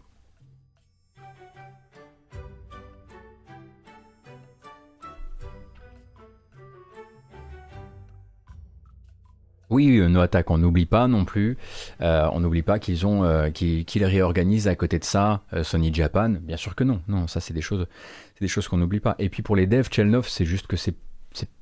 Oui, 9.70 10.01
No 10.01 10.20
Attack, 10.20 10.51
on 10.51 10.59
n'oublie 10.59 10.85
pas 10.85 11.06
non 11.06 11.24
plus. 11.24 11.56
Euh, 12.01 12.28
on 12.32 12.40
n'oublie 12.40 12.62
pas 12.62 12.81
qu'ils 12.81 13.06
ont, 13.06 13.22
euh, 13.22 13.51
qu'ils 13.51 14.05
réorganisent 14.05 14.66
à 14.66 14.74
côté 14.74 14.98
de 14.98 15.05
ça 15.05 15.43
euh, 15.52 15.62
Sony 15.62 15.94
Japan. 15.94 16.31
Bien 16.43 16.56
sûr 16.56 16.74
que 16.74 16.82
non. 16.82 17.01
Non, 17.06 17.28
ça 17.28 17.39
c'est 17.39 17.55
des 17.55 17.60
choses, 17.60 17.86
c'est 18.35 18.44
des 18.44 18.48
choses 18.48 18.66
qu'on 18.66 18.78
n'oublie 18.78 18.98
pas. 18.98 19.14
Et 19.20 19.28
puis 19.28 19.43
pour 19.43 19.55
les 19.55 19.68
devs, 19.68 19.89
Chelnov, 19.89 20.28
c'est 20.28 20.44
juste 20.44 20.66
que 20.66 20.77
c'est 20.77 20.97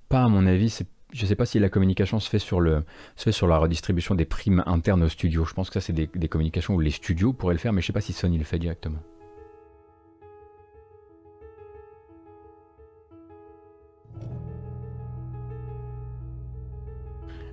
pas 0.08 0.24
à 0.24 0.28
mon 0.28 0.46
avis, 0.46 0.82
je 1.12 1.22
ne 1.22 1.26
sais 1.26 1.34
pas 1.36 1.46
si 1.46 1.58
la 1.58 1.68
communication 1.68 2.20
se 2.20 2.28
fait 2.28 2.38
sur 2.38 2.60
le 2.60 2.84
se 3.16 3.24
fait 3.24 3.32
sur 3.32 3.46
la 3.46 3.58
redistribution 3.58 4.14
des 4.14 4.24
primes 4.24 4.62
internes 4.66 5.02
aux 5.02 5.08
studios. 5.08 5.44
Je 5.44 5.54
pense 5.54 5.68
que 5.68 5.74
ça 5.74 5.80
c'est 5.80 5.92
des, 5.92 6.28
communications 6.28 6.74
où 6.74 6.80
les 6.80 6.90
studios 6.90 7.32
pourraient 7.32 7.54
le 7.54 7.60
faire, 7.60 7.72
mais 7.72 7.80
je 7.80 7.86
ne 7.86 7.88
sais 7.88 7.92
pas 7.92 8.00
si 8.00 8.12
Sony 8.12 8.38
le 8.38 8.44
fait 8.44 8.58
directement. 8.58 8.98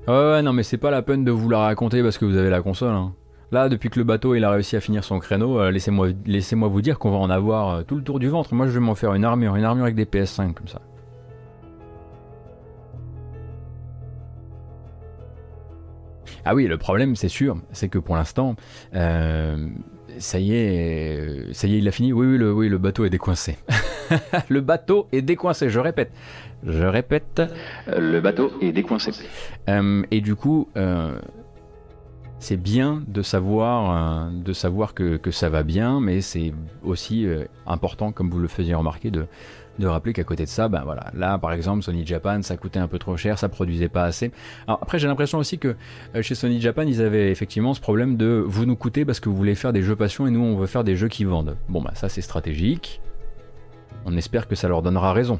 Ouais, 0.07 0.43
non, 0.43 0.53
mais 0.53 0.61
c'est 0.61 0.77
pas 0.77 0.91
la 0.91 1.01
peine 1.01 1.23
de 1.23 1.31
vous 1.31 1.49
la 1.49 1.59
raconter 1.59 2.03
parce 2.03 2.19
que 2.19 2.25
vous 2.25 2.37
avez 2.37 2.51
la 2.51 2.61
console. 2.61 2.93
Hein. 2.93 3.15
Là, 3.51 3.69
depuis 3.69 3.89
que 3.89 3.97
le 3.97 4.05
bateau 4.05 4.35
il 4.35 4.43
a 4.43 4.51
réussi 4.51 4.75
à 4.75 4.79
finir 4.79 5.03
son 5.03 5.17
créneau, 5.19 5.59
euh, 5.59 5.71
laissez-moi 5.71 6.09
laissez 6.25 6.55
vous 6.55 6.81
dire 6.81 6.99
qu'on 6.99 7.09
va 7.11 7.17
en 7.17 7.29
avoir 7.29 7.69
euh, 7.69 7.83
tout 7.83 7.95
le 7.95 8.03
tour 8.03 8.19
du 8.19 8.27
ventre. 8.27 8.53
Moi, 8.53 8.67
je 8.67 8.71
vais 8.71 8.79
m'en 8.79 8.95
faire 8.95 9.13
une 9.13 9.25
armure, 9.25 9.55
une 9.55 9.63
armure 9.63 9.85
avec 9.85 9.95
des 9.95 10.05
PS5 10.05 10.53
comme 10.53 10.67
ça. 10.67 10.81
Ah 16.45 16.53
oui, 16.53 16.67
le 16.67 16.77
problème, 16.77 17.15
c'est 17.15 17.27
sûr, 17.27 17.57
c'est 17.71 17.89
que 17.89 17.97
pour 17.97 18.15
l'instant, 18.15 18.55
euh, 18.93 19.67
ça 20.19 20.39
y 20.39 20.53
est, 20.53 21.53
ça 21.53 21.65
y 21.65 21.73
est, 21.73 21.79
il 21.79 21.87
a 21.87 21.91
fini. 21.91 22.13
Oui, 22.13 22.27
oui, 22.27 22.37
le, 22.37 22.53
oui, 22.53 22.69
le 22.69 22.77
bateau 22.77 23.03
est 23.03 23.09
décoincé. 23.09 23.57
le 24.49 24.61
bateau 24.61 25.07
est 25.11 25.23
décoincé, 25.23 25.69
je 25.69 25.79
répète. 25.79 26.11
Je 26.63 26.83
répète, 26.83 27.41
le 27.87 28.19
bateau 28.21 28.51
est 28.61 28.71
décoincé. 28.71 29.11
Euh, 29.69 30.03
et 30.11 30.21
du 30.21 30.35
coup, 30.35 30.69
euh, 30.77 31.19
c'est 32.37 32.57
bien 32.57 33.03
de 33.07 33.23
savoir, 33.23 34.29
de 34.31 34.53
savoir 34.53 34.93
que, 34.93 35.17
que, 35.17 35.31
ça 35.31 35.49
va 35.49 35.63
bien, 35.63 35.99
mais 35.99 36.21
c'est 36.21 36.53
aussi 36.83 37.27
important, 37.65 38.11
comme 38.11 38.29
vous 38.29 38.39
le 38.39 38.47
faisiez 38.47 38.75
remarquer, 38.75 39.09
de, 39.09 39.25
de 39.79 39.87
rappeler 39.87 40.13
qu'à 40.13 40.23
côté 40.23 40.43
de 40.43 40.49
ça, 40.49 40.67
ben 40.67 40.83
voilà, 40.83 41.11
là 41.13 41.37
par 41.37 41.51
exemple 41.51 41.83
Sony 41.83 42.05
Japan, 42.05 42.41
ça 42.41 42.57
coûtait 42.57 42.79
un 42.79 42.87
peu 42.87 42.99
trop 42.99 43.17
cher, 43.17 43.37
ça 43.37 43.49
produisait 43.49 43.89
pas 43.89 44.03
assez. 44.03 44.31
Alors 44.67 44.79
après 44.81 44.99
j'ai 44.99 45.07
l'impression 45.07 45.37
aussi 45.37 45.59
que 45.59 45.75
chez 46.21 46.35
Sony 46.35 46.61
Japan 46.61 46.83
ils 46.83 47.01
avaient 47.01 47.31
effectivement 47.31 47.73
ce 47.73 47.81
problème 47.81 48.17
de 48.17 48.43
vous 48.45 48.65
nous 48.65 48.75
coûtez 48.75 49.05
parce 49.05 49.19
que 49.19 49.29
vous 49.29 49.35
voulez 49.35 49.55
faire 49.55 49.73
des 49.73 49.81
jeux 49.81 49.95
passion 49.95 50.27
et 50.27 50.31
nous 50.31 50.41
on 50.41 50.55
veut 50.55 50.67
faire 50.67 50.83
des 50.83 50.95
jeux 50.95 51.09
qui 51.09 51.23
vendent. 51.23 51.57
Bon 51.69 51.81
bah 51.81 51.91
ça 51.93 52.09
c'est 52.09 52.21
stratégique. 52.21 53.01
On 54.05 54.15
espère 54.17 54.47
que 54.47 54.55
ça 54.55 54.67
leur 54.67 54.81
donnera 54.81 55.13
raison. 55.13 55.39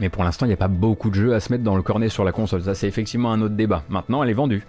Mais 0.00 0.08
pour 0.08 0.22
l'instant, 0.22 0.46
il 0.46 0.50
n'y 0.50 0.54
a 0.54 0.58
pas 0.58 0.68
beaucoup 0.68 1.10
de 1.10 1.16
jeux 1.16 1.34
à 1.34 1.40
se 1.40 1.52
mettre 1.52 1.64
dans 1.64 1.74
le 1.74 1.82
cornet 1.82 2.08
sur 2.08 2.22
la 2.22 2.30
console. 2.30 2.62
Ça, 2.62 2.76
c'est 2.76 2.86
effectivement 2.86 3.32
un 3.32 3.42
autre 3.42 3.56
débat. 3.56 3.82
Maintenant, 3.88 4.22
elle 4.22 4.30
est 4.30 4.34
vendue. 4.34 4.64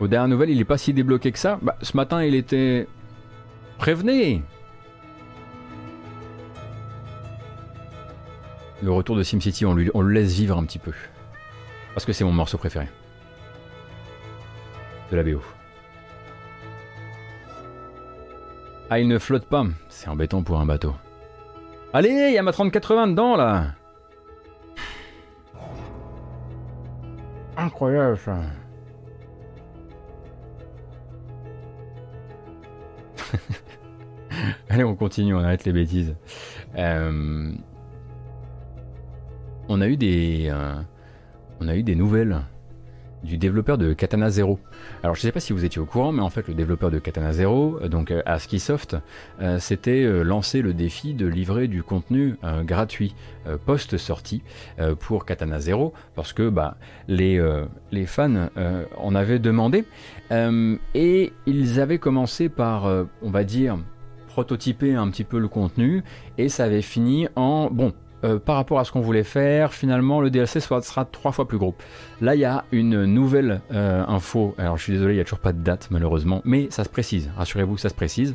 Aux 0.00 0.08
dernières 0.08 0.28
nouvelles, 0.28 0.50
il 0.50 0.58
n'est 0.58 0.64
pas 0.64 0.78
si 0.78 0.92
débloqué 0.92 1.32
que 1.32 1.38
ça. 1.38 1.58
Bah, 1.62 1.76
ce 1.82 1.96
matin, 1.96 2.22
il 2.22 2.34
était. 2.34 2.86
Prévenez 3.78 4.42
Le 8.82 8.92
retour 8.92 9.16
de 9.16 9.24
SimCity, 9.24 9.66
on, 9.66 9.74
lui, 9.74 9.90
on 9.92 10.02
le 10.02 10.12
laisse 10.12 10.32
vivre 10.32 10.56
un 10.56 10.64
petit 10.64 10.78
peu. 10.78 10.92
Parce 11.94 12.06
que 12.06 12.12
c'est 12.12 12.22
mon 12.24 12.32
morceau 12.32 12.58
préféré. 12.58 12.88
De 15.10 15.16
la 15.16 15.24
BO. 15.24 15.42
Ah, 18.90 19.00
il 19.00 19.08
ne 19.08 19.18
flotte 19.18 19.46
pas. 19.46 19.66
C'est 19.88 20.08
embêtant 20.08 20.42
pour 20.42 20.60
un 20.60 20.66
bateau. 20.66 20.94
Allez, 21.92 22.28
il 22.28 22.34
y 22.34 22.38
a 22.38 22.42
ma 22.42 22.52
3080 22.52 23.08
dedans, 23.08 23.36
là 23.36 23.72
Incroyable, 27.56 28.18
ça. 28.18 28.38
Allez, 34.68 34.84
on 34.84 34.94
continue, 34.94 35.34
on 35.34 35.40
arrête 35.40 35.64
les 35.64 35.72
bêtises. 35.72 36.14
Euh, 36.76 37.52
on 39.68 39.80
a 39.80 39.88
eu 39.88 39.96
des... 39.96 40.48
Euh, 40.50 40.74
on 41.60 41.68
a 41.68 41.74
eu 41.74 41.82
des 41.82 41.96
nouvelles 41.96 42.40
du 43.24 43.36
développeur 43.36 43.78
de 43.78 43.92
Katana 43.92 44.30
Zero. 44.30 44.60
Alors 45.02 45.14
je 45.14 45.20
ne 45.20 45.22
sais 45.22 45.32
pas 45.32 45.40
si 45.40 45.52
vous 45.52 45.64
étiez 45.64 45.80
au 45.80 45.84
courant, 45.84 46.12
mais 46.12 46.22
en 46.22 46.30
fait 46.30 46.48
le 46.48 46.54
développeur 46.54 46.90
de 46.90 46.98
Katana 46.98 47.32
Zero, 47.32 47.78
euh, 47.82 47.88
donc 47.88 48.12
ASCIIsoft, 48.26 48.96
euh, 49.40 49.58
s'était 49.58 50.02
euh, 50.02 50.22
lancé 50.22 50.60
le 50.60 50.74
défi 50.74 51.14
de 51.14 51.26
livrer 51.26 51.68
du 51.68 51.82
contenu 51.82 52.36
gratuit 52.64 53.14
post-sortie 53.64 54.42
pour 55.00 55.24
Katana 55.24 55.58
Zero, 55.58 55.92
parce 56.14 56.32
que 56.32 56.48
bah, 56.48 56.76
les, 57.06 57.40
les 57.90 58.06
fans 58.06 58.48
en 58.96 59.14
avaient 59.14 59.38
demandé, 59.38 59.84
et 60.30 61.32
ils 61.46 61.80
avaient 61.80 61.98
commencé 61.98 62.48
par, 62.48 62.84
on 63.22 63.30
va 63.30 63.44
dire, 63.44 63.78
prototyper 64.28 64.94
un 64.94 65.08
petit 65.10 65.24
peu 65.24 65.38
le 65.38 65.48
contenu, 65.48 66.02
et 66.36 66.48
ça 66.48 66.64
avait 66.64 66.82
fini 66.82 67.28
en, 67.36 67.70
bon, 67.70 67.94
euh, 68.24 68.38
par 68.38 68.56
rapport 68.56 68.80
à 68.80 68.84
ce 68.84 68.92
qu'on 68.92 69.00
voulait 69.00 69.22
faire, 69.22 69.72
finalement 69.72 70.20
le 70.20 70.30
DLC 70.30 70.60
sera, 70.60 70.80
trois 71.04 71.32
fois 71.32 71.46
plus 71.46 71.58
gros. 71.58 71.74
Là, 72.20 72.34
il 72.34 72.40
y 72.40 72.44
a 72.44 72.64
une 72.72 73.04
nouvelle 73.04 73.60
euh, 73.72 74.04
info. 74.06 74.54
Alors, 74.58 74.76
je 74.76 74.82
suis 74.82 74.92
désolé, 74.92 75.14
il 75.14 75.16
n'y 75.16 75.20
a 75.20 75.24
toujours 75.24 75.38
pas 75.38 75.52
de 75.52 75.62
date, 75.62 75.88
malheureusement, 75.90 76.42
mais 76.44 76.68
ça 76.70 76.84
se 76.84 76.88
précise. 76.88 77.30
Rassurez-vous, 77.36 77.78
ça 77.78 77.88
se 77.88 77.94
précise. 77.94 78.34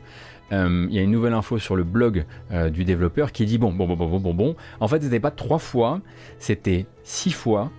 Euh, 0.52 0.88
il 0.90 0.96
y 0.96 1.00
a 1.00 1.02
une 1.02 1.12
nouvelle 1.12 1.34
info 1.34 1.58
sur 1.58 1.76
le 1.76 1.84
blog 1.84 2.26
du 2.72 2.86
développeur 2.86 3.32
qui 3.32 3.46
dit 3.46 3.58
bon, 3.58 3.74
bon, 3.74 3.88
bon, 3.88 3.96
bon, 3.96 4.20
bon, 4.20 4.34
bon. 4.34 4.56
En 4.80 4.88
fait, 4.88 5.02
c'était 5.02 5.20
pas 5.20 5.32
trois 5.32 5.60
fois, 5.60 6.00
c'était 6.40 6.86
six 7.04 7.32
fois 7.32 7.72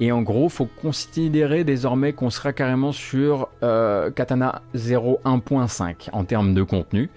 et 0.00 0.12
en 0.12 0.22
gros, 0.22 0.48
faut 0.48 0.68
considérer 0.80 1.62
désormais 1.62 2.14
qu'on 2.14 2.30
sera 2.30 2.54
carrément 2.54 2.90
sur 2.90 3.48
euh, 3.62 4.10
Katana 4.10 4.62
0.1.5 4.74 6.08
en 6.12 6.24
termes 6.24 6.54
de 6.54 6.62
contenu, 6.62 7.10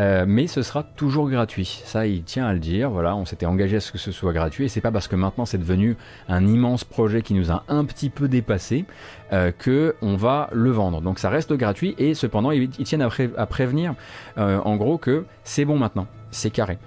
euh, 0.00 0.24
mais 0.26 0.48
ce 0.48 0.62
sera 0.62 0.82
toujours 0.82 1.30
gratuit. 1.30 1.82
Ça, 1.84 2.08
il 2.08 2.24
tient 2.24 2.46
à 2.46 2.52
le 2.52 2.58
dire. 2.58 2.90
Voilà, 2.90 3.14
on 3.14 3.24
s'était 3.24 3.46
engagé 3.46 3.76
à 3.76 3.80
ce 3.80 3.92
que 3.92 3.98
ce 3.98 4.10
soit 4.10 4.32
gratuit, 4.32 4.64
et 4.64 4.68
c'est 4.68 4.80
pas 4.80 4.90
parce 4.90 5.06
que 5.06 5.14
maintenant 5.14 5.46
c'est 5.46 5.58
devenu 5.58 5.96
un 6.28 6.44
immense 6.44 6.82
projet 6.82 7.22
qui 7.22 7.34
nous 7.34 7.52
a 7.52 7.62
un 7.68 7.84
petit 7.84 8.10
peu 8.10 8.26
dépassé 8.26 8.84
euh, 9.32 9.52
que 9.56 9.94
on 10.02 10.16
va 10.16 10.50
le 10.52 10.72
vendre. 10.72 11.00
Donc 11.00 11.20
ça 11.20 11.30
reste 11.30 11.52
gratuit, 11.52 11.94
et 11.98 12.14
cependant 12.14 12.50
ils, 12.50 12.68
tiennent 12.68 13.02
à, 13.02 13.10
à 13.36 13.46
prévenir, 13.46 13.94
en 14.36 14.76
gros, 14.76 14.98
que 14.98 15.24
c'est 15.44 15.64
bon 15.64 15.78
maintenant, 15.78 16.08
c'est 16.32 16.50
carré 16.50 16.78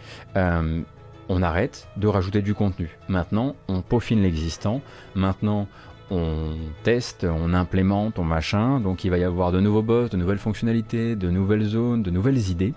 on 1.29 1.41
arrête 1.41 1.87
de 1.97 2.07
rajouter 2.07 2.41
du 2.41 2.53
contenu. 2.53 2.97
Maintenant, 3.07 3.55
on 3.67 3.81
peaufine 3.81 4.21
l'existant. 4.21 4.81
Maintenant, 5.15 5.67
on 6.09 6.55
teste, 6.83 7.25
on 7.29 7.53
implémente, 7.53 8.19
on 8.19 8.23
machin. 8.23 8.79
Donc 8.79 9.03
il 9.03 9.11
va 9.11 9.17
y 9.17 9.23
avoir 9.23 9.51
de 9.51 9.59
nouveaux 9.59 9.81
boss, 9.81 10.09
de 10.09 10.17
nouvelles 10.17 10.37
fonctionnalités, 10.37 11.15
de 11.15 11.29
nouvelles 11.29 11.63
zones, 11.63 12.03
de 12.03 12.11
nouvelles 12.11 12.49
idées. 12.49 12.73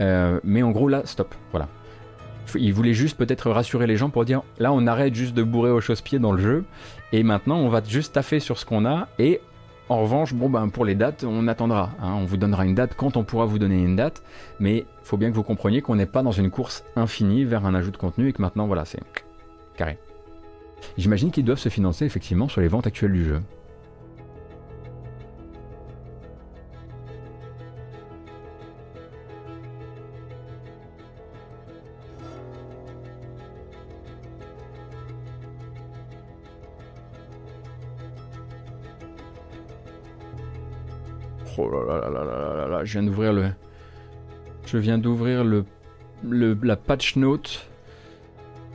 Euh, 0.00 0.40
mais 0.44 0.62
en 0.62 0.70
gros, 0.70 0.88
là, 0.88 1.02
stop. 1.04 1.34
Voilà. 1.50 1.68
Il 2.56 2.72
voulait 2.72 2.94
juste 2.94 3.16
peut-être 3.16 3.50
rassurer 3.50 3.86
les 3.86 3.96
gens 3.96 4.10
pour 4.10 4.24
dire 4.24 4.42
là, 4.58 4.72
on 4.72 4.86
arrête 4.86 5.14
juste 5.14 5.34
de 5.34 5.42
bourrer 5.42 5.70
au 5.70 5.80
chausse-pied 5.80 6.18
dans 6.18 6.32
le 6.32 6.42
jeu. 6.42 6.64
Et 7.12 7.22
maintenant, 7.22 7.58
on 7.58 7.68
va 7.68 7.82
juste 7.86 8.14
taffer 8.14 8.40
sur 8.40 8.58
ce 8.58 8.64
qu'on 8.64 8.86
a 8.86 9.08
et 9.18 9.40
en 9.90 10.02
revanche, 10.02 10.34
bon 10.34 10.48
ben 10.48 10.68
pour 10.68 10.84
les 10.84 10.94
dates, 10.94 11.24
on 11.24 11.48
attendra. 11.48 11.90
Hein. 12.00 12.12
on 12.14 12.24
vous 12.24 12.36
donnera 12.36 12.64
une 12.64 12.76
date 12.76 12.94
quand 12.96 13.16
on 13.16 13.24
pourra 13.24 13.44
vous 13.44 13.58
donner 13.58 13.82
une 13.82 13.96
date, 13.96 14.22
mais 14.60 14.86
faut 15.10 15.16
bien 15.16 15.30
que 15.30 15.34
vous 15.34 15.42
compreniez 15.42 15.82
qu'on 15.82 15.96
n'est 15.96 16.06
pas 16.06 16.22
dans 16.22 16.30
une 16.30 16.52
course 16.52 16.84
infinie 16.94 17.44
vers 17.44 17.66
un 17.66 17.74
ajout 17.74 17.90
de 17.90 17.96
contenu 17.96 18.28
et 18.28 18.32
que 18.32 18.40
maintenant 18.40 18.68
voilà, 18.68 18.84
c'est 18.84 19.00
carré. 19.74 19.98
J'imagine 20.96 21.32
qu'ils 21.32 21.44
doivent 21.44 21.58
se 21.58 21.68
financer 21.68 22.04
effectivement 22.04 22.46
sur 22.46 22.60
les 22.60 22.68
ventes 22.68 22.86
actuelles 22.86 23.10
du 23.10 23.24
jeu. 23.24 23.42
Oh 41.58 41.68
là 41.68 41.98
là 41.98 42.08
là 42.08 42.24
là 42.24 42.54
là 42.54 42.68
là 42.68 42.84
je 42.84 42.92
viens 42.92 43.02
d'ouvrir 43.02 43.32
le. 43.32 43.50
Je 44.70 44.78
viens 44.78 44.98
d'ouvrir 44.98 45.42
le, 45.42 45.64
la 46.62 46.76
patch 46.76 47.16
note 47.16 47.68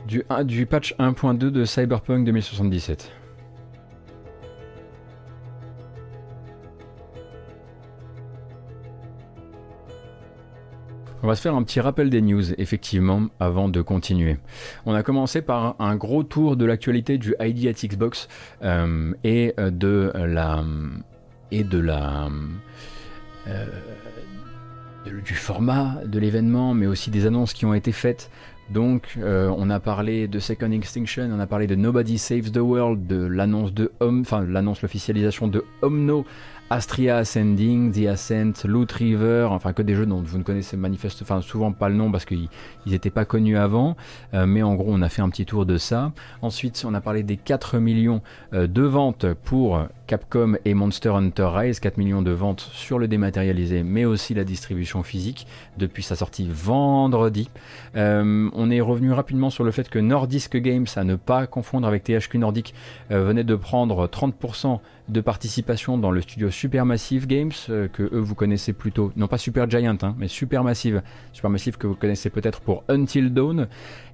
du, 0.06 0.22
du 0.44 0.66
patch 0.66 0.94
1.2 0.98 1.38
de 1.38 1.64
Cyberpunk 1.64 2.26
2077. 2.26 3.10
On 11.22 11.26
va 11.26 11.34
se 11.34 11.40
faire 11.40 11.54
un 11.54 11.62
petit 11.62 11.80
rappel 11.80 12.10
des 12.10 12.20
news, 12.20 12.52
effectivement, 12.60 13.28
avant 13.40 13.70
de 13.70 13.80
continuer. 13.80 14.36
On 14.84 14.92
a 14.92 15.02
commencé 15.02 15.40
par 15.40 15.76
un 15.78 15.96
gros 15.96 16.24
tour 16.24 16.58
de 16.58 16.66
l'actualité 16.66 17.16
du 17.16 17.34
ID 17.40 17.68
at 17.68 17.86
Xbox 17.88 18.28
euh, 18.62 19.14
et 19.24 19.54
de 19.56 20.12
la 20.14 20.62
et 21.50 21.64
de 21.64 21.78
la 21.78 22.28
euh, 23.48 23.66
du 25.24 25.34
format 25.34 26.00
de 26.04 26.18
l'événement, 26.18 26.74
mais 26.74 26.86
aussi 26.86 27.10
des 27.10 27.26
annonces 27.26 27.52
qui 27.52 27.64
ont 27.64 27.74
été 27.74 27.92
faites. 27.92 28.30
Donc, 28.70 29.14
euh, 29.18 29.52
on 29.56 29.70
a 29.70 29.78
parlé 29.78 30.26
de 30.26 30.38
Second 30.40 30.70
Extinction, 30.72 31.30
on 31.32 31.38
a 31.38 31.46
parlé 31.46 31.66
de 31.68 31.76
Nobody 31.76 32.18
Saves 32.18 32.50
the 32.50 32.58
World, 32.58 33.06
de 33.06 33.24
l'annonce 33.24 33.72
de 33.72 33.92
Home, 34.00 34.22
enfin 34.22 34.44
l'annonce, 34.44 34.82
l'officialisation 34.82 35.46
de 35.46 35.64
Omno 35.82 36.26
Astria 36.68 37.18
Ascending, 37.18 37.92
The 37.92 38.08
Ascent, 38.08 38.64
Loot 38.64 38.90
River, 38.90 39.46
enfin 39.50 39.72
que 39.72 39.82
des 39.82 39.94
jeux 39.94 40.04
dont 40.04 40.20
vous 40.20 40.38
ne 40.38 40.42
connaissez 40.42 40.76
manifestement, 40.76 41.24
enfin 41.24 41.40
souvent 41.40 41.70
pas 41.70 41.88
le 41.88 41.94
nom 41.94 42.10
parce 42.10 42.24
qu'ils 42.24 42.48
n'étaient 42.86 43.10
pas 43.10 43.24
connus 43.24 43.56
avant, 43.56 43.96
euh, 44.34 44.46
mais 44.46 44.64
en 44.64 44.74
gros 44.74 44.88
on 44.88 45.00
a 45.00 45.08
fait 45.08 45.22
un 45.22 45.28
petit 45.28 45.46
tour 45.46 45.64
de 45.64 45.76
ça. 45.76 46.10
Ensuite 46.42 46.84
on 46.84 46.92
a 46.94 47.00
parlé 47.00 47.22
des 47.22 47.36
4 47.36 47.78
millions 47.78 48.20
euh, 48.52 48.66
de 48.66 48.82
ventes 48.82 49.32
pour 49.44 49.80
Capcom 50.08 50.56
et 50.64 50.74
Monster 50.74 51.10
Hunter 51.10 51.48
Rise, 51.52 51.78
4 51.78 51.98
millions 51.98 52.22
de 52.22 52.32
ventes 52.32 52.68
sur 52.72 52.98
le 52.98 53.06
dématérialisé, 53.06 53.84
mais 53.84 54.04
aussi 54.04 54.34
la 54.34 54.42
distribution 54.42 55.04
physique 55.04 55.46
depuis 55.78 56.02
sa 56.02 56.16
sortie 56.16 56.48
vendredi. 56.50 57.48
Euh, 57.94 58.50
on 58.52 58.70
est 58.72 58.80
revenu 58.80 59.12
rapidement 59.12 59.50
sur 59.50 59.62
le 59.62 59.70
fait 59.70 59.88
que 59.88 60.00
Nordisk 60.00 60.56
Games, 60.56 60.86
à 60.96 61.04
ne 61.04 61.14
pas 61.14 61.46
confondre 61.46 61.86
avec 61.86 62.02
THQ 62.02 62.38
Nordic, 62.38 62.74
venait 63.08 63.44
de 63.44 63.54
prendre 63.54 64.08
30% 64.08 64.80
de 65.08 65.20
participation 65.20 65.98
dans 65.98 66.10
le 66.10 66.20
studio 66.20 66.50
Supermassive 66.50 67.26
Games, 67.26 67.52
euh, 67.70 67.88
que 67.88 68.02
eux 68.02 68.18
vous 68.18 68.34
connaissez 68.34 68.72
plutôt, 68.72 69.12
non 69.16 69.28
pas 69.28 69.38
Super 69.38 69.68
Giant, 69.70 69.96
hein, 70.02 70.14
mais 70.18 70.28
Supermassive, 70.28 71.02
Supermassive 71.32 71.78
que 71.78 71.86
vous 71.86 71.94
connaissez 71.94 72.30
peut-être 72.30 72.60
pour 72.60 72.82
Until 72.88 73.32
Dawn, 73.32 73.68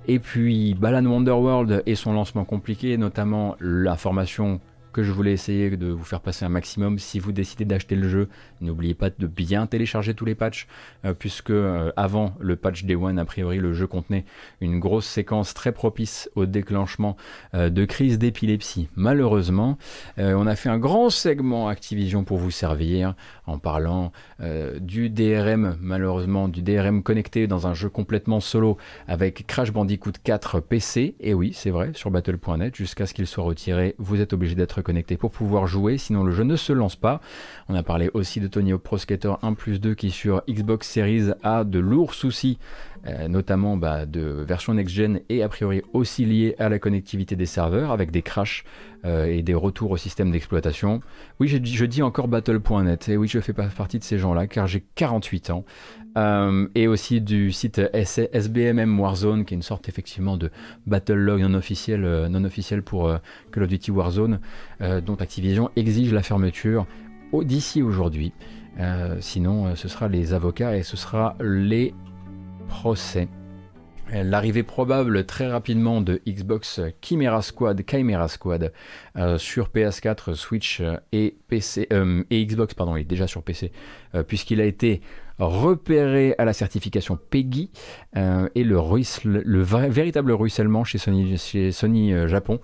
et 0.06 0.18
puis 0.18 0.74
Balan 0.74 1.04
Wonderworld 1.06 1.82
et 1.86 1.94
son 1.94 2.12
lancement 2.12 2.44
compliqué, 2.44 2.96
notamment 2.96 3.56
l'information 3.60 4.60
que 4.92 5.02
je 5.02 5.10
voulais 5.10 5.32
essayer 5.32 5.76
de 5.76 5.88
vous 5.88 6.04
faire 6.04 6.20
passer 6.20 6.44
un 6.44 6.48
maximum. 6.48 6.98
Si 6.98 7.18
vous 7.18 7.32
décidez 7.32 7.64
d'acheter 7.64 7.96
le 7.96 8.08
jeu, 8.08 8.28
n'oubliez 8.60 8.94
pas 8.94 9.10
de 9.10 9.26
bien 9.26 9.66
télécharger 9.66 10.14
tous 10.14 10.24
les 10.24 10.34
patchs, 10.34 10.66
euh, 11.04 11.14
puisque 11.14 11.50
euh, 11.50 11.90
avant 11.96 12.34
le 12.38 12.56
patch 12.56 12.84
Day 12.84 12.94
One, 12.94 13.18
a 13.18 13.24
priori, 13.24 13.58
le 13.58 13.72
jeu 13.72 13.86
contenait 13.86 14.24
une 14.60 14.78
grosse 14.78 15.06
séquence 15.06 15.54
très 15.54 15.72
propice 15.72 16.30
au 16.34 16.46
déclenchement 16.46 17.16
euh, 17.54 17.70
de 17.70 17.84
crise 17.84 18.18
d'épilepsie. 18.18 18.88
Malheureusement, 18.96 19.78
on 20.18 20.46
a 20.46 20.56
fait 20.56 20.68
un 20.68 20.78
grand 20.78 21.10
segment 21.10 21.68
Activision 21.68 22.24
pour 22.24 22.38
vous 22.38 22.50
servir 22.50 23.14
en 23.46 23.58
parlant 23.58 24.12
du 24.80 25.08
DRM, 25.08 25.76
malheureusement, 25.80 26.48
du 26.48 26.62
DRM 26.62 27.02
connecté 27.02 27.46
dans 27.46 27.66
un 27.66 27.74
jeu 27.74 27.88
complètement 27.88 28.40
solo 28.40 28.76
avec 29.08 29.46
Crash 29.46 29.72
Bandicoot 29.72 30.12
4 30.22 30.60
PC. 30.60 31.14
Et 31.20 31.34
oui, 31.34 31.52
c'est 31.54 31.70
vrai, 31.70 31.92
sur 31.94 32.10
battle.net, 32.10 32.76
jusqu'à 32.76 33.06
ce 33.06 33.14
qu'il 33.14 33.26
soit 33.26 33.44
retiré, 33.44 33.94
vous 33.98 34.20
êtes 34.20 34.32
obligé 34.32 34.54
d'être 34.54 34.81
connecté 34.82 35.16
pour 35.16 35.30
pouvoir 35.30 35.66
jouer, 35.66 35.98
sinon 35.98 36.24
le 36.24 36.32
jeu 36.32 36.44
ne 36.44 36.56
se 36.56 36.72
lance 36.72 36.96
pas. 36.96 37.20
On 37.68 37.74
a 37.74 37.82
parlé 37.82 38.10
aussi 38.14 38.40
de 38.40 38.48
Tony 38.48 38.72
Hawk 38.72 38.82
Pro 38.82 38.98
Skater 38.98 39.34
1 39.42 39.54
plus 39.54 39.80
2 39.80 39.94
qui 39.94 40.10
sur 40.10 40.42
Xbox 40.48 40.88
Series 40.88 41.30
a 41.42 41.64
de 41.64 41.78
lourds 41.78 42.14
soucis, 42.14 42.58
euh, 43.04 43.26
notamment 43.26 43.76
bah, 43.76 44.06
de 44.06 44.20
version 44.20 44.74
next-gen 44.74 45.22
et 45.28 45.42
a 45.42 45.48
priori 45.48 45.82
aussi 45.92 46.24
liés 46.24 46.54
à 46.60 46.68
la 46.68 46.78
connectivité 46.78 47.34
des 47.34 47.46
serveurs 47.46 47.90
avec 47.90 48.12
des 48.12 48.22
crashs 48.22 48.62
euh, 49.04 49.24
et 49.24 49.42
des 49.42 49.54
retours 49.54 49.90
au 49.90 49.96
système 49.96 50.30
d'exploitation. 50.30 51.00
Oui, 51.40 51.48
je, 51.48 51.84
dis 51.84 52.02
encore 52.02 52.28
battle.net 52.28 53.08
et 53.08 53.16
oui, 53.16 53.26
je 53.26 53.40
fais 53.40 53.52
pas 53.52 53.66
partie 53.66 53.98
de 53.98 54.04
ces 54.04 54.18
gens-là 54.18 54.46
car 54.46 54.68
j'ai 54.68 54.84
48 54.94 55.50
ans. 55.50 55.64
Euh, 56.16 56.68
et 56.76 56.86
aussi 56.86 57.20
du 57.20 57.50
site 57.50 57.80
SBMM 57.92 59.00
Warzone, 59.00 59.46
qui 59.46 59.54
est 59.54 59.56
une 59.56 59.62
sorte 59.62 59.88
effectivement 59.88 60.36
de 60.36 60.52
battle 60.86 61.14
log 61.14 61.40
non 61.40 61.54
officiel, 61.54 62.02
non 62.30 62.44
officiel 62.44 62.82
pour 62.82 63.12
Call 63.50 63.64
of 63.64 63.68
Duty 63.68 63.90
Warzone, 63.90 64.38
dont 65.04 65.14
Activision 65.16 65.70
exige 65.74 66.12
la 66.12 66.22
fermeture 66.22 66.86
d'ici 67.32 67.82
aujourd'hui. 67.82 68.32
sinon, 69.20 69.74
ce 69.74 69.88
sera 69.88 70.06
les 70.06 70.34
avocats 70.34 70.76
et 70.76 70.82
ce 70.82 70.98
sera 70.98 71.34
les 71.40 71.94
procès. 72.68 73.28
L'arrivée 74.12 74.62
probable 74.62 75.24
très 75.24 75.50
rapidement 75.50 76.02
de 76.02 76.20
Xbox 76.28 76.80
Chimera 77.00 77.40
Squad, 77.40 77.82
Chimera 77.88 78.28
Squad 78.28 78.72
euh, 79.16 79.38
sur 79.38 79.68
PS4, 79.68 80.34
Switch 80.34 80.82
et 81.12 81.36
PC 81.48 81.88
euh, 81.92 82.22
et 82.28 82.44
Xbox 82.44 82.74
pardon, 82.74 82.96
il 82.96 83.02
est 83.02 83.04
déjà 83.04 83.26
sur 83.26 83.42
PC 83.42 83.72
euh, 84.14 84.22
puisqu'il 84.22 84.60
a 84.60 84.66
été 84.66 85.00
repéré 85.38 86.34
à 86.36 86.44
la 86.44 86.52
certification 86.52 87.18
PEGI 87.30 87.70
et 88.14 88.64
le, 88.64 88.78
le 89.24 89.62
véritable 89.62 90.30
ruissellement 90.32 90.84
chez 90.84 90.98
Sony, 90.98 91.38
chez 91.38 91.72
Sony 91.72 92.12
Japon 92.28 92.60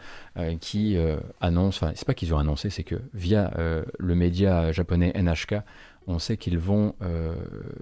qui 0.61 0.97
annonce, 1.41 1.83
enfin 1.83 1.93
c'est 1.97 2.07
pas 2.07 2.15
qu'ils 2.15 2.35
ont 2.35 2.39
annoncé, 2.39 2.69
c'est 2.70 2.85
que 2.85 2.97
via 3.15 3.53
le 3.99 4.15
média 4.15 4.70
japonais 4.70 5.12
NHK 5.16 5.57
on 6.09 6.18
sait 6.18 6.39
qu'ils 6.39 6.59
vont 6.59 6.94
euh, 7.02 7.35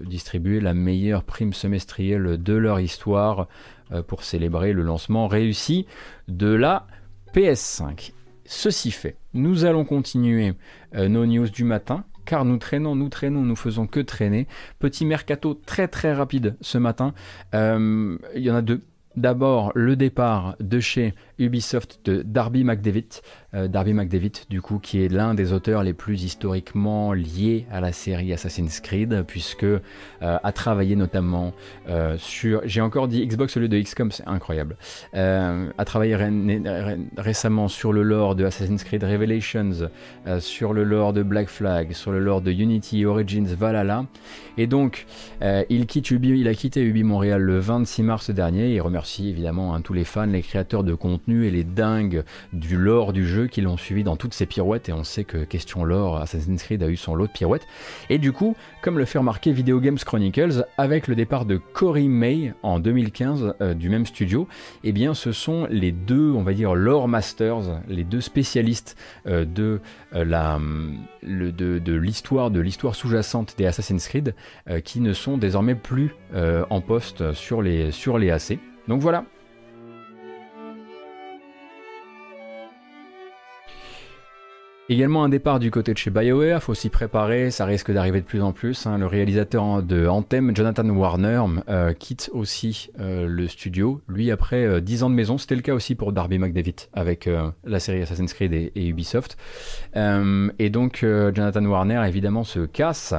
distribuer 0.03 0.59
la 0.59 0.73
meilleure 0.73 1.23
prime 1.23 1.53
semestrielle 1.53 2.37
de 2.41 2.53
leur 2.53 2.79
histoire 2.79 3.47
euh, 3.91 4.03
pour 4.03 4.23
célébrer 4.23 4.73
le 4.73 4.83
lancement 4.83 5.27
réussi 5.27 5.87
de 6.27 6.47
la 6.47 6.87
PS5. 7.33 8.11
Ceci 8.45 8.91
fait, 8.91 9.17
nous 9.33 9.65
allons 9.65 9.85
continuer 9.85 10.53
euh, 10.95 11.07
nos 11.07 11.25
news 11.25 11.49
du 11.49 11.63
matin 11.63 12.03
car 12.25 12.43
nous 12.43 12.57
traînons, 12.57 12.95
nous 12.95 13.07
traînons, 13.07 13.43
nous 13.43 13.55
faisons 13.55 13.87
que 13.87 14.01
traîner. 14.01 14.47
Petit 14.79 15.05
mercato 15.05 15.53
très 15.53 15.87
très 15.87 16.13
rapide 16.13 16.57
ce 16.59 16.77
matin. 16.77 17.13
Il 17.53 18.19
y 18.35 18.51
en 18.51 18.55
a 18.55 18.61
deux. 18.61 18.81
D'abord, 19.17 19.71
le 19.73 19.95
départ 19.95 20.55
de 20.59 20.79
chez 20.79 21.15
Ubisoft 21.39 22.01
de 22.05 22.21
Darby 22.21 22.63
McDevitt. 22.63 23.23
Euh, 23.53 23.69
Darby 23.69 23.93
McDevitt, 23.93 24.45
du 24.49 24.61
coup, 24.61 24.77
qui 24.77 25.01
est 25.01 25.07
l'un 25.07 25.33
des 25.33 25.53
auteurs 25.53 25.81
les 25.81 25.93
plus 25.93 26.23
historiquement 26.23 27.13
liés 27.13 27.65
à 27.71 27.79
la 27.79 27.93
série 27.93 28.33
Assassin's 28.33 28.81
Creed, 28.81 29.23
puisque 29.25 29.63
euh, 29.63 29.79
a 30.21 30.51
travaillé 30.51 30.97
notamment 30.97 31.53
euh, 31.87 32.17
sur. 32.17 32.61
J'ai 32.65 32.81
encore 32.81 33.07
dit 33.07 33.25
Xbox 33.25 33.55
au 33.55 33.61
lieu 33.61 33.69
de 33.69 33.79
XCOM, 33.79 34.11
c'est 34.11 34.27
incroyable. 34.27 34.75
a 35.13 35.85
travaillé 35.85 36.17
récemment 37.15 37.69
sur 37.69 37.93
le 37.93 38.03
lore 38.03 38.35
de 38.35 38.43
Assassin's 38.43 38.83
Creed 38.83 39.03
Revelations, 39.03 39.89
sur 40.39 40.73
le 40.73 40.83
lore 40.83 41.13
de 41.13 41.23
Black 41.23 41.47
Flag, 41.47 41.93
sur 41.93 42.11
le 42.11 42.19
lore 42.19 42.41
de 42.41 42.51
Unity 42.51 43.05
Origins 43.05 43.45
Valhalla. 43.45 44.05
Et 44.57 44.67
donc, 44.67 45.05
il 45.41 46.47
a 46.47 46.53
quitté 46.53 46.81
Ubi 46.81 47.03
Montréal 47.03 47.41
le 47.41 47.59
26 47.59 48.03
mars 48.03 48.29
dernier. 48.29 48.73
Il 48.73 48.81
remercie 48.81 49.29
évidemment 49.29 49.73
hein, 49.73 49.81
tous 49.81 49.93
les 49.93 50.03
fans, 50.03 50.25
les 50.25 50.41
créateurs 50.41 50.83
de 50.83 50.93
contenu 50.93 51.45
et 51.45 51.51
les 51.51 51.63
dingues 51.63 52.23
du 52.51 52.77
lore 52.77 53.13
du 53.13 53.25
jeu 53.25 53.36
qui 53.45 53.61
l'ont 53.61 53.77
suivi 53.77 54.03
dans 54.03 54.15
toutes 54.15 54.33
ses 54.33 54.45
pirouettes. 54.45 54.89
Et 54.89 54.93
on 54.93 55.03
sait 55.03 55.23
que 55.23 55.43
question 55.43 55.83
lore, 55.83 56.17
Assassin's 56.17 56.63
Creed 56.63 56.81
a 56.81 56.87
eu 56.87 56.95
son 56.95 57.15
lot 57.15 57.27
de 57.27 57.31
pirouettes. 57.31 57.67
Et 58.09 58.17
du 58.17 58.31
coup, 58.31 58.55
comme 58.81 58.97
le 58.97 59.05
fait 59.05 59.19
remarquer 59.19 59.51
Video 59.51 59.79
Games 59.79 59.97
Chronicles, 59.97 60.65
avec 60.77 61.07
le 61.07 61.15
départ 61.15 61.45
de 61.45 61.57
Cory 61.57 62.07
May 62.07 62.53
en 62.63 62.79
2015 62.79 63.55
euh, 63.61 63.73
du 63.73 63.89
même 63.89 64.05
studio, 64.05 64.47
eh 64.83 64.91
bien 64.91 65.13
ce 65.13 65.31
sont 65.31 65.67
les 65.69 65.91
deux, 65.91 66.31
on 66.31 66.43
va 66.43 66.53
dire, 66.53 66.73
lore 66.75 67.07
masters, 67.07 67.81
les 67.87 68.03
deux 68.03 68.21
spécialistes 68.21 68.95
euh, 69.27 69.45
de 69.45 69.81
euh, 70.13 70.25
la 70.25 70.59
de, 71.23 71.93
l'histoire 71.93 72.51
de 72.51 72.59
l'histoire 72.59 72.95
sous-jacente 72.95 73.55
des 73.57 73.65
Assassin's 73.65 74.07
Creed 74.07 74.33
qui 74.83 75.01
ne 75.01 75.11
sont 75.13 75.37
désormais 75.37 75.75
plus 75.75 76.15
en 76.33 76.81
poste 76.81 77.33
sur 77.33 77.61
les 77.61 77.91
sur 77.91 78.17
les 78.17 78.31
AC. 78.31 78.59
Donc 78.87 79.01
voilà, 79.01 79.25
Également 84.89 85.25
un 85.25 85.29
départ 85.29 85.59
du 85.59 85.69
côté 85.69 85.91
de 85.91 85.97
chez 85.97 86.09
BioWare, 86.09 86.63
faut 86.63 86.73
s'y 86.73 86.87
préparer, 86.87 87.51
ça 87.51 87.65
risque 87.65 87.91
d'arriver 87.91 88.21
de 88.21 88.25
plus 88.25 88.41
en 88.41 88.53
plus. 88.53 88.87
Hein. 88.87 88.97
Le 88.97 89.05
réalisateur 89.05 89.83
de 89.83 90.07
Anthem, 90.07 90.55
Jonathan 90.55 90.87
Warner, 90.87 91.43
euh, 91.67 91.91
quitte 91.91 92.29
aussi 92.31 92.89
euh, 93.01 93.27
le 93.27 93.49
studio. 93.49 93.99
Lui, 94.07 94.31
après 94.31 94.79
10 94.79 95.03
euh, 95.03 95.05
ans 95.05 95.09
de 95.09 95.15
maison, 95.15 95.37
c'était 95.37 95.55
le 95.55 95.61
cas 95.61 95.73
aussi 95.73 95.95
pour 95.95 96.13
Darby 96.13 96.39
McDavid 96.39 96.75
avec 96.93 97.29
la 97.65 97.79
série 97.81 98.01
Assassin's 98.01 98.33
Creed 98.33 98.53
et, 98.53 98.87
Ubisoft. 98.87 99.35
et 99.93 100.69
donc 100.69 100.99
Jonathan 101.01 101.65
Warner 101.65 102.03
évidemment 102.07 102.45
se 102.45 102.59
casse, 102.65 103.13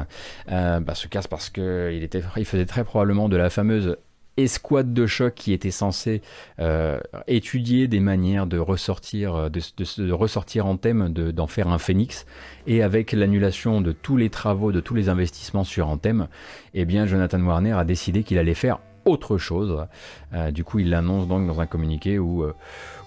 bah, 0.48 0.94
se 0.94 1.06
casse 1.06 1.26
parce 1.26 1.50
qu'il 1.50 2.08
il 2.36 2.44
faisait 2.46 2.64
très 2.64 2.84
probablement 2.84 3.28
de 3.28 3.36
la 3.36 3.50
fameuse 3.50 3.98
escouade 4.38 4.94
de 4.94 5.06
choc 5.06 5.34
qui 5.34 5.52
était 5.52 5.70
censée 5.70 6.22
euh, 6.60 6.98
étudier 7.26 7.88
des 7.88 8.00
manières 8.00 8.46
de 8.46 8.58
ressortir, 8.58 9.34
euh, 9.34 9.48
de, 9.50 10.60
en 10.60 10.76
thème, 10.76 11.08
d'en 11.08 11.46
faire 11.46 11.68
un 11.68 11.78
phénix. 11.78 12.24
Et 12.66 12.82
avec 12.82 13.12
l'annulation 13.12 13.80
de 13.80 13.92
tous 13.92 14.16
les 14.16 14.30
travaux, 14.30 14.72
de 14.72 14.80
tous 14.80 14.94
les 14.94 15.08
investissements 15.08 15.64
sur 15.64 15.88
Anthem, 15.88 16.28
eh 16.74 16.84
bien 16.84 17.04
Jonathan 17.06 17.40
Warner 17.40 17.72
a 17.72 17.84
décidé 17.84 18.22
qu'il 18.22 18.38
allait 18.38 18.54
faire 18.54 18.78
autre 19.04 19.38
chose. 19.38 19.86
Euh, 20.32 20.50
du 20.50 20.64
coup, 20.64 20.78
il 20.78 20.90
l'annonce 20.90 21.26
donc 21.26 21.46
dans 21.46 21.60
un 21.60 21.66
communiqué 21.66 22.18
où, 22.18 22.44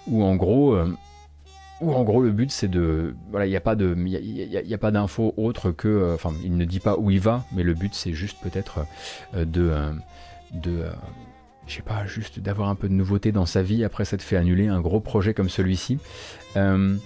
où 0.06 0.22
en 0.22 0.36
gros. 0.36 0.76
en 1.80 2.04
gros 2.04 2.22
le 2.22 2.30
but 2.30 2.52
c'est 2.52 2.68
de 2.68 3.16
il 3.42 3.48
n'y 3.48 3.56
a 3.56 3.60
pas 3.60 3.74
de 3.74 3.96
il 4.06 4.78
d'infos 4.92 5.34
autre 5.36 5.72
que 5.72 6.14
enfin 6.14 6.30
il 6.44 6.56
ne 6.56 6.64
dit 6.64 6.78
pas 6.78 6.96
où 6.96 7.10
il 7.10 7.18
va 7.18 7.44
mais 7.52 7.64
le 7.64 7.74
but 7.74 7.92
c'est 7.92 8.12
juste 8.12 8.38
peut-être 8.40 8.86
de 9.34 9.72
de 10.52 10.82
euh, 10.82 10.90
je 11.66 11.74
sais 11.74 11.82
pas, 11.82 12.06
juste 12.06 12.40
d'avoir 12.40 12.68
un 12.68 12.74
peu 12.74 12.88
de 12.88 12.94
nouveauté 12.94 13.32
dans 13.32 13.46
sa 13.46 13.62
vie 13.62 13.84
après 13.84 14.04
s'être 14.04 14.22
fait 14.22 14.36
annuler 14.36 14.66
un 14.66 14.80
gros 14.80 15.00
projet 15.00 15.32
comme 15.32 15.48
celui-ci. 15.48 15.98
Euh, 16.56 16.96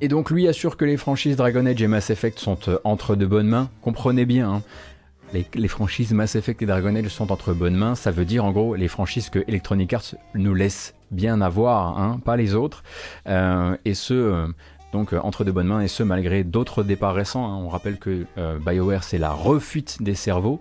et 0.00 0.08
donc 0.08 0.30
lui 0.30 0.48
assure 0.48 0.76
que 0.76 0.84
les 0.84 0.96
franchises 0.96 1.36
Dragon 1.36 1.64
Age 1.64 1.80
et 1.80 1.86
Mass 1.86 2.10
Effect 2.10 2.38
sont 2.38 2.58
euh, 2.68 2.78
entre 2.84 3.14
de 3.14 3.24
bonnes 3.24 3.46
mains. 3.46 3.70
Comprenez 3.82 4.24
bien, 4.24 4.62
hein. 5.32 5.42
les, 5.54 5.68
franchises 5.68 6.12
Mass 6.12 6.34
Effect 6.34 6.60
et 6.62 6.66
Dragon 6.66 6.94
Age 6.96 7.08
sont 7.08 7.30
entre 7.30 7.52
bonnes 7.52 7.76
mains. 7.76 7.94
Ça 7.94 8.10
veut 8.10 8.24
dire 8.24 8.44
en 8.44 8.50
gros 8.50 8.74
les 8.74 8.88
franchises 8.88 9.30
que 9.30 9.38
Electronic 9.46 9.92
Arts 9.92 10.14
nous 10.34 10.54
laisse 10.54 10.94
bien 11.12 11.40
avoir, 11.40 12.00
hein, 12.00 12.20
pas 12.24 12.36
les 12.36 12.54
autres. 12.54 12.82
et 13.26 13.94
ce, 13.94 14.48
donc 14.92 15.14
entre 15.14 15.44
de 15.44 15.50
bonnes 15.50 15.68
mains, 15.68 15.80
et 15.80 15.88
ce 15.88 16.02
malgré 16.02 16.44
d'autres 16.44 16.82
départs 16.82 17.14
récents. 17.14 17.44
Hein. 17.44 17.62
On 17.64 17.68
rappelle 17.68 17.98
que 17.98 18.26
BioWare 18.64 19.04
c'est 19.04 19.18
la 19.18 19.32
refuite 19.32 20.02
des 20.02 20.14
cerveaux. 20.14 20.60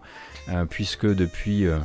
Euh, 0.50 0.66
puisque 0.66 1.06
depuis, 1.06 1.68
euh, 1.68 1.78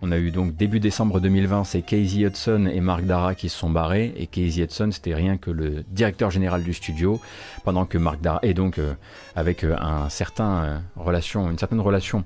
on 0.00 0.12
a 0.12 0.18
eu 0.18 0.30
donc 0.30 0.54
début 0.54 0.78
décembre 0.78 1.20
2020, 1.20 1.64
c'est 1.64 1.82
Casey 1.82 2.20
Hudson 2.20 2.70
et 2.72 2.80
Mark 2.80 3.04
Dara 3.04 3.34
qui 3.34 3.48
se 3.48 3.58
sont 3.58 3.70
barrés, 3.70 4.14
et 4.16 4.26
Casey 4.28 4.62
Hudson 4.62 4.90
c'était 4.92 5.14
rien 5.14 5.36
que 5.36 5.50
le 5.50 5.82
directeur 5.88 6.30
général 6.30 6.62
du 6.62 6.72
studio, 6.72 7.20
pendant 7.64 7.86
que 7.86 7.98
Mark 7.98 8.20
Dara, 8.20 8.38
et 8.42 8.54
donc 8.54 8.78
euh, 8.78 8.94
avec 9.34 9.64
une 9.64 10.08
certaine 10.08 10.70
relation 10.96 12.24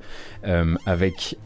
avec, 0.84 1.38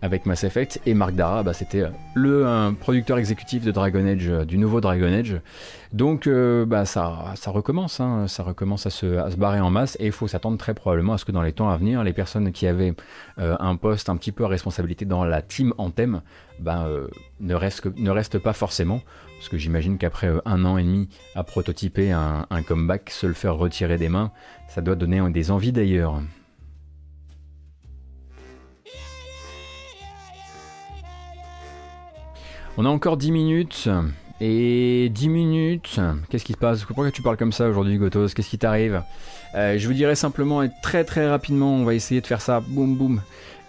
avec 0.00 0.26
Mass 0.26 0.44
Effect, 0.44 0.80
et 0.86 0.94
Mark 0.94 1.14
Dara, 1.14 1.42
bah, 1.42 1.52
c'était 1.52 1.84
le 2.14 2.72
producteur 2.78 3.18
exécutif 3.18 3.64
de 3.64 3.72
Dragon 3.72 4.06
Age, 4.06 4.30
du 4.46 4.58
nouveau 4.58 4.80
Dragon 4.80 5.12
Age, 5.12 5.40
donc 5.92 6.26
euh, 6.26 6.66
bah, 6.66 6.84
ça, 6.84 7.32
ça 7.36 7.50
recommence, 7.50 8.00
hein. 8.00 8.26
ça 8.28 8.42
recommence 8.42 8.86
à 8.86 8.90
se, 8.90 9.18
à 9.18 9.28
barrer 9.36 9.60
en 9.60 9.70
masse 9.70 9.96
et 10.00 10.06
il 10.06 10.12
faut 10.12 10.28
s'attendre 10.28 10.58
très 10.58 10.74
probablement 10.74 11.14
à 11.14 11.18
ce 11.18 11.24
que 11.24 11.32
dans 11.32 11.42
les 11.42 11.52
temps 11.52 11.68
à 11.68 11.76
venir, 11.76 12.02
les 12.04 12.12
personnes 12.12 12.52
qui 12.52 12.66
avaient 12.66 12.94
euh, 13.38 13.56
un 13.60 13.76
poste 13.76 14.08
un 14.08 14.16
petit 14.16 14.32
peu 14.32 14.44
à 14.44 14.48
responsabilité 14.48 15.04
dans 15.04 15.24
la 15.24 15.42
team 15.42 15.74
Anthem 15.78 16.22
bah, 16.58 16.86
euh, 16.86 17.08
ne, 17.40 17.54
restent, 17.54 17.86
ne 17.96 18.10
restent 18.10 18.38
pas 18.38 18.52
forcément. 18.52 19.00
Parce 19.38 19.50
que 19.50 19.58
j'imagine 19.58 19.98
qu'après 19.98 20.32
un 20.46 20.64
an 20.64 20.78
et 20.78 20.82
demi 20.82 21.10
à 21.34 21.44
prototyper 21.44 22.10
un, 22.10 22.46
un 22.48 22.62
comeback, 22.62 23.10
se 23.10 23.26
le 23.26 23.34
faire 23.34 23.56
retirer 23.56 23.98
des 23.98 24.08
mains, 24.08 24.32
ça 24.68 24.80
doit 24.80 24.94
donner 24.94 25.30
des 25.30 25.50
envies 25.50 25.72
d'ailleurs. 25.72 26.22
On 32.78 32.84
a 32.84 32.88
encore 32.88 33.16
10 33.16 33.32
minutes. 33.32 33.88
Et 34.40 35.08
10 35.14 35.28
minutes, 35.30 35.98
qu'est-ce 36.28 36.44
qui 36.44 36.52
se 36.52 36.58
passe? 36.58 36.84
Pourquoi 36.84 37.10
tu 37.10 37.22
parles 37.22 37.38
comme 37.38 37.52
ça 37.52 37.68
aujourd'hui, 37.68 37.96
Gotos? 37.96 38.28
Qu'est-ce 38.34 38.50
qui 38.50 38.58
t'arrive? 38.58 39.02
Euh, 39.54 39.78
Je 39.78 39.86
vous 39.86 39.94
dirais 39.94 40.14
simplement, 40.14 40.62
et 40.62 40.68
très 40.82 41.04
très 41.04 41.28
rapidement, 41.28 41.74
on 41.74 41.84
va 41.84 41.94
essayer 41.94 42.20
de 42.20 42.26
faire 42.26 42.42
ça, 42.42 42.60
boum 42.60 42.96
boum, 42.96 43.22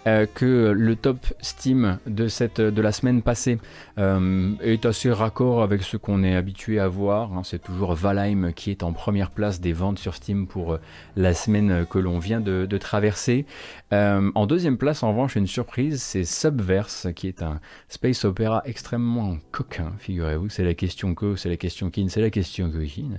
euh, 0.08 0.26
que 0.32 0.72
le 0.76 0.96
top 0.96 1.18
Steam 1.40 1.98
de, 2.06 2.28
cette, 2.28 2.60
de 2.60 2.82
la 2.82 2.92
semaine 2.92 3.22
passée 3.22 3.58
euh, 3.98 4.52
est 4.62 4.86
assez 4.86 5.10
raccord 5.10 5.62
avec 5.62 5.82
ce 5.82 5.96
qu'on 5.96 6.22
est 6.22 6.34
habitué 6.34 6.78
à 6.80 6.88
voir. 6.88 7.32
Hein. 7.32 7.42
C'est 7.44 7.58
toujours 7.58 7.94
Valheim 7.94 8.52
qui 8.52 8.70
est 8.70 8.82
en 8.82 8.92
première 8.92 9.30
place 9.30 9.60
des 9.60 9.72
ventes 9.72 9.98
sur 9.98 10.14
Steam 10.14 10.46
pour 10.46 10.74
euh, 10.74 10.80
la 11.16 11.34
semaine 11.34 11.84
que 11.90 11.98
l'on 11.98 12.18
vient 12.18 12.40
de, 12.40 12.78
traverser. 12.78 13.44
en 13.90 14.46
deuxième 14.46 14.78
place, 14.78 15.02
en 15.02 15.10
revanche, 15.10 15.34
une 15.34 15.48
surprise, 15.48 16.00
c'est 16.00 16.24
Subverse 16.24 17.08
qui 17.16 17.26
est 17.26 17.42
un 17.42 17.60
space 17.88 18.24
opéra 18.24 18.62
extrêmement 18.64 19.36
coquin, 19.50 19.92
figurez-vous. 19.98 20.48
C'est 20.48 20.62
la 20.62 20.74
question 20.74 21.14
que, 21.14 21.34
c'est 21.34 21.48
la 21.48 21.56
question 21.56 21.90
qui, 21.90 22.08
c'est 22.08 22.20
la 22.20 22.30
question 22.30 22.70
coquine. 22.70 23.18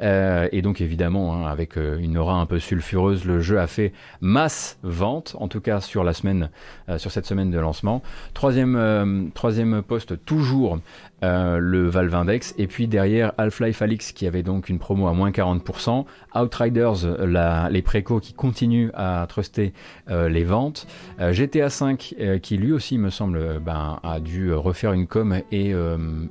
et 0.00 0.62
donc 0.62 0.80
évidemment, 0.80 1.34
hein, 1.34 1.50
avec 1.50 1.76
une 1.76 2.16
aura 2.16 2.34
un 2.34 2.46
peu 2.46 2.60
sulfureuse, 2.60 3.24
le 3.24 3.40
jeu 3.40 3.58
a 3.58 3.66
fait 3.66 3.92
masse 4.20 4.78
vente, 4.84 5.34
en 5.40 5.48
tout 5.48 5.60
cas 5.60 5.80
sur 5.80 6.04
la 6.04 6.12
semaine 6.12 6.29
semaine, 6.30 6.98
sur 6.98 7.10
cette 7.10 7.26
semaine 7.26 7.50
de 7.50 7.58
lancement. 7.58 8.02
Troisième, 8.34 9.30
troisième 9.34 9.82
poste, 9.82 10.24
toujours 10.24 10.78
euh, 11.22 11.58
le 11.58 11.86
Valve 11.86 12.14
Index, 12.14 12.54
et 12.56 12.66
puis 12.66 12.88
derrière 12.88 13.32
Half-Life 13.36 13.82
Alix 13.82 14.12
qui 14.12 14.26
avait 14.26 14.42
donc 14.42 14.70
une 14.70 14.78
promo 14.78 15.06
à 15.06 15.12
moins 15.12 15.30
40%, 15.30 16.06
Outriders, 16.34 17.68
les 17.70 17.82
précos 17.82 18.20
qui 18.20 18.32
continuent 18.32 18.90
à 18.94 19.26
truster 19.28 19.74
euh, 20.08 20.30
les 20.30 20.44
ventes, 20.44 20.86
euh, 21.20 21.32
GTA 21.32 21.68
V 21.68 22.40
qui 22.40 22.56
lui 22.56 22.72
aussi 22.72 22.96
me 22.96 23.10
semble 23.10 23.60
ben, 23.60 24.00
a 24.02 24.20
dû 24.20 24.52
refaire 24.54 24.92
une 24.92 25.06
com 25.06 25.40
et 25.52 25.74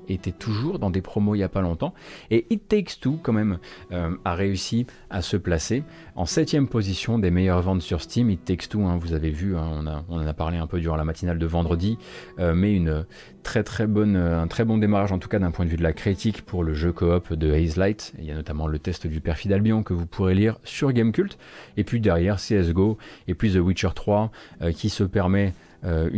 était 0.08 0.32
toujours 0.32 0.80
dans 0.80 0.90
des 0.90 1.02
promos 1.02 1.36
il 1.36 1.40
n'y 1.40 1.44
a 1.44 1.50
pas 1.50 1.62
longtemps, 1.62 1.94
et 2.32 2.48
It 2.50 2.68
Takes 2.68 3.00
Two 3.00 3.20
quand 3.22 3.34
même 3.34 3.60
a 3.92 4.34
réussi 4.34 4.88
à 5.10 5.22
se 5.22 5.38
placer 5.38 5.84
en 6.16 6.26
septième 6.26 6.68
position 6.68 7.20
des 7.20 7.32
meilleures 7.32 7.62
ventes 7.62 7.82
sur 7.82 8.02
Steam, 8.02 8.30
It 8.30 8.44
Takes 8.44 8.70
Two, 8.70 8.86
hein, 8.86 8.98
vous 9.00 9.14
avez 9.14 9.30
vu, 9.30 9.56
hein, 9.56 10.04
on, 10.10 10.16
on 10.16 10.22
en 10.22 10.28
a 10.28 10.34
parlé 10.34 10.58
un 10.58 10.68
peu 10.68 10.80
durant 10.80 10.96
la 10.96 11.06
matinale 11.06 11.38
de 11.38 11.46
vendredi, 11.46 11.98
mais 12.38 12.74
une 12.74 13.06
très 13.44 13.64
très 13.64 13.88
bonne, 13.88 14.16
un 14.16 14.48
très 14.48 14.66
bon 14.66 14.78
démarrage 14.78 15.12
en 15.12 15.20
tout 15.20 15.30
cas 15.30 15.40
d'un 15.40 15.52
point 15.52 15.66
de 15.66 15.70
vue 15.70 15.78
de 15.78 15.84
la 15.84 15.94
critique 15.94 16.42
pour 16.44 16.64
le 16.64 16.74
jeu 16.74 16.92
coop 16.92 17.34
de 17.34 17.52
Haze 17.52 17.78
Light. 17.78 18.14
Il 18.20 18.26
y 18.26 18.32
a 18.32 18.36
notamment 18.36 18.68
le 18.68 18.80
test 18.80 19.08
du 19.08 19.22
perfide 19.22 19.54
Albion 19.54 19.84
que 19.84 19.94
vous 19.94 20.06
pourrez 20.06 20.36
lire 20.36 20.58
sur 20.64 20.92
Gamecult. 20.92 21.38
Et 21.78 21.84
puis 21.84 22.00
derrière 22.00 22.38
CSGO 22.38 22.98
et 23.28 23.34
puis 23.34 23.54
The 23.54 23.58
Witcher 23.58 23.90
3 23.96 24.32
euh, 24.62 24.72
qui 24.72 24.90
se 24.90 25.04
permet 25.04 25.54
euh, 25.86 26.10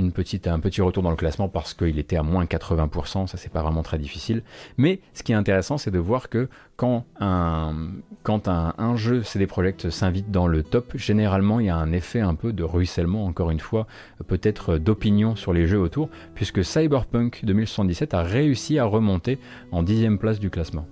un 0.45 0.59
petit 0.59 0.81
retour 0.81 1.03
dans 1.03 1.09
le 1.09 1.15
classement 1.15 1.47
parce 1.47 1.73
qu'il 1.73 1.99
était 1.99 2.17
à 2.17 2.23
moins 2.23 2.45
80%, 2.45 3.27
ça 3.27 3.37
c'est 3.37 3.51
pas 3.51 3.61
vraiment 3.61 3.83
très 3.83 3.97
difficile. 3.97 4.43
Mais 4.77 4.99
ce 5.13 5.23
qui 5.23 5.31
est 5.31 5.35
intéressant, 5.35 5.77
c'est 5.77 5.91
de 5.91 5.99
voir 5.99 6.29
que 6.29 6.47
quand 6.75 7.05
un, 7.19 7.91
quand 8.23 8.47
un 8.47 8.95
jeu 8.95 9.23
CD 9.23 9.45
Projekt 9.45 9.89
s'invite 9.89 10.31
dans 10.31 10.47
le 10.47 10.63
top, 10.63 10.97
généralement 10.97 11.59
il 11.59 11.67
y 11.67 11.69
a 11.69 11.75
un 11.75 11.91
effet 11.91 12.21
un 12.21 12.35
peu 12.35 12.53
de 12.53 12.63
ruissellement, 12.63 13.25
encore 13.25 13.51
une 13.51 13.59
fois, 13.59 13.87
peut-être 14.27 14.77
d'opinion 14.77 15.35
sur 15.35 15.53
les 15.53 15.67
jeux 15.67 15.79
autour, 15.79 16.09
puisque 16.33 16.63
Cyberpunk 16.63 17.41
2077 17.43 18.13
a 18.13 18.23
réussi 18.23 18.79
à 18.79 18.85
remonter 18.85 19.39
en 19.71 19.83
dixième 19.83 20.17
place 20.17 20.39
du 20.39 20.49
classement. 20.49 20.87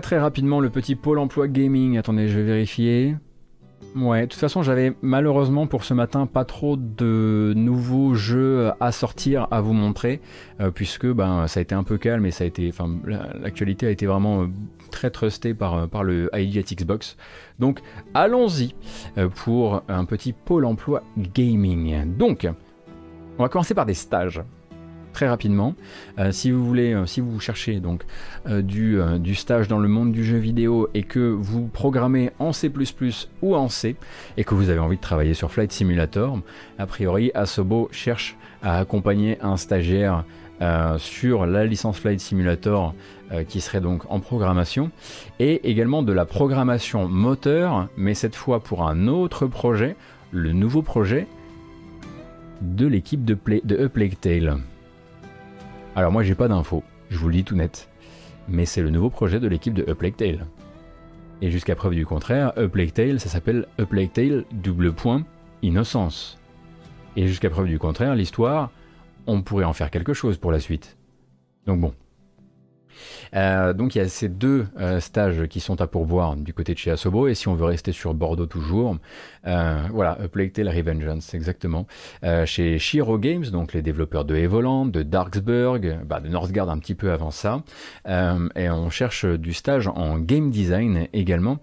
Très 0.00 0.18
rapidement 0.18 0.60
le 0.60 0.70
petit 0.70 0.94
pôle 0.94 1.18
emploi 1.18 1.48
gaming. 1.48 1.98
Attendez, 1.98 2.28
je 2.28 2.38
vais 2.38 2.44
vérifier. 2.44 3.16
Ouais, 3.94 4.22
de 4.22 4.26
toute 4.26 4.40
façon, 4.40 4.62
j'avais 4.62 4.94
malheureusement 5.00 5.66
pour 5.66 5.84
ce 5.84 5.94
matin 5.94 6.26
pas 6.26 6.44
trop 6.44 6.76
de 6.76 7.54
nouveaux 7.56 8.14
jeux 8.14 8.72
à 8.78 8.92
sortir 8.92 9.48
à 9.50 9.62
vous 9.62 9.72
montrer, 9.72 10.20
euh, 10.60 10.70
puisque 10.70 11.06
ben 11.06 11.46
ça 11.46 11.60
a 11.60 11.62
été 11.62 11.74
un 11.74 11.82
peu 11.82 11.96
calme 11.96 12.26
et 12.26 12.30
ça 12.30 12.44
a 12.44 12.46
été, 12.46 12.68
enfin 12.68 12.90
l'actualité 13.06 13.86
a 13.86 13.90
été 13.90 14.04
vraiment 14.04 14.42
euh, 14.42 14.46
très 14.90 15.10
trustée 15.10 15.54
par, 15.54 15.74
euh, 15.74 15.86
par 15.86 16.04
le 16.04 16.28
ID 16.34 16.62
Xbox. 16.62 17.16
Donc 17.58 17.80
allons-y 18.12 18.74
pour 19.34 19.82
un 19.88 20.04
petit 20.04 20.34
pôle 20.34 20.66
emploi 20.66 21.02
gaming. 21.16 22.16
Donc, 22.18 22.46
on 23.38 23.42
va 23.42 23.48
commencer 23.48 23.74
par 23.74 23.86
des 23.86 23.94
stages 23.94 24.42
très 25.16 25.28
rapidement. 25.28 25.74
Euh, 26.18 26.30
si 26.30 26.50
vous 26.50 26.62
voulez, 26.62 26.92
euh, 26.92 27.06
si 27.06 27.22
vous 27.22 27.40
cherchez 27.40 27.80
donc 27.80 28.02
euh, 28.46 28.60
du, 28.60 28.98
du, 29.18 29.34
stage 29.34 29.66
dans 29.66 29.78
le 29.78 29.88
monde 29.88 30.12
du 30.12 30.22
jeu 30.22 30.36
vidéo 30.36 30.90
et 30.92 31.04
que 31.04 31.20
vous 31.20 31.68
programmez 31.68 32.32
en 32.38 32.52
C++ 32.52 32.70
ou 33.40 33.56
en 33.56 33.70
C 33.70 33.96
et 34.36 34.44
que 34.44 34.54
vous 34.54 34.68
avez 34.68 34.78
envie 34.78 34.96
de 34.96 35.00
travailler 35.00 35.32
sur 35.32 35.50
Flight 35.50 35.72
Simulator, 35.72 36.38
a 36.78 36.86
priori 36.86 37.30
Asobo 37.34 37.88
cherche 37.92 38.36
à 38.62 38.78
accompagner 38.78 39.38
un 39.40 39.56
stagiaire 39.56 40.24
sur 40.98 41.46
la 41.46 41.64
licence 41.64 41.98
Flight 41.98 42.20
Simulator 42.20 42.94
qui 43.48 43.60
serait 43.60 43.82
donc 43.82 44.10
en 44.10 44.20
programmation 44.20 44.90
et 45.38 45.70
également 45.70 46.02
de 46.02 46.12
la 46.12 46.24
programmation 46.24 47.08
moteur 47.08 47.88
mais 47.96 48.14
cette 48.14 48.34
fois 48.34 48.60
pour 48.60 48.86
un 48.88 49.06
autre 49.06 49.46
projet, 49.46 49.96
le 50.30 50.52
nouveau 50.52 50.82
projet 50.82 51.26
de 52.60 52.86
l'équipe 52.86 53.24
de, 53.24 53.34
Play, 53.34 53.60
de 53.64 53.84
A 53.84 53.88
Plague 53.88 54.18
Tale. 54.20 54.56
Alors 55.96 56.12
moi 56.12 56.22
j'ai 56.22 56.34
pas 56.34 56.46
d'infos, 56.46 56.84
je 57.08 57.16
vous 57.16 57.28
le 57.28 57.34
dis 57.36 57.44
tout 57.44 57.56
net. 57.56 57.88
Mais 58.48 58.66
c'est 58.66 58.82
le 58.82 58.90
nouveau 58.90 59.08
projet 59.08 59.40
de 59.40 59.48
l'équipe 59.48 59.72
de 59.72 59.90
A 59.90 59.94
Plague 59.94 60.14
Tale. 60.14 60.46
Et 61.40 61.50
jusqu'à 61.50 61.74
preuve 61.74 61.94
du 61.94 62.04
contraire, 62.04 62.52
A 62.58 62.68
Plague 62.68 62.92
Tale, 62.92 63.18
ça 63.18 63.30
s'appelle 63.30 63.66
A 63.78 63.86
Plague 63.86 64.12
Tale 64.12 64.44
double 64.52 64.92
point 64.92 65.24
innocence. 65.62 66.38
Et 67.16 67.26
jusqu'à 67.26 67.48
preuve 67.48 67.66
du 67.66 67.78
contraire, 67.78 68.14
l'histoire, 68.14 68.70
on 69.26 69.40
pourrait 69.40 69.64
en 69.64 69.72
faire 69.72 69.90
quelque 69.90 70.12
chose 70.12 70.36
pour 70.36 70.52
la 70.52 70.60
suite. 70.60 70.98
Donc 71.64 71.80
bon, 71.80 71.94
euh, 73.34 73.72
donc 73.72 73.94
il 73.94 73.98
y 73.98 74.00
a 74.00 74.08
ces 74.08 74.28
deux 74.28 74.66
euh, 74.78 75.00
stages 75.00 75.46
qui 75.48 75.60
sont 75.60 75.80
à 75.80 75.86
pourvoir 75.86 76.36
du 76.36 76.52
côté 76.52 76.74
de 76.74 76.78
chez 76.78 76.90
Asobo. 76.90 77.28
Et 77.28 77.34
si 77.34 77.48
on 77.48 77.54
veut 77.54 77.64
rester 77.64 77.92
sur 77.92 78.14
Bordeaux 78.14 78.46
toujours, 78.46 78.96
euh, 79.46 79.82
voilà, 79.92 80.12
A 80.12 80.48
Tale 80.48 80.68
Revengeance, 80.68 81.34
exactement. 81.34 81.86
chez 82.44 82.78
Shiro 82.78 83.18
Games, 83.18 83.46
donc 83.46 83.72
les 83.72 83.82
développeurs 83.82 84.24
de 84.24 84.36
Evoland, 84.36 84.86
de 84.86 85.02
Darksburg, 85.02 85.98
bah, 86.06 86.20
de 86.20 86.28
Northgard 86.28 86.70
un 86.70 86.78
petit 86.78 86.94
peu 86.94 87.12
avant 87.12 87.30
ça. 87.30 87.62
et 88.06 88.70
on 88.70 88.90
cherche 88.90 89.24
du 89.24 89.52
stage 89.52 89.88
en 89.88 90.18
game 90.18 90.50
design 90.50 91.08
également. 91.12 91.58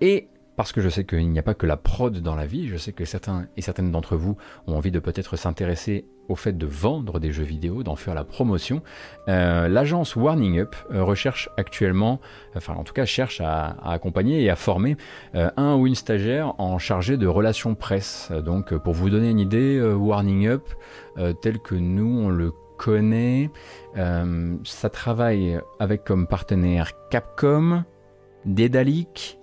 Et 0.00 0.28
parce 0.56 0.72
que 0.72 0.80
je 0.80 0.88
sais 0.88 1.04
qu'il 1.04 1.30
n'y 1.30 1.38
a 1.38 1.42
pas 1.42 1.54
que 1.54 1.66
la 1.66 1.76
prod 1.76 2.18
dans 2.18 2.34
la 2.34 2.46
vie, 2.46 2.68
je 2.68 2.76
sais 2.76 2.92
que 2.92 3.04
certains 3.04 3.46
et 3.56 3.62
certaines 3.62 3.92
d'entre 3.92 4.16
vous 4.16 4.36
ont 4.66 4.76
envie 4.76 4.90
de 4.90 4.98
peut-être 4.98 5.36
s'intéresser 5.36 6.06
au 6.28 6.34
fait 6.34 6.56
de 6.56 6.66
vendre 6.66 7.20
des 7.20 7.30
jeux 7.30 7.44
vidéo, 7.44 7.82
d'en 7.82 7.94
faire 7.94 8.14
la 8.14 8.24
promotion. 8.24 8.82
Euh, 9.28 9.68
l'agence 9.68 10.16
Warning 10.16 10.58
Up 10.58 10.74
euh, 10.90 11.04
recherche 11.04 11.48
actuellement, 11.56 12.20
enfin 12.56 12.74
en 12.74 12.84
tout 12.84 12.94
cas 12.94 13.04
cherche 13.04 13.40
à, 13.40 13.76
accompagner 13.84 14.42
et 14.42 14.50
à 14.50 14.56
former 14.56 14.96
euh, 15.34 15.50
un 15.56 15.76
ou 15.76 15.86
une 15.86 15.94
stagiaire 15.94 16.58
en 16.58 16.78
chargé 16.78 17.16
de 17.16 17.26
relations 17.26 17.74
presse. 17.74 18.32
Donc 18.44 18.74
pour 18.74 18.94
vous 18.94 19.10
donner 19.10 19.30
une 19.30 19.40
idée, 19.40 19.80
Warning 19.80 20.48
Up, 20.48 20.68
tel 21.42 21.58
que 21.58 21.74
nous 21.74 22.22
on 22.24 22.28
le 22.28 22.52
connaît, 22.76 23.50
ça 23.94 24.90
travaille 24.90 25.60
avec 25.78 26.04
comme 26.04 26.26
partenaire 26.26 26.92
Capcom, 27.10 27.84
Dedalic, 28.44 29.38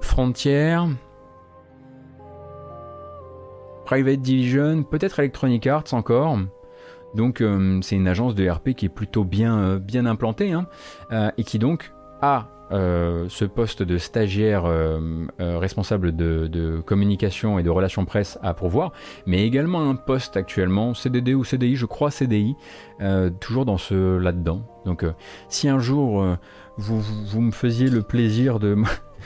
Frontier, 0.00 0.78
Private 3.84 4.20
Division, 4.20 4.82
peut-être 4.84 5.18
Electronic 5.18 5.66
Arts 5.66 5.92
encore. 5.92 6.38
Donc 7.14 7.40
euh, 7.40 7.80
c'est 7.82 7.96
une 7.96 8.08
agence 8.08 8.34
de 8.34 8.48
RP 8.48 8.70
qui 8.70 8.86
est 8.86 8.90
plutôt 8.90 9.24
bien, 9.24 9.58
euh, 9.58 9.78
bien 9.78 10.06
implantée 10.06 10.52
hein, 10.52 10.66
euh, 11.12 11.30
et 11.38 11.44
qui 11.44 11.58
donc 11.58 11.92
a 12.22 12.48
ce 12.72 13.44
poste 13.44 13.82
de 13.82 13.98
stagiaire 13.98 14.62
responsable 15.40 16.14
de, 16.14 16.80
communication 16.86 17.58
et 17.58 17.64
de 17.64 17.70
relations 17.70 18.04
presse 18.04 18.38
à 18.42 18.54
pourvoir, 18.54 18.92
mais 19.26 19.44
également 19.44 19.90
un 19.90 19.96
poste 19.96 20.36
actuellement 20.36 20.94
CDD 20.94 21.34
ou 21.34 21.42
CDI, 21.42 21.74
je 21.74 21.86
crois 21.86 22.12
CDI, 22.12 22.54
toujours 23.40 23.64
dans 23.64 23.76
ce 23.76 24.18
là-dedans. 24.18 24.62
Donc 24.86 25.04
si 25.48 25.68
un 25.68 25.80
jour 25.80 26.24
vous, 26.76 27.00
vous, 27.00 27.40
me 27.40 27.50
faisiez 27.50 27.90
le 27.90 28.02
plaisir 28.02 28.60
de 28.60 28.76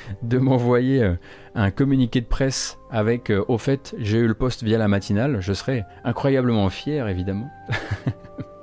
de 0.22 0.38
m'envoyer 0.38 1.02
euh, 1.02 1.14
un 1.54 1.70
communiqué 1.70 2.20
de 2.20 2.26
presse 2.26 2.78
avec 2.90 3.30
euh, 3.30 3.44
au 3.48 3.58
fait 3.58 3.94
j'ai 3.98 4.18
eu 4.18 4.26
le 4.26 4.34
poste 4.34 4.62
via 4.62 4.78
la 4.78 4.88
matinale, 4.88 5.40
je 5.40 5.52
serais 5.52 5.84
incroyablement 6.04 6.68
fier 6.70 7.08
évidemment. 7.08 7.50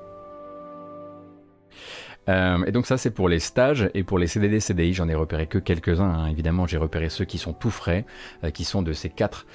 Euh, 2.29 2.63
et 2.67 2.71
donc 2.71 2.85
ça 2.85 2.97
c'est 2.97 3.09
pour 3.09 3.29
les 3.29 3.39
stages 3.39 3.89
et 3.95 4.03
pour 4.03 4.19
les 4.19 4.27
CDD 4.27 4.59
CDI 4.59 4.93
j'en 4.93 5.09
ai 5.09 5.15
repéré 5.15 5.47
que 5.47 5.57
quelques-uns 5.57 6.05
hein. 6.05 6.27
évidemment 6.27 6.67
j'ai 6.67 6.77
repéré 6.77 7.09
ceux 7.09 7.25
qui 7.25 7.39
sont 7.39 7.51
tout 7.51 7.71
frais 7.71 8.05
euh, 8.43 8.51
qui 8.51 8.63
sont 8.63 8.83
de 8.83 8.93
ces 8.93 9.09
4 9.09 9.47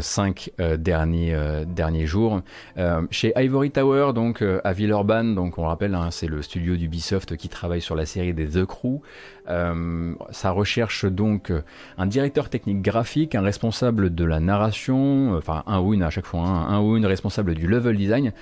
5 0.00 0.50
euh, 0.58 0.78
derniers 0.78 1.36
derniers 1.66 2.06
jours 2.06 2.40
chez 3.10 3.32
Ivory 3.36 3.70
Tower 3.70 4.12
donc 4.14 4.42
à 4.42 4.72
Villeurbanne 4.72 5.34
donc 5.34 5.58
on 5.58 5.64
rappelle 5.64 5.94
hein, 5.94 6.10
c'est 6.10 6.26
le 6.26 6.40
studio 6.40 6.76
d'Ubisoft 6.76 7.36
qui 7.36 7.50
travaille 7.50 7.82
sur 7.82 7.94
la 7.94 8.06
série 8.06 8.32
des 8.32 8.48
The 8.48 8.64
Crew 8.64 9.02
ça 9.46 10.50
recherche 10.50 11.04
donc 11.04 11.52
un 11.98 12.06
directeur 12.06 12.48
technique 12.48 12.80
graphique 12.80 13.34
un 13.34 13.42
responsable 13.42 14.14
de 14.14 14.24
la 14.24 14.40
narration 14.40 15.34
enfin 15.34 15.64
un 15.66 15.80
ou 15.80 15.92
une 15.92 16.02
à 16.02 16.10
chaque 16.10 16.26
fois 16.26 16.40
hein, 16.40 16.68
un 16.68 16.80
ou 16.80 16.96
une 16.96 17.06
responsable 17.06 17.54
du 17.54 17.66
level 17.66 17.96
design 17.96 18.32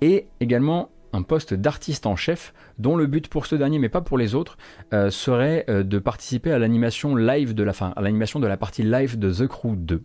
et 0.00 0.28
également 0.40 0.88
un 1.18 1.22
poste 1.22 1.52
d'artiste 1.52 2.06
en 2.06 2.16
chef 2.16 2.54
dont 2.78 2.96
le 2.96 3.06
but 3.06 3.28
pour 3.28 3.46
ce 3.46 3.56
dernier 3.56 3.78
mais 3.78 3.88
pas 3.88 4.00
pour 4.00 4.18
les 4.18 4.34
autres 4.34 4.56
euh, 4.92 5.10
serait 5.10 5.64
euh, 5.68 5.82
de 5.82 5.98
participer 5.98 6.52
à 6.52 6.58
l'animation 6.58 7.16
live 7.16 7.54
de 7.54 7.64
la 7.64 7.72
fin 7.72 7.92
à 7.96 8.02
l'animation 8.02 8.38
de 8.38 8.46
la 8.46 8.56
partie 8.56 8.84
live 8.84 9.18
de 9.18 9.32
The 9.32 9.48
Crew 9.48 9.74
2 9.76 10.02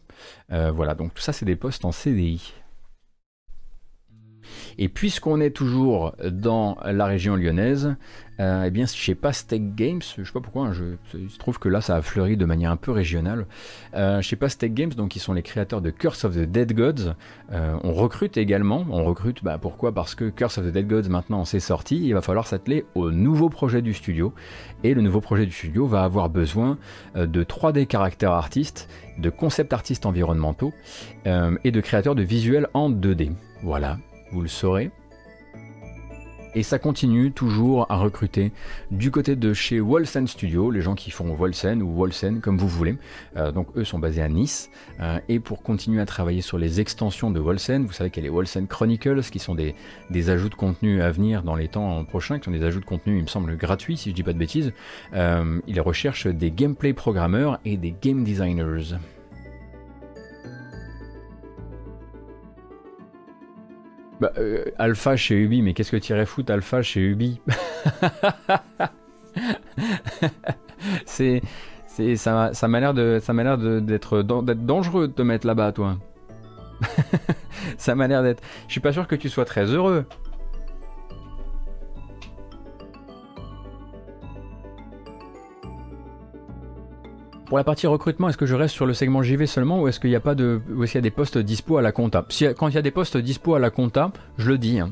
euh, 0.52 0.72
voilà 0.72 0.96
donc 0.96 1.14
tout 1.14 1.22
ça 1.22 1.32
c'est 1.32 1.46
des 1.46 1.56
postes 1.56 1.86
en 1.86 1.92
CDI 1.92 2.54
Et 4.78 4.90
puisqu'on 4.90 5.40
est 5.40 5.52
toujours 5.52 6.16
dans 6.24 6.78
la 6.84 7.06
région 7.06 7.36
lyonnaise, 7.36 7.96
euh, 8.40 8.64
eh 8.66 8.72
bien 8.72 8.88
chez 8.88 9.14
Pastec 9.14 9.76
Games, 9.76 10.02
je 10.18 10.24
sais 10.24 10.32
pas 10.34 10.40
pourquoi, 10.40 10.68
hein, 10.68 10.74
il 11.14 11.30
se 11.30 11.38
trouve 11.38 11.60
que 11.60 11.70
là 11.70 11.82
ça 11.82 11.96
a 11.96 12.02
fleuri 12.02 12.36
de 12.36 12.46
manière 12.46 12.72
un 12.72 12.78
peu 12.78 12.92
régionale. 12.92 13.46
Euh, 13.94 14.22
chez 14.22 14.36
Pastec 14.36 14.74
Games, 14.74 14.92
donc 14.92 15.16
ils 15.16 15.20
sont 15.20 15.34
les 15.34 15.44
créateurs 15.44 15.82
de 15.82 15.92
Curse 15.92 16.26
of 16.26 16.36
the 16.36 16.40
Dead 16.40 16.74
Gods, 16.74 17.14
euh, 17.52 17.78
on 17.84 17.94
recrute 17.94 18.38
également. 18.38 18.86
On 18.90 19.04
recrute, 19.04 19.44
bah, 19.44 19.60
pourquoi? 19.62 19.92
Parce 19.92 20.16
que 20.16 20.30
Curse 20.30 20.58
of 20.58 20.66
the 20.66 20.72
Dead 20.72 20.88
Gods 20.88 21.10
maintenant 21.10 21.46
c'est 21.46 21.60
sorti, 21.60 22.04
il 22.04 22.14
va 22.14 22.22
falloir 22.22 22.48
s'atteler 22.48 22.86
au 22.96 23.12
nouveau 23.12 23.50
projet 23.50 23.84
du 23.84 23.94
studio. 23.94 24.34
Et 24.84 24.96
le 24.96 25.02
nouveau 25.02 25.22
projet 25.22 25.46
du 25.46 25.52
studio 25.52 25.86
va 25.86 26.04
avoir 26.04 26.30
besoin 26.30 26.78
de 27.16 27.44
3D 27.44 27.86
caractères 27.86 28.32
artistes, 28.32 28.90
de 29.18 29.30
concept 29.30 29.72
artistes 29.72 30.06
environnementaux 30.06 30.74
et 31.26 31.72
de 31.72 31.82
créateurs 31.82 32.16
de 32.16 32.24
visuels 32.24 32.68
en 32.74 32.90
2D. 32.92 33.32
Voilà, 33.62 33.98
vous 34.34 34.42
le 34.42 34.48
saurez. 34.48 34.92
Et 36.56 36.62
ça 36.62 36.78
continue 36.78 37.32
toujours 37.32 37.88
à 37.90 37.98
recruter 37.98 38.52
du 38.92 39.10
côté 39.10 39.36
de 39.36 39.54
chez 39.54 39.80
Wolsen 39.80 40.28
Studio, 40.28 40.70
les 40.70 40.82
gens 40.82 40.94
qui 40.94 41.10
font 41.10 41.34
Wolsen 41.34 41.82
ou 41.82 41.96
Wolsen 41.96 42.42
comme 42.42 42.60
vous 42.60 42.68
voulez. 42.68 42.96
Euh, 43.38 43.52
donc 43.52 43.68
eux 43.76 43.84
sont 43.84 43.98
basés 43.98 44.22
à 44.22 44.30
Nice. 44.30 44.70
Euh, 45.00 45.20
et 45.30 45.40
pour 45.40 45.64
continuer 45.64 46.00
à 46.00 46.06
travailler 46.06 46.42
sur 46.42 46.60
les 46.60 46.80
extensions 46.80 47.32
de 47.32 47.40
Wolsen, 47.40 47.86
vous 47.86 47.92
savez 47.92 48.12
qu'il 48.12 48.24
y 48.24 48.28
a 48.28 48.30
les 48.30 48.36
Wolsen 48.36 48.68
Chronicles 48.68 49.22
qui 49.22 49.40
sont 49.40 49.56
des, 49.56 49.74
ajouts 50.30 50.50
de 50.50 50.56
contenu 50.56 51.02
à 51.02 51.10
venir 51.12 51.42
dans 51.42 51.56
les 51.56 51.70
temps 51.70 52.04
prochains, 52.06 52.38
qui 52.38 52.46
sont 52.46 52.52
des 52.52 52.64
ajouts 52.64 52.82
de 52.82 52.86
contenu, 52.86 53.18
il 53.18 53.24
me 53.24 53.28
semble, 53.28 53.56
gratuits 53.58 53.98
si 53.98 54.12
je 54.12 54.16
dis 54.16 54.24
pas 54.24 54.34
de 54.34 54.38
bêtises. 54.38 54.74
Euh, 55.14 55.60
ils 55.68 55.82
recherchent 55.82 56.28
des 56.28 56.52
gameplay 56.52 56.94
programmeurs 56.94 57.60
et 57.66 57.78
des 57.78 57.96
game 58.00 58.24
designers. 58.24 58.96
Bah, 64.24 64.32
euh, 64.38 64.64
Alpha 64.80 65.18
chez 65.18 65.36
Ubi, 65.36 65.62
mais 65.62 65.74
qu'est-ce 65.74 65.92
que 65.92 65.98
tu 65.98 66.14
irais 66.14 66.26
foutre 66.26 66.54
Alpha 66.54 66.82
chez 66.82 67.02
Ubi 67.02 67.42
C'est, 71.06 71.42
ça, 72.16 72.54
ça 72.54 72.68
m'a 72.70 72.80
l'air 72.80 72.94
d'être 72.94 74.22
dangereux 74.22 75.10
de 75.10 75.12
te 75.12 75.22
mettre 75.22 75.46
là-bas, 75.46 75.74
toi. 75.74 75.98
ça 77.78 77.96
m'a 77.96 78.08
l'air 78.08 78.24
d'être. 78.24 78.42
Je 78.68 78.72
suis 78.72 78.80
pas 78.80 78.94
sûr 78.94 79.08
que 79.08 79.16
tu 79.16 79.28
sois 79.28 79.44
très 79.44 79.66
heureux. 79.66 80.06
Pour 87.54 87.60
la 87.60 87.64
partie 87.64 87.86
recrutement, 87.86 88.30
est-ce 88.30 88.38
que 88.38 88.48
je 88.48 88.56
reste 88.56 88.74
sur 88.74 88.88
le 88.88 88.96
segment 88.96 89.22
JV 89.22 89.46
seulement 89.46 89.80
ou 89.80 89.88
est-ce 89.88 90.00
qu'il 90.00 90.10
y 90.10 90.16
a 90.16 90.20
pas 90.20 90.34
ou 90.34 90.84
est-ce 90.84 90.94
qu'il 90.94 90.98
y 90.98 90.98
a 90.98 91.02
des 91.02 91.12
postes 91.12 91.38
dispo 91.38 91.78
à 91.78 91.84
la 91.84 91.92
compta? 91.92 92.26
Quand 92.58 92.68
il 92.68 92.74
y 92.74 92.80
a 92.80 92.82
des 92.82 92.90
postes 92.90 93.16
dispo 93.16 93.54
à 93.54 93.60
la 93.60 93.70
compta, 93.70 94.12
je 94.40 94.50
le 94.50 94.58
dis. 94.58 94.80
Hein. 94.80 94.90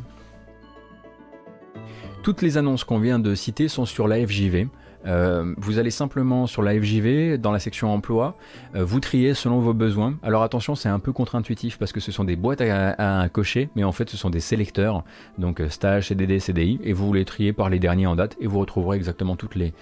Toutes 2.22 2.44
les 2.44 2.60
annonces 2.60 2.84
qu'on 2.84 3.00
vient 3.00 3.18
de 3.18 3.34
citer 3.34 3.68
sont 3.68 3.86
sur 3.88 4.08
la 4.08 4.24
FJV. 4.24 4.68
Euh, 5.08 5.56
vous 5.58 5.80
allez 5.80 5.90
simplement 5.90 6.46
sur 6.46 6.62
la 6.62 6.80
FJV, 6.80 7.40
dans 7.40 7.52
la 7.52 7.58
section 7.58 7.92
emploi, 7.92 8.38
euh, 8.76 8.86
vous 8.86 9.00
triez 9.00 9.34
selon 9.34 9.60
vos 9.60 9.74
besoins. 9.74 10.20
Alors 10.22 10.44
attention, 10.44 10.76
c'est 10.76 10.88
un 10.88 11.00
peu 11.00 11.14
contre-intuitif 11.14 11.80
parce 11.80 11.92
que 11.92 12.00
ce 12.00 12.12
sont 12.12 12.26
des 12.26 12.36
boîtes 12.36 12.62
à, 12.62 13.28
cocher, 13.34 13.70
mais 13.76 13.84
en 13.84 13.92
fait 13.92 14.08
ce 14.08 14.18
sont 14.18 14.30
des 14.30 14.40
sélecteurs, 14.40 15.04
donc 15.40 15.62
euh, 15.62 15.70
stage, 15.70 16.10
CDD, 16.10 16.38
CDI, 16.38 16.80
et 16.84 16.94
vous 16.94 17.12
les 17.12 17.26
triez 17.26 17.54
par 17.54 17.72
les 17.72 17.80
derniers 17.80 18.06
en 18.06 18.16
date 18.16 18.38
et 18.40 18.46
vous 18.46 18.60
retrouverez 18.60 18.98
exactement 18.98 19.36
toutes 19.36 19.56
les, 19.56 19.74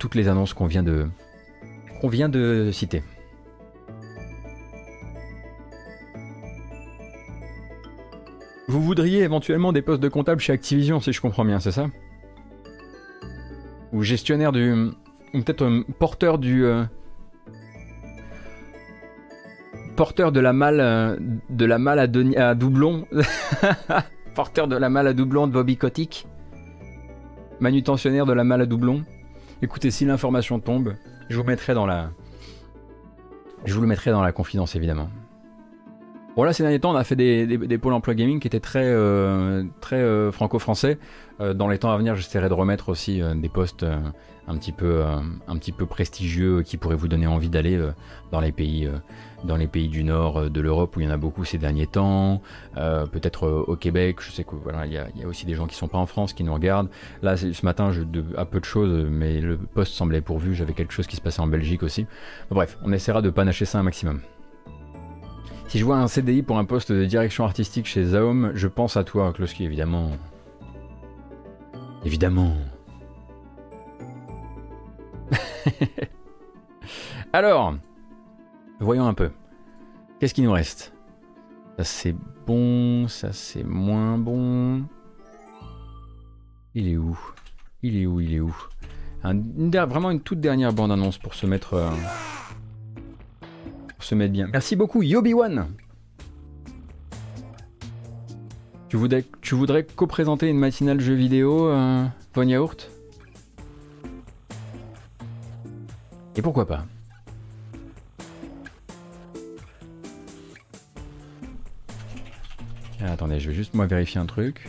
toutes 0.00 0.16
les 0.16 0.26
annonces 0.26 0.52
qu'on 0.52 0.66
vient 0.66 0.82
de, 0.82 1.06
vient 2.08 2.28
de 2.28 2.70
citer. 2.72 3.02
Vous 8.70 8.80
voudriez 8.80 9.22
éventuellement 9.22 9.72
des 9.72 9.82
postes 9.82 10.00
de 10.00 10.08
comptable 10.08 10.40
chez 10.40 10.52
Activision, 10.52 11.00
si 11.00 11.12
je 11.12 11.20
comprends 11.20 11.44
bien, 11.44 11.58
c'est 11.58 11.72
ça? 11.72 11.88
Ou 13.92 14.02
gestionnaire 14.02 14.52
du... 14.52 14.72
Ou 15.34 15.42
peut-être 15.42 15.62
euh, 15.62 15.82
porteur 15.98 16.38
du... 16.38 16.64
Euh, 16.64 16.84
porteur 19.96 20.30
de 20.30 20.38
la 20.38 20.52
malle... 20.52 20.78
Euh, 20.78 21.16
de 21.48 21.64
la 21.64 21.78
malle 21.78 21.98
à, 21.98 22.48
à 22.48 22.54
doublon 22.54 23.06
Porteur 24.36 24.68
de 24.68 24.76
la 24.76 24.88
malle 24.88 25.08
à 25.08 25.14
doublon 25.14 25.48
de 25.48 25.52
Bobby 25.52 25.76
Kotick? 25.76 26.28
Manutentionnaire 27.58 28.24
de 28.24 28.32
la 28.32 28.44
malle 28.44 28.60
à 28.60 28.66
doublon? 28.66 29.04
Écoutez, 29.62 29.90
si 29.90 30.04
l'information 30.04 30.60
tombe, 30.60 30.94
je 31.30 31.36
vous 31.36 31.44
mettrai 31.44 31.72
dans 31.72 31.86
la. 31.86 32.10
Je 33.64 33.72
vous 33.74 33.80
le 33.80 33.86
mettrai 33.86 34.10
dans 34.10 34.22
la 34.22 34.32
confidence 34.32 34.76
évidemment. 34.76 35.08
Bon 36.36 36.44
là 36.44 36.52
ces 36.52 36.62
derniers 36.62 36.80
temps 36.80 36.92
on 36.92 36.96
a 36.96 37.04
fait 37.04 37.16
des, 37.16 37.78
pôles 37.78 37.92
emploi 37.92 38.14
gaming 38.14 38.40
qui 38.40 38.46
étaient 38.46 38.60
très, 38.60 38.84
euh, 38.84 39.64
très 39.80 39.96
euh, 39.96 40.32
franco-français. 40.32 40.98
Euh, 41.40 41.54
dans 41.54 41.68
les 41.68 41.78
temps 41.78 41.90
à 41.90 41.96
venir 41.96 42.14
j'essaierai 42.14 42.48
de 42.48 42.54
remettre 42.54 42.88
aussi 42.88 43.20
des 43.36 43.48
postes 43.48 43.84
un, 44.46 44.56
petit 44.56 44.72
peu, 44.72 45.02
un 45.02 45.56
petit 45.56 45.72
peu 45.72 45.86
prestigieux 45.86 46.62
qui 46.62 46.76
pourraient 46.76 46.96
vous 46.96 47.08
donner 47.08 47.26
envie 47.26 47.50
d'aller 47.50 47.78
dans 48.30 48.40
les 48.40 48.52
pays 48.52 48.88
dans 49.44 49.56
les 49.56 49.66
pays 49.66 49.88
du 49.88 50.04
nord 50.04 50.50
de 50.50 50.60
l'Europe 50.60 50.96
où 50.96 51.00
il 51.00 51.06
y 51.06 51.08
en 51.08 51.12
a 51.12 51.16
beaucoup 51.16 51.44
ces 51.44 51.58
derniers 51.58 51.86
temps, 51.86 52.42
peut-être 52.74 53.64
au 53.66 53.76
Québec, 53.76 54.18
je 54.20 54.30
sais 54.30 54.44
que 54.44 54.54
voilà, 54.54 54.86
il 54.86 54.92
y, 54.92 54.98
a, 54.98 55.26
aussi 55.26 55.46
des 55.46 55.54
gens 55.54 55.66
qui 55.66 55.74
sont 55.74 55.88
pas 55.88 55.98
en 55.98 56.06
France 56.06 56.32
qui 56.32 56.44
nous 56.44 56.52
regardent. 56.52 56.90
Là 57.22 57.36
ce 57.36 57.64
matin 57.64 57.92
je 57.92 58.02
à 58.36 58.44
peu 58.44 58.60
de 58.60 58.64
choses, 58.64 59.06
mais 59.10 59.40
le 59.40 59.56
poste 59.56 59.94
semblait 59.94 60.20
pourvu, 60.20 60.54
j'avais 60.54 60.74
quelque 60.74 60.92
chose 60.92 61.06
qui 61.06 61.16
se 61.16 61.20
passait 61.20 61.40
en 61.40 61.46
Belgique 61.46 61.82
aussi. 61.82 62.06
bref, 62.50 62.78
on 62.82 62.92
essaiera 62.92 63.22
de 63.22 63.30
panacher 63.30 63.64
ça 63.64 63.78
un 63.78 63.82
maximum. 63.82 64.20
Si 65.70 65.78
je 65.78 65.84
vois 65.84 65.98
un 65.98 66.08
CDI 66.08 66.42
pour 66.42 66.58
un 66.58 66.64
poste 66.64 66.90
de 66.90 67.04
direction 67.04 67.44
artistique 67.44 67.86
chez 67.86 68.04
Zaum, 68.04 68.50
je 68.56 68.66
pense 68.66 68.96
à 68.96 69.04
toi, 69.04 69.32
Kloski, 69.32 69.62
évidemment. 69.62 70.10
Évidemment. 72.04 72.56
Alors, 77.32 77.76
voyons 78.80 79.06
un 79.06 79.14
peu. 79.14 79.30
Qu'est-ce 80.18 80.34
qui 80.34 80.42
nous 80.42 80.52
reste? 80.52 80.92
Ça 81.78 81.84
c'est 81.84 82.16
bon, 82.46 83.08
ça 83.08 83.32
c'est 83.32 83.64
moins 83.64 84.18
bon. 84.18 84.84
Il 86.74 86.88
est 86.88 86.96
où? 86.96 87.18
Il 87.82 87.96
est 87.96 88.06
où 88.06 88.20
Il 88.20 88.34
est 88.34 88.40
où? 88.40 88.54
Vraiment 89.22 90.10
une 90.10 90.20
toute 90.20 90.40
dernière 90.40 90.72
bande-annonce 90.72 91.18
pour 91.18 91.34
se 91.34 91.46
mettre... 91.46 91.74
Euh, 91.74 91.90
se 93.98 94.14
mettre 94.14 94.32
bien. 94.32 94.48
Merci 94.52 94.76
beaucoup, 94.76 95.02
Yobi-Wan. 95.02 95.68
Tu 98.88 98.96
voudrais, 98.96 99.24
tu 99.40 99.54
voudrais 99.54 99.84
co-présenter 99.84 100.48
une 100.48 100.58
matinale 100.58 101.00
jeu 101.00 101.14
vidéo, 101.14 101.68
euh, 101.68 102.04
Von 102.34 102.48
Yaourt? 102.48 102.90
Et 106.34 106.42
pourquoi 106.42 106.66
pas? 106.66 106.84
Ah, 113.02 113.12
Attendez, 113.12 113.40
je 113.40 113.48
vais 113.48 113.54
juste 113.54 113.74
moi 113.74 113.86
vérifier 113.86 114.20
un 114.20 114.26
truc. 114.26 114.68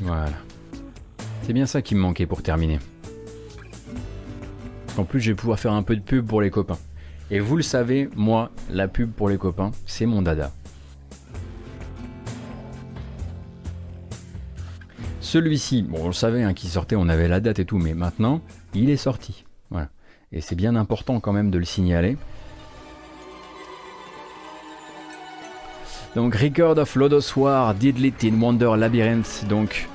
Voilà. 0.00 0.32
C'est 1.42 1.52
bien 1.52 1.66
ça 1.66 1.82
qui 1.82 1.94
me 1.94 2.00
manquait 2.00 2.26
pour 2.26 2.42
terminer. 2.42 2.78
En 4.96 5.04
plus, 5.04 5.20
je 5.20 5.30
vais 5.30 5.34
pouvoir 5.34 5.58
faire 5.58 5.72
un 5.72 5.82
peu 5.82 5.96
de 5.96 6.02
pub 6.02 6.26
pour 6.26 6.40
les 6.40 6.50
copains. 6.50 6.78
Et 7.30 7.40
vous 7.40 7.56
le 7.56 7.62
savez, 7.62 8.08
moi, 8.14 8.50
la 8.70 8.86
pub 8.86 9.10
pour 9.10 9.28
les 9.28 9.38
copains, 9.38 9.72
c'est 9.86 10.06
mon 10.06 10.22
dada. 10.22 10.52
Celui-ci, 15.24 15.80
bon, 15.80 16.00
on 16.02 16.06
le 16.08 16.12
savait, 16.12 16.42
hein, 16.42 16.52
qui 16.52 16.68
sortait, 16.68 16.96
on 16.96 17.08
avait 17.08 17.28
la 17.28 17.40
date 17.40 17.58
et 17.58 17.64
tout, 17.64 17.78
mais 17.78 17.94
maintenant, 17.94 18.42
il 18.74 18.90
est 18.90 18.98
sorti. 18.98 19.44
Voilà. 19.70 19.88
Et 20.32 20.42
c'est 20.42 20.54
bien 20.54 20.76
important 20.76 21.18
quand 21.18 21.32
même 21.32 21.50
de 21.50 21.56
le 21.56 21.64
signaler. 21.64 22.18
Donc 26.14 26.34
Record 26.34 26.76
of 26.76 26.94
Lodos 26.94 27.32
War, 27.36 27.74
Deadlit 27.74 28.12
in 28.22 28.38
Wonder 28.38 28.72
Labyrinth, 28.76 29.46
donc 29.48 29.88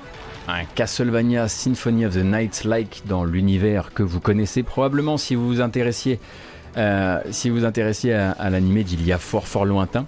un 0.48 0.66
Castlevania 0.66 1.48
Symphony 1.48 2.08
of 2.08 2.16
the 2.16 2.24
Night 2.26 2.64
like 2.64 3.04
dans 3.06 3.24
l'univers 3.24 3.94
que 3.94 4.02
vous 4.02 4.20
connaissez 4.20 4.64
probablement 4.64 5.18
si 5.18 5.36
vous 5.36 5.48
vous 5.48 5.62
intéressiez, 5.62 6.20
euh, 6.78 7.20
si 7.32 7.50
vous, 7.50 7.66
intéressiez 7.66 8.14
à, 8.14 8.50
l'animé 8.50 8.84
d'il 8.84 9.06
y 9.06 9.12
a 9.12 9.18
fort 9.18 9.48
fort 9.48 9.66
lointain, 9.66 10.06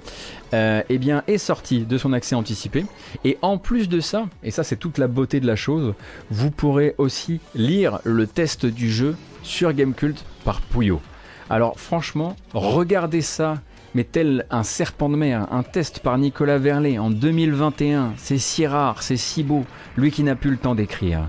euh, 0.53 0.81
eh 0.89 0.97
bien 0.97 1.23
est 1.27 1.37
sorti 1.37 1.81
de 1.81 1.97
son 1.97 2.13
accès 2.13 2.35
anticipé. 2.35 2.85
Et 3.23 3.37
en 3.41 3.57
plus 3.57 3.89
de 3.89 3.99
ça, 3.99 4.25
et 4.43 4.51
ça 4.51 4.63
c'est 4.63 4.75
toute 4.75 4.97
la 4.97 5.07
beauté 5.07 5.39
de 5.39 5.47
la 5.47 5.55
chose, 5.55 5.93
vous 6.29 6.51
pourrez 6.51 6.95
aussi 6.97 7.39
lire 7.55 7.99
le 8.03 8.27
test 8.27 8.65
du 8.65 8.91
jeu 8.91 9.15
sur 9.43 9.73
Gamecult 9.73 10.23
par 10.43 10.61
Puyo. 10.61 11.01
Alors 11.49 11.79
franchement, 11.79 12.35
regardez 12.53 13.21
ça 13.21 13.57
mais 13.93 14.03
tel 14.03 14.45
un 14.49 14.63
serpent 14.63 15.09
de 15.09 15.15
mer, 15.15 15.47
un 15.51 15.63
test 15.63 15.99
par 15.99 16.17
Nicolas 16.17 16.57
Verlet 16.57 16.97
en 16.97 17.09
2021. 17.09 18.13
C'est 18.17 18.37
si 18.37 18.65
rare, 18.65 19.03
c'est 19.03 19.17
si 19.17 19.43
beau, 19.43 19.65
lui 19.97 20.11
qui 20.11 20.23
n'a 20.23 20.35
plus 20.35 20.51
le 20.51 20.57
temps 20.57 20.75
d'écrire. 20.75 21.27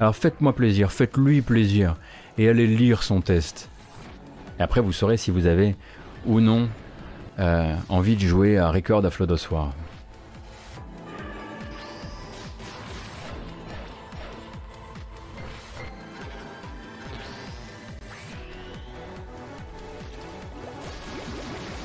Alors 0.00 0.16
faites-moi 0.16 0.52
plaisir, 0.52 0.92
faites-lui 0.92 1.42
plaisir, 1.42 1.96
et 2.38 2.48
allez 2.48 2.66
lire 2.66 3.02
son 3.02 3.20
test. 3.20 3.68
Et 4.58 4.62
après, 4.62 4.80
vous 4.80 4.92
saurez 4.92 5.16
si 5.16 5.30
vous 5.30 5.46
avez 5.46 5.76
ou 6.26 6.40
non 6.40 6.68
euh, 7.38 7.74
envie 7.88 8.16
de 8.16 8.20
jouer 8.20 8.58
à 8.58 8.70
Record 8.70 9.04
of 9.04 9.50
War. 9.50 9.72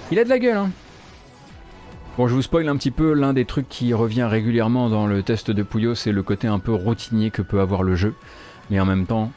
Il 0.10 0.20
a 0.20 0.24
de 0.24 0.30
la 0.30 0.40
gueule, 0.40 0.56
hein 0.56 0.72
Bon, 2.18 2.28
je 2.28 2.34
vous 2.34 2.42
spoil 2.42 2.68
un 2.70 2.78
petit 2.78 2.92
peu, 2.92 3.14
l'un 3.14 3.34
des 3.34 3.46
trucs 3.46 3.70
qui 3.70 3.94
revient 3.94 4.24
régulièrement 4.24 4.90
dans 4.90 5.06
le 5.06 5.22
test 5.22 5.52
de 5.52 5.62
Puyo, 5.64 5.96
c'est 5.96 6.12
le 6.12 6.24
côté 6.24 6.48
un 6.48 6.60
peu 6.60 6.74
routinier 6.74 7.30
que 7.30 7.42
peut 7.42 7.60
avoir 7.60 7.84
le 7.84 7.96
jeu. 7.96 8.16
Mais 8.72 8.80
en 8.80 8.86
même 8.86 9.06
temps, 9.06 9.32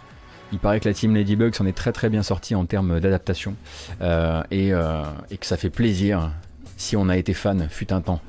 il 0.53 0.59
paraît 0.59 0.81
que 0.81 0.89
la 0.89 0.95
team 0.95 1.15
Ladybug 1.15 1.55
s'en 1.55 1.67
est 1.67 1.77
très 1.77 1.93
très 1.93 2.09
bien 2.09 2.23
sortie 2.23 2.55
en 2.55 2.67
termes 2.67 3.01
d'adaptation. 3.01 3.55
Euh, 4.01 4.43
euh, 4.53 5.05
et, 5.31 5.37
que 5.37 5.47
ça 5.47 5.57
fait 5.57 5.71
plaisir 5.71 6.33
si 6.77 6.97
on 6.97 7.09
a 7.09 7.17
été 7.17 7.35
fan, 7.35 7.69
fut 7.69 7.93
un 7.93 8.01
temps. 8.01 8.21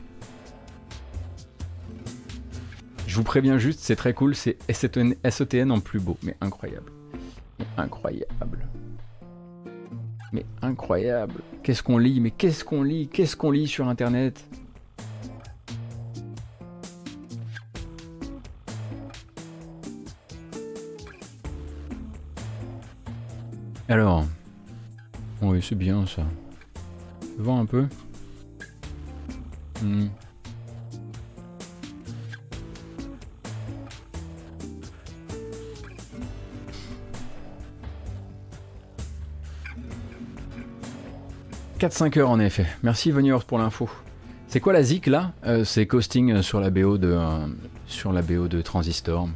Je 3.07 3.15
vous 3.15 3.23
préviens 3.23 3.57
juste, 3.57 3.79
c'est 3.81 3.95
très 3.95 4.13
cool, 4.13 4.35
c'est 4.35 4.57
SOTN 4.71 5.71
en 5.71 5.79
plus 5.79 5.99
beau, 5.99 6.17
mais 6.23 6.37
incroyable. 6.41 6.91
incroyable. 7.77 8.59
Mais 10.31 10.45
incroyable. 10.61 11.41
Qu'est-ce 11.61 11.83
qu'on 11.83 11.97
lit? 11.97 12.21
Mais 12.21 12.31
qu'est-ce 12.31 12.63
qu'on 12.63 12.83
lit? 12.83 13.09
Qu'est-ce 13.11 13.35
qu'on 13.35 13.51
lit 13.51 13.67
sur 13.67 13.89
Internet? 13.89 14.45
Alors. 23.91 24.25
Oui, 25.41 25.59
c'est 25.61 25.75
bien 25.75 26.05
ça. 26.05 26.21
Vends 27.37 27.59
un 27.59 27.65
peu. 27.65 27.87
Hmm. 29.81 30.05
4-5 41.77 42.19
heures 42.19 42.29
en 42.29 42.39
effet. 42.39 42.65
Merci 42.83 43.11
Veniors 43.11 43.43
pour 43.43 43.57
l'info. 43.57 43.89
C'est 44.47 44.61
quoi 44.61 44.71
la 44.71 44.83
zik 44.83 45.07
là? 45.07 45.33
Euh, 45.45 45.65
C'est 45.65 45.85
costing 45.85 46.41
sur 46.41 46.61
la 46.61 46.69
BO 46.69 46.97
de 46.97 47.09
euh, 47.09 47.45
sur 47.87 48.13
la 48.13 48.21
BO 48.21 48.47
de 48.47 48.61
Transistor. 48.61 49.27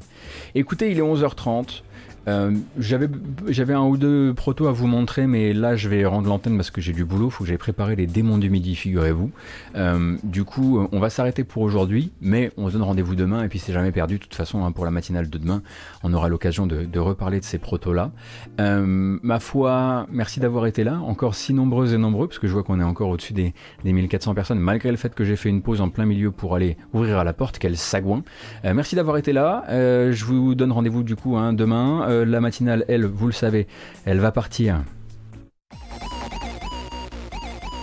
Écoutez, 0.53 0.91
il 0.91 0.97
est 0.97 1.01
11h30. 1.01 1.81
Euh, 2.27 2.51
j'avais, 2.77 3.73
un 3.73 3.83
ou 3.83 3.97
deux 3.97 4.33
protos 4.33 4.67
à 4.67 4.71
vous 4.71 4.87
montrer, 4.87 5.27
mais 5.27 5.53
là 5.53 5.75
je 5.75 5.89
vais 5.89 6.05
rendre 6.05 6.27
l'antenne 6.27 6.55
parce 6.55 6.71
que 6.71 6.81
j'ai 6.81 6.93
du 6.93 7.05
boulot, 7.05 7.29
faut 7.29 7.43
que 7.43 7.47
j'aille 7.47 7.57
préparer 7.57 7.95
les 7.95 8.07
démons 8.07 8.37
du 8.37 8.49
midi, 8.49 8.75
figurez-vous. 8.75 9.31
Euh, 9.75 10.17
du 10.23 10.43
coup, 10.43 10.87
on 10.91 10.99
va 10.99 11.09
s'arrêter 11.09 11.43
pour 11.43 11.63
aujourd'hui, 11.63 12.11
mais 12.21 12.51
on 12.57 12.67
se 12.67 12.73
donne 12.73 12.83
rendez-vous 12.83 13.15
demain, 13.15 13.43
et 13.43 13.47
puis 13.47 13.59
c'est 13.59 13.73
jamais 13.73 13.91
perdu, 13.91 14.15
de 14.15 14.23
toute 14.23 14.35
façon, 14.35 14.65
hein, 14.65 14.71
pour 14.71 14.85
la 14.85 14.91
matinale 14.91 15.29
de 15.29 15.37
demain, 15.37 15.61
on 16.03 16.13
aura 16.13 16.29
l'occasion 16.29 16.65
de, 16.67 16.85
de, 16.85 16.99
reparler 16.99 17.39
de 17.39 17.45
ces 17.45 17.59
protos-là. 17.59 18.11
Euh, 18.59 19.19
ma 19.21 19.39
foi, 19.39 20.07
merci 20.11 20.39
d'avoir 20.39 20.65
été 20.65 20.83
là, 20.83 20.99
encore 20.99 21.35
si 21.35 21.53
nombreux 21.53 21.93
et 21.93 21.97
nombreux, 21.97 22.27
parce 22.27 22.39
que 22.39 22.47
je 22.47 22.53
vois 22.53 22.63
qu'on 22.63 22.79
est 22.79 22.83
encore 22.83 23.09
au-dessus 23.09 23.33
des, 23.33 23.53
des 23.83 23.93
1400 23.93 24.33
personnes, 24.33 24.59
malgré 24.59 24.89
le 24.91 24.97
fait 24.97 25.13
que 25.13 25.23
j'ai 25.23 25.35
fait 25.35 25.49
une 25.49 25.61
pause 25.61 25.81
en 25.81 25.89
plein 25.89 26.05
milieu 26.05 26.31
pour 26.31 26.55
aller 26.55 26.77
ouvrir 26.93 27.19
à 27.19 27.23
la 27.23 27.33
porte, 27.33 27.59
quel 27.59 27.77
sagouin. 27.77 28.23
merci 28.63 28.95
d'avoir 28.95 29.17
été 29.17 29.33
là, 29.33 29.65
je 29.69 30.25
vous 30.25 30.55
donne 30.55 30.71
rendez-vous 30.71 31.03
du 31.03 31.15
coup 31.15 31.37
hein, 31.37 31.53
demain. 31.53 32.14
Euh, 32.15 32.25
la 32.25 32.39
matinale, 32.39 32.85
elle, 32.87 33.05
vous 33.05 33.27
le 33.27 33.33
savez, 33.33 33.67
elle 34.05 34.19
va 34.19 34.31
partir. 34.31 34.83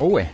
Oh 0.00 0.08
ouais 0.08 0.28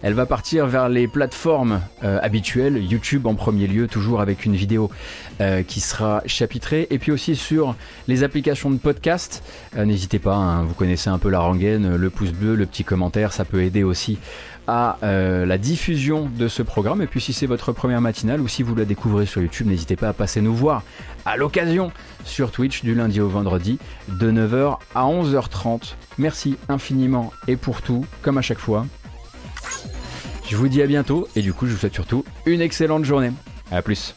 elle 0.00 0.14
va 0.14 0.26
partir 0.26 0.68
vers 0.68 0.88
les 0.88 1.08
plateformes 1.08 1.80
euh, 2.04 2.20
habituelles, 2.22 2.80
YouTube 2.80 3.26
en 3.26 3.34
premier 3.34 3.66
lieu, 3.66 3.88
toujours 3.88 4.20
avec 4.20 4.44
une 4.44 4.54
vidéo 4.54 4.92
euh, 5.40 5.64
qui 5.64 5.80
sera 5.80 6.22
chapitrée, 6.24 6.86
et 6.90 7.00
puis 7.00 7.10
aussi 7.10 7.34
sur 7.34 7.74
les 8.06 8.22
applications 8.22 8.70
de 8.70 8.76
podcast. 8.76 9.42
N'hésitez 9.76 10.20
pas, 10.20 10.36
hein, 10.36 10.62
vous 10.62 10.74
connaissez 10.74 11.10
un 11.10 11.18
peu 11.18 11.30
la 11.30 11.40
rengaine, 11.40 11.96
le 11.96 12.10
pouce 12.10 12.30
bleu, 12.30 12.54
le 12.54 12.64
petit 12.64 12.84
commentaire, 12.84 13.32
ça 13.32 13.44
peut 13.44 13.64
aider 13.64 13.82
aussi 13.82 14.18
à 14.68 14.98
la 15.02 15.58
diffusion 15.58 16.30
de 16.32 16.46
ce 16.46 16.62
programme. 16.62 17.02
Et 17.02 17.08
puis 17.08 17.20
si 17.20 17.32
c'est 17.32 17.46
votre 17.46 17.72
première 17.72 18.00
matinale 18.00 18.40
ou 18.40 18.46
si 18.46 18.62
vous 18.62 18.76
la 18.76 18.84
découvrez 18.84 19.26
sur 19.26 19.42
YouTube, 19.42 19.66
n'hésitez 19.66 19.96
pas 19.96 20.10
à 20.10 20.12
passer 20.12 20.40
nous 20.40 20.54
voir 20.54 20.84
à 21.24 21.36
l'occasion 21.36 21.90
sur 22.24 22.50
Twitch 22.50 22.82
du 22.82 22.94
lundi 22.94 23.20
au 23.20 23.28
vendredi 23.28 23.78
de 24.08 24.30
9h 24.30 24.78
à 24.94 25.04
11h30. 25.04 25.94
Merci 26.18 26.56
infiniment 26.68 27.32
et 27.46 27.56
pour 27.56 27.82
tout, 27.82 28.06
comme 28.22 28.38
à 28.38 28.42
chaque 28.42 28.58
fois. 28.58 28.86
Je 30.48 30.56
vous 30.56 30.68
dis 30.68 30.82
à 30.82 30.86
bientôt 30.86 31.28
et 31.36 31.42
du 31.42 31.52
coup 31.52 31.66
je 31.66 31.72
vous 31.72 31.78
souhaite 31.78 31.94
surtout 31.94 32.24
une 32.46 32.60
excellente 32.60 33.04
journée. 33.04 33.32
A 33.70 33.82
plus 33.82 34.14